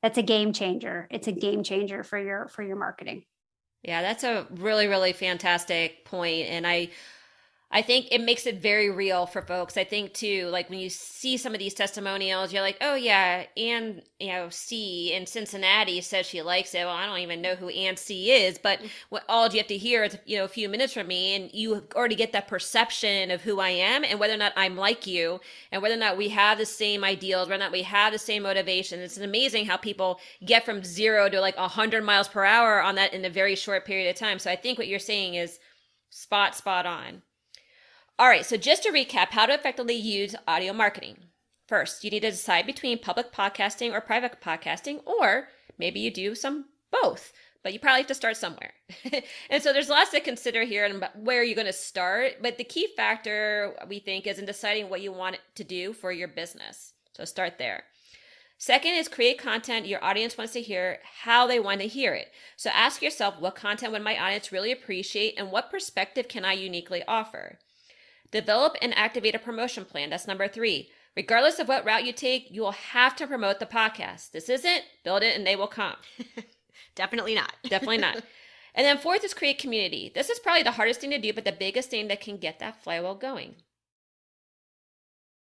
that's 0.00 0.18
a 0.18 0.22
game 0.22 0.52
changer. 0.52 1.06
It's 1.10 1.28
a 1.28 1.32
game 1.32 1.64
changer 1.64 2.04
for 2.04 2.18
your 2.18 2.48
for 2.48 2.62
your 2.62 2.76
marketing. 2.76 3.24
Yeah 3.82 4.02
that's 4.02 4.22
a 4.22 4.46
really 4.50 4.86
really 4.86 5.12
fantastic 5.12 6.04
point. 6.04 6.48
And 6.48 6.64
i 6.68 6.90
I 7.74 7.80
think 7.80 8.08
it 8.10 8.20
makes 8.20 8.46
it 8.46 8.60
very 8.60 8.90
real 8.90 9.24
for 9.24 9.40
folks. 9.40 9.78
I 9.78 9.84
think 9.84 10.12
too, 10.12 10.48
like 10.48 10.68
when 10.68 10.78
you 10.78 10.90
see 10.90 11.38
some 11.38 11.54
of 11.54 11.58
these 11.58 11.72
testimonials, 11.72 12.52
you're 12.52 12.60
like, 12.60 12.76
oh 12.82 12.94
yeah, 12.94 13.44
Anne, 13.56 14.02
you 14.20 14.28
know, 14.28 14.50
C 14.50 15.14
in 15.14 15.24
Cincinnati 15.24 16.02
says 16.02 16.26
she 16.26 16.42
likes 16.42 16.74
it. 16.74 16.84
Well, 16.84 16.90
I 16.94 17.06
don't 17.06 17.20
even 17.20 17.40
know 17.40 17.54
who 17.54 17.70
Anne 17.70 17.96
C 17.96 18.30
is, 18.30 18.58
but 18.58 18.80
mm. 18.80 18.90
what 19.08 19.24
all 19.26 19.48
you 19.48 19.56
have 19.56 19.68
to 19.68 19.78
hear 19.78 20.04
is, 20.04 20.18
you 20.26 20.36
know, 20.36 20.44
a 20.44 20.48
few 20.48 20.68
minutes 20.68 20.92
from 20.92 21.06
me, 21.06 21.34
and 21.34 21.50
you 21.54 21.82
already 21.94 22.14
get 22.14 22.32
that 22.32 22.46
perception 22.46 23.30
of 23.30 23.40
who 23.40 23.58
I 23.58 23.70
am 23.70 24.04
and 24.04 24.20
whether 24.20 24.34
or 24.34 24.38
not 24.38 24.52
I'm 24.54 24.76
like 24.76 25.06
you, 25.06 25.40
and 25.70 25.80
whether 25.80 25.94
or 25.94 25.98
not 25.98 26.18
we 26.18 26.28
have 26.28 26.58
the 26.58 26.66
same 26.66 27.02
ideals, 27.02 27.48
whether 27.48 27.62
or 27.62 27.64
not 27.64 27.72
we 27.72 27.82
have 27.84 28.12
the 28.12 28.18
same 28.18 28.42
motivation. 28.42 29.00
It's 29.00 29.16
amazing 29.16 29.64
how 29.64 29.78
people 29.78 30.20
get 30.44 30.66
from 30.66 30.84
zero 30.84 31.30
to 31.30 31.40
like 31.40 31.56
a 31.56 31.68
hundred 31.68 32.04
miles 32.04 32.28
per 32.28 32.44
hour 32.44 32.82
on 32.82 32.96
that 32.96 33.14
in 33.14 33.24
a 33.24 33.30
very 33.30 33.56
short 33.56 33.86
period 33.86 34.10
of 34.10 34.16
time. 34.16 34.38
So 34.38 34.50
I 34.50 34.56
think 34.56 34.76
what 34.76 34.88
you're 34.88 34.98
saying 34.98 35.36
is 35.36 35.58
spot 36.10 36.54
spot 36.54 36.84
on. 36.84 37.22
All 38.22 38.28
right, 38.28 38.46
so 38.46 38.56
just 38.56 38.84
to 38.84 38.92
recap 38.92 39.30
how 39.30 39.46
to 39.46 39.52
effectively 39.52 39.96
use 39.96 40.36
audio 40.46 40.72
marketing. 40.72 41.16
First, 41.66 42.04
you 42.04 42.10
need 42.12 42.20
to 42.20 42.30
decide 42.30 42.66
between 42.66 43.00
public 43.00 43.32
podcasting 43.32 43.92
or 43.92 44.00
private 44.00 44.40
podcasting, 44.40 45.04
or 45.04 45.48
maybe 45.76 45.98
you 45.98 46.12
do 46.12 46.36
some 46.36 46.66
both, 47.02 47.32
but 47.64 47.72
you 47.72 47.80
probably 47.80 48.02
have 48.02 48.06
to 48.06 48.14
start 48.14 48.36
somewhere. 48.36 48.74
and 49.50 49.60
so 49.60 49.72
there's 49.72 49.88
lots 49.88 50.12
to 50.12 50.20
consider 50.20 50.62
here 50.62 50.84
and 50.84 51.04
where 51.16 51.42
you're 51.42 51.56
going 51.56 51.66
to 51.66 51.72
start. 51.72 52.34
But 52.40 52.58
the 52.58 52.62
key 52.62 52.86
factor 52.96 53.74
we 53.88 53.98
think 53.98 54.28
is 54.28 54.38
in 54.38 54.46
deciding 54.46 54.88
what 54.88 55.02
you 55.02 55.10
want 55.10 55.40
to 55.56 55.64
do 55.64 55.92
for 55.92 56.12
your 56.12 56.28
business. 56.28 56.92
So 57.16 57.24
start 57.24 57.58
there. 57.58 57.82
Second 58.56 58.92
is 58.92 59.08
create 59.08 59.40
content 59.40 59.88
your 59.88 60.04
audience 60.04 60.38
wants 60.38 60.52
to 60.52 60.62
hear, 60.62 61.00
how 61.24 61.48
they 61.48 61.58
want 61.58 61.80
to 61.80 61.88
hear 61.88 62.14
it. 62.14 62.28
So 62.56 62.70
ask 62.70 63.02
yourself 63.02 63.40
what 63.40 63.56
content 63.56 63.90
would 63.90 64.04
my 64.04 64.16
audience 64.16 64.52
really 64.52 64.70
appreciate 64.70 65.34
and 65.36 65.50
what 65.50 65.72
perspective 65.72 66.28
can 66.28 66.44
I 66.44 66.52
uniquely 66.52 67.02
offer? 67.08 67.58
Develop 68.32 68.76
and 68.82 68.96
activate 68.96 69.34
a 69.34 69.38
promotion 69.38 69.84
plan. 69.84 70.10
That's 70.10 70.26
number 70.26 70.48
three. 70.48 70.88
Regardless 71.14 71.58
of 71.58 71.68
what 71.68 71.84
route 71.84 72.06
you 72.06 72.12
take, 72.12 72.50
you 72.50 72.62
will 72.62 72.72
have 72.72 73.14
to 73.16 73.26
promote 73.26 73.60
the 73.60 73.66
podcast. 73.66 74.30
This 74.32 74.48
isn't 74.48 74.82
build 75.04 75.22
it 75.22 75.36
and 75.36 75.46
they 75.46 75.54
will 75.54 75.68
come. 75.68 75.96
Definitely 76.94 77.34
not. 77.34 77.52
Definitely 77.62 77.98
not. 77.98 78.16
And 78.74 78.86
then 78.86 78.96
fourth 78.96 79.22
is 79.22 79.34
create 79.34 79.58
community. 79.58 80.10
This 80.14 80.30
is 80.30 80.38
probably 80.38 80.62
the 80.62 80.72
hardest 80.72 81.00
thing 81.00 81.10
to 81.10 81.18
do, 81.18 81.34
but 81.34 81.44
the 81.44 81.52
biggest 81.52 81.90
thing 81.90 82.08
that 82.08 82.22
can 82.22 82.38
get 82.38 82.58
that 82.58 82.82
flywheel 82.82 83.14
going. 83.14 83.56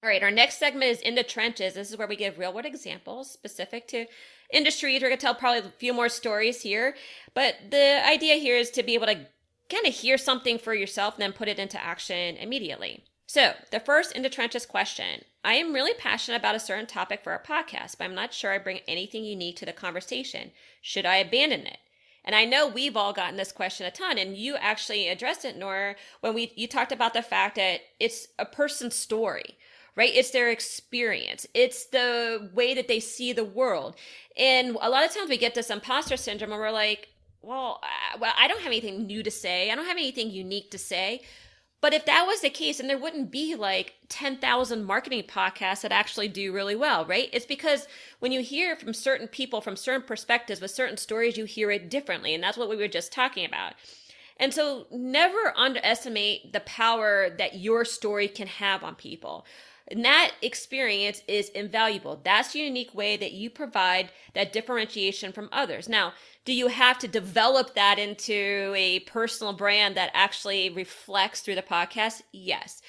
All 0.05 0.11
right, 0.11 0.23
our 0.23 0.31
next 0.31 0.59
segment 0.59 0.85
is 0.85 1.01
in 1.01 1.17
the 1.17 1.25
trenches. 1.25 1.75
This 1.75 1.91
is 1.91 1.97
where 1.97 2.07
we 2.07 2.15
give 2.15 2.39
real 2.39 2.53
world 2.53 2.67
examples 2.67 3.29
specific 3.29 3.89
to 3.89 4.07
industries. 4.53 5.03
We're 5.03 5.09
going 5.09 5.19
to 5.19 5.23
tell 5.23 5.35
probably 5.35 5.69
a 5.69 5.73
few 5.79 5.93
more 5.93 6.09
stories 6.09 6.63
here, 6.63 6.95
but 7.35 7.57
the 7.71 8.07
idea 8.07 8.37
here 8.37 8.57
is 8.57 8.71
to 8.73 8.85
be 8.85 8.95
able 8.95 9.07
to 9.07 9.27
kind 9.71 9.87
of 9.87 9.95
hear 9.95 10.19
something 10.19 10.59
for 10.59 10.75
yourself 10.75 11.15
and 11.15 11.23
then 11.23 11.33
put 11.33 11.49
it 11.49 11.59
into 11.59 11.83
action 11.83 12.37
immediately. 12.37 13.05
So, 13.27 13.55
the 13.73 13.81
first 13.81 14.13
in 14.13 14.23
the 14.23 14.31
trenches 14.31 14.67
question 14.67 15.25
I 15.45 15.55
am 15.55 15.73
really 15.73 15.95
passionate 15.95 16.39
about 16.39 16.55
a 16.55 16.61
certain 16.61 16.87
topic 16.87 17.23
for 17.23 17.33
our 17.33 17.43
podcast, 17.43 17.99
but 17.99 18.05
I'm 18.05 18.15
not 18.15 18.33
sure 18.33 18.53
I 18.53 18.59
bring 18.59 18.81
anything 18.87 19.25
unique 19.25 19.57
to 19.57 19.67
the 19.67 19.73
conversation. 19.73 20.53
Should 20.81 21.07
I 21.07 21.17
abandon 21.17 21.67
it? 21.67 21.79
And 22.25 22.35
I 22.35 22.45
know 22.45 22.67
we've 22.67 22.97
all 22.97 23.13
gotten 23.13 23.37
this 23.37 23.53
question 23.53 23.87
a 23.87 23.91
ton, 23.91 24.19
and 24.19 24.37
you 24.37 24.57
actually 24.57 25.09
addressed 25.09 25.45
it, 25.45 25.57
Nora, 25.57 25.95
when 26.21 26.35
we 26.35 26.53
you 26.57 26.67
talked 26.67 26.91
about 26.91 27.15
the 27.15 27.23
fact 27.23 27.57
that 27.57 27.81
it's 28.01 28.29
a 28.39 28.45
person's 28.45 28.97
story, 28.97 29.57
right? 29.95 30.13
It's 30.13 30.31
their 30.31 30.51
experience. 30.51 31.47
It's 31.55 31.87
the 31.87 32.51
way 32.53 32.75
that 32.75 32.89
they 32.89 33.01
see 33.01 33.33
the 33.33 33.45
world. 33.45 33.97
And 34.37 34.77
a 34.81 34.91
lot 34.91 35.05
of 35.05 35.15
times 35.15 35.31
we 35.31 35.39
get 35.39 35.55
this 35.55 35.71
imposter 35.71 36.17
syndrome 36.17 36.53
and 36.53 36.61
we're 36.61 36.71
like, 36.71 37.09
well, 37.47 37.81
uh, 37.83 38.19
well, 38.21 38.33
I 38.37 38.49
don't 38.49 38.61
have 38.61 38.67
anything 38.67 39.07
new 39.07 39.23
to 39.23 39.31
say. 39.31 39.71
I 39.71 39.75
don't 39.75 39.87
have 39.87 39.97
anything 39.97 40.31
unique 40.31 40.71
to 40.73 40.79
say. 40.79 41.23
But 41.81 41.95
if 41.95 42.07
that 42.07 42.27
was 42.27 42.41
the 42.41 42.51
case, 42.51 42.79
then 42.79 42.89
there 42.89 42.99
wouldn't 42.99 43.31
be 43.31 43.55
like 43.55 43.95
10,000 44.09 44.85
marketing 44.85 45.23
podcasts 45.23 45.83
that 45.83 45.93
actually 45.93 46.27
do 46.27 46.53
really 46.53 46.75
well, 46.75 47.05
right? 47.05 47.29
It's 47.33 47.47
because 47.47 47.87
when 48.19 48.33
you 48.33 48.41
hear 48.41 48.75
from 48.75 48.93
certain 48.93 49.29
people 49.29 49.61
from 49.61 49.77
certain 49.77 50.03
perspectives 50.03 50.61
with 50.61 50.71
certain 50.71 50.97
stories, 50.97 51.37
you 51.37 51.45
hear 51.45 51.71
it 51.71 51.91
differently. 51.91 52.35
And 52.35 52.43
that's 52.43 52.57
what 52.59 52.69
we 52.69 52.77
were 52.77 52.89
just 52.89 53.13
talking 53.13 53.45
about. 53.45 53.75
And 54.39 54.53
so 54.53 54.87
never 54.91 55.53
underestimate 55.57 56.53
the 56.53 56.61
power 56.61 57.31
that 57.39 57.57
your 57.57 57.85
story 57.85 58.27
can 58.29 58.49
have 58.49 58.83
on 58.83 58.95
people. 58.95 59.47
And 59.89 60.05
that 60.05 60.33
experience 60.43 61.23
is 61.29 61.51
invaluable. 61.51 62.21
That's 62.25 62.53
the 62.53 62.61
unique 62.61 62.95
way 62.95 63.17
that 63.17 63.33
you 63.33 63.49
provide 63.49 64.11
that 64.35 64.53
differentiation 64.53 65.33
from 65.33 65.49
others. 65.53 65.89
Now, 65.89 66.15
do 66.47 66.53
you 66.53 66.69
have 66.69 66.99
to 67.01 67.09
develop 67.09 67.75
that 67.75 67.99
into 67.99 68.73
a 68.77 69.01
personal 69.01 69.53
brand 69.53 69.97
that 69.97 70.13
actually 70.15 70.71
reflects 70.71 71.41
through 71.41 71.57
the 71.57 71.63
podcast? 71.63 72.23
Yes. 72.33 72.81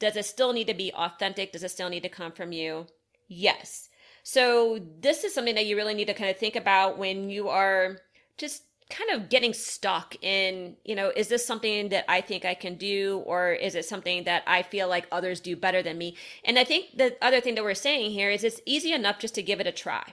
Does 0.00 0.16
it 0.16 0.26
still 0.26 0.52
need 0.52 0.66
to 0.66 0.74
be 0.74 0.92
authentic? 0.92 1.52
Does 1.52 1.62
it 1.62 1.70
still 1.70 1.88
need 1.88 2.02
to 2.02 2.08
come 2.08 2.32
from 2.32 2.50
you? 2.50 2.86
Yes. 3.28 3.88
So, 4.24 4.80
this 5.00 5.22
is 5.22 5.32
something 5.32 5.54
that 5.54 5.66
you 5.66 5.76
really 5.76 5.94
need 5.94 6.06
to 6.06 6.14
kind 6.14 6.30
of 6.30 6.38
think 6.38 6.56
about 6.56 6.98
when 6.98 7.30
you 7.30 7.48
are 7.48 7.98
just 8.36 8.64
kind 8.90 9.10
of 9.10 9.28
getting 9.28 9.52
stuck 9.52 10.16
in, 10.22 10.76
you 10.84 10.96
know, 10.96 11.12
is 11.14 11.28
this 11.28 11.46
something 11.46 11.90
that 11.90 12.04
I 12.08 12.20
think 12.20 12.44
I 12.44 12.54
can 12.54 12.74
do 12.74 13.22
or 13.26 13.52
is 13.52 13.76
it 13.76 13.84
something 13.84 14.24
that 14.24 14.42
I 14.46 14.62
feel 14.62 14.88
like 14.88 15.06
others 15.12 15.40
do 15.40 15.56
better 15.56 15.82
than 15.82 15.98
me? 15.98 16.16
And 16.44 16.58
I 16.58 16.64
think 16.64 16.96
the 16.96 17.16
other 17.22 17.40
thing 17.40 17.54
that 17.54 17.64
we're 17.64 17.74
saying 17.74 18.10
here 18.10 18.30
is 18.30 18.42
it's 18.42 18.60
easy 18.66 18.92
enough 18.92 19.20
just 19.20 19.36
to 19.36 19.42
give 19.42 19.60
it 19.60 19.66
a 19.66 19.72
try 19.72 20.04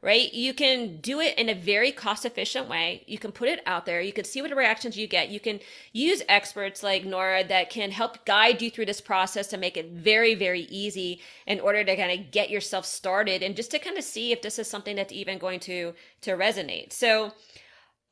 right? 0.00 0.32
You 0.32 0.54
can 0.54 0.98
do 0.98 1.20
it 1.20 1.36
in 1.36 1.48
a 1.48 1.54
very 1.54 1.90
cost 1.90 2.24
efficient 2.24 2.68
way. 2.68 3.02
You 3.06 3.18
can 3.18 3.32
put 3.32 3.48
it 3.48 3.60
out 3.66 3.84
there. 3.84 4.00
You 4.00 4.12
can 4.12 4.24
see 4.24 4.40
what 4.40 4.54
reactions 4.54 4.96
you 4.96 5.08
get. 5.08 5.30
You 5.30 5.40
can 5.40 5.58
use 5.92 6.22
experts 6.28 6.84
like 6.84 7.04
Nora 7.04 7.42
that 7.48 7.70
can 7.70 7.90
help 7.90 8.24
guide 8.24 8.62
you 8.62 8.70
through 8.70 8.86
this 8.86 9.00
process 9.00 9.48
to 9.48 9.56
make 9.56 9.76
it 9.76 9.90
very, 9.90 10.36
very 10.36 10.62
easy 10.62 11.20
in 11.46 11.58
order 11.58 11.82
to 11.82 11.96
kind 11.96 12.20
of 12.20 12.30
get 12.30 12.48
yourself 12.48 12.86
started 12.86 13.42
and 13.42 13.56
just 13.56 13.72
to 13.72 13.78
kind 13.80 13.98
of 13.98 14.04
see 14.04 14.30
if 14.30 14.40
this 14.40 14.58
is 14.58 14.70
something 14.70 14.94
that's 14.94 15.12
even 15.12 15.38
going 15.38 15.58
to 15.60 15.92
to 16.20 16.30
resonate. 16.32 16.92
So 16.92 17.32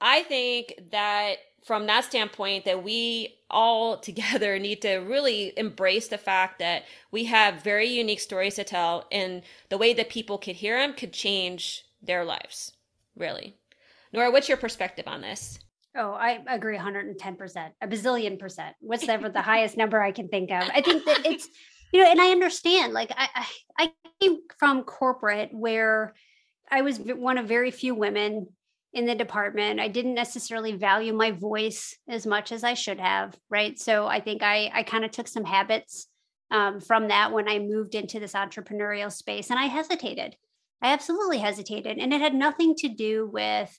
I 0.00 0.24
think 0.24 0.74
that 0.90 1.36
from 1.66 1.86
that 1.86 2.04
standpoint 2.04 2.64
that 2.64 2.84
we 2.84 3.34
all 3.50 3.98
together 4.10 4.58
need 4.58 4.80
to 4.82 4.96
really 4.98 5.52
embrace 5.58 6.08
the 6.08 6.18
fact 6.18 6.60
that 6.60 6.84
we 7.10 7.24
have 7.24 7.62
very 7.62 7.88
unique 7.88 8.20
stories 8.20 8.54
to 8.54 8.64
tell 8.64 9.06
and 9.10 9.42
the 9.68 9.78
way 9.78 9.92
that 9.92 10.08
people 10.08 10.38
could 10.38 10.56
hear 10.56 10.78
them 10.78 10.94
could 10.94 11.12
change 11.12 11.84
their 12.02 12.24
lives 12.24 12.72
really 13.16 13.56
nora 14.12 14.30
what's 14.30 14.48
your 14.48 14.58
perspective 14.58 15.06
on 15.06 15.20
this 15.20 15.58
Oh, 15.98 16.10
I 16.12 16.44
agree 16.48 16.76
110%, 16.76 17.70
a 17.80 17.88
bazillion 17.88 18.38
percent. 18.38 18.76
What's 18.80 19.08
ever 19.08 19.30
the 19.30 19.40
highest 19.40 19.76
number 19.78 20.02
I 20.02 20.12
can 20.12 20.28
think 20.28 20.50
of? 20.50 20.68
I 20.74 20.82
think 20.82 21.06
that 21.06 21.24
it's, 21.24 21.48
you 21.90 22.04
know, 22.04 22.10
and 22.10 22.20
I 22.20 22.32
understand, 22.32 22.92
like, 22.92 23.10
I, 23.16 23.28
I, 23.34 23.46
I 23.78 23.92
came 24.20 24.40
from 24.58 24.82
corporate 24.82 25.48
where 25.52 26.12
I 26.70 26.82
was 26.82 26.98
one 26.98 27.38
of 27.38 27.48
very 27.48 27.70
few 27.70 27.94
women 27.94 28.48
in 28.96 29.04
the 29.04 29.14
department. 29.14 29.78
I 29.78 29.88
didn't 29.88 30.14
necessarily 30.14 30.72
value 30.72 31.12
my 31.12 31.30
voice 31.30 31.94
as 32.08 32.26
much 32.26 32.50
as 32.50 32.64
I 32.64 32.72
should 32.72 32.98
have, 32.98 33.36
right? 33.50 33.78
So 33.78 34.06
I 34.06 34.20
think 34.20 34.42
I 34.42 34.70
I 34.72 34.82
kind 34.82 35.04
of 35.04 35.10
took 35.10 35.28
some 35.28 35.44
habits 35.44 36.08
um, 36.50 36.80
from 36.80 37.08
that 37.08 37.30
when 37.30 37.46
I 37.46 37.58
moved 37.58 37.94
into 37.94 38.18
this 38.18 38.32
entrepreneurial 38.32 39.12
space, 39.12 39.50
and 39.50 39.58
I 39.58 39.66
hesitated. 39.66 40.36
I 40.80 40.94
absolutely 40.94 41.38
hesitated, 41.38 41.98
and 41.98 42.14
it 42.14 42.22
had 42.22 42.34
nothing 42.34 42.74
to 42.76 42.88
do 42.88 43.28
with 43.30 43.78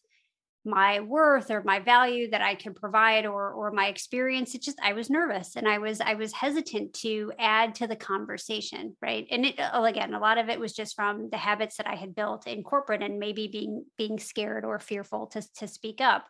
my 0.68 1.00
worth 1.00 1.50
or 1.50 1.64
my 1.64 1.80
value 1.80 2.30
that 2.30 2.42
I 2.42 2.56
can 2.56 2.74
provide 2.74 3.26
or 3.26 3.52
or 3.52 3.72
my 3.72 3.88
experience 3.88 4.54
it 4.54 4.62
just 4.62 4.80
I 4.84 4.94
was 4.94 5.10
nervous 5.10 5.56
and 5.56 5.68
I 5.68 5.80
was 5.80 6.02
I 6.02 6.14
was 6.14 6.34
hesitant 6.34 6.94
to 6.96 7.32
add 7.40 7.76
to 7.76 7.88
the 7.88 7.96
conversation 7.96 8.96
right? 9.02 9.26
And 9.32 9.46
it 9.46 9.56
oh, 9.74 9.86
again 9.86 10.14
a 10.14 10.20
lot 10.20 10.38
of 10.38 10.50
it 10.50 10.60
was 10.60 10.74
just 10.74 10.96
from 10.96 11.30
the 11.30 11.38
habits 11.38 11.78
that 11.78 11.88
I 11.88 11.96
had 11.96 12.14
built 12.14 12.46
in 12.46 12.64
corporate 12.64 13.02
and 13.02 13.18
maybe 13.18 13.48
being 13.48 13.86
being 13.98 14.20
scared 14.20 14.66
or 14.66 14.80
fearful 14.80 15.28
to 15.28 15.42
to 15.56 15.68
speak 15.68 16.02
up. 16.02 16.26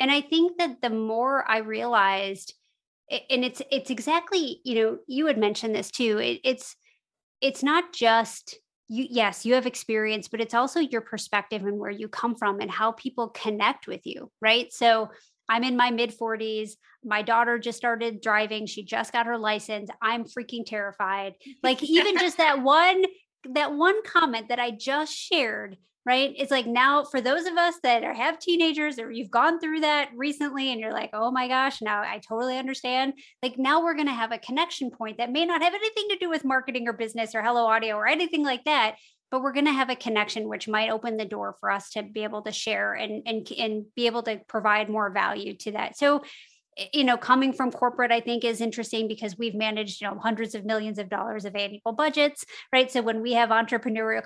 And 0.00 0.10
I 0.10 0.20
think 0.20 0.58
that 0.58 0.80
the 0.80 0.90
more 0.90 1.44
I 1.48 1.58
realized 1.58 2.54
and 3.10 3.44
it's 3.44 3.60
it's 3.70 3.90
exactly 3.90 4.60
you 4.64 4.74
know 4.76 4.98
you 5.06 5.26
had 5.26 5.38
mentioned 5.38 5.74
this 5.74 5.90
too 5.90 6.18
it, 6.18 6.40
it's 6.44 6.76
it's 7.40 7.62
not 7.62 7.92
just 7.92 8.58
you 8.88 9.06
yes 9.08 9.46
you 9.46 9.54
have 9.54 9.66
experience 9.66 10.28
but 10.28 10.40
it's 10.40 10.54
also 10.54 10.80
your 10.80 11.00
perspective 11.00 11.64
and 11.64 11.78
where 11.78 11.90
you 11.90 12.08
come 12.08 12.34
from 12.34 12.60
and 12.60 12.70
how 12.70 12.92
people 12.92 13.28
connect 13.28 13.86
with 13.86 14.00
you 14.04 14.30
right? 14.40 14.72
So 14.72 15.10
i'm 15.48 15.64
in 15.64 15.76
my 15.76 15.90
mid 15.90 16.16
40s 16.16 16.72
my 17.04 17.22
daughter 17.22 17.58
just 17.58 17.78
started 17.78 18.20
driving 18.20 18.66
she 18.66 18.84
just 18.84 19.12
got 19.12 19.26
her 19.26 19.38
license 19.38 19.90
i'm 20.00 20.24
freaking 20.24 20.64
terrified. 20.64 21.34
Like 21.62 21.82
even 21.82 22.16
just 22.18 22.38
that 22.38 22.62
one 22.62 23.04
that 23.54 23.72
one 23.72 24.02
comment 24.04 24.48
that 24.48 24.60
i 24.60 24.70
just 24.70 25.12
shared 25.12 25.76
right? 26.04 26.34
It's 26.36 26.50
like 26.50 26.66
now 26.66 27.04
for 27.04 27.20
those 27.20 27.46
of 27.46 27.56
us 27.56 27.76
that 27.82 28.02
are, 28.02 28.14
have 28.14 28.38
teenagers 28.38 28.98
or 28.98 29.10
you've 29.10 29.30
gone 29.30 29.60
through 29.60 29.80
that 29.80 30.10
recently 30.16 30.72
and 30.72 30.80
you're 30.80 30.92
like, 30.92 31.10
oh 31.12 31.30
my 31.30 31.46
gosh, 31.46 31.80
now 31.80 32.00
I 32.00 32.18
totally 32.18 32.58
understand. 32.58 33.14
Like 33.42 33.56
now 33.56 33.82
we're 33.82 33.94
going 33.94 34.08
to 34.08 34.12
have 34.12 34.32
a 34.32 34.38
connection 34.38 34.90
point 34.90 35.18
that 35.18 35.30
may 35.30 35.44
not 35.44 35.62
have 35.62 35.74
anything 35.74 36.08
to 36.10 36.18
do 36.18 36.28
with 36.28 36.44
marketing 36.44 36.88
or 36.88 36.92
business 36.92 37.34
or 37.34 37.42
hello 37.42 37.66
audio 37.66 37.94
or 37.96 38.08
anything 38.08 38.44
like 38.44 38.64
that. 38.64 38.96
But 39.30 39.42
we're 39.42 39.52
going 39.52 39.66
to 39.66 39.72
have 39.72 39.88
a 39.88 39.96
connection 39.96 40.48
which 40.48 40.68
might 40.68 40.90
open 40.90 41.16
the 41.16 41.24
door 41.24 41.56
for 41.58 41.70
us 41.70 41.88
to 41.90 42.02
be 42.02 42.24
able 42.24 42.42
to 42.42 42.52
share 42.52 42.92
and 42.92 43.22
and 43.24 43.48
and 43.56 43.86
be 43.96 44.04
able 44.06 44.22
to 44.24 44.40
provide 44.46 44.90
more 44.90 45.08
value 45.08 45.56
to 45.58 45.72
that. 45.72 45.96
So 45.96 46.22
you 46.92 47.04
know 47.04 47.16
coming 47.16 47.52
from 47.52 47.70
corporate 47.70 48.10
i 48.10 48.20
think 48.20 48.44
is 48.44 48.60
interesting 48.60 49.06
because 49.06 49.36
we've 49.36 49.54
managed 49.54 50.00
you 50.00 50.08
know 50.08 50.18
hundreds 50.18 50.54
of 50.54 50.64
millions 50.64 50.98
of 50.98 51.10
dollars 51.10 51.44
of 51.44 51.54
annual 51.54 51.92
budgets 51.92 52.44
right? 52.72 52.90
So 52.90 53.02
when 53.02 53.20
we 53.20 53.32
have 53.34 53.50
entrepreneurial 53.50 54.22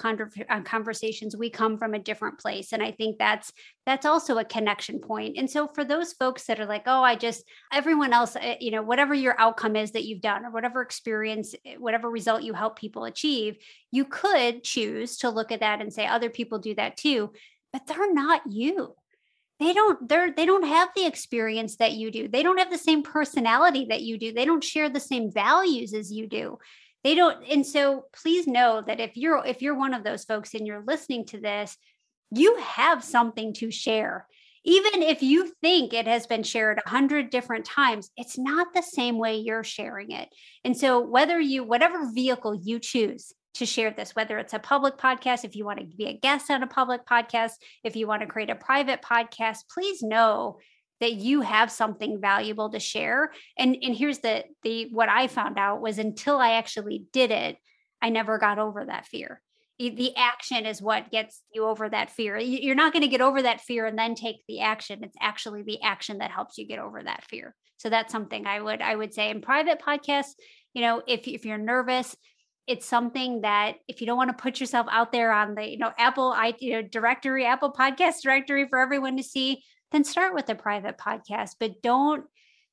uh, 0.49 0.61
conversations 0.63 1.37
we 1.37 1.51
come 1.51 1.79
from 1.79 1.95
a 1.95 1.99
different 1.99 2.39
place. 2.39 2.73
And 2.73 2.83
i 2.83 2.91
think 2.93 3.19
that's 3.19 3.53
that's 3.85 4.07
also 4.07 4.39
a 4.39 4.45
connection 4.45 4.99
point. 4.99 5.37
And 5.39 5.49
so 5.49 5.69
for 5.73 5.85
those 5.85 6.13
folks 6.13 6.47
that 6.47 6.61
are 6.61 6.67
like 6.67 6.85
oh 6.87 7.03
i 7.03 7.17
just 7.17 7.45
everyone 7.73 8.13
else 8.13 8.37
eh, 8.37 8.57
you 8.61 8.71
know 8.71 8.83
whatever 8.83 9.15
your 9.15 9.39
outcome 9.41 9.77
is 9.77 9.93
that 9.93 10.05
you've 10.05 10.21
done 10.21 10.45
or 10.45 10.51
whatever 10.51 10.83
experience 10.83 11.55
eh, 11.65 11.77
whatever 11.79 12.11
result 12.11 12.43
you 12.43 12.53
help 12.53 12.79
people 12.79 13.05
achieve 13.05 13.57
you 13.91 14.05
could 14.05 14.63
choose 14.63 15.19
to 15.19 15.31
look 15.31 15.53
at 15.53 15.61
that 15.61 15.81
and 15.81 15.93
say 15.93 16.07
other 16.07 16.31
people 16.31 16.59
do 16.59 16.75
that 16.75 16.97
too 16.97 17.33
but 17.73 17.87
they're 17.87 18.13
not 18.13 18.43
you 18.49 18.95
they 19.59 19.73
don't 19.73 20.09
they're 20.09 20.33
they 20.33 20.45
don't 20.45 20.67
have 20.67 20.91
the 20.95 21.07
experience 21.07 21.77
that 21.77 21.93
you 21.93 22.11
do. 22.11 22.29
They 22.29 22.43
don't 22.43 22.59
have 22.59 22.71
the 22.71 22.79
same 22.79 23.03
personality 23.03 23.87
that 23.89 24.03
you 24.03 24.19
do. 24.19 24.33
They 24.33 24.45
don't 24.45 24.63
share 24.63 24.89
the 24.89 25.01
same 25.01 25.31
values 25.31 25.95
as 25.95 26.13
you 26.13 26.27
do. 26.27 26.59
They 27.05 27.15
don't 27.15 27.43
and 27.51 27.65
so 27.67 28.05
please 28.13 28.47
know 28.47 28.83
that 28.87 29.01
if 29.01 29.17
you're 29.17 29.45
if 29.47 29.63
you're 29.63 29.79
one 29.79 29.95
of 29.95 30.05
those 30.05 30.25
folks 30.25 30.55
and 30.55 30.67
you're 30.67 30.85
listening 30.87 31.25
to 31.27 31.41
this 31.41 31.77
you 32.33 32.57
have 32.57 33.05
something 33.05 33.55
to 33.55 33.71
share. 33.71 34.27
Even 34.65 35.01
if 35.01 35.23
you 35.23 35.53
think 35.63 35.95
it 35.95 36.09
has 36.09 36.27
been 36.27 36.43
shared 36.43 36.81
a 36.85 36.89
hundred 36.89 37.31
different 37.31 37.65
times 37.65 38.11
it's 38.17 38.37
not 38.37 38.75
the 38.75 38.83
same 38.83 39.17
way 39.17 39.37
you're 39.37 39.65
sharing 39.65 40.11
it. 40.11 40.29
And 40.65 40.77
so 40.77 41.01
whether 41.01 41.41
you 41.41 41.65
whatever 41.65 42.11
vehicle 42.13 42.55
you 42.55 42.79
choose 42.79 43.33
to 43.59 43.67
share 43.67 43.91
this, 43.91 44.15
whether 44.15 44.39
it's 44.39 44.55
a 44.55 44.59
public 44.59 44.97
podcast, 44.97 45.45
if 45.45 45.57
you 45.57 45.65
want 45.65 45.81
to 45.81 45.97
be 45.97 46.07
a 46.07 46.19
guest 46.19 46.51
on 46.51 46.63
a 46.63 46.67
public 46.67 47.07
podcast, 47.07 47.53
if 47.85 47.97
you 47.97 48.07
want 48.07 48.23
to 48.23 48.29
create 48.29 48.51
a 48.51 48.55
private 48.55 49.03
podcast, 49.03 49.59
please 49.73 50.03
know 50.03 50.59
that 51.01 51.15
you 51.15 51.43
have 51.43 51.71
something 51.71 52.21
valuable 52.21 52.71
to 52.71 52.81
share. 52.81 53.33
And 53.59 53.77
and 53.83 53.95
here's 53.95 54.19
the 54.19 54.45
the 54.63 54.89
what 54.93 55.09
I 55.09 55.27
found 55.27 55.59
out 55.59 55.81
was 55.81 55.99
until 55.99 56.39
I 56.39 56.53
actually 56.53 57.05
did 57.13 57.31
it, 57.31 57.57
I 58.01 58.11
never 58.11 58.39
got 58.39 58.59
over 58.59 58.85
that 58.85 59.07
fear. 59.07 59.43
The 59.79 60.17
action 60.17 60.65
is 60.65 60.81
what 60.81 61.11
gets 61.11 61.43
you 61.53 61.67
over 61.67 61.87
that 61.87 62.11
fear. 62.11 62.39
You're 62.39 62.75
not 62.75 62.95
going 62.95 63.03
to 63.03 63.09
get 63.09 63.21
over 63.21 63.43
that 63.43 63.61
fear 63.61 63.85
and 63.85 63.99
then 63.99 64.15
take 64.15 64.37
the 64.49 64.61
action. 64.61 65.05
It's 65.05 65.17
actually 65.21 65.65
the 65.65 65.83
action 65.83 66.19
that 66.19 66.31
helps 66.31 66.57
you 66.57 66.67
get 66.67 66.79
over 66.79 67.03
that 67.03 67.25
fear. 67.25 67.55
So 67.77 67.91
that's 67.91 68.11
something 68.11 68.47
I 68.47 68.59
would 68.59 68.81
I 68.81 68.97
would 68.97 69.13
say 69.13 69.29
in 69.29 69.43
private 69.43 69.81
podcasts, 69.81 70.33
you 70.73 70.81
know, 70.81 71.03
if 71.07 71.29
if 71.29 71.45
you're 71.45 71.59
nervous, 71.59 72.17
it's 72.67 72.87
something 72.87 73.43
that 73.43 73.77
if 73.89 74.01
you 74.01 74.07
don't 74.07 74.17
want 74.17 74.31
to 74.31 74.43
put 74.43 74.61
yourself 74.61 74.87
out 74.91 75.13
there 75.13 75.33
on 75.33 75.55
the 75.55 75.69
you 75.69 75.79
know 75.79 75.93
apple 75.99 76.33
i 76.37 76.55
you 76.59 76.73
know 76.73 76.83
directory 76.83 77.45
apple 77.45 77.73
podcast 77.73 78.23
directory 78.23 78.67
for 78.69 78.79
everyone 78.79 79.17
to 79.17 79.23
see 79.23 79.63
then 79.93 80.05
start 80.05 80.35
with 80.35 80.49
a 80.49 80.55
private 80.55 80.99
podcast 80.99 81.57
but 81.61 81.83
don't 81.83 82.25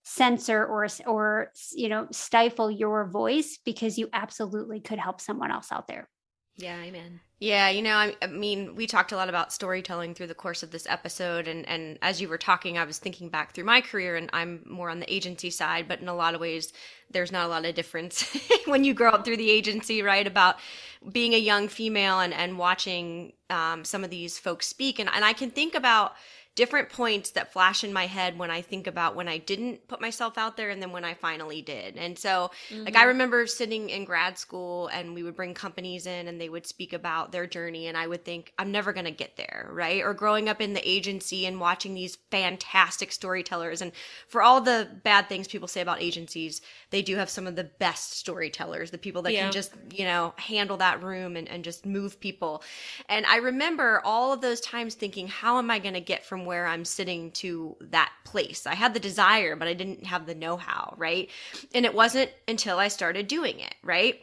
censor 0.03 0.65
or 0.65 0.87
or 1.05 1.51
you 1.73 1.87
know 1.89 2.07
stifle 2.11 2.69
your 2.69 3.05
voice 3.05 3.59
because 3.63 3.97
you 3.97 4.09
absolutely 4.13 4.79
could 4.79 4.99
help 4.99 5.21
someone 5.21 5.51
else 5.51 5.71
out 5.71 5.87
there 5.87 6.09
yeah, 6.55 6.77
amen. 6.81 7.19
Yeah, 7.43 7.67
you 7.67 7.81
know, 7.81 7.97
I, 7.97 8.15
I, 8.21 8.27
mean, 8.27 8.73
we 8.73 8.87
talked 8.87 9.11
a 9.11 9.17
lot 9.17 9.27
about 9.27 9.51
storytelling 9.51 10.13
through 10.13 10.27
the 10.27 10.33
course 10.33 10.63
of 10.63 10.71
this 10.71 10.87
episode, 10.87 11.49
and 11.49 11.67
and 11.67 11.99
as 12.01 12.21
you 12.21 12.29
were 12.29 12.37
talking, 12.37 12.77
I 12.77 12.85
was 12.85 12.99
thinking 12.99 13.27
back 13.27 13.53
through 13.53 13.65
my 13.65 13.81
career, 13.81 14.15
and 14.15 14.29
I'm 14.31 14.61
more 14.65 14.89
on 14.89 15.01
the 15.01 15.13
agency 15.13 15.49
side, 15.49 15.89
but 15.89 15.99
in 15.99 16.07
a 16.07 16.15
lot 16.15 16.35
of 16.35 16.39
ways, 16.39 16.71
there's 17.11 17.33
not 17.33 17.45
a 17.45 17.49
lot 17.49 17.65
of 17.65 17.75
difference 17.75 18.25
when 18.65 18.85
you 18.85 18.93
grow 18.93 19.11
up 19.11 19.25
through 19.25 19.35
the 19.35 19.51
agency, 19.51 20.01
right? 20.01 20.25
About 20.25 20.55
being 21.11 21.33
a 21.33 21.37
young 21.37 21.67
female 21.67 22.21
and 22.21 22.33
and 22.33 22.57
watching 22.57 23.33
um, 23.49 23.83
some 23.83 24.05
of 24.05 24.09
these 24.09 24.39
folks 24.39 24.67
speak, 24.67 24.97
and 24.97 25.09
and 25.13 25.25
I 25.25 25.33
can 25.33 25.51
think 25.51 25.75
about 25.75 26.13
different 26.55 26.89
points 26.89 27.31
that 27.31 27.51
flash 27.51 27.83
in 27.83 27.91
my 27.91 28.05
head 28.05 28.37
when 28.37 28.51
I 28.51 28.61
think 28.61 28.85
about 28.85 29.15
when 29.15 29.27
I 29.27 29.39
didn't 29.39 29.87
put 29.87 29.99
myself 29.99 30.37
out 30.37 30.55
there 30.55 30.69
and 30.69 30.81
then 30.81 30.91
when 30.91 31.03
I 31.03 31.15
finally 31.15 31.63
did. 31.63 31.97
And 31.97 32.17
so, 32.17 32.51
mm-hmm. 32.69 32.83
like, 32.83 32.95
I 32.95 32.99
mm-hmm. 32.99 33.07
remember 33.07 33.47
sitting 33.47 33.89
in 33.89 34.05
grad 34.05 34.37
school 34.37 34.87
and 34.87 35.15
we 35.15 35.23
would 35.23 35.35
bring 35.35 35.55
companies 35.55 36.05
in 36.05 36.27
and 36.27 36.39
they 36.39 36.49
would 36.49 36.67
speak 36.67 36.93
about 36.93 37.31
their 37.31 37.47
journey. 37.47 37.87
And 37.87 37.97
I 37.97 38.05
would 38.05 38.23
think, 38.23 38.53
I'm 38.59 38.71
never 38.71 38.93
going 38.93 39.05
to 39.05 39.11
get 39.11 39.35
there, 39.35 39.67
right? 39.71 40.03
Or 40.03 40.13
growing 40.13 40.47
up 40.47 40.61
in 40.61 40.73
the 40.73 40.87
agency 40.87 41.47
and 41.47 41.59
watching 41.59 41.95
these 41.95 42.17
fantastic 42.29 43.11
storytellers. 43.11 43.81
And 43.81 43.91
for 44.27 44.43
all 44.43 44.61
the 44.61 44.87
bad 45.03 45.29
things 45.29 45.47
people 45.47 45.67
say 45.67 45.81
about 45.81 46.03
agencies, 46.03 46.61
they 46.91 47.01
do 47.01 47.15
have 47.15 47.31
some 47.31 47.47
of 47.47 47.55
the 47.55 47.63
best 47.63 48.13
storytellers, 48.13 48.91
the 48.91 48.99
people 48.99 49.23
that 49.23 49.33
yeah. 49.33 49.43
can 49.43 49.51
just, 49.51 49.73
you 49.91 50.05
know, 50.05 50.35
handle 50.37 50.77
that 50.77 51.01
room 51.01 51.35
and, 51.35 51.49
and 51.49 51.63
just 51.63 51.85
move 51.85 52.19
people. 52.19 52.61
And 53.09 53.25
I 53.25 53.37
remember 53.37 54.01
all 54.05 54.31
of 54.31 54.41
those 54.41 54.61
times 54.61 54.93
thinking, 54.93 55.27
how 55.27 55.57
am 55.57 55.71
I 55.71 55.79
going 55.79 55.95
to 55.95 56.01
get 56.01 56.23
from 56.23 56.42
where 56.45 56.65
I'm 56.65 56.85
sitting 56.85 57.31
to 57.31 57.75
that 57.81 58.11
place. 58.25 58.65
I 58.67 58.75
had 58.75 58.93
the 58.93 58.99
desire, 58.99 59.55
but 59.55 59.67
I 59.67 59.73
didn't 59.73 60.05
have 60.05 60.25
the 60.25 60.35
know 60.35 60.57
how, 60.57 60.93
right? 60.97 61.29
And 61.73 61.85
it 61.85 61.93
wasn't 61.93 62.31
until 62.47 62.79
I 62.79 62.87
started 62.87 63.27
doing 63.27 63.59
it, 63.59 63.75
right? 63.83 64.19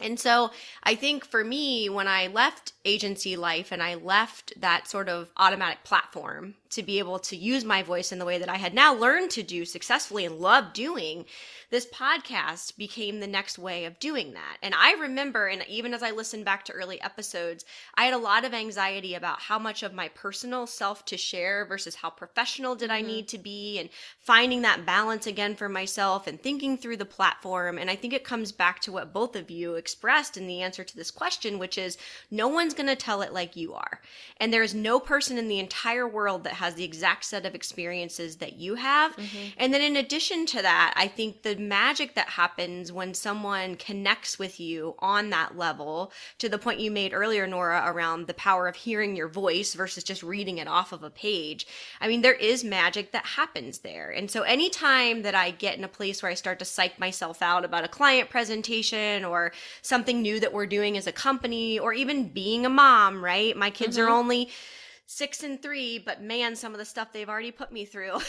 And 0.00 0.18
so 0.18 0.50
I 0.82 0.94
think 0.94 1.24
for 1.24 1.42
me, 1.42 1.88
when 1.88 2.06
I 2.06 2.28
left 2.28 2.72
agency 2.88 3.36
life 3.36 3.70
and 3.70 3.82
I 3.82 3.94
left 3.94 4.52
that 4.60 4.88
sort 4.88 5.08
of 5.08 5.30
automatic 5.36 5.84
platform 5.84 6.54
to 6.70 6.82
be 6.82 6.98
able 6.98 7.18
to 7.18 7.36
use 7.36 7.64
my 7.64 7.82
voice 7.82 8.12
in 8.12 8.18
the 8.18 8.24
way 8.24 8.38
that 8.38 8.48
I 8.48 8.56
had 8.56 8.74
now 8.74 8.94
learned 8.94 9.30
to 9.32 9.42
do 9.42 9.64
successfully 9.64 10.24
and 10.24 10.38
love 10.38 10.72
doing, 10.72 11.24
this 11.70 11.86
podcast 11.86 12.76
became 12.76 13.20
the 13.20 13.26
next 13.26 13.58
way 13.58 13.84
of 13.84 13.98
doing 13.98 14.34
that. 14.34 14.56
And 14.62 14.74
I 14.74 14.92
remember, 14.92 15.46
and 15.46 15.64
even 15.68 15.94
as 15.94 16.02
I 16.02 16.10
listened 16.10 16.44
back 16.44 16.64
to 16.66 16.72
early 16.72 17.00
episodes, 17.00 17.64
I 17.94 18.04
had 18.04 18.14
a 18.14 18.18
lot 18.18 18.44
of 18.44 18.54
anxiety 18.54 19.14
about 19.14 19.40
how 19.40 19.58
much 19.58 19.82
of 19.82 19.94
my 19.94 20.08
personal 20.08 20.66
self 20.66 21.04
to 21.06 21.16
share 21.16 21.64
versus 21.66 21.94
how 21.94 22.10
professional 22.10 22.74
did 22.74 22.90
I 22.90 23.00
mm-hmm. 23.00 23.08
need 23.08 23.28
to 23.28 23.38
be, 23.38 23.78
and 23.78 23.88
finding 24.20 24.62
that 24.62 24.86
balance 24.86 25.26
again 25.26 25.56
for 25.56 25.68
myself 25.68 26.26
and 26.26 26.40
thinking 26.40 26.76
through 26.76 26.96
the 26.98 27.04
platform. 27.04 27.78
And 27.78 27.90
I 27.90 27.96
think 27.96 28.12
it 28.12 28.24
comes 28.24 28.52
back 28.52 28.80
to 28.80 28.92
what 28.92 29.12
both 29.12 29.36
of 29.36 29.50
you 29.50 29.74
expressed 29.74 30.36
in 30.36 30.46
the 30.46 30.62
answer 30.62 30.84
to 30.84 30.96
this 30.96 31.10
question, 31.10 31.58
which 31.58 31.78
is 31.78 31.98
no 32.30 32.48
one's 32.48 32.74
going 32.78 32.86
to 32.86 32.96
tell 32.96 33.20
it 33.20 33.34
like 33.34 33.56
you 33.56 33.74
are. 33.74 34.00
And 34.38 34.50
there 34.50 34.62
is 34.62 34.74
no 34.74 34.98
person 34.98 35.36
in 35.36 35.48
the 35.48 35.58
entire 35.58 36.08
world 36.08 36.44
that 36.44 36.54
has 36.54 36.74
the 36.74 36.84
exact 36.84 37.24
set 37.24 37.44
of 37.44 37.54
experiences 37.54 38.36
that 38.36 38.54
you 38.56 38.76
have. 38.76 39.14
Mm-hmm. 39.16 39.48
And 39.58 39.74
then 39.74 39.82
in 39.82 39.96
addition 39.96 40.46
to 40.46 40.62
that, 40.62 40.94
I 40.96 41.08
think 41.08 41.42
the 41.42 41.56
magic 41.56 42.14
that 42.14 42.28
happens 42.28 42.90
when 42.90 43.12
someone 43.12 43.74
connects 43.74 44.38
with 44.38 44.58
you 44.58 44.94
on 45.00 45.28
that 45.30 45.58
level 45.58 46.12
to 46.38 46.48
the 46.48 46.58
point 46.58 46.80
you 46.80 46.90
made 46.90 47.12
earlier, 47.12 47.46
Nora, 47.46 47.82
around 47.84 48.26
the 48.26 48.34
power 48.34 48.68
of 48.68 48.76
hearing 48.76 49.16
your 49.16 49.28
voice 49.28 49.74
versus 49.74 50.04
just 50.04 50.22
reading 50.22 50.58
it 50.58 50.68
off 50.68 50.92
of 50.92 51.02
a 51.02 51.10
page. 51.10 51.66
I 52.00 52.08
mean, 52.08 52.22
there 52.22 52.32
is 52.32 52.64
magic 52.64 53.12
that 53.12 53.26
happens 53.26 53.80
there. 53.80 54.10
And 54.10 54.30
so 54.30 54.42
anytime 54.42 55.22
that 55.22 55.34
I 55.34 55.50
get 55.50 55.76
in 55.76 55.84
a 55.84 55.88
place 55.88 56.22
where 56.22 56.30
I 56.30 56.34
start 56.34 56.60
to 56.60 56.64
psych 56.64 56.98
myself 56.98 57.42
out 57.42 57.64
about 57.64 57.84
a 57.84 57.88
client 57.88 58.30
presentation 58.30 59.24
or 59.24 59.52
something 59.82 60.22
new 60.22 60.38
that 60.40 60.52
we're 60.52 60.66
doing 60.66 60.96
as 60.96 61.06
a 61.06 61.12
company 61.12 61.78
or 61.78 61.92
even 61.92 62.28
being 62.28 62.57
a 62.66 62.70
mom, 62.70 63.24
right? 63.24 63.56
My 63.56 63.70
kids 63.70 63.96
mm-hmm. 63.96 64.06
are 64.06 64.10
only 64.10 64.50
six 65.06 65.42
and 65.42 65.60
three, 65.60 65.98
but 65.98 66.22
man, 66.22 66.54
some 66.54 66.72
of 66.72 66.78
the 66.78 66.84
stuff 66.84 67.12
they've 67.12 67.28
already 67.28 67.50
put 67.50 67.72
me 67.72 67.84
through. 67.84 68.18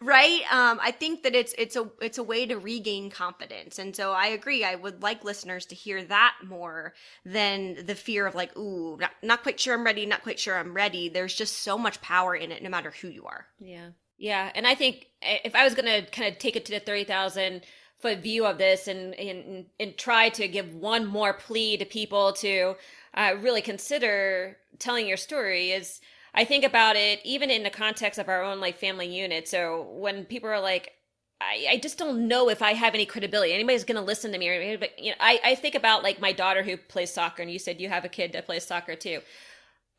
right? 0.00 0.40
Um, 0.50 0.80
I 0.82 0.90
think 0.90 1.22
that 1.22 1.34
it's 1.34 1.54
it's 1.58 1.76
a 1.76 1.88
it's 2.00 2.18
a 2.18 2.22
way 2.22 2.46
to 2.46 2.58
regain 2.58 3.10
confidence, 3.10 3.78
and 3.78 3.94
so 3.94 4.12
I 4.12 4.28
agree. 4.28 4.64
I 4.64 4.74
would 4.74 5.02
like 5.02 5.24
listeners 5.24 5.66
to 5.66 5.74
hear 5.74 6.02
that 6.04 6.34
more 6.44 6.94
than 7.24 7.86
the 7.86 7.94
fear 7.94 8.26
of 8.26 8.34
like, 8.34 8.56
ooh, 8.56 8.96
not, 8.98 9.10
not 9.22 9.42
quite 9.42 9.60
sure 9.60 9.74
I'm 9.74 9.84
ready, 9.84 10.06
not 10.06 10.22
quite 10.22 10.40
sure 10.40 10.56
I'm 10.56 10.74
ready. 10.74 11.08
There's 11.08 11.34
just 11.34 11.62
so 11.62 11.76
much 11.76 12.00
power 12.00 12.34
in 12.34 12.52
it, 12.52 12.62
no 12.62 12.70
matter 12.70 12.92
who 13.02 13.08
you 13.08 13.26
are. 13.26 13.46
Yeah, 13.60 13.90
yeah, 14.16 14.50
and 14.54 14.66
I 14.66 14.74
think 14.74 15.08
eh, 15.22 15.38
if 15.44 15.54
I 15.54 15.64
was 15.64 15.74
gonna 15.74 16.02
kind 16.02 16.32
of 16.32 16.38
take 16.38 16.56
it 16.56 16.64
to 16.66 16.72
the 16.72 16.80
thirty 16.80 17.04
thousand 17.04 17.62
foot 17.98 18.18
view 18.18 18.46
of 18.46 18.58
this 18.58 18.88
and 18.88 19.14
and 19.14 19.66
and 19.80 19.96
try 19.96 20.28
to 20.30 20.48
give 20.48 20.74
one 20.74 21.04
more 21.04 21.32
plea 21.32 21.76
to 21.76 21.84
people 21.84 22.32
to 22.32 22.76
uh, 23.14 23.34
really 23.40 23.62
consider 23.62 24.56
telling 24.78 25.06
your 25.06 25.16
story 25.16 25.72
is 25.72 26.00
I 26.34 26.44
think 26.44 26.64
about 26.64 26.96
it 26.96 27.20
even 27.24 27.50
in 27.50 27.62
the 27.62 27.70
context 27.70 28.18
of 28.18 28.28
our 28.28 28.42
own 28.42 28.60
like 28.60 28.78
family 28.78 29.08
unit. 29.08 29.48
So 29.48 29.88
when 29.98 30.24
people 30.24 30.48
are 30.48 30.60
like, 30.60 30.92
I, 31.40 31.66
I 31.70 31.76
just 31.78 31.98
don't 31.98 32.28
know 32.28 32.48
if 32.48 32.62
I 32.62 32.74
have 32.74 32.94
any 32.94 33.06
credibility. 33.06 33.52
Anybody's 33.52 33.84
going 33.84 33.96
to 33.96 34.02
listen 34.02 34.32
to 34.32 34.38
me. 34.38 34.76
But 34.76 34.98
you 34.98 35.10
know, 35.10 35.16
I, 35.20 35.40
I 35.44 35.54
think 35.54 35.74
about 35.74 36.02
like 36.02 36.20
my 36.20 36.32
daughter 36.32 36.62
who 36.62 36.76
plays 36.76 37.12
soccer, 37.12 37.42
and 37.42 37.50
you 37.50 37.58
said 37.58 37.80
you 37.80 37.88
have 37.88 38.04
a 38.04 38.08
kid 38.08 38.32
that 38.32 38.46
plays 38.46 38.64
soccer 38.64 38.94
too. 38.94 39.20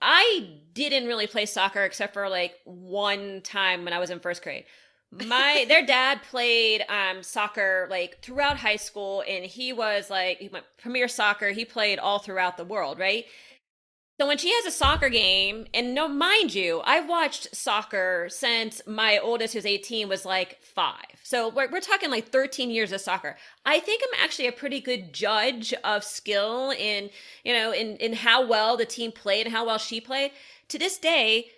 I 0.02 0.52
didn't 0.74 1.08
really 1.08 1.28
play 1.28 1.46
soccer 1.46 1.84
except 1.84 2.14
for 2.14 2.30
like 2.30 2.56
one 2.66 3.42
time 3.42 3.84
when 3.84 3.94
I 3.94 4.00
was 4.00 4.10
in 4.10 4.20
first 4.20 4.44
grade 4.44 4.66
my 5.12 5.66
their 5.68 5.86
dad 5.86 6.22
played 6.30 6.86
um 6.88 7.24
soccer 7.24 7.88
like 7.90 8.22
throughout 8.22 8.58
high 8.58 8.76
school 8.76 9.24
and 9.28 9.44
he 9.44 9.74
was 9.74 10.10
like 10.10 10.38
he 10.38 10.48
went 10.50 10.66
premier 10.78 11.08
soccer 11.08 11.50
he 11.50 11.66
played 11.66 11.98
all 11.98 12.20
throughout 12.20 12.58
the 12.58 12.64
world 12.64 13.00
right 13.00 13.26
so 14.20 14.28
when 14.28 14.38
she 14.38 14.52
has 14.52 14.66
a 14.66 14.72
soccer 14.72 15.08
game, 15.08 15.66
and 15.74 15.96
no, 15.96 16.10
mind 16.10 16.54
you, 16.54 16.82
I've 16.84 17.08
watched 17.08 17.56
soccer 17.56 18.28
since 18.30 18.82
my 18.86 19.18
oldest, 19.18 19.54
who's 19.54 19.66
18, 19.66 20.10
was 20.10 20.26
like 20.26 20.62
five. 20.62 21.06
So 21.24 21.48
we're, 21.48 21.70
we're 21.72 21.80
talking 21.80 22.12
like 22.12 22.28
13 22.28 22.70
years 22.70 22.92
of 22.92 23.00
soccer. 23.00 23.38
I 23.66 23.80
think 23.80 24.04
I'm 24.04 24.22
actually 24.22 24.48
a 24.48 24.52
pretty 24.52 24.82
good 24.82 25.14
judge 25.14 25.74
of 25.86 26.04
skill 26.04 26.72
in, 26.72 27.12
you 27.46 27.54
know, 27.54 27.72
in, 27.72 27.96
in 27.96 28.12
how 28.12 28.46
well 28.46 28.76
the 28.76 28.86
team 28.86 29.14
played 29.14 29.46
and 29.46 29.56
how 29.56 29.66
well 29.66 29.78
she 29.78 30.02
played. 30.02 30.32
To 30.68 30.78
this 30.78 30.98
day, 30.98 31.52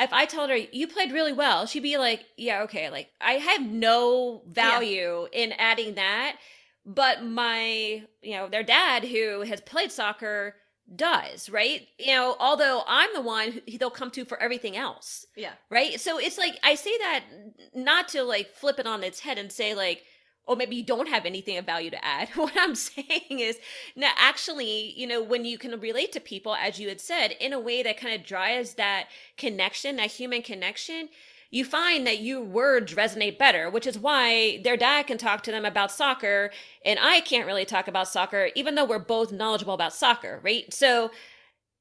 if 0.00 0.12
I 0.12 0.26
told 0.26 0.50
her 0.50 0.56
you 0.56 0.86
played 0.86 1.12
really 1.12 1.32
well, 1.32 1.66
she'd 1.66 1.82
be 1.82 1.98
like, 1.98 2.24
"Yeah, 2.36 2.62
okay." 2.62 2.90
Like 2.90 3.10
I 3.20 3.32
have 3.34 3.62
no 3.62 4.42
value 4.46 5.28
yeah. 5.32 5.44
in 5.44 5.52
adding 5.52 5.94
that, 5.94 6.36
but 6.86 7.24
my, 7.24 8.04
you 8.22 8.36
know, 8.36 8.48
their 8.48 8.62
dad 8.62 9.04
who 9.04 9.42
has 9.42 9.60
played 9.60 9.92
soccer 9.92 10.54
does, 10.94 11.50
right? 11.50 11.86
You 11.98 12.14
know, 12.14 12.36
although 12.40 12.82
I'm 12.86 13.12
the 13.12 13.20
one 13.20 13.60
who 13.70 13.78
they'll 13.78 13.90
come 13.90 14.10
to 14.12 14.24
for 14.24 14.40
everything 14.40 14.76
else. 14.76 15.26
Yeah. 15.36 15.52
Right? 15.70 16.00
So 16.00 16.18
it's 16.18 16.38
like 16.38 16.58
I 16.62 16.74
say 16.76 16.96
that 16.98 17.24
not 17.74 18.08
to 18.08 18.22
like 18.22 18.54
flip 18.54 18.78
it 18.78 18.86
on 18.86 19.02
its 19.02 19.20
head 19.20 19.38
and 19.38 19.52
say 19.52 19.74
like 19.74 20.02
or 20.48 20.56
maybe 20.56 20.74
you 20.74 20.82
don't 20.82 21.08
have 21.08 21.26
anything 21.26 21.58
of 21.58 21.66
value 21.66 21.90
to 21.90 22.04
add. 22.04 22.30
What 22.34 22.54
I'm 22.56 22.74
saying 22.74 23.38
is, 23.40 23.58
now 23.94 24.10
actually, 24.16 24.92
you 24.96 25.06
know, 25.06 25.22
when 25.22 25.44
you 25.44 25.58
can 25.58 25.78
relate 25.78 26.10
to 26.12 26.20
people, 26.20 26.54
as 26.54 26.80
you 26.80 26.88
had 26.88 27.00
said, 27.00 27.32
in 27.38 27.52
a 27.52 27.60
way 27.60 27.82
that 27.82 28.00
kind 28.00 28.14
of 28.14 28.26
drives 28.26 28.74
that 28.74 29.08
connection, 29.36 29.96
that 29.96 30.12
human 30.12 30.42
connection, 30.42 31.10
you 31.50 31.64
find 31.64 32.06
that 32.06 32.20
your 32.20 32.42
words 32.42 32.94
resonate 32.94 33.38
better, 33.38 33.70
which 33.70 33.86
is 33.86 33.98
why 33.98 34.60
their 34.64 34.76
dad 34.76 35.06
can 35.06 35.18
talk 35.18 35.42
to 35.42 35.50
them 35.50 35.64
about 35.64 35.90
soccer 35.90 36.50
and 36.84 36.98
I 37.00 37.20
can't 37.20 37.46
really 37.46 37.64
talk 37.64 37.88
about 37.88 38.08
soccer, 38.08 38.50
even 38.54 38.74
though 38.74 38.84
we're 38.84 38.98
both 38.98 39.32
knowledgeable 39.32 39.74
about 39.74 39.94
soccer, 39.94 40.40
right? 40.42 40.72
So 40.72 41.10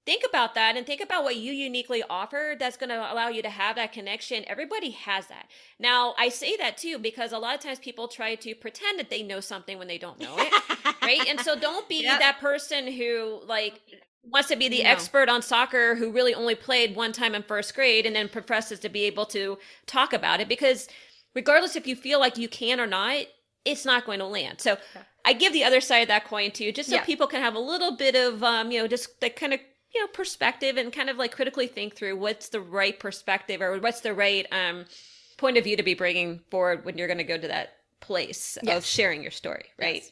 think 0.07 0.23
about 0.27 0.55
that 0.55 0.77
and 0.77 0.87
think 0.87 1.01
about 1.01 1.25
what 1.25 1.35
you 1.35 1.51
uniquely 1.51 2.01
offer 2.09 2.55
that's 2.57 2.77
going 2.77 2.89
to 2.89 2.95
allow 2.95 3.27
you 3.27 3.41
to 3.41 3.49
have 3.49 3.75
that 3.75 3.91
connection. 3.91 4.45
Everybody 4.47 4.91
has 4.91 5.27
that. 5.27 5.51
Now, 5.79 6.15
I 6.17 6.29
say 6.29 6.55
that 6.55 6.77
too 6.77 6.97
because 6.97 7.33
a 7.33 7.37
lot 7.37 7.55
of 7.55 7.59
times 7.59 7.77
people 7.77 8.07
try 8.07 8.35
to 8.35 8.55
pretend 8.55 8.99
that 8.99 9.09
they 9.09 9.21
know 9.21 9.41
something 9.41 9.77
when 9.77 9.89
they 9.89 9.97
don't 9.97 10.17
know 10.17 10.33
it, 10.37 10.53
right? 11.01 11.27
And 11.27 11.41
so 11.41 11.59
don't 11.59 11.89
be 11.89 12.03
yep. 12.03 12.21
that 12.21 12.39
person 12.39 12.89
who 12.89 13.41
like 13.45 13.81
wants 14.23 14.47
to 14.47 14.55
be 14.55 14.69
the 14.69 14.81
no. 14.81 14.89
expert 14.89 15.27
on 15.27 15.41
soccer 15.41 15.95
who 15.95 16.09
really 16.09 16.33
only 16.33 16.55
played 16.55 16.95
one 16.95 17.11
time 17.11 17.35
in 17.35 17.43
first 17.43 17.75
grade 17.75 18.05
and 18.05 18.15
then 18.15 18.29
professes 18.29 18.79
to 18.79 18.89
be 18.89 19.03
able 19.03 19.25
to 19.25 19.57
talk 19.87 20.13
about 20.13 20.39
it 20.39 20.47
because 20.47 20.87
regardless 21.35 21.75
if 21.75 21.85
you 21.85 21.97
feel 21.97 22.21
like 22.21 22.37
you 22.37 22.47
can 22.47 22.79
or 22.79 22.87
not, 22.87 23.25
it's 23.65 23.83
not 23.83 24.05
going 24.05 24.19
to 24.19 24.25
land. 24.25 24.61
So 24.61 24.77
I 25.25 25.33
give 25.33 25.51
the 25.51 25.65
other 25.65 25.81
side 25.81 25.97
of 25.97 26.07
that 26.07 26.23
coin 26.23 26.51
too, 26.51 26.71
just 26.71 26.87
so 26.87 26.95
yeah. 26.95 27.03
people 27.03 27.27
can 27.27 27.41
have 27.41 27.55
a 27.55 27.59
little 27.59 27.97
bit 27.97 28.15
of, 28.15 28.41
um, 28.41 28.71
you 28.71 28.79
know, 28.79 28.87
just 28.87 29.19
that 29.19 29.35
kind 29.35 29.53
of 29.53 29.59
you 29.93 30.01
know 30.01 30.07
perspective 30.07 30.77
and 30.77 30.91
kind 30.93 31.09
of 31.09 31.17
like 31.17 31.31
critically 31.31 31.67
think 31.67 31.95
through 31.95 32.17
what's 32.17 32.49
the 32.49 32.61
right 32.61 32.99
perspective 32.99 33.61
or 33.61 33.79
what's 33.79 34.01
the 34.01 34.13
right 34.13 34.45
um 34.51 34.85
point 35.37 35.57
of 35.57 35.63
view 35.63 35.77
to 35.77 35.83
be 35.83 35.93
bringing 35.93 36.39
forward 36.49 36.83
when 36.83 36.97
you're 36.97 37.07
going 37.07 37.17
to 37.17 37.23
go 37.23 37.37
to 37.37 37.47
that 37.47 37.75
place 37.99 38.57
yes. 38.63 38.77
of 38.77 38.85
sharing 38.85 39.21
your 39.21 39.31
story 39.31 39.65
right 39.79 40.03
yes. 40.03 40.11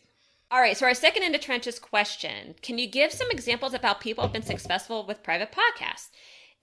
all 0.52 0.60
right 0.60 0.78
so 0.78 0.86
our 0.86 0.94
second 0.94 1.24
into 1.24 1.40
trenches 1.40 1.80
question 1.80 2.56
can 2.62 2.78
you 2.78 2.88
give 2.88 3.12
some 3.12 3.30
examples 3.32 3.74
of 3.74 3.82
how 3.82 3.94
people 3.94 4.24
have 4.24 4.34
been 4.34 4.42
successful 4.42 5.06
with 5.06 5.24
private 5.24 5.52
podcasts 5.52 6.10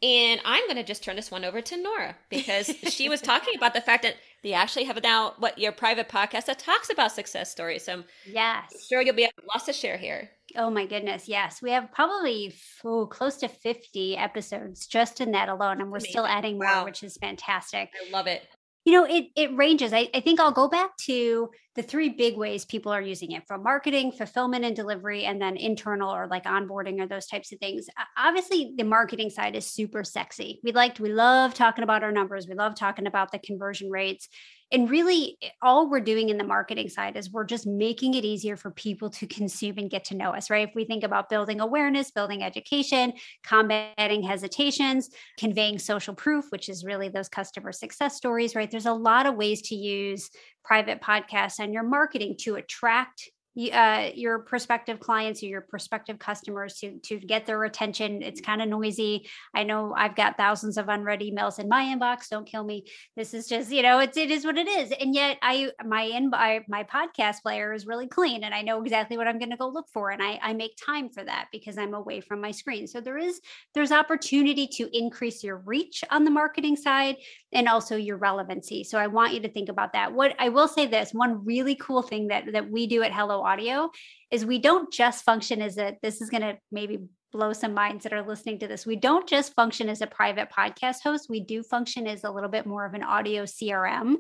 and 0.03 0.41
I'm 0.45 0.67
going 0.67 0.77
to 0.77 0.83
just 0.83 1.05
turn 1.05 1.15
this 1.15 1.31
one 1.31 1.45
over 1.45 1.61
to 1.61 1.77
Nora 1.77 2.17
because 2.29 2.67
she 2.89 3.09
was 3.09 3.21
talking 3.21 3.55
about 3.57 3.73
the 3.73 3.81
fact 3.81 4.03
that 4.03 4.17
they 4.43 4.53
actually 4.53 4.85
have 4.85 5.01
now 5.03 5.35
what 5.39 5.59
your 5.59 5.71
private 5.71 6.09
podcast 6.09 6.47
that 6.47 6.59
talks 6.59 6.91
about 6.91 7.13
success 7.13 7.53
stories. 7.53 7.85
So 7.85 8.03
yes, 8.27 8.73
I'm 8.73 8.81
sure 8.89 9.03
you'll 9.03 9.15
be 9.15 9.29
lots 9.55 9.67
to 9.67 9.73
share 9.73 9.97
here. 9.97 10.31
Oh 10.57 10.71
my 10.71 10.87
goodness, 10.87 11.29
yes, 11.29 11.61
we 11.63 11.71
have 11.71 11.93
probably 11.93 12.55
oh, 12.85 13.07
close 13.07 13.37
to 13.39 13.49
50 13.49 14.17
episodes 14.17 14.87
just 14.87 15.21
in 15.21 15.33
that 15.33 15.49
alone, 15.49 15.81
and 15.81 15.91
we're 15.91 15.99
Amazing. 15.99 16.11
still 16.11 16.27
adding 16.27 16.59
more, 16.59 16.67
wow. 16.67 16.85
which 16.85 17.03
is 17.03 17.17
fantastic. 17.17 17.91
I 18.07 18.11
love 18.11 18.27
it 18.27 18.43
you 18.85 18.93
know 18.93 19.05
it 19.05 19.27
it 19.37 19.55
ranges 19.57 19.93
I, 19.93 20.09
I 20.15 20.21
think 20.21 20.41
i'll 20.41 20.53
go 20.53 20.69
back 20.69 20.97
to 21.03 21.51
the 21.75 21.83
three 21.83 22.11
big 22.11 22.37
ways 22.37 22.65
people 22.65 22.93
are 22.93 23.01
using 23.01 23.33
it 23.33 23.47
from 23.47 23.63
marketing 23.63 24.13
fulfillment 24.13 24.65
and 24.65 24.75
delivery 24.75 25.25
and 25.25 25.41
then 25.41 25.57
internal 25.57 26.15
or 26.15 26.27
like 26.27 26.45
onboarding 26.45 27.01
or 27.01 27.07
those 27.07 27.27
types 27.27 27.53
of 27.53 27.59
things 27.59 27.87
obviously 28.17 28.75
the 28.77 28.85
marketing 28.85 29.31
side 29.31 29.55
is 29.55 29.67
super 29.67 30.05
sexy 30.05 30.61
we 30.65 30.73
liked 30.73 31.01
we 31.01 31.13
love 31.13 31.55
talking 31.55 31.85
about 31.85 32.03
our 32.03 32.13
numbers 32.13 32.49
we 32.49 32.55
love 32.55 32.75
talking 32.75 33.07
about 33.07 33.31
the 33.31 33.39
conversion 33.39 33.91
rates 33.91 34.29
and 34.73 34.91
really, 34.91 35.37
eh, 35.43 35.51
all 35.61 35.89
we're 35.89 36.01
doing 36.01 36.31
in 36.31 36.39
the 36.39 36.45
marketing 36.45 36.89
side 36.89 37.17
is 37.17 37.31
we're 37.31 37.45
just 37.45 37.67
making 37.67 38.15
it 38.15 38.25
easier 38.25 38.57
for 38.57 38.71
people 38.71 39.11
to 39.11 39.27
consume 39.27 39.79
and 39.79 39.91
get 39.91 40.05
to 40.07 40.17
know 40.17 40.31
us, 40.31 40.51
right? 40.51 40.69
If 40.69 40.75
we 40.75 40.85
think 40.85 41.05
about 41.05 41.29
building 41.29 41.61
awareness, 41.61 42.11
building 42.11 42.43
education, 42.43 43.13
combating 43.45 44.23
hesitations, 44.23 45.11
conveying 45.39 45.79
social 45.79 46.15
proof, 46.15 46.47
which 46.51 46.69
is 46.69 46.85
really 46.85 47.09
those 47.09 47.29
customer 47.29 47.71
success 47.71 48.17
stories, 48.17 48.57
right? 48.57 48.71
There's 48.71 48.87
a 48.87 48.93
lot 48.93 49.27
of 49.27 49.37
ways 49.37 49.63
to 49.69 49.75
use 49.75 50.31
private 50.65 51.01
podcasts 51.01 51.59
and 51.59 51.75
your 51.75 51.85
marketing 51.85 52.37
to 52.41 52.57
attract 52.57 53.31
uh, 53.73 54.11
your 54.15 54.39
prospective 54.39 54.99
clients 54.99 55.43
or 55.43 55.47
your 55.47 55.61
prospective 55.61 56.19
customers 56.19 56.79
to 56.79 56.99
to 57.01 57.19
get 57.19 57.45
their 57.45 57.65
attention. 57.65 58.23
It's 58.23 58.41
kind 58.41 58.63
of 58.63 58.69
noisy. 58.69 59.29
I 59.55 59.65
know 59.65 59.95
I've 59.95 60.17
got 60.17 60.39
thousands 60.39 60.79
of 60.79 60.89
unread 60.89 61.21
emails 61.21 61.59
in 61.59 61.69
my 61.69 61.85
inbox. 61.85 62.31
Don't 62.31 62.47
kill 62.47 62.65
me. 62.65 62.87
This 63.15 63.35
is 63.35 63.47
just 63.47 63.71
you 63.71 63.83
know 63.83 63.99
it's 63.99 64.17
it 64.17 64.31
is 64.31 64.47
what 64.47 64.57
it 64.57 64.69
is. 64.69 64.93
And 64.93 65.15
yet 65.15 65.37
I 65.43 65.71
my 65.85 66.03
in 66.03 66.31
my, 66.31 66.65
my 66.67 66.85
podcast 66.85 67.43
player 67.43 67.75
is 67.75 67.87
really 67.87 68.09
clean, 68.09 68.45
and 68.45 68.55
I 68.55 68.63
know 68.63 68.81
exactly 68.83 69.19
what 69.19 69.29
I'm 69.29 69.39
going 69.39 69.51
to 69.51 69.57
go 69.57 69.69
look 69.69 69.89
for, 69.93 70.11
and 70.11 70.23
I 70.23 70.39
I 70.43 70.55
make 70.55 70.73
time 70.77 71.11
for 71.11 71.23
that 71.23 71.49
because 71.53 71.77
I'm 71.77 71.93
away 71.93 72.23
from 72.23 72.41
my 72.41 72.53
screen. 72.53 72.87
So 72.87 73.01
there 73.03 73.19
is 73.19 73.41
there's 73.75 73.93
opportunity 73.93 74.67
to 74.79 74.89
increase 74.97 75.45
your 75.45 75.59
reach 75.59 76.03
on 76.11 76.25
the 76.25 76.31
marketing 76.31 76.77
side 76.77 77.17
and 77.53 77.69
also 77.69 77.97
your 77.97 78.17
relevancy. 78.17 78.83
So 78.83 78.99
I 78.99 79.09
want 79.09 79.35
you 79.35 79.41
to 79.41 79.49
think 79.49 79.69
about 79.69 79.93
that. 79.93 80.15
What 80.15 80.35
I 80.39 80.49
will 80.49 80.69
say 80.69 80.87
this 80.87 81.13
one 81.13 81.45
really 81.45 81.75
cool 81.75 82.01
thing 82.01 82.29
that 82.29 82.53
that 82.53 82.71
we 82.71 82.87
do 82.87 83.03
at 83.03 83.13
Hello 83.13 83.42
audio 83.43 83.91
is 84.31 84.47
we 84.47 84.59
don't 84.59 84.93
just 84.93 85.25
function 85.25 85.63
as 85.63 85.79
a 85.79 85.97
this 86.03 86.21
is 86.21 86.31
going 86.31 86.43
to 86.43 86.59
maybe 86.71 86.99
blow 87.33 87.53
some 87.53 87.73
minds 87.73 88.05
that 88.05 88.13
are 88.13 88.27
listening 88.27 88.59
to 88.59 88.69
this. 88.69 88.85
We 88.85 88.97
don't 88.97 89.27
just 89.27 89.55
function 89.55 89.89
as 89.89 90.03
a 90.03 90.07
private 90.07 90.49
podcast 90.51 90.97
host. 91.03 91.29
We 91.31 91.41
do 91.41 91.63
function 91.63 92.07
as 92.07 92.25
a 92.25 92.31
little 92.31 92.51
bit 92.51 92.67
more 92.67 92.85
of 92.85 92.93
an 92.93 93.03
audio 93.03 93.45
crm 93.45 94.17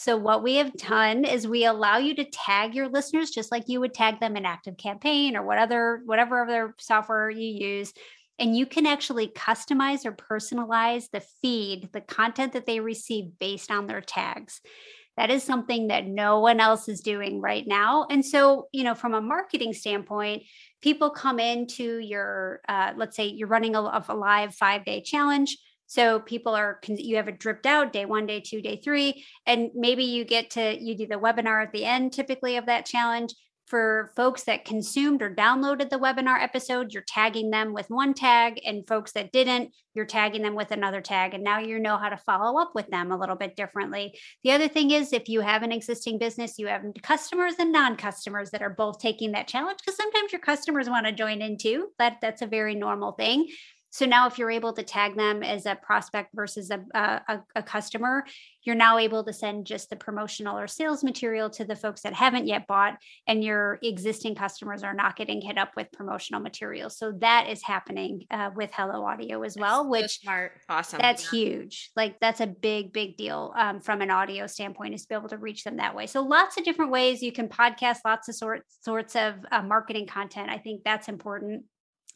so 0.00 0.16
what 0.16 0.44
we 0.44 0.54
have 0.54 0.72
done 0.74 1.24
is 1.24 1.48
we 1.48 1.64
allow 1.64 1.96
you 1.96 2.14
to 2.14 2.24
tag 2.24 2.72
your 2.72 2.86
listeners 2.86 3.30
just 3.30 3.50
like 3.50 3.64
you 3.66 3.80
would 3.80 3.92
tag 3.92 4.20
them 4.20 4.36
in 4.36 4.44
ActiveCampaign 4.44 5.34
or 5.34 5.42
whatever 5.42 6.02
whatever 6.04 6.44
other 6.44 6.72
software 6.78 7.28
you 7.28 7.66
use. 7.66 7.92
And 8.38 8.56
you 8.56 8.64
can 8.64 8.86
actually 8.86 9.26
customize 9.26 10.06
or 10.06 10.12
personalize 10.12 11.10
the 11.10 11.20
feed 11.42 11.88
the 11.92 12.00
content 12.00 12.52
that 12.52 12.64
they 12.64 12.78
receive 12.78 13.40
based 13.40 13.72
on 13.72 13.88
their 13.88 14.00
tags 14.00 14.60
that 15.18 15.30
is 15.30 15.42
something 15.42 15.88
that 15.88 16.06
no 16.06 16.38
one 16.38 16.60
else 16.60 16.88
is 16.88 17.00
doing 17.00 17.40
right 17.40 17.66
now. 17.66 18.06
And 18.08 18.24
so, 18.24 18.68
you 18.72 18.84
know, 18.84 18.94
from 18.94 19.14
a 19.14 19.20
marketing 19.20 19.72
standpoint, 19.72 20.44
people 20.80 21.10
come 21.10 21.40
into 21.40 21.98
your, 21.98 22.60
uh, 22.68 22.92
let's 22.96 23.16
say 23.16 23.26
you're 23.26 23.48
running 23.48 23.74
a, 23.74 23.80
a 23.80 24.14
live 24.14 24.54
five 24.54 24.84
day 24.84 25.02
challenge. 25.02 25.58
So 25.86 26.20
people 26.20 26.54
are, 26.54 26.78
you 26.86 27.16
have 27.16 27.26
it 27.26 27.40
dripped 27.40 27.66
out 27.66 27.92
day 27.92 28.04
one, 28.04 28.26
day 28.26 28.40
two, 28.40 28.62
day 28.62 28.80
three, 28.82 29.24
and 29.44 29.70
maybe 29.74 30.04
you 30.04 30.24
get 30.24 30.50
to, 30.50 30.80
you 30.80 30.96
do 30.96 31.08
the 31.08 31.16
webinar 31.16 31.64
at 31.64 31.72
the 31.72 31.84
end 31.84 32.12
typically 32.12 32.56
of 32.56 32.66
that 32.66 32.86
challenge 32.86 33.34
for 33.68 34.10
folks 34.16 34.44
that 34.44 34.64
consumed 34.64 35.22
or 35.22 35.34
downloaded 35.34 35.90
the 35.90 35.98
webinar 35.98 36.42
episode, 36.42 36.92
you're 36.92 37.04
tagging 37.06 37.50
them 37.50 37.74
with 37.74 37.90
one 37.90 38.14
tag, 38.14 38.60
and 38.64 38.86
folks 38.86 39.12
that 39.12 39.30
didn't, 39.30 39.74
you're 39.94 40.06
tagging 40.06 40.42
them 40.42 40.54
with 40.54 40.70
another 40.70 41.00
tag. 41.00 41.34
And 41.34 41.44
now 41.44 41.58
you 41.58 41.78
know 41.78 41.98
how 41.98 42.08
to 42.08 42.16
follow 42.16 42.60
up 42.60 42.72
with 42.74 42.86
them 42.88 43.12
a 43.12 43.18
little 43.18 43.36
bit 43.36 43.56
differently. 43.56 44.18
The 44.42 44.52
other 44.52 44.68
thing 44.68 44.90
is, 44.90 45.12
if 45.12 45.28
you 45.28 45.40
have 45.42 45.62
an 45.62 45.72
existing 45.72 46.18
business, 46.18 46.58
you 46.58 46.66
have 46.68 46.82
customers 47.02 47.54
and 47.58 47.72
non 47.72 47.96
customers 47.96 48.50
that 48.50 48.62
are 48.62 48.70
both 48.70 48.98
taking 48.98 49.32
that 49.32 49.48
challenge, 49.48 49.78
because 49.84 49.96
sometimes 49.96 50.32
your 50.32 50.40
customers 50.40 50.88
want 50.88 51.06
to 51.06 51.12
join 51.12 51.42
in 51.42 51.58
too. 51.58 51.88
That, 51.98 52.18
that's 52.22 52.42
a 52.42 52.46
very 52.46 52.74
normal 52.74 53.12
thing. 53.12 53.48
So 53.90 54.04
now, 54.04 54.26
if 54.26 54.38
you're 54.38 54.50
able 54.50 54.72
to 54.74 54.82
tag 54.82 55.16
them 55.16 55.42
as 55.42 55.64
a 55.64 55.74
prospect 55.74 56.30
versus 56.34 56.70
a, 56.70 56.80
a, 56.94 57.40
a, 57.54 57.62
customer, 57.62 58.24
you're 58.62 58.76
now 58.76 58.98
able 58.98 59.24
to 59.24 59.32
send 59.32 59.66
just 59.66 59.88
the 59.88 59.96
promotional 59.96 60.58
or 60.58 60.66
sales 60.66 61.02
material 61.02 61.48
to 61.50 61.64
the 61.64 61.74
folks 61.74 62.02
that 62.02 62.12
haven't 62.12 62.46
yet 62.46 62.66
bought, 62.66 62.98
and 63.26 63.42
your 63.42 63.78
existing 63.82 64.34
customers 64.34 64.82
are 64.82 64.92
not 64.92 65.16
getting 65.16 65.40
hit 65.40 65.56
up 65.56 65.70
with 65.74 65.90
promotional 65.92 66.40
material. 66.40 66.90
So 66.90 67.12
that 67.20 67.48
is 67.48 67.62
happening 67.62 68.24
uh, 68.30 68.50
with 68.54 68.70
Hello 68.74 69.04
Audio 69.04 69.42
as 69.42 69.56
well, 69.58 69.88
which 69.88 70.20
smart, 70.20 70.52
awesome. 70.68 70.98
That's 71.00 71.24
yeah. 71.24 71.38
huge. 71.38 71.90
Like 71.96 72.20
that's 72.20 72.40
a 72.40 72.46
big, 72.46 72.92
big 72.92 73.16
deal 73.16 73.54
um, 73.56 73.80
from 73.80 74.02
an 74.02 74.10
audio 74.10 74.46
standpoint 74.46 74.94
is 74.94 75.02
to 75.02 75.08
be 75.08 75.14
able 75.14 75.30
to 75.30 75.38
reach 75.38 75.64
them 75.64 75.78
that 75.78 75.94
way. 75.94 76.06
So 76.06 76.22
lots 76.22 76.58
of 76.58 76.64
different 76.64 76.90
ways 76.90 77.22
you 77.22 77.32
can 77.32 77.48
podcast, 77.48 77.98
lots 78.04 78.28
of 78.28 78.34
sorts 78.34 78.78
sorts 78.82 79.16
of 79.16 79.34
uh, 79.50 79.62
marketing 79.62 80.06
content. 80.06 80.50
I 80.50 80.58
think 80.58 80.82
that's 80.84 81.08
important 81.08 81.64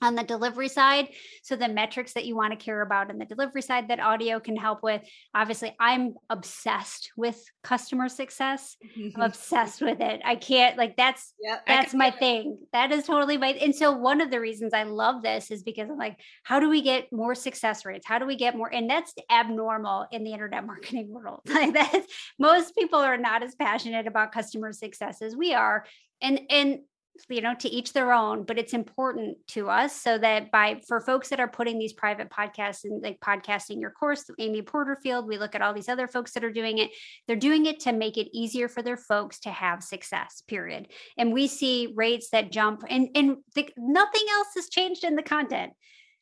on 0.03 0.15
the 0.15 0.23
delivery 0.23 0.69
side. 0.69 1.09
So, 1.43 1.57
the 1.57 1.69
metrics 1.69 2.15
that 2.15 2.27
you 2.27 2.37
want 2.37 2.53
to 2.53 2.63
care 2.63 2.83
about 2.83 3.11
in 3.11 3.19
the 3.19 3.25
delivery 3.25 3.63
side 3.63 3.89
that 3.89 4.01
audio 4.01 4.41
can 4.41 4.57
help 4.57 4.83
with. 4.83 5.03
Obviously, 5.35 5.75
I'm 5.79 6.15
obsessed 6.29 7.13
with 7.17 7.43
customer 7.63 8.09
success. 8.09 8.77
I'm 9.17 9.21
obsessed 9.23 9.81
with 9.81 10.01
it. 10.01 10.21
I 10.25 10.37
can't, 10.37 10.77
like, 10.77 10.97
that's, 10.97 11.35
yep, 11.41 11.65
that's 11.67 11.95
my 11.95 12.11
thing. 12.11 12.59
That 12.73 12.93
is 12.93 13.05
totally 13.05 13.37
my, 13.37 13.49
and 13.49 13.75
so 13.75 13.93
one 13.93 14.21
of 14.21 14.31
the 14.31 14.41
reasons 14.41 14.75
I 14.75 14.83
love 14.83 15.23
this 15.23 15.51
is 15.51 15.63
because 15.63 15.89
I'm 15.91 15.99
like, 15.99 16.19
how 16.43 16.61
do 16.61 16.69
we 16.69 16.83
get 16.83 17.13
more 17.13 17.35
success 17.35 17.85
rates? 17.85 18.07
How 18.07 18.19
do 18.19 18.27
we 18.27 18.37
get 18.37 18.57
more? 18.57 18.73
And 18.73 18.89
that's 18.89 19.15
abnormal 19.31 20.07
in 20.11 20.25
the 20.25 20.33
internet 20.33 20.67
marketing 20.73 21.09
world. 21.11 21.41
Like, 21.53 21.75
that 21.75 22.07
most 22.39 22.75
people 22.75 22.99
are 22.99 23.19
not 23.19 23.43
as 23.43 23.55
passionate 23.55 24.07
about 24.07 24.33
customer 24.33 24.73
success 24.73 25.23
as 25.23 25.37
we 25.37 25.55
are. 25.55 25.85
And, 26.21 26.41
and 26.51 26.79
you 27.29 27.41
know 27.41 27.55
to 27.55 27.69
each 27.69 27.93
their 27.93 28.13
own 28.13 28.43
but 28.43 28.59
it's 28.59 28.73
important 28.73 29.37
to 29.47 29.69
us 29.69 29.95
so 29.95 30.17
that 30.17 30.51
by 30.51 30.81
for 30.89 31.01
folks 31.01 31.29
that 31.29 31.41
are 31.41 31.49
putting 31.49 31.79
these 31.79 31.93
private 31.93 32.31
podcasts 32.31 32.85
and 32.85 33.03
like 33.03 33.21
podcasting 33.21 33.81
your 33.81 33.91
course 33.91 34.25
amy 34.39 34.63
porterfield 34.63 35.29
we 35.29 35.37
look 35.37 35.55
at 35.55 35.61
all 35.61 35.75
these 35.75 35.91
other 35.91 36.09
folks 36.09 36.33
that 36.33 36.43
are 36.43 36.53
doing 36.53 36.79
it 36.79 36.91
they're 37.27 37.37
doing 37.37 37.67
it 37.67 37.81
to 37.81 37.93
make 37.93 38.17
it 38.17 38.29
easier 38.33 38.69
for 38.69 38.83
their 38.83 38.97
folks 38.97 39.39
to 39.41 39.51
have 39.51 39.83
success 39.83 40.43
period. 40.49 40.89
And 41.17 41.33
we 41.33 41.47
see 41.47 41.93
rates 41.95 42.31
that 42.31 42.53
jump 42.53 42.83
and 42.89 43.09
and 43.15 43.37
the, 43.55 43.69
nothing 43.77 44.25
else 44.31 44.49
has 44.57 44.69
changed 44.69 45.05
in 45.05 45.17
the 45.17 45.23
content 45.23 45.73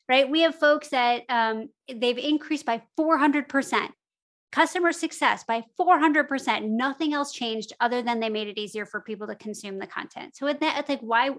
right? 0.09 0.29
We 0.29 0.41
have 0.41 0.55
folks 0.55 0.89
that 0.89 1.23
um, 1.29 1.69
they've 1.87 2.17
increased 2.17 2.65
by 2.65 2.81
400% 2.99 3.89
customer 4.51 4.91
success 4.91 5.43
by 5.43 5.63
400% 5.79 6.63
nothing 6.69 7.13
else 7.13 7.31
changed 7.31 7.73
other 7.79 8.01
than 8.01 8.19
they 8.19 8.29
made 8.29 8.47
it 8.47 8.59
easier 8.59 8.85
for 8.85 9.01
people 9.01 9.27
to 9.27 9.35
consume 9.35 9.79
the 9.79 9.87
content 9.87 10.35
so 10.35 10.45
that 10.47 10.79
it's 10.79 10.89
like 10.89 11.01
why 11.01 11.29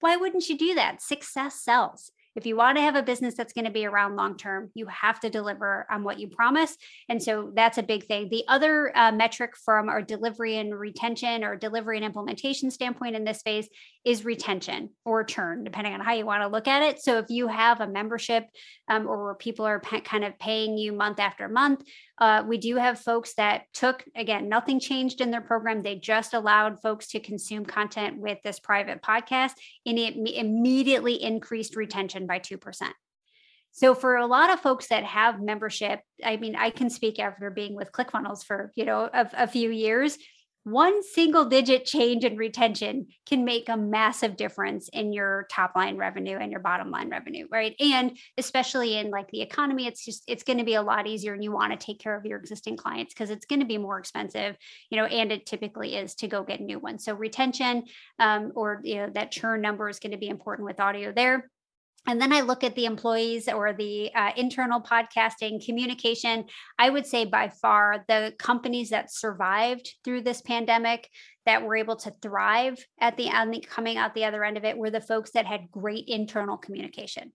why 0.00 0.16
wouldn't 0.16 0.48
you 0.48 0.56
do 0.56 0.74
that 0.74 1.02
success 1.02 1.62
sells 1.62 2.12
if 2.36 2.44
you 2.44 2.54
want 2.54 2.76
to 2.76 2.82
have 2.82 2.96
a 2.96 3.02
business 3.02 3.34
that's 3.34 3.54
going 3.54 3.64
to 3.64 3.70
be 3.70 3.86
around 3.86 4.14
long 4.14 4.36
term, 4.36 4.70
you 4.74 4.86
have 4.86 5.18
to 5.20 5.30
deliver 5.30 5.86
on 5.90 6.04
what 6.04 6.20
you 6.20 6.28
promise. 6.28 6.76
And 7.08 7.20
so 7.20 7.50
that's 7.54 7.78
a 7.78 7.82
big 7.82 8.04
thing. 8.04 8.28
The 8.28 8.44
other 8.46 8.92
uh, 8.94 9.10
metric 9.10 9.56
from 9.56 9.88
our 9.88 10.02
delivery 10.02 10.58
and 10.58 10.78
retention 10.78 11.42
or 11.42 11.56
delivery 11.56 11.96
and 11.96 12.04
implementation 12.04 12.70
standpoint 12.70 13.16
in 13.16 13.24
this 13.24 13.40
phase 13.40 13.68
is 14.04 14.26
retention 14.26 14.90
or 15.06 15.24
churn, 15.24 15.64
depending 15.64 15.94
on 15.94 16.00
how 16.00 16.12
you 16.12 16.26
want 16.26 16.42
to 16.42 16.48
look 16.48 16.68
at 16.68 16.82
it. 16.82 17.00
So 17.00 17.18
if 17.18 17.30
you 17.30 17.48
have 17.48 17.80
a 17.80 17.88
membership 17.88 18.46
um, 18.86 19.08
or 19.08 19.24
where 19.24 19.34
people 19.34 19.64
are 19.64 19.80
pe- 19.80 20.02
kind 20.02 20.22
of 20.22 20.38
paying 20.38 20.76
you 20.76 20.92
month 20.92 21.18
after 21.18 21.48
month, 21.48 21.82
uh, 22.18 22.42
we 22.46 22.58
do 22.58 22.76
have 22.76 22.98
folks 22.98 23.34
that 23.34 23.64
took, 23.74 24.04
again, 24.14 24.48
nothing 24.48 24.80
changed 24.80 25.20
in 25.20 25.30
their 25.30 25.40
program. 25.40 25.82
They 25.82 25.96
just 25.96 26.34
allowed 26.34 26.80
folks 26.80 27.08
to 27.08 27.20
consume 27.20 27.66
content 27.66 28.18
with 28.18 28.38
this 28.42 28.58
private 28.58 29.02
podcast, 29.02 29.52
and 29.84 29.98
it 29.98 30.16
immediately 30.16 31.22
increased 31.22 31.76
retention 31.76 32.26
by 32.26 32.38
2%. 32.38 32.90
So 33.72 33.94
for 33.94 34.16
a 34.16 34.26
lot 34.26 34.50
of 34.50 34.60
folks 34.60 34.88
that 34.88 35.04
have 35.04 35.42
membership, 35.42 36.00
I 36.24 36.38
mean, 36.38 36.56
I 36.56 36.70
can 36.70 36.88
speak 36.88 37.18
after 37.18 37.50
being 37.50 37.74
with 37.74 37.92
ClickFunnels 37.92 38.42
for, 38.42 38.72
you 38.74 38.86
know, 38.86 39.10
a, 39.12 39.28
a 39.34 39.46
few 39.46 39.70
years 39.70 40.16
one 40.66 41.00
single 41.04 41.44
digit 41.44 41.84
change 41.84 42.24
in 42.24 42.36
retention 42.36 43.06
can 43.24 43.44
make 43.44 43.68
a 43.68 43.76
massive 43.76 44.36
difference 44.36 44.88
in 44.88 45.12
your 45.12 45.46
top 45.48 45.76
line 45.76 45.96
revenue 45.96 46.36
and 46.36 46.50
your 46.50 46.60
bottom 46.60 46.90
line 46.90 47.08
revenue 47.08 47.46
right? 47.52 47.76
And 47.78 48.18
especially 48.36 48.96
in 48.96 49.10
like 49.10 49.30
the 49.30 49.42
economy 49.42 49.86
it's 49.86 50.04
just 50.04 50.24
it's 50.26 50.42
going 50.42 50.58
to 50.58 50.64
be 50.64 50.74
a 50.74 50.82
lot 50.82 51.06
easier 51.06 51.34
and 51.34 51.44
you 51.44 51.52
want 51.52 51.70
to 51.70 51.86
take 51.86 52.00
care 52.00 52.16
of 52.16 52.26
your 52.26 52.40
existing 52.40 52.76
clients 52.76 53.14
because 53.14 53.30
it's 53.30 53.46
going 53.46 53.60
to 53.60 53.66
be 53.66 53.78
more 53.78 53.96
expensive 53.96 54.56
you 54.90 54.98
know 54.98 55.04
and 55.04 55.30
it 55.30 55.46
typically 55.46 55.94
is 55.94 56.16
to 56.16 56.26
go 56.26 56.42
get 56.42 56.60
new 56.60 56.80
ones. 56.80 57.04
So 57.04 57.14
retention 57.14 57.84
um, 58.18 58.50
or 58.56 58.80
you 58.82 58.96
know 58.96 59.10
that 59.14 59.30
churn 59.30 59.60
number 59.60 59.88
is 59.88 60.00
going 60.00 60.12
to 60.12 60.18
be 60.18 60.28
important 60.28 60.66
with 60.66 60.80
audio 60.80 61.12
there 61.12 61.48
and 62.06 62.20
then 62.20 62.32
I 62.32 62.40
look 62.40 62.62
at 62.62 62.74
the 62.74 62.84
employees 62.84 63.48
or 63.48 63.72
the 63.72 64.14
uh, 64.14 64.30
internal 64.36 64.80
podcasting 64.80 65.64
communication. 65.64 66.44
I 66.78 66.90
would 66.90 67.06
say 67.06 67.24
by 67.24 67.48
far 67.48 68.04
the 68.08 68.34
companies 68.38 68.90
that 68.90 69.12
survived 69.12 69.92
through 70.04 70.22
this 70.22 70.40
pandemic, 70.42 71.08
that 71.46 71.62
were 71.62 71.76
able 71.76 71.96
to 71.96 72.12
thrive 72.22 72.84
at 73.00 73.16
the 73.16 73.28
end, 73.28 73.66
coming 73.68 73.96
out 73.96 74.14
the 74.14 74.24
other 74.24 74.44
end 74.44 74.56
of 74.56 74.64
it, 74.64 74.76
were 74.76 74.90
the 74.90 75.00
folks 75.00 75.30
that 75.32 75.46
had 75.46 75.70
great 75.70 76.04
internal 76.08 76.56
communication. 76.56 77.32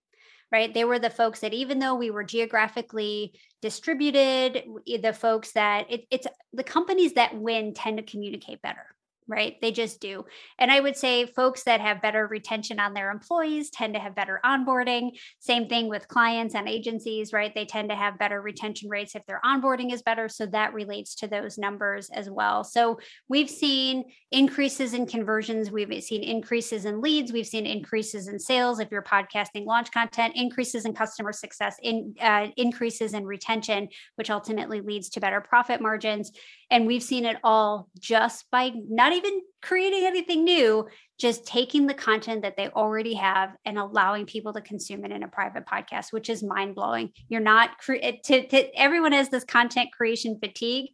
Right. 0.51 0.73
They 0.73 0.83
were 0.83 0.99
the 0.99 1.09
folks 1.09 1.39
that, 1.39 1.53
even 1.53 1.79
though 1.79 1.95
we 1.95 2.11
were 2.11 2.25
geographically 2.25 3.39
distributed, 3.61 4.65
the 4.85 5.13
folks 5.13 5.53
that 5.53 5.89
it, 5.89 6.01
it's 6.11 6.27
the 6.51 6.63
companies 6.63 7.13
that 7.13 7.39
win 7.39 7.73
tend 7.73 7.97
to 7.97 8.03
communicate 8.03 8.61
better 8.61 8.85
right? 9.27 9.55
They 9.61 9.71
just 9.71 10.01
do. 10.01 10.25
And 10.59 10.71
I 10.71 10.79
would 10.79 10.95
say 10.95 11.25
folks 11.25 11.63
that 11.63 11.81
have 11.81 12.01
better 12.01 12.27
retention 12.27 12.79
on 12.79 12.93
their 12.93 13.11
employees 13.11 13.69
tend 13.69 13.93
to 13.93 13.99
have 13.99 14.15
better 14.15 14.39
onboarding. 14.43 15.11
Same 15.39 15.67
thing 15.67 15.87
with 15.87 16.07
clients 16.07 16.55
and 16.55 16.67
agencies, 16.67 17.33
right? 17.33 17.53
They 17.53 17.65
tend 17.65 17.89
to 17.89 17.95
have 17.95 18.19
better 18.19 18.41
retention 18.41 18.89
rates 18.89 19.15
if 19.15 19.25
their 19.25 19.41
onboarding 19.45 19.93
is 19.93 20.01
better. 20.01 20.27
So 20.29 20.45
that 20.47 20.73
relates 20.73 21.15
to 21.15 21.27
those 21.27 21.57
numbers 21.57 22.09
as 22.13 22.29
well. 22.29 22.63
So 22.63 22.99
we've 23.29 23.49
seen 23.49 24.03
increases 24.31 24.93
in 24.93 25.05
conversions, 25.05 25.71
we've 25.71 26.03
seen 26.03 26.23
increases 26.23 26.85
in 26.85 27.01
leads, 27.01 27.31
we've 27.31 27.47
seen 27.47 27.65
increases 27.65 28.27
in 28.27 28.39
sales 28.39 28.79
if 28.79 28.89
you're 28.91 29.03
podcasting 29.03 29.65
launch 29.65 29.91
content, 29.91 30.33
increases 30.35 30.85
in 30.85 30.93
customer 30.93 31.33
success, 31.33 31.75
in 31.81 32.15
uh, 32.21 32.47
increases 32.57 33.13
in 33.13 33.25
retention, 33.25 33.89
which 34.15 34.29
ultimately 34.29 34.81
leads 34.81 35.09
to 35.09 35.19
better 35.19 35.41
profit 35.41 35.81
margins. 35.81 36.31
And 36.69 36.87
we've 36.87 37.03
seen 37.03 37.25
it 37.25 37.37
all 37.43 37.89
just 37.99 38.49
by 38.49 38.71
not 38.87 39.10
even 39.13 39.41
creating 39.61 40.05
anything 40.05 40.43
new, 40.43 40.87
just 41.19 41.45
taking 41.45 41.87
the 41.87 41.93
content 41.93 42.41
that 42.41 42.57
they 42.57 42.69
already 42.69 43.13
have 43.13 43.55
and 43.65 43.77
allowing 43.77 44.25
people 44.25 44.53
to 44.53 44.61
consume 44.61 45.05
it 45.05 45.11
in 45.11 45.23
a 45.23 45.27
private 45.27 45.65
podcast, 45.65 46.11
which 46.11 46.29
is 46.29 46.43
mind 46.43 46.75
blowing. 46.75 47.11
You're 47.29 47.41
not, 47.41 47.77
cre- 47.77 47.95
to, 48.23 48.47
to, 48.47 48.79
everyone 48.79 49.11
has 49.11 49.29
this 49.29 49.43
content 49.43 49.91
creation 49.91 50.37
fatigue. 50.39 50.91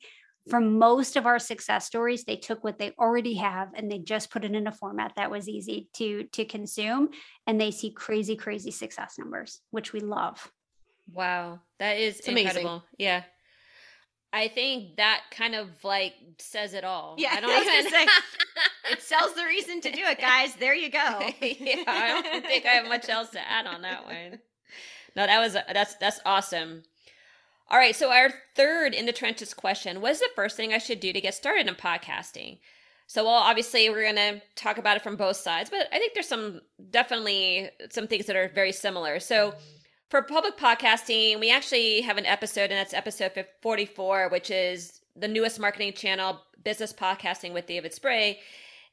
For 0.49 0.61
most 0.61 1.17
of 1.17 1.25
our 1.25 1.39
success 1.39 1.85
stories, 1.85 2.23
they 2.23 2.37
took 2.37 2.63
what 2.63 2.79
they 2.79 2.93
already 2.97 3.33
have 3.33 3.69
and 3.73 3.91
they 3.91 3.99
just 3.99 4.31
put 4.31 4.45
it 4.45 4.55
in 4.55 4.65
a 4.65 4.71
format 4.71 5.11
that 5.17 5.29
was 5.29 5.49
easy 5.49 5.89
to 5.95 6.23
to 6.31 6.45
consume, 6.45 7.09
and 7.45 7.59
they 7.59 7.69
see 7.69 7.91
crazy, 7.91 8.37
crazy 8.37 8.71
success 8.71 9.15
numbers, 9.19 9.59
which 9.71 9.91
we 9.91 9.99
love. 9.99 10.49
Wow, 11.11 11.59
that 11.79 11.97
is 11.97 12.19
it's 12.19 12.29
incredible. 12.29 12.69
Amazing. 12.69 12.87
Yeah, 12.97 13.23
I 14.33 14.49
think 14.49 14.97
that 14.97 15.21
kind 15.31 15.55
of 15.55 15.69
like 15.83 16.13
says 16.39 16.73
it 16.73 16.83
all. 16.83 17.15
Yeah, 17.17 17.29
I 17.33 17.39
don't 17.41 17.65
even 17.65 17.91
say 17.91 18.07
it 18.91 19.01
sells 19.01 19.33
the 19.33 19.45
reason 19.45 19.81
to 19.81 19.91
do 19.91 20.01
it, 20.01 20.19
guys. 20.19 20.55
There 20.55 20.75
you 20.75 20.89
go. 20.89 20.97
yeah, 21.41 21.83
I 21.87 22.21
don't 22.23 22.45
think 22.45 22.65
I 22.65 22.69
have 22.69 22.87
much 22.87 23.09
else 23.09 23.29
to 23.31 23.49
add 23.49 23.65
on 23.65 23.81
that 23.81 24.05
one. 24.05 24.39
No, 25.15 25.25
that 25.25 25.39
was 25.39 25.53
that's 25.53 25.95
that's 25.95 26.19
awesome. 26.25 26.83
All 27.69 27.77
right, 27.77 27.95
so 27.95 28.11
our 28.11 28.29
third 28.55 28.93
in 28.93 29.05
the 29.05 29.13
trenches 29.13 29.53
question: 29.53 30.01
What 30.01 30.11
is 30.11 30.19
the 30.19 30.29
first 30.35 30.55
thing 30.55 30.73
I 30.73 30.77
should 30.77 30.99
do 30.99 31.11
to 31.11 31.21
get 31.21 31.33
started 31.33 31.67
in 31.67 31.75
podcasting? 31.75 32.59
So, 33.09 33.23
well, 33.23 33.33
obviously, 33.33 33.89
we're 33.89 34.03
going 34.03 34.15
to 34.15 34.41
talk 34.55 34.77
about 34.77 34.97
it 34.97 35.01
from 35.01 35.15
both 35.15 35.37
sides, 35.37 35.69
but 35.69 35.87
I 35.93 35.97
think 35.97 36.13
there's 36.13 36.27
some 36.27 36.59
definitely 36.91 37.69
some 37.89 38.05
things 38.05 38.25
that 38.25 38.35
are 38.35 38.49
very 38.53 38.73
similar. 38.73 39.21
So 39.21 39.55
for 40.09 40.21
public 40.21 40.57
podcasting, 40.57 41.39
we 41.39 41.51
actually 41.51 42.01
have 42.01 42.17
an 42.17 42.25
episode, 42.25 42.71
and 42.71 42.73
that's 42.73 42.93
episode 42.93 43.45
44, 43.61 44.29
which 44.29 44.49
is 44.49 45.01
the 45.15 45.27
newest 45.27 45.59
marketing 45.59 45.93
channel, 45.93 46.41
Business 46.63 46.93
Podcasting 46.93 47.53
with 47.53 47.65
David 47.65 47.93
Spray. 47.93 48.39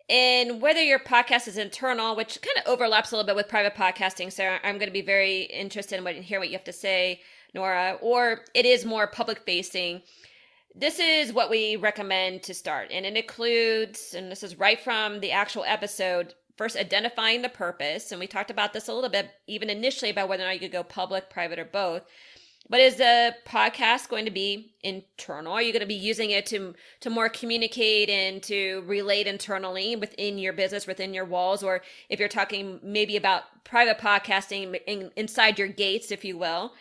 And 0.08 0.60
whether 0.60 0.82
your 0.82 0.98
podcast 0.98 1.46
is 1.46 1.56
internal, 1.56 2.16
which 2.16 2.40
kind 2.42 2.58
of 2.58 2.72
overlaps 2.72 3.12
a 3.12 3.16
little 3.16 3.26
bit 3.26 3.36
with 3.36 3.48
private 3.48 3.74
podcasting, 3.74 4.32
so 4.32 4.44
I'm 4.62 4.76
going 4.78 4.88
to 4.88 4.92
be 4.92 5.02
very 5.02 5.42
interested 5.42 5.96
in 5.96 6.04
what 6.04 6.16
hear 6.16 6.40
what 6.40 6.48
you 6.48 6.54
have 6.54 6.64
to 6.64 6.72
say, 6.72 7.20
Nora, 7.54 7.96
or 8.02 8.40
it 8.52 8.66
is 8.66 8.84
more 8.84 9.06
public 9.06 9.38
facing. 9.40 10.02
This 10.74 10.98
is 10.98 11.32
what 11.32 11.48
we 11.48 11.76
recommend 11.76 12.42
to 12.42 12.54
start, 12.54 12.88
and 12.90 13.06
it 13.06 13.16
includes, 13.16 14.14
and 14.14 14.32
this 14.32 14.42
is 14.42 14.58
right 14.58 14.80
from 14.80 15.20
the 15.20 15.30
actual 15.30 15.62
episode, 15.64 16.34
first 16.56 16.76
identifying 16.76 17.42
the 17.42 17.48
purpose 17.48 18.12
and 18.12 18.20
we 18.20 18.26
talked 18.26 18.50
about 18.50 18.72
this 18.72 18.88
a 18.88 18.94
little 18.94 19.10
bit 19.10 19.30
even 19.46 19.70
initially 19.70 20.10
about 20.10 20.28
whether 20.28 20.42
or 20.42 20.46
not 20.46 20.54
you 20.54 20.60
could 20.60 20.72
go 20.72 20.82
public 20.82 21.30
private 21.30 21.58
or 21.58 21.64
both. 21.64 22.02
But 22.70 22.80
is 22.80 22.96
the 22.96 23.36
podcast 23.46 24.08
going 24.08 24.24
to 24.24 24.30
be 24.30 24.74
internal? 24.82 25.52
Are 25.52 25.60
you 25.60 25.72
going 25.72 25.82
to 25.82 25.86
be 25.86 25.94
using 25.94 26.30
it 26.30 26.46
to 26.46 26.74
to 27.00 27.10
more 27.10 27.28
communicate 27.28 28.08
and 28.08 28.42
to 28.44 28.82
relate 28.86 29.26
internally 29.26 29.96
within 29.96 30.38
your 30.38 30.54
business 30.54 30.86
within 30.86 31.12
your 31.12 31.26
walls? 31.26 31.62
Or 31.62 31.82
if 32.08 32.18
you're 32.18 32.28
talking 32.28 32.80
maybe 32.82 33.16
about 33.16 33.42
private 33.64 33.98
podcasting 33.98 34.80
in, 34.86 35.10
inside 35.16 35.58
your 35.58 35.68
gates 35.68 36.10
if 36.10 36.24
you 36.24 36.38
will 36.38 36.72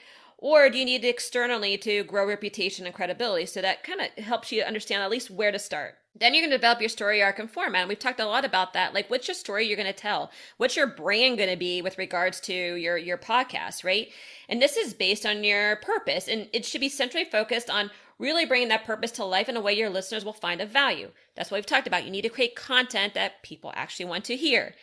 or 0.44 0.70
do 0.70 0.78
you 0.78 0.84
need 0.84 1.06
it 1.06 1.08
externally 1.08 1.78
to 1.78 2.04
grow 2.04 2.28
reputation 2.28 2.86
and 2.86 2.94
credibility? 2.94 3.46
So 3.46 3.62
that 3.62 3.82
kind 3.86 4.02
of 4.02 4.24
helps 4.26 4.52
you 4.52 4.62
understand 4.62 5.02
at 5.02 5.10
least 5.10 5.32
where 5.32 5.54
to 5.54 5.58
start 5.58 5.96
then 6.16 6.34
you're 6.34 6.44
going 6.44 6.52
to 6.52 6.58
develop 6.58 6.80
your 6.80 6.90
story 6.90 7.24
arc 7.24 7.40
and 7.40 7.50
format. 7.50 7.82
And 7.82 7.90
we've 7.90 7.98
talked 7.98 8.20
a 8.20 8.26
lot 8.26 8.46
about 8.46 8.74
that. 8.74 8.94
Like, 8.94 9.10
what's 9.10 9.28
your 9.28 9.36
story 9.36 9.66
you're 9.66 9.78
going 9.78 9.88
to 9.88 9.94
tell? 9.94 10.32
What's 10.58 10.76
your 10.76 10.88
brand 10.88 11.38
going 11.38 11.50
to 11.50 11.58
be 11.58 11.82
with 11.82 11.98
regards 11.98 12.40
to 12.42 12.54
your, 12.54 12.98
your 12.98 13.18
podcast, 13.18 13.84
right? 13.84 14.10
And 14.48 14.62
this 14.62 14.78
is 14.78 14.94
based 14.94 15.26
on 15.26 15.44
your 15.44 15.78
purpose. 15.78 16.28
And 16.28 16.48
it 16.54 16.66
should 16.66 16.82
be 16.82 16.90
centrally 16.90 17.26
focused 17.26 17.70
on 17.70 17.90
really 18.20 18.46
bringing 18.46 18.68
that 18.68 18.86
purpose 18.86 19.12
to 19.12 19.26
life 19.26 19.50
in 19.50 19.58
a 19.58 19.62
way 19.62 19.74
your 19.74 19.90
listeners 19.90 20.24
will 20.24 20.34
find 20.34 20.62
of 20.62 20.70
value. 20.70 21.10
That's 21.36 21.50
what 21.50 21.58
we've 21.58 21.66
talked 21.66 21.88
about. 21.88 22.06
You 22.06 22.12
need 22.12 22.22
to 22.22 22.30
create 22.30 22.56
content 22.56 23.16
that 23.16 23.42
people 23.42 23.74
actually 23.76 24.06
want 24.06 24.26
to 24.26 24.36
hear. 24.36 24.76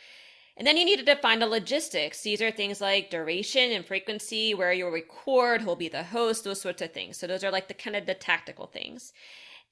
And 0.57 0.67
then 0.67 0.77
you 0.77 0.85
need 0.85 0.99
to 0.99 1.05
define 1.05 1.39
the 1.39 1.47
logistics. 1.47 2.23
These 2.23 2.43
are 2.43 2.51
things 2.51 2.81
like 2.81 3.09
duration 3.09 3.71
and 3.71 3.87
frequency, 3.87 4.53
where 4.53 4.73
you'll 4.73 4.91
record, 4.91 5.63
who'll 5.63 5.77
be 5.77 5.89
the 5.89 6.03
host, 6.03 6.45
those 6.45 6.61
sorts 6.61 6.83
of 6.83 6.93
things. 6.93 7.17
So 7.17 7.27
those 7.27 7.45
are 7.45 7.51
like 7.51 7.69
the 7.69 7.75
kind 7.75 7.97
of 7.97 8.05
the 8.05 8.15
tactical 8.15 8.67
things. 8.67 9.13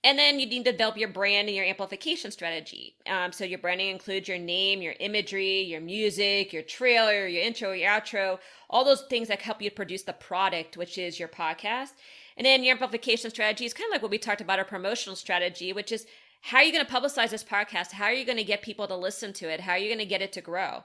And 0.04 0.16
then 0.16 0.38
you 0.38 0.46
need 0.46 0.64
to 0.64 0.70
develop 0.70 0.96
your 0.96 1.08
brand 1.08 1.48
and 1.48 1.56
your 1.56 1.66
amplification 1.66 2.30
strategy. 2.30 2.94
Um, 3.08 3.32
so 3.32 3.44
your 3.44 3.58
branding 3.58 3.88
includes 3.88 4.28
your 4.28 4.38
name, 4.38 4.80
your 4.80 4.94
imagery, 5.00 5.62
your 5.62 5.80
music, 5.80 6.52
your 6.52 6.62
trailer, 6.62 7.26
your 7.26 7.42
intro, 7.42 7.72
your 7.72 7.90
outro, 7.90 8.38
all 8.70 8.84
those 8.84 9.02
things 9.02 9.26
that 9.26 9.42
help 9.42 9.60
you 9.60 9.72
produce 9.72 10.04
the 10.04 10.12
product, 10.12 10.76
which 10.76 10.98
is 10.98 11.18
your 11.18 11.28
podcast. 11.28 11.94
And 12.36 12.46
then 12.46 12.62
your 12.62 12.74
amplification 12.74 13.30
strategy 13.30 13.64
is 13.64 13.74
kind 13.74 13.88
of 13.88 13.92
like 13.92 14.02
what 14.02 14.12
we 14.12 14.18
talked 14.18 14.40
about 14.40 14.60
our 14.60 14.64
promotional 14.64 15.16
strategy, 15.16 15.72
which 15.72 15.90
is 15.90 16.06
how 16.42 16.58
are 16.58 16.62
you 16.62 16.72
going 16.72 16.86
to 16.86 16.92
publicize 16.92 17.30
this 17.30 17.42
podcast? 17.42 17.90
How 17.90 18.04
are 18.04 18.12
you 18.12 18.24
going 18.24 18.38
to 18.38 18.44
get 18.44 18.62
people 18.62 18.86
to 18.86 18.96
listen 18.96 19.32
to 19.34 19.52
it? 19.52 19.60
How 19.60 19.72
are 19.72 19.78
you 19.78 19.88
going 19.88 19.98
to 19.98 20.06
get 20.06 20.22
it 20.22 20.32
to 20.34 20.40
grow? 20.40 20.84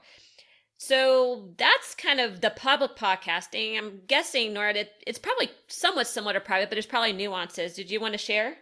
So 0.76 1.50
that's 1.56 1.94
kind 1.94 2.18
of 2.18 2.40
the 2.40 2.50
public 2.50 2.96
podcasting. 2.96 3.78
I'm 3.78 4.00
guessing, 4.08 4.52
Nora, 4.52 4.74
it's 5.06 5.20
probably 5.20 5.52
somewhat 5.68 6.08
similar 6.08 6.32
to 6.32 6.40
private, 6.40 6.68
but 6.68 6.74
there's 6.74 6.84
probably 6.86 7.12
nuances. 7.12 7.74
Did 7.74 7.92
you 7.92 8.00
want 8.00 8.14
to 8.14 8.18
share? 8.18 8.56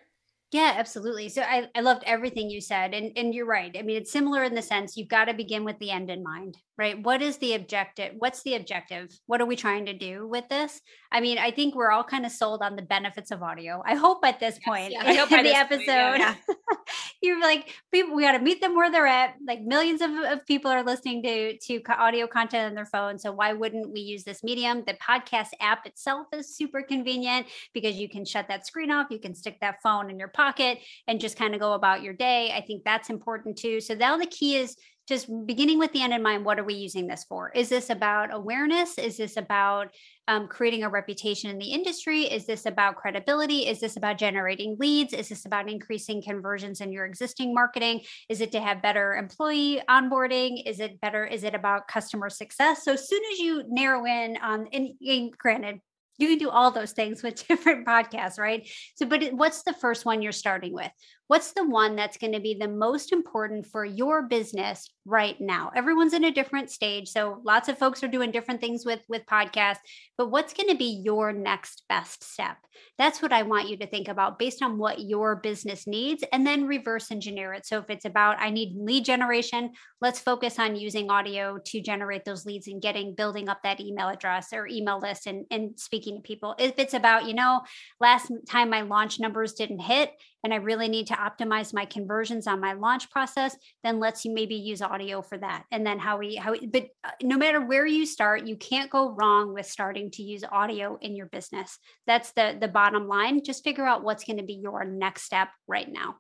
Yeah, 0.53 0.75
absolutely. 0.77 1.31
So 1.31 1.43
I, 1.43 1.69
I 1.75 1.81
loved 1.81 2.03
everything 2.07 2.51
you 2.51 2.61
said. 2.61 2.93
And, 2.93 3.13
and 3.17 3.35
you're 3.35 3.47
right. 3.47 3.75
I 3.77 3.83
mean, 3.83 3.97
it's 3.97 4.13
similar 4.13 4.45
in 4.45 4.55
the 4.55 4.61
sense 4.63 4.97
you've 4.97 5.09
got 5.09 5.25
to 5.25 5.35
begin 5.35 5.65
with 5.65 5.79
the 5.79 5.91
end 5.91 6.11
in 6.11 6.23
mind, 6.23 6.59
right? 6.79 7.03
What 7.03 7.23
is 7.23 7.39
the 7.39 7.55
objective? 7.55 8.15
What's 8.19 8.43
the 8.43 8.55
objective? 8.55 9.11
What 9.27 9.41
are 9.41 9.47
we 9.47 9.57
trying 9.57 9.87
to 9.87 9.93
do 9.93 10.27
with 10.29 10.49
this? 10.49 10.81
I 11.11 11.21
mean, 11.21 11.39
I 11.39 11.51
think 11.51 11.75
we're 11.75 11.91
all 11.91 12.05
kind 12.05 12.25
of 12.25 12.33
sold 12.33 12.63
on 12.63 12.77
the 12.77 12.83
benefits 12.83 13.31
of 13.31 13.43
audio. 13.43 13.83
I 13.85 13.95
hope 13.95 14.25
at 14.25 14.41
this 14.41 14.59
yes, 14.61 14.65
point 14.65 14.93
yeah. 14.93 15.03
I 15.05 15.15
hope 15.15 15.33
in 15.33 15.45
the 15.45 15.55
episode, 15.55 16.19
point, 16.19 16.21
yeah. 16.21 16.35
you're 17.23 17.41
like, 17.41 17.75
people, 17.93 18.15
we 18.15 18.23
got 18.23 18.33
to 18.33 18.39
meet 18.39 18.61
them 18.61 18.75
where 18.77 18.91
they're 18.91 19.07
at. 19.07 19.35
Like 19.47 19.63
millions 19.63 20.01
of, 20.01 20.11
of 20.11 20.47
people 20.47 20.71
are 20.71 20.83
listening 20.85 21.23
to, 21.25 21.59
to 21.59 21.83
audio 21.99 22.27
content 22.27 22.69
on 22.69 22.75
their 22.75 22.87
phone. 22.87 23.19
So 23.19 23.33
why 23.33 23.53
wouldn't 23.53 23.93
we 23.93 24.01
use 24.01 24.25
this 24.25 24.43
medium? 24.43 24.85
The 24.87 24.95
podcast 24.95 25.49
app 25.61 25.87
itself 25.87 26.29
is 26.33 26.57
super 26.57 26.83
convenient 26.83 27.47
because 27.75 27.97
you 27.97 28.09
can 28.09 28.25
shut 28.25 28.49
that 28.49 28.67
screen 28.67 28.91
off. 28.91 29.09
You 29.11 29.19
can 29.19 29.35
stick 29.35 29.59
that 29.61 29.83
phone 29.83 30.09
in 30.09 30.19
your 30.19 30.29
pocket 30.29 30.53
pocket 30.53 30.79
and 31.07 31.21
just 31.21 31.39
kind 31.39 31.55
of 31.55 31.61
go 31.61 31.73
about 31.73 32.03
your 32.03 32.15
day. 32.15 32.53
I 32.55 32.61
think 32.61 32.83
that's 32.85 33.11
important 33.11 33.57
too. 33.57 33.81
So 33.81 33.95
now 33.95 34.17
the 34.17 34.27
key 34.27 34.57
is 34.57 34.77
just 35.09 35.29
beginning 35.47 35.79
with 35.79 35.93
the 35.93 36.03
end 36.03 36.13
in 36.13 36.23
mind 36.23 36.45
what 36.45 36.59
are 36.59 36.65
we 36.65 36.75
using 36.75 37.07
this 37.07 37.25
for? 37.25 37.51
Is 37.51 37.69
this 37.69 37.91
about 37.91 38.33
awareness? 38.33 38.99
Is 38.99 39.17
this 39.17 39.37
about 39.37 39.89
um, 40.29 40.47
creating 40.47 40.85
a 40.85 40.89
reputation 40.89 41.51
in 41.51 41.59
the 41.59 41.73
industry? 41.73 42.23
Is 42.23 42.47
this 42.47 42.67
about 42.67 42.97
credibility? 42.97 43.67
Is 43.67 43.81
this 43.81 43.97
about 43.97 44.19
generating 44.19 44.77
leads? 44.79 45.13
Is 45.13 45.29
this 45.29 45.45
about 45.45 45.69
increasing 45.69 46.23
conversions 46.23 46.81
in 46.81 46.93
your 46.93 47.05
existing 47.05 47.53
marketing? 47.53 48.03
Is 48.29 48.41
it 48.41 48.53
to 48.53 48.61
have 48.61 48.83
better 48.83 49.15
employee 49.15 49.83
onboarding? 49.91 50.63
Is 50.67 50.79
it 50.79 51.01
better 51.01 51.25
is 51.25 51.43
it 51.45 51.55
about 51.55 51.89
customer 51.89 52.31
success? 52.31 52.85
So 52.85 52.93
as 52.93 53.09
soon 53.09 53.23
as 53.33 53.39
you 53.39 53.65
narrow 53.69 54.05
in 54.07 54.37
on 54.37 54.69
and, 54.73 54.91
and 55.01 55.37
granted 55.37 55.81
you 56.23 56.29
can 56.29 56.39
do 56.39 56.51
all 56.51 56.71
those 56.71 56.93
things 56.93 57.23
with 57.23 57.47
different 57.49 57.87
podcasts, 57.87 58.39
right? 58.39 58.69
So, 58.95 59.07
but 59.07 59.33
what's 59.33 59.65
the 59.65 59.75
first 59.75 60.07
one 60.07 60.23
you're 60.23 60.33
starting 60.33 60.73
with? 60.73 60.91
What's 61.33 61.53
the 61.53 61.67
one 61.67 61.97
that's 61.97 62.19
going 62.19 62.35
to 62.35 62.41
be 62.41 62.59
the 62.61 62.69
most 62.69 63.11
important 63.11 63.67
for 63.67 63.87
your 63.87 64.23
business 64.23 64.91
right 65.07 65.41
now? 65.41 65.71
Everyone's 65.75 66.13
in 66.13 66.25
a 66.25 66.31
different 66.31 66.71
stage, 66.71 67.09
so 67.09 67.41
lots 67.43 67.71
of 67.71 67.79
folks 67.79 68.03
are 68.03 68.09
doing 68.09 68.31
different 68.31 68.61
things 68.61 68.85
with 68.85 69.01
with 69.09 69.25
podcasts, 69.25 69.79
but 70.19 70.31
what's 70.31 70.53
going 70.53 70.69
to 70.69 70.77
be 70.77 71.01
your 71.03 71.33
next 71.33 71.85
best 71.89 72.23
step? 72.23 72.59
That's 72.99 73.23
what 73.23 73.33
I 73.33 73.45
want 73.45 73.69
you 73.69 73.79
to 73.79 73.87
think 73.87 74.09
about 74.09 74.39
based 74.39 74.63
on 74.63 74.77
what 74.77 75.01
your 75.01 75.37
business 75.37 75.87
needs 75.87 76.23
and 76.33 76.47
then 76.47 76.67
reverse 76.67 77.11
engineer 77.11 77.55
it. 77.55 77.65
So 77.65 77.79
if 77.79 77.89
it's 77.89 78.05
about 78.05 78.37
I 78.39 78.51
need 78.51 78.75
lead 78.77 79.07
generation, 79.07 79.73
let's 80.03 80.21
focus 80.21 80.59
on 80.59 80.77
using 80.77 81.11
audio 81.11 81.59
to 81.65 81.81
generate 81.81 82.27
those 82.27 82.45
leads 82.45 82.69
and 82.69 82.83
getting 82.83 83.15
building 83.15 83.49
up 83.49 83.63
that 83.63 83.81
email 83.81 84.09
address 84.09 84.53
or 84.53 84.67
email 84.67 84.99
list 84.99 85.27
and 85.27 85.47
and 85.51 85.79
speaking 85.79 86.12
to 86.17 86.23
people. 86.23 86.55
If 86.59 86.79
it's 86.79 86.95
about, 86.95 87.27
you 87.27 87.35
know, 87.35 87.63
last 88.01 88.31
time 88.49 88.71
my 88.71 88.83
launch 88.83 89.21
numbers 89.21 89.53
didn't 89.55 89.81
hit 89.81 90.13
and 90.45 90.53
I 90.53 90.57
really 90.57 90.89
need 90.89 91.07
to 91.09 91.15
optimize 91.15 91.73
my 91.73 91.85
conversions 91.85 92.47
on 92.47 92.61
my 92.61 92.73
launch 92.73 93.11
process, 93.11 93.57
then 93.85 94.01
let's 94.01 94.27
maybe 94.27 94.55
use 94.55 94.83
audio 94.83 95.23
for 95.23 95.39
that. 95.39 95.65
And 95.71 95.87
then 95.87 95.99
how 95.99 96.19
we 96.19 96.37
how 96.37 96.55
but 96.73 96.89
uh, 97.05 97.11
no 97.23 97.37
matter 97.37 97.61
where 97.61 97.87
you 97.87 98.07
start, 98.07 98.47
you 98.47 98.57
can't 98.57 98.91
go 98.91 99.11
wrong 99.11 99.55
with 99.55 99.67
starting 99.67 100.11
to 100.13 100.23
use 100.23 100.45
audio 100.51 100.99
in 101.01 101.15
your 101.17 101.27
business. 101.27 101.79
That's 102.07 102.33
the 102.33 102.57
the 102.61 102.69
bottom 102.69 103.09
line. 103.09 103.45
Just 103.45 103.65
figure 103.65 103.87
out 103.87 104.05
what's 104.05 104.25
going 104.25 104.39
to 104.39 104.45
be 104.45 104.55
your 104.55 104.85
next 104.85 105.23
step 105.23 105.49
right 105.67 105.91
now. 105.91 106.17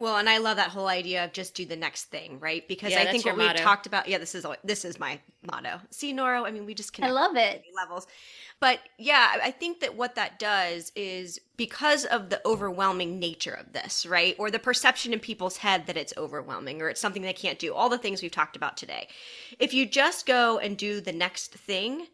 Well, 0.00 0.16
and 0.16 0.28
I 0.28 0.38
love 0.38 0.56
that 0.56 0.70
whole 0.70 0.88
idea 0.88 1.24
of 1.24 1.32
just 1.32 1.54
do 1.54 1.64
the 1.64 1.76
next 1.76 2.06
thing, 2.06 2.40
right? 2.40 2.66
Because 2.66 2.92
yeah, 2.92 3.02
I 3.02 3.12
think 3.12 3.24
what 3.24 3.36
we've 3.36 3.54
talked 3.54 3.86
about, 3.86 4.08
yeah, 4.08 4.18
this 4.18 4.34
is 4.34 4.44
this 4.64 4.84
is 4.84 4.98
my 4.98 5.20
motto. 5.46 5.80
See, 5.90 6.12
Nora, 6.12 6.42
I 6.42 6.50
mean, 6.50 6.66
we 6.66 6.74
just 6.74 6.92
connect. 6.92 7.10
I 7.10 7.14
love 7.14 7.36
it. 7.36 7.62
Levels, 7.74 8.08
but 8.58 8.80
yeah, 8.98 9.36
I 9.42 9.52
think 9.52 9.80
that 9.80 9.96
what 9.96 10.16
that 10.16 10.38
does 10.40 10.90
is 10.96 11.40
because 11.56 12.04
of 12.06 12.28
the 12.28 12.40
overwhelming 12.44 13.20
nature 13.20 13.54
of 13.54 13.72
this, 13.72 14.04
right, 14.04 14.34
or 14.36 14.50
the 14.50 14.58
perception 14.58 15.12
in 15.12 15.20
people's 15.20 15.58
head 15.58 15.86
that 15.86 15.96
it's 15.96 16.14
overwhelming 16.16 16.82
or 16.82 16.88
it's 16.88 17.00
something 17.00 17.22
they 17.22 17.32
can't 17.32 17.60
do. 17.60 17.72
All 17.72 17.88
the 17.88 17.98
things 17.98 18.20
we've 18.20 18.32
talked 18.32 18.56
about 18.56 18.76
today. 18.76 19.06
If 19.60 19.72
you 19.72 19.86
just 19.86 20.26
go 20.26 20.58
and 20.58 20.76
do 20.76 21.00
the 21.00 21.12
next 21.12 21.52
thing, 21.52 22.08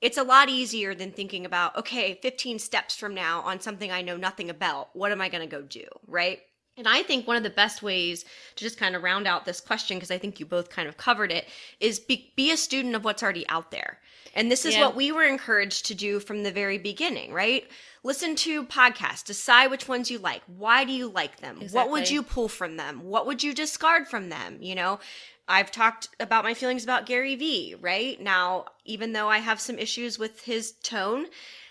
it's 0.00 0.16
a 0.16 0.22
lot 0.22 0.48
easier 0.48 0.94
than 0.94 1.10
thinking 1.10 1.44
about 1.44 1.76
okay 1.76 2.18
15 2.22 2.58
steps 2.58 2.96
from 2.96 3.14
now 3.14 3.40
on 3.40 3.60
something 3.60 3.90
i 3.90 4.00
know 4.00 4.16
nothing 4.16 4.48
about 4.48 4.94
what 4.94 5.10
am 5.10 5.20
i 5.20 5.28
going 5.28 5.42
to 5.42 5.56
go 5.56 5.62
do 5.62 5.84
right 6.06 6.40
and 6.78 6.88
I 6.88 7.02
think 7.02 7.26
one 7.26 7.36
of 7.36 7.42
the 7.42 7.50
best 7.50 7.82
ways 7.82 8.24
to 8.56 8.64
just 8.64 8.78
kind 8.78 8.96
of 8.96 9.02
round 9.02 9.26
out 9.26 9.44
this 9.44 9.60
question, 9.60 9.96
because 9.96 10.10
I 10.10 10.18
think 10.18 10.40
you 10.40 10.46
both 10.46 10.70
kind 10.70 10.88
of 10.88 10.96
covered 10.96 11.32
it, 11.32 11.46
is 11.80 11.98
be, 11.98 12.32
be 12.36 12.52
a 12.52 12.56
student 12.56 12.94
of 12.94 13.04
what's 13.04 13.22
already 13.22 13.46
out 13.48 13.70
there. 13.70 13.98
And 14.34 14.50
this 14.50 14.64
is 14.64 14.74
yeah. 14.74 14.86
what 14.86 14.94
we 14.94 15.10
were 15.10 15.24
encouraged 15.24 15.86
to 15.86 15.94
do 15.94 16.20
from 16.20 16.44
the 16.44 16.52
very 16.52 16.78
beginning, 16.78 17.32
right? 17.32 17.68
Listen 18.04 18.36
to 18.36 18.64
podcasts, 18.64 19.24
decide 19.24 19.70
which 19.70 19.88
ones 19.88 20.10
you 20.10 20.18
like. 20.18 20.42
Why 20.46 20.84
do 20.84 20.92
you 20.92 21.10
like 21.10 21.40
them? 21.40 21.56
Exactly. 21.60 21.76
What 21.76 21.90
would 21.90 22.10
you 22.10 22.22
pull 22.22 22.48
from 22.48 22.76
them? 22.76 23.02
What 23.02 23.26
would 23.26 23.42
you 23.42 23.52
discard 23.52 24.06
from 24.06 24.28
them? 24.28 24.58
You 24.60 24.76
know, 24.76 25.00
I've 25.48 25.72
talked 25.72 26.10
about 26.20 26.44
my 26.44 26.54
feelings 26.54 26.84
about 26.84 27.06
Gary 27.06 27.34
Vee, 27.34 27.74
right? 27.80 28.20
Now, 28.20 28.66
even 28.84 29.12
though 29.12 29.28
I 29.28 29.38
have 29.38 29.60
some 29.60 29.78
issues 29.78 30.18
with 30.18 30.42
his 30.42 30.72
tone, 30.82 31.26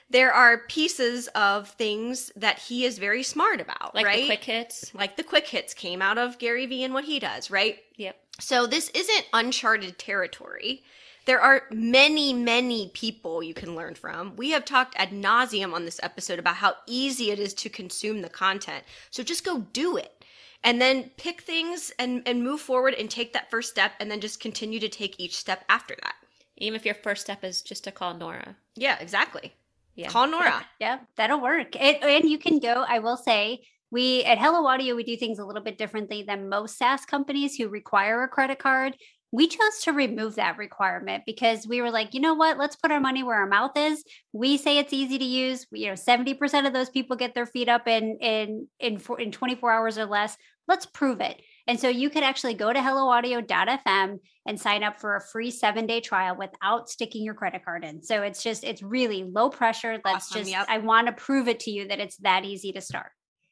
there 0.09 0.31
are 0.31 0.59
pieces 0.59 1.27
of 1.29 1.69
things 1.69 2.31
that 2.35 2.59
he 2.59 2.85
is 2.85 2.97
very 2.97 3.23
smart 3.23 3.59
about, 3.59 3.93
like 3.93 4.05
right? 4.05 4.21
the 4.21 4.25
quick 4.27 4.43
hits. 4.43 4.93
Like 4.93 5.17
the 5.17 5.23
quick 5.23 5.47
hits 5.47 5.73
came 5.73 6.01
out 6.01 6.17
of 6.17 6.37
Gary 6.39 6.65
Vee 6.65 6.83
and 6.83 6.93
what 6.93 7.03
he 7.03 7.19
does, 7.19 7.51
right? 7.51 7.79
Yep. 7.97 8.15
So 8.39 8.67
this 8.67 8.89
isn't 8.89 9.25
uncharted 9.33 9.97
territory. 9.97 10.83
There 11.25 11.41
are 11.41 11.63
many, 11.71 12.31
many 12.31 12.89
people 12.93 13.43
you 13.43 13.53
can 13.53 13.75
learn 13.75 13.95
from. 13.95 14.37
We 14.37 14.51
have 14.51 14.63
talked 14.63 14.95
ad 14.95 15.09
nauseum 15.09 15.73
on 15.73 15.83
this 15.83 15.99
episode 16.01 16.39
about 16.39 16.55
how 16.55 16.75
easy 16.87 17.31
it 17.31 17.39
is 17.39 17.53
to 17.55 17.69
consume 17.69 18.21
the 18.21 18.29
content. 18.29 18.85
So 19.09 19.23
just 19.23 19.43
go 19.43 19.65
do 19.73 19.97
it 19.97 20.23
and 20.63 20.79
then 20.79 21.11
pick 21.17 21.41
things 21.41 21.91
and, 21.99 22.23
and 22.25 22.43
move 22.43 22.61
forward 22.61 22.93
and 22.93 23.09
take 23.09 23.33
that 23.33 23.51
first 23.51 23.69
step 23.69 23.91
and 23.99 24.09
then 24.09 24.21
just 24.21 24.39
continue 24.39 24.79
to 24.79 24.87
take 24.87 25.19
each 25.19 25.35
step 25.35 25.65
after 25.67 25.97
that. 26.01 26.15
Even 26.55 26.77
if 26.77 26.85
your 26.85 26.95
first 26.95 27.23
step 27.23 27.43
is 27.43 27.61
just 27.61 27.83
to 27.83 27.91
call 27.91 28.13
Nora. 28.13 28.55
Yeah, 28.75 28.97
exactly. 28.99 29.53
Yeah. 29.97 30.09
Call 30.09 30.27
Nora. 30.27 30.63
Yeah, 30.79 30.99
that'll 31.17 31.41
work. 31.41 31.75
It, 31.75 32.03
and 32.03 32.29
you 32.29 32.37
can 32.37 32.59
go, 32.59 32.85
I 32.87 32.99
will 32.99 33.17
say, 33.17 33.61
we 33.89 34.23
at 34.25 34.37
Hello 34.37 34.67
Audio, 34.67 34.95
we 34.95 35.03
do 35.03 35.17
things 35.17 35.39
a 35.39 35.45
little 35.45 35.63
bit 35.63 35.79
differently 35.79 36.23
than 36.23 36.49
most 36.49 36.77
SaaS 36.77 37.03
companies 37.03 37.55
who 37.55 37.67
require 37.67 38.21
a 38.21 38.27
credit 38.27 38.59
card. 38.59 38.95
We 39.31 39.47
chose 39.47 39.79
to 39.83 39.91
remove 39.93 40.35
that 40.35 40.57
requirement 40.57 41.23
because 41.25 41.67
we 41.67 41.81
were 41.81 41.89
like, 41.89 42.13
you 42.13 42.21
know 42.21 42.35
what? 42.35 42.59
Let's 42.59 42.75
put 42.75 42.91
our 42.91 42.99
money 42.99 43.23
where 43.23 43.37
our 43.37 43.47
mouth 43.47 43.75
is. 43.75 44.03
We 44.33 44.57
say 44.57 44.77
it's 44.77 44.93
easy 44.93 45.17
to 45.17 45.25
use. 45.25 45.65
You 45.71 45.87
know, 45.87 45.93
70% 45.93 46.67
of 46.67 46.73
those 46.73 46.89
people 46.89 47.17
get 47.17 47.33
their 47.33 47.47
feet 47.47 47.67
up 47.67 47.87
in 47.87 48.17
in 48.21 48.67
in, 48.79 49.01
in 49.17 49.31
24 49.31 49.71
hours 49.71 49.97
or 49.97 50.05
less. 50.05 50.37
Let's 50.67 50.85
prove 50.85 51.21
it. 51.21 51.41
And 51.67 51.79
so 51.79 51.89
you 51.89 52.09
could 52.09 52.23
actually 52.23 52.53
go 52.53 52.71
to 52.71 52.79
helloaudio.fm 52.79 54.19
and 54.45 54.59
sign 54.59 54.83
up 54.83 54.99
for 54.99 55.17
a 55.17 55.21
free 55.21 55.51
seven 55.51 55.85
day 55.85 55.99
trial 55.99 56.35
without 56.37 56.89
sticking 56.89 57.23
your 57.23 57.33
credit 57.33 57.65
card 57.65 57.83
in. 57.83 58.01
So 58.01 58.23
it's 58.23 58.41
just, 58.41 58.63
it's 58.63 58.81
really 58.81 59.23
low 59.23 59.49
pressure. 59.49 59.99
Let's 60.05 60.31
awesome, 60.31 60.41
just, 60.41 60.51
yep. 60.51 60.65
I 60.69 60.77
want 60.77 61.07
to 61.07 61.13
prove 61.13 61.47
it 61.47 61.59
to 61.61 61.71
you 61.71 61.87
that 61.89 61.99
it's 61.99 62.17
that 62.17 62.45
easy 62.45 62.71
to 62.71 62.81
start. 62.81 63.11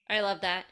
I 0.10 0.22
love 0.22 0.42
that. 0.42 0.66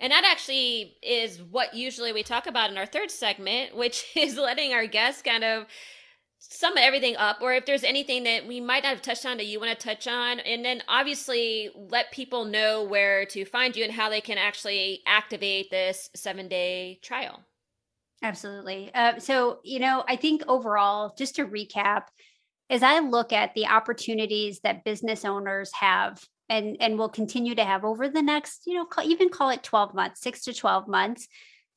And 0.00 0.12
that 0.12 0.24
actually 0.24 0.96
is 1.02 1.42
what 1.42 1.74
usually 1.74 2.12
we 2.12 2.22
talk 2.22 2.46
about 2.46 2.70
in 2.70 2.78
our 2.78 2.86
third 2.86 3.10
segment, 3.10 3.76
which 3.76 4.04
is 4.16 4.36
letting 4.36 4.72
our 4.72 4.86
guests 4.86 5.22
kind 5.22 5.44
of 5.44 5.66
sum 6.38 6.74
everything 6.76 7.16
up 7.16 7.38
or 7.40 7.54
if 7.54 7.66
there's 7.66 7.84
anything 7.84 8.24
that 8.24 8.46
we 8.46 8.60
might 8.60 8.82
not 8.82 8.90
have 8.90 9.02
touched 9.02 9.26
on 9.26 9.36
that 9.36 9.46
you 9.46 9.58
want 9.58 9.78
to 9.78 9.86
touch 9.86 10.06
on 10.06 10.38
and 10.40 10.64
then 10.64 10.82
obviously 10.88 11.70
let 11.74 12.12
people 12.12 12.44
know 12.44 12.84
where 12.84 13.24
to 13.26 13.44
find 13.44 13.74
you 13.74 13.84
and 13.84 13.92
how 13.92 14.08
they 14.08 14.20
can 14.20 14.38
actually 14.38 15.00
activate 15.06 15.70
this 15.70 16.10
seven 16.14 16.48
day 16.48 16.98
trial. 17.02 17.40
Absolutely. 18.22 18.90
Uh, 18.94 19.18
so 19.18 19.58
you 19.64 19.78
know 19.78 20.04
i 20.08 20.16
think 20.16 20.42
overall 20.48 21.14
just 21.16 21.36
to 21.36 21.46
recap 21.46 22.04
as 22.70 22.82
i 22.82 22.98
look 22.98 23.32
at 23.32 23.54
the 23.54 23.66
opportunities 23.66 24.60
that 24.60 24.84
business 24.84 25.24
owners 25.24 25.70
have 25.72 26.22
and 26.48 26.76
and 26.80 26.98
will 26.98 27.08
continue 27.08 27.54
to 27.54 27.64
have 27.64 27.84
over 27.84 28.08
the 28.08 28.22
next 28.22 28.62
you 28.66 28.74
know 28.74 28.86
even 29.04 29.28
call 29.28 29.50
it 29.50 29.62
12 29.62 29.94
months 29.94 30.20
6 30.20 30.42
to 30.44 30.54
12 30.54 30.88
months 30.88 31.28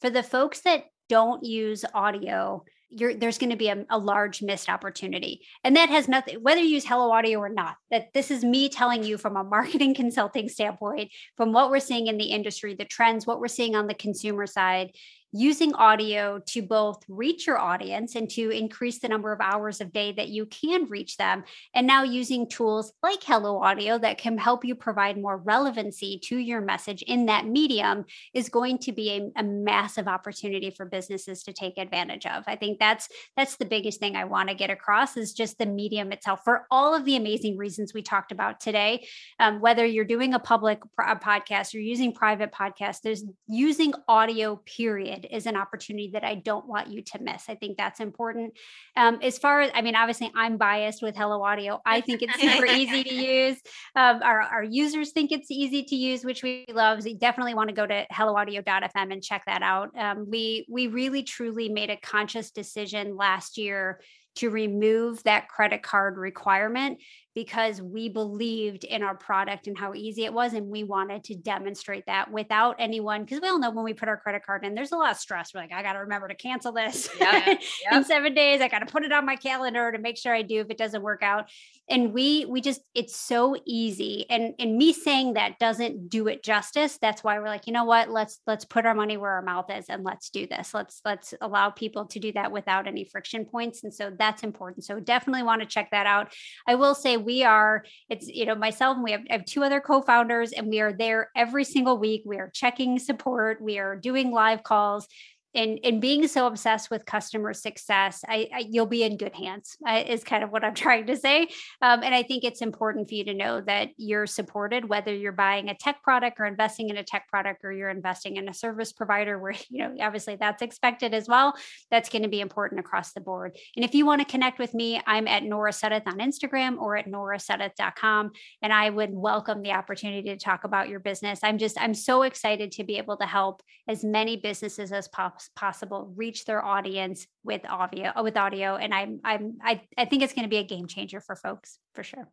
for 0.01 0.09
the 0.09 0.23
folks 0.23 0.61
that 0.61 0.85
don't 1.09 1.43
use 1.43 1.83
audio 1.93 2.63
you're, 2.89 3.13
there's 3.13 3.37
going 3.37 3.51
to 3.51 3.55
be 3.55 3.69
a, 3.69 3.85
a, 3.89 3.97
large 3.97 4.41
missed 4.41 4.69
opportunity. 4.69 5.41
And 5.63 5.75
that 5.75 5.89
has 5.89 6.07
nothing, 6.07 6.37
whether 6.41 6.61
you 6.61 6.69
use 6.69 6.85
Hello 6.85 7.11
Audio 7.11 7.39
or 7.39 7.49
not, 7.49 7.75
that 7.91 8.13
this 8.13 8.31
is 8.31 8.43
me 8.43 8.69
telling 8.69 9.03
you 9.03 9.17
from 9.17 9.35
a 9.35 9.43
marketing 9.43 9.93
consulting 9.95 10.49
standpoint, 10.49 11.11
from 11.37 11.53
what 11.53 11.69
we're 11.69 11.79
seeing 11.79 12.07
in 12.07 12.17
the 12.17 12.25
industry, 12.25 12.75
the 12.75 12.85
trends, 12.85 13.27
what 13.27 13.39
we're 13.39 13.47
seeing 13.47 13.75
on 13.75 13.87
the 13.87 13.93
consumer 13.93 14.47
side, 14.47 14.91
using 15.31 15.73
audio 15.75 16.39
to 16.47 16.61
both 16.61 17.03
reach 17.07 17.45
your 17.45 17.59
audience 17.59 18.15
and 18.15 18.29
to 18.31 18.49
increase 18.49 18.99
the 18.99 19.07
number 19.07 19.31
of 19.31 19.39
hours 19.41 19.79
of 19.79 19.93
day 19.93 20.11
that 20.13 20.29
you 20.29 20.45
can 20.47 20.85
reach 20.89 21.17
them. 21.17 21.43
And 21.75 21.85
now 21.85 22.03
using 22.03 22.49
tools 22.49 22.93
like 23.03 23.23
Hello 23.23 23.61
Audio 23.61 23.97
that 23.99 24.17
can 24.17 24.37
help 24.37 24.65
you 24.65 24.73
provide 24.73 25.17
more 25.17 25.37
relevancy 25.37 26.19
to 26.25 26.37
your 26.37 26.61
message 26.61 27.03
in 27.03 27.27
that 27.27 27.45
medium 27.45 28.05
is 28.33 28.49
going 28.49 28.79
to 28.79 28.91
be 28.91 29.11
a, 29.11 29.41
a 29.41 29.43
massive 29.43 30.07
opportunity 30.07 30.71
for 30.71 30.85
businesses 30.85 31.43
to 31.43 31.53
take 31.53 31.77
advantage 31.77 32.25
of. 32.25 32.43
I 32.47 32.55
think 32.55 32.79
that's 32.79 33.07
that's 33.37 33.57
the 33.57 33.65
biggest 33.65 33.99
thing 33.99 34.15
I 34.15 34.25
want 34.25 34.49
to 34.49 34.55
get 34.55 34.69
across 34.69 35.15
is 35.15 35.33
just 35.33 35.57
the 35.57 35.65
medium 35.65 36.11
itself 36.11 36.41
for 36.43 36.65
all 36.71 36.95
of 36.95 37.05
the 37.05 37.15
amazing 37.15 37.57
reasons 37.57 37.93
we 37.93 38.01
talked 38.01 38.31
about 38.31 38.59
today. 38.59 39.07
Um, 39.39 39.59
whether 39.59 39.85
you're 39.85 40.05
doing 40.05 40.33
a 40.33 40.39
public 40.39 40.81
podcast 40.99 41.75
or 41.75 41.79
using 41.79 42.13
private 42.13 42.51
podcast, 42.51 43.01
there's 43.03 43.23
using 43.47 43.93
audio 44.07 44.55
period 44.65 45.18
is 45.29 45.45
an 45.45 45.55
opportunity 45.55 46.11
that 46.13 46.23
I 46.23 46.35
don't 46.35 46.67
want 46.67 46.89
you 46.89 47.01
to 47.01 47.19
miss. 47.21 47.49
I 47.49 47.55
think 47.55 47.77
that's 47.77 47.99
important. 47.99 48.53
Um, 48.95 49.19
as 49.21 49.37
far 49.37 49.61
as 49.61 49.71
I 49.73 49.81
mean, 49.81 49.95
obviously 49.95 50.31
I'm 50.35 50.57
biased 50.57 51.01
with 51.01 51.15
Hello 51.15 51.43
Audio. 51.43 51.81
I 51.85 52.01
think 52.01 52.21
it's 52.21 52.39
super 52.39 52.65
easy 52.71 53.03
to 53.03 53.13
use. 53.13 53.57
Um, 53.95 54.21
our, 54.23 54.41
our 54.41 54.63
users 54.63 55.11
think 55.11 55.31
it's 55.31 55.51
easy 55.51 55.83
to 55.83 55.95
use, 55.95 56.23
which 56.23 56.43
we 56.43 56.65
love. 56.71 57.03
So 57.03 57.09
you 57.09 57.17
definitely 57.17 57.53
want 57.53 57.69
to 57.69 57.75
go 57.75 57.85
to 57.85 58.05
helloaudio.fm 58.11 59.13
and 59.13 59.23
check 59.23 59.43
that 59.45 59.61
out. 59.61 59.89
Um, 59.97 60.29
we 60.29 60.65
we 60.69 60.87
really 60.87 61.23
truly 61.23 61.69
made 61.69 61.89
a 61.89 61.97
conscious 61.97 62.51
decision 62.51 63.15
last 63.15 63.57
year 63.57 64.01
to 64.35 64.49
remove 64.49 65.21
that 65.23 65.49
credit 65.49 65.83
card 65.83 66.17
requirement 66.17 66.99
because 67.35 67.81
we 67.81 68.09
believed 68.09 68.83
in 68.83 69.03
our 69.03 69.15
product 69.15 69.67
and 69.67 69.77
how 69.77 69.93
easy 69.93 70.25
it 70.25 70.33
was. 70.33 70.53
And 70.53 70.67
we 70.67 70.83
wanted 70.83 71.23
to 71.25 71.35
demonstrate 71.35 72.05
that 72.07 72.31
without 72.31 72.75
anyone, 72.79 73.23
because 73.23 73.39
we 73.41 73.47
all 73.47 73.59
know 73.59 73.69
when 73.69 73.85
we 73.85 73.93
put 73.93 74.09
our 74.09 74.17
credit 74.17 74.45
card 74.45 74.65
in, 74.65 74.73
there's 74.73 74.91
a 74.91 74.97
lot 74.97 75.11
of 75.11 75.17
stress. 75.17 75.53
We're 75.53 75.61
like, 75.61 75.71
I 75.71 75.83
got 75.83 75.93
to 75.93 75.99
remember 75.99 76.27
to 76.27 76.35
cancel 76.35 76.71
this 76.71 77.09
yep, 77.19 77.45
yep. 77.45 77.59
in 77.91 78.03
seven 78.03 78.33
days. 78.33 78.61
I 78.61 78.67
got 78.67 78.79
to 78.79 78.85
put 78.85 79.03
it 79.03 79.11
on 79.11 79.25
my 79.25 79.35
calendar 79.35 79.91
to 79.91 79.99
make 79.99 80.17
sure 80.17 80.33
I 80.33 80.41
do 80.41 80.61
if 80.61 80.69
it 80.69 80.77
doesn't 80.77 81.01
work 81.01 81.21
out. 81.23 81.49
And 81.89 82.13
we, 82.13 82.45
we 82.45 82.61
just, 82.61 82.81
it's 82.93 83.15
so 83.15 83.55
easy. 83.65 84.25
And, 84.29 84.53
and 84.59 84.77
me 84.77 84.93
saying 84.93 85.33
that 85.33 85.59
doesn't 85.59 86.09
do 86.09 86.27
it 86.27 86.43
justice. 86.43 86.97
That's 87.01 87.23
why 87.23 87.39
we're 87.39 87.45
like, 87.45 87.67
you 87.67 87.73
know 87.73 87.85
what, 87.85 88.09
let's, 88.09 88.39
let's 88.45 88.65
put 88.65 88.85
our 88.85 88.93
money 88.93 89.17
where 89.17 89.31
our 89.31 89.41
mouth 89.41 89.71
is 89.71 89.85
and 89.89 90.03
let's 90.03 90.29
do 90.29 90.45
this. 90.47 90.73
Let's, 90.73 91.01
let's 91.03 91.33
allow 91.41 91.69
people 91.69 92.05
to 92.05 92.19
do 92.19 92.31
that 92.33 92.51
without 92.51 92.87
any 92.87 93.05
friction 93.05 93.45
points. 93.45 93.83
And 93.83 93.93
so 93.93 94.11
that's 94.17 94.43
important. 94.43 94.85
So 94.85 94.99
definitely 94.99 95.43
want 95.43 95.61
to 95.61 95.67
check 95.67 95.89
that 95.91 96.05
out. 96.05 96.33
I 96.67 96.75
will 96.75 96.95
say 96.95 97.17
we 97.25 97.43
are, 97.43 97.85
it's, 98.09 98.27
you 98.27 98.45
know, 98.45 98.55
myself 98.55 98.95
and 98.95 99.03
we 99.03 99.11
have, 99.11 99.21
have 99.29 99.45
two 99.45 99.63
other 99.63 99.79
co 99.79 100.01
founders, 100.01 100.51
and 100.51 100.67
we 100.67 100.79
are 100.79 100.93
there 100.93 101.29
every 101.35 101.63
single 101.63 101.97
week. 101.97 102.23
We 102.25 102.37
are 102.37 102.49
checking 102.53 102.99
support, 102.99 103.61
we 103.61 103.79
are 103.79 103.95
doing 103.95 104.31
live 104.31 104.63
calls 104.63 105.07
and 105.55 105.79
and 105.83 105.99
being 106.01 106.27
so 106.27 106.45
obsessed 106.45 106.91
with 106.91 107.05
customer 107.05 107.53
success 107.53 108.23
I, 108.27 108.49
I 108.53 108.65
you'll 108.69 108.85
be 108.85 109.03
in 109.03 109.17
good 109.17 109.35
hands 109.35 109.77
uh, 109.87 110.03
is 110.05 110.23
kind 110.23 110.43
of 110.43 110.51
what 110.51 110.63
i'm 110.63 110.73
trying 110.85 111.07
to 111.07 111.17
say. 111.17 111.43
Um, 111.81 112.03
and 112.03 112.13
i 112.13 112.23
think 112.23 112.43
it's 112.43 112.61
important 112.61 113.09
for 113.09 113.15
you 113.15 113.23
to 113.25 113.33
know 113.33 113.61
that 113.61 113.89
you're 113.97 114.27
supported 114.27 114.87
whether 114.87 115.13
you're 115.13 115.31
buying 115.31 115.69
a 115.69 115.75
tech 115.75 116.03
product 116.03 116.39
or 116.39 116.45
investing 116.45 116.89
in 116.89 116.97
a 116.97 117.03
tech 117.03 117.27
product 117.29 117.63
or 117.63 117.71
you're 117.71 117.89
investing 117.89 118.37
in 118.37 118.47
a 118.47 118.53
service 118.53 118.93
provider 118.93 119.39
where 119.39 119.53
you 119.69 119.79
know 119.79 119.95
obviously 120.01 120.35
that's 120.35 120.61
expected 120.61 121.13
as 121.13 121.27
well 121.27 121.55
that's 121.89 122.09
going 122.09 122.23
to 122.23 122.29
be 122.29 122.41
important 122.41 122.79
across 122.79 123.13
the 123.13 123.21
board. 123.21 123.57
And 123.75 123.83
if 123.83 123.95
you 123.95 124.05
want 124.05 124.21
to 124.21 124.25
connect 124.25 124.59
with 124.59 124.73
me 124.73 125.01
i'm 125.07 125.27
at 125.27 125.43
nora 125.43 125.71
Sudduth 125.71 126.07
on 126.07 126.19
instagram 126.19 126.77
or 126.77 126.97
at 126.97 127.07
norasudduth.com 127.07 128.31
and 128.61 128.73
i 128.73 128.89
would 128.89 129.13
welcome 129.13 129.61
the 129.61 129.71
opportunity 129.71 130.29
to 130.29 130.37
talk 130.37 130.63
about 130.63 130.89
your 130.89 130.99
business. 130.99 131.39
I'm 131.43 131.57
just 131.57 131.79
i'm 131.79 131.93
so 131.93 132.23
excited 132.23 132.71
to 132.73 132.83
be 132.83 132.97
able 132.97 133.17
to 133.17 133.25
help 133.25 133.63
as 133.87 134.03
many 134.03 134.37
businesses 134.37 134.91
as 134.91 135.07
possible 135.07 135.38
possible 135.55 136.11
reach 136.15 136.45
their 136.45 136.63
audience 136.63 137.27
with 137.43 137.61
audio 137.67 138.11
uh, 138.15 138.23
with 138.23 138.37
audio 138.37 138.75
and 138.75 138.93
i'm 138.93 139.19
i'm 139.23 139.57
i, 139.63 139.81
I 139.97 140.05
think 140.05 140.23
it's 140.23 140.33
going 140.33 140.43
to 140.43 140.49
be 140.49 140.57
a 140.57 140.63
game 140.63 140.87
changer 140.87 141.21
for 141.21 141.35
folks 141.35 141.79
for 141.93 142.03
sure. 142.03 142.27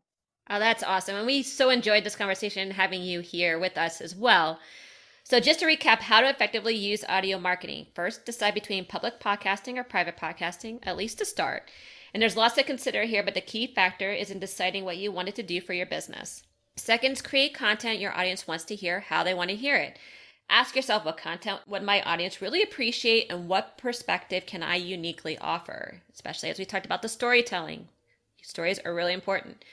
Oh 0.48 0.58
that's 0.58 0.82
awesome 0.82 1.16
and 1.16 1.26
we 1.26 1.42
so 1.42 1.70
enjoyed 1.70 2.04
this 2.04 2.16
conversation 2.16 2.70
having 2.70 3.02
you 3.02 3.20
here 3.20 3.58
with 3.58 3.76
us 3.76 4.00
as 4.00 4.14
well. 4.14 4.58
So 5.24 5.40
just 5.40 5.58
to 5.60 5.66
recap 5.66 5.98
how 5.98 6.20
to 6.20 6.30
effectively 6.30 6.76
use 6.76 7.04
audio 7.08 7.36
marketing. 7.36 7.86
First 7.96 8.24
decide 8.24 8.54
between 8.54 8.84
public 8.84 9.18
podcasting 9.18 9.76
or 9.76 9.82
private 9.82 10.16
podcasting 10.16 10.78
at 10.84 10.96
least 10.96 11.18
to 11.18 11.24
start. 11.24 11.68
And 12.14 12.22
there's 12.22 12.36
lots 12.36 12.54
to 12.54 12.62
consider 12.62 13.02
here 13.02 13.24
but 13.24 13.34
the 13.34 13.40
key 13.40 13.66
factor 13.74 14.12
is 14.12 14.30
in 14.30 14.38
deciding 14.38 14.84
what 14.84 14.98
you 14.98 15.10
wanted 15.10 15.34
to 15.36 15.42
do 15.42 15.60
for 15.60 15.72
your 15.72 15.86
business. 15.86 16.42
Second, 16.76 17.24
create 17.24 17.54
content 17.54 17.98
your 18.00 18.12
audience 18.12 18.46
wants 18.46 18.64
to 18.64 18.74
hear 18.74 19.00
how 19.00 19.24
they 19.24 19.34
want 19.34 19.50
to 19.50 19.56
hear 19.56 19.76
it 19.76 19.98
Ask 20.48 20.77
yourself 20.77 21.05
what 21.05 21.16
content 21.16 21.60
would 21.66 21.82
my 21.82 22.02
audience 22.02 22.40
really 22.40 22.62
appreciate 22.62 23.27
and 23.31 23.48
what 23.48 23.77
perspective 23.77 24.47
can 24.47 24.62
I 24.62 24.77
uniquely 24.77 25.36
offer, 25.39 26.02
especially 26.14 26.51
as 26.51 26.59
we 26.59 26.64
talked 26.64 26.86
about 26.86 27.02
the 27.02 27.09
storytelling. 27.09 27.89
Stories 28.43 28.78
are 28.85 28.94
really 28.94 29.12
important. 29.12 29.64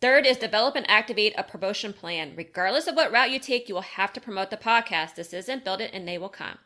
Third 0.00 0.26
is 0.26 0.36
develop 0.36 0.74
and 0.74 0.90
activate 0.90 1.32
a 1.38 1.44
promotion 1.44 1.92
plan. 1.92 2.32
Regardless 2.36 2.88
of 2.88 2.96
what 2.96 3.12
route 3.12 3.30
you 3.30 3.38
take, 3.38 3.68
you 3.68 3.76
will 3.76 3.82
have 3.82 4.12
to 4.14 4.20
promote 4.20 4.50
the 4.50 4.56
podcast. 4.56 5.14
This 5.14 5.32
isn't 5.32 5.64
build 5.64 5.80
it 5.80 5.92
and 5.94 6.06
they 6.06 6.18
will 6.18 6.28
come. 6.28 6.58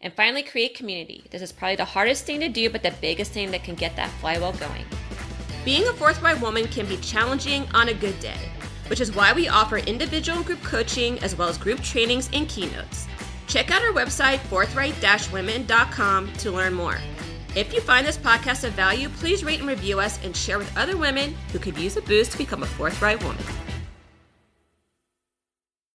And 0.00 0.12
finally, 0.12 0.44
create 0.44 0.76
community. 0.76 1.24
This 1.30 1.42
is 1.42 1.50
probably 1.50 1.76
the 1.76 1.84
hardest 1.84 2.24
thing 2.24 2.38
to 2.40 2.48
do, 2.48 2.70
but 2.70 2.84
the 2.84 2.94
biggest 3.00 3.32
thing 3.32 3.50
that 3.50 3.64
can 3.64 3.74
get 3.74 3.96
that 3.96 4.10
flywheel 4.20 4.52
going. 4.52 4.84
Being 5.64 5.86
a 5.88 5.92
forthright 5.94 6.40
woman 6.40 6.68
can 6.68 6.86
be 6.86 6.96
challenging 6.98 7.66
on 7.74 7.88
a 7.88 7.94
good 7.94 8.18
day 8.20 8.38
which 8.88 9.00
is 9.00 9.14
why 9.14 9.32
we 9.32 9.48
offer 9.48 9.78
individual 9.78 10.38
and 10.38 10.46
group 10.46 10.62
coaching 10.62 11.18
as 11.20 11.36
well 11.36 11.48
as 11.48 11.58
group 11.58 11.80
trainings 11.80 12.28
and 12.32 12.48
keynotes. 12.48 13.06
Check 13.46 13.70
out 13.70 13.82
our 13.82 13.92
website, 13.92 14.38
forthright-women.com, 14.38 16.32
to 16.32 16.50
learn 16.50 16.74
more. 16.74 16.98
If 17.54 17.74
you 17.74 17.80
find 17.82 18.06
this 18.06 18.16
podcast 18.16 18.64
of 18.64 18.72
value, 18.72 19.10
please 19.10 19.44
rate 19.44 19.60
and 19.60 19.68
review 19.68 20.00
us 20.00 20.18
and 20.24 20.34
share 20.34 20.58
with 20.58 20.74
other 20.76 20.96
women 20.96 21.34
who 21.52 21.58
could 21.58 21.76
use 21.76 21.96
a 21.96 22.02
boost 22.02 22.32
to 22.32 22.38
become 22.38 22.62
a 22.62 22.66
forthright 22.66 23.22
woman. 23.22 23.44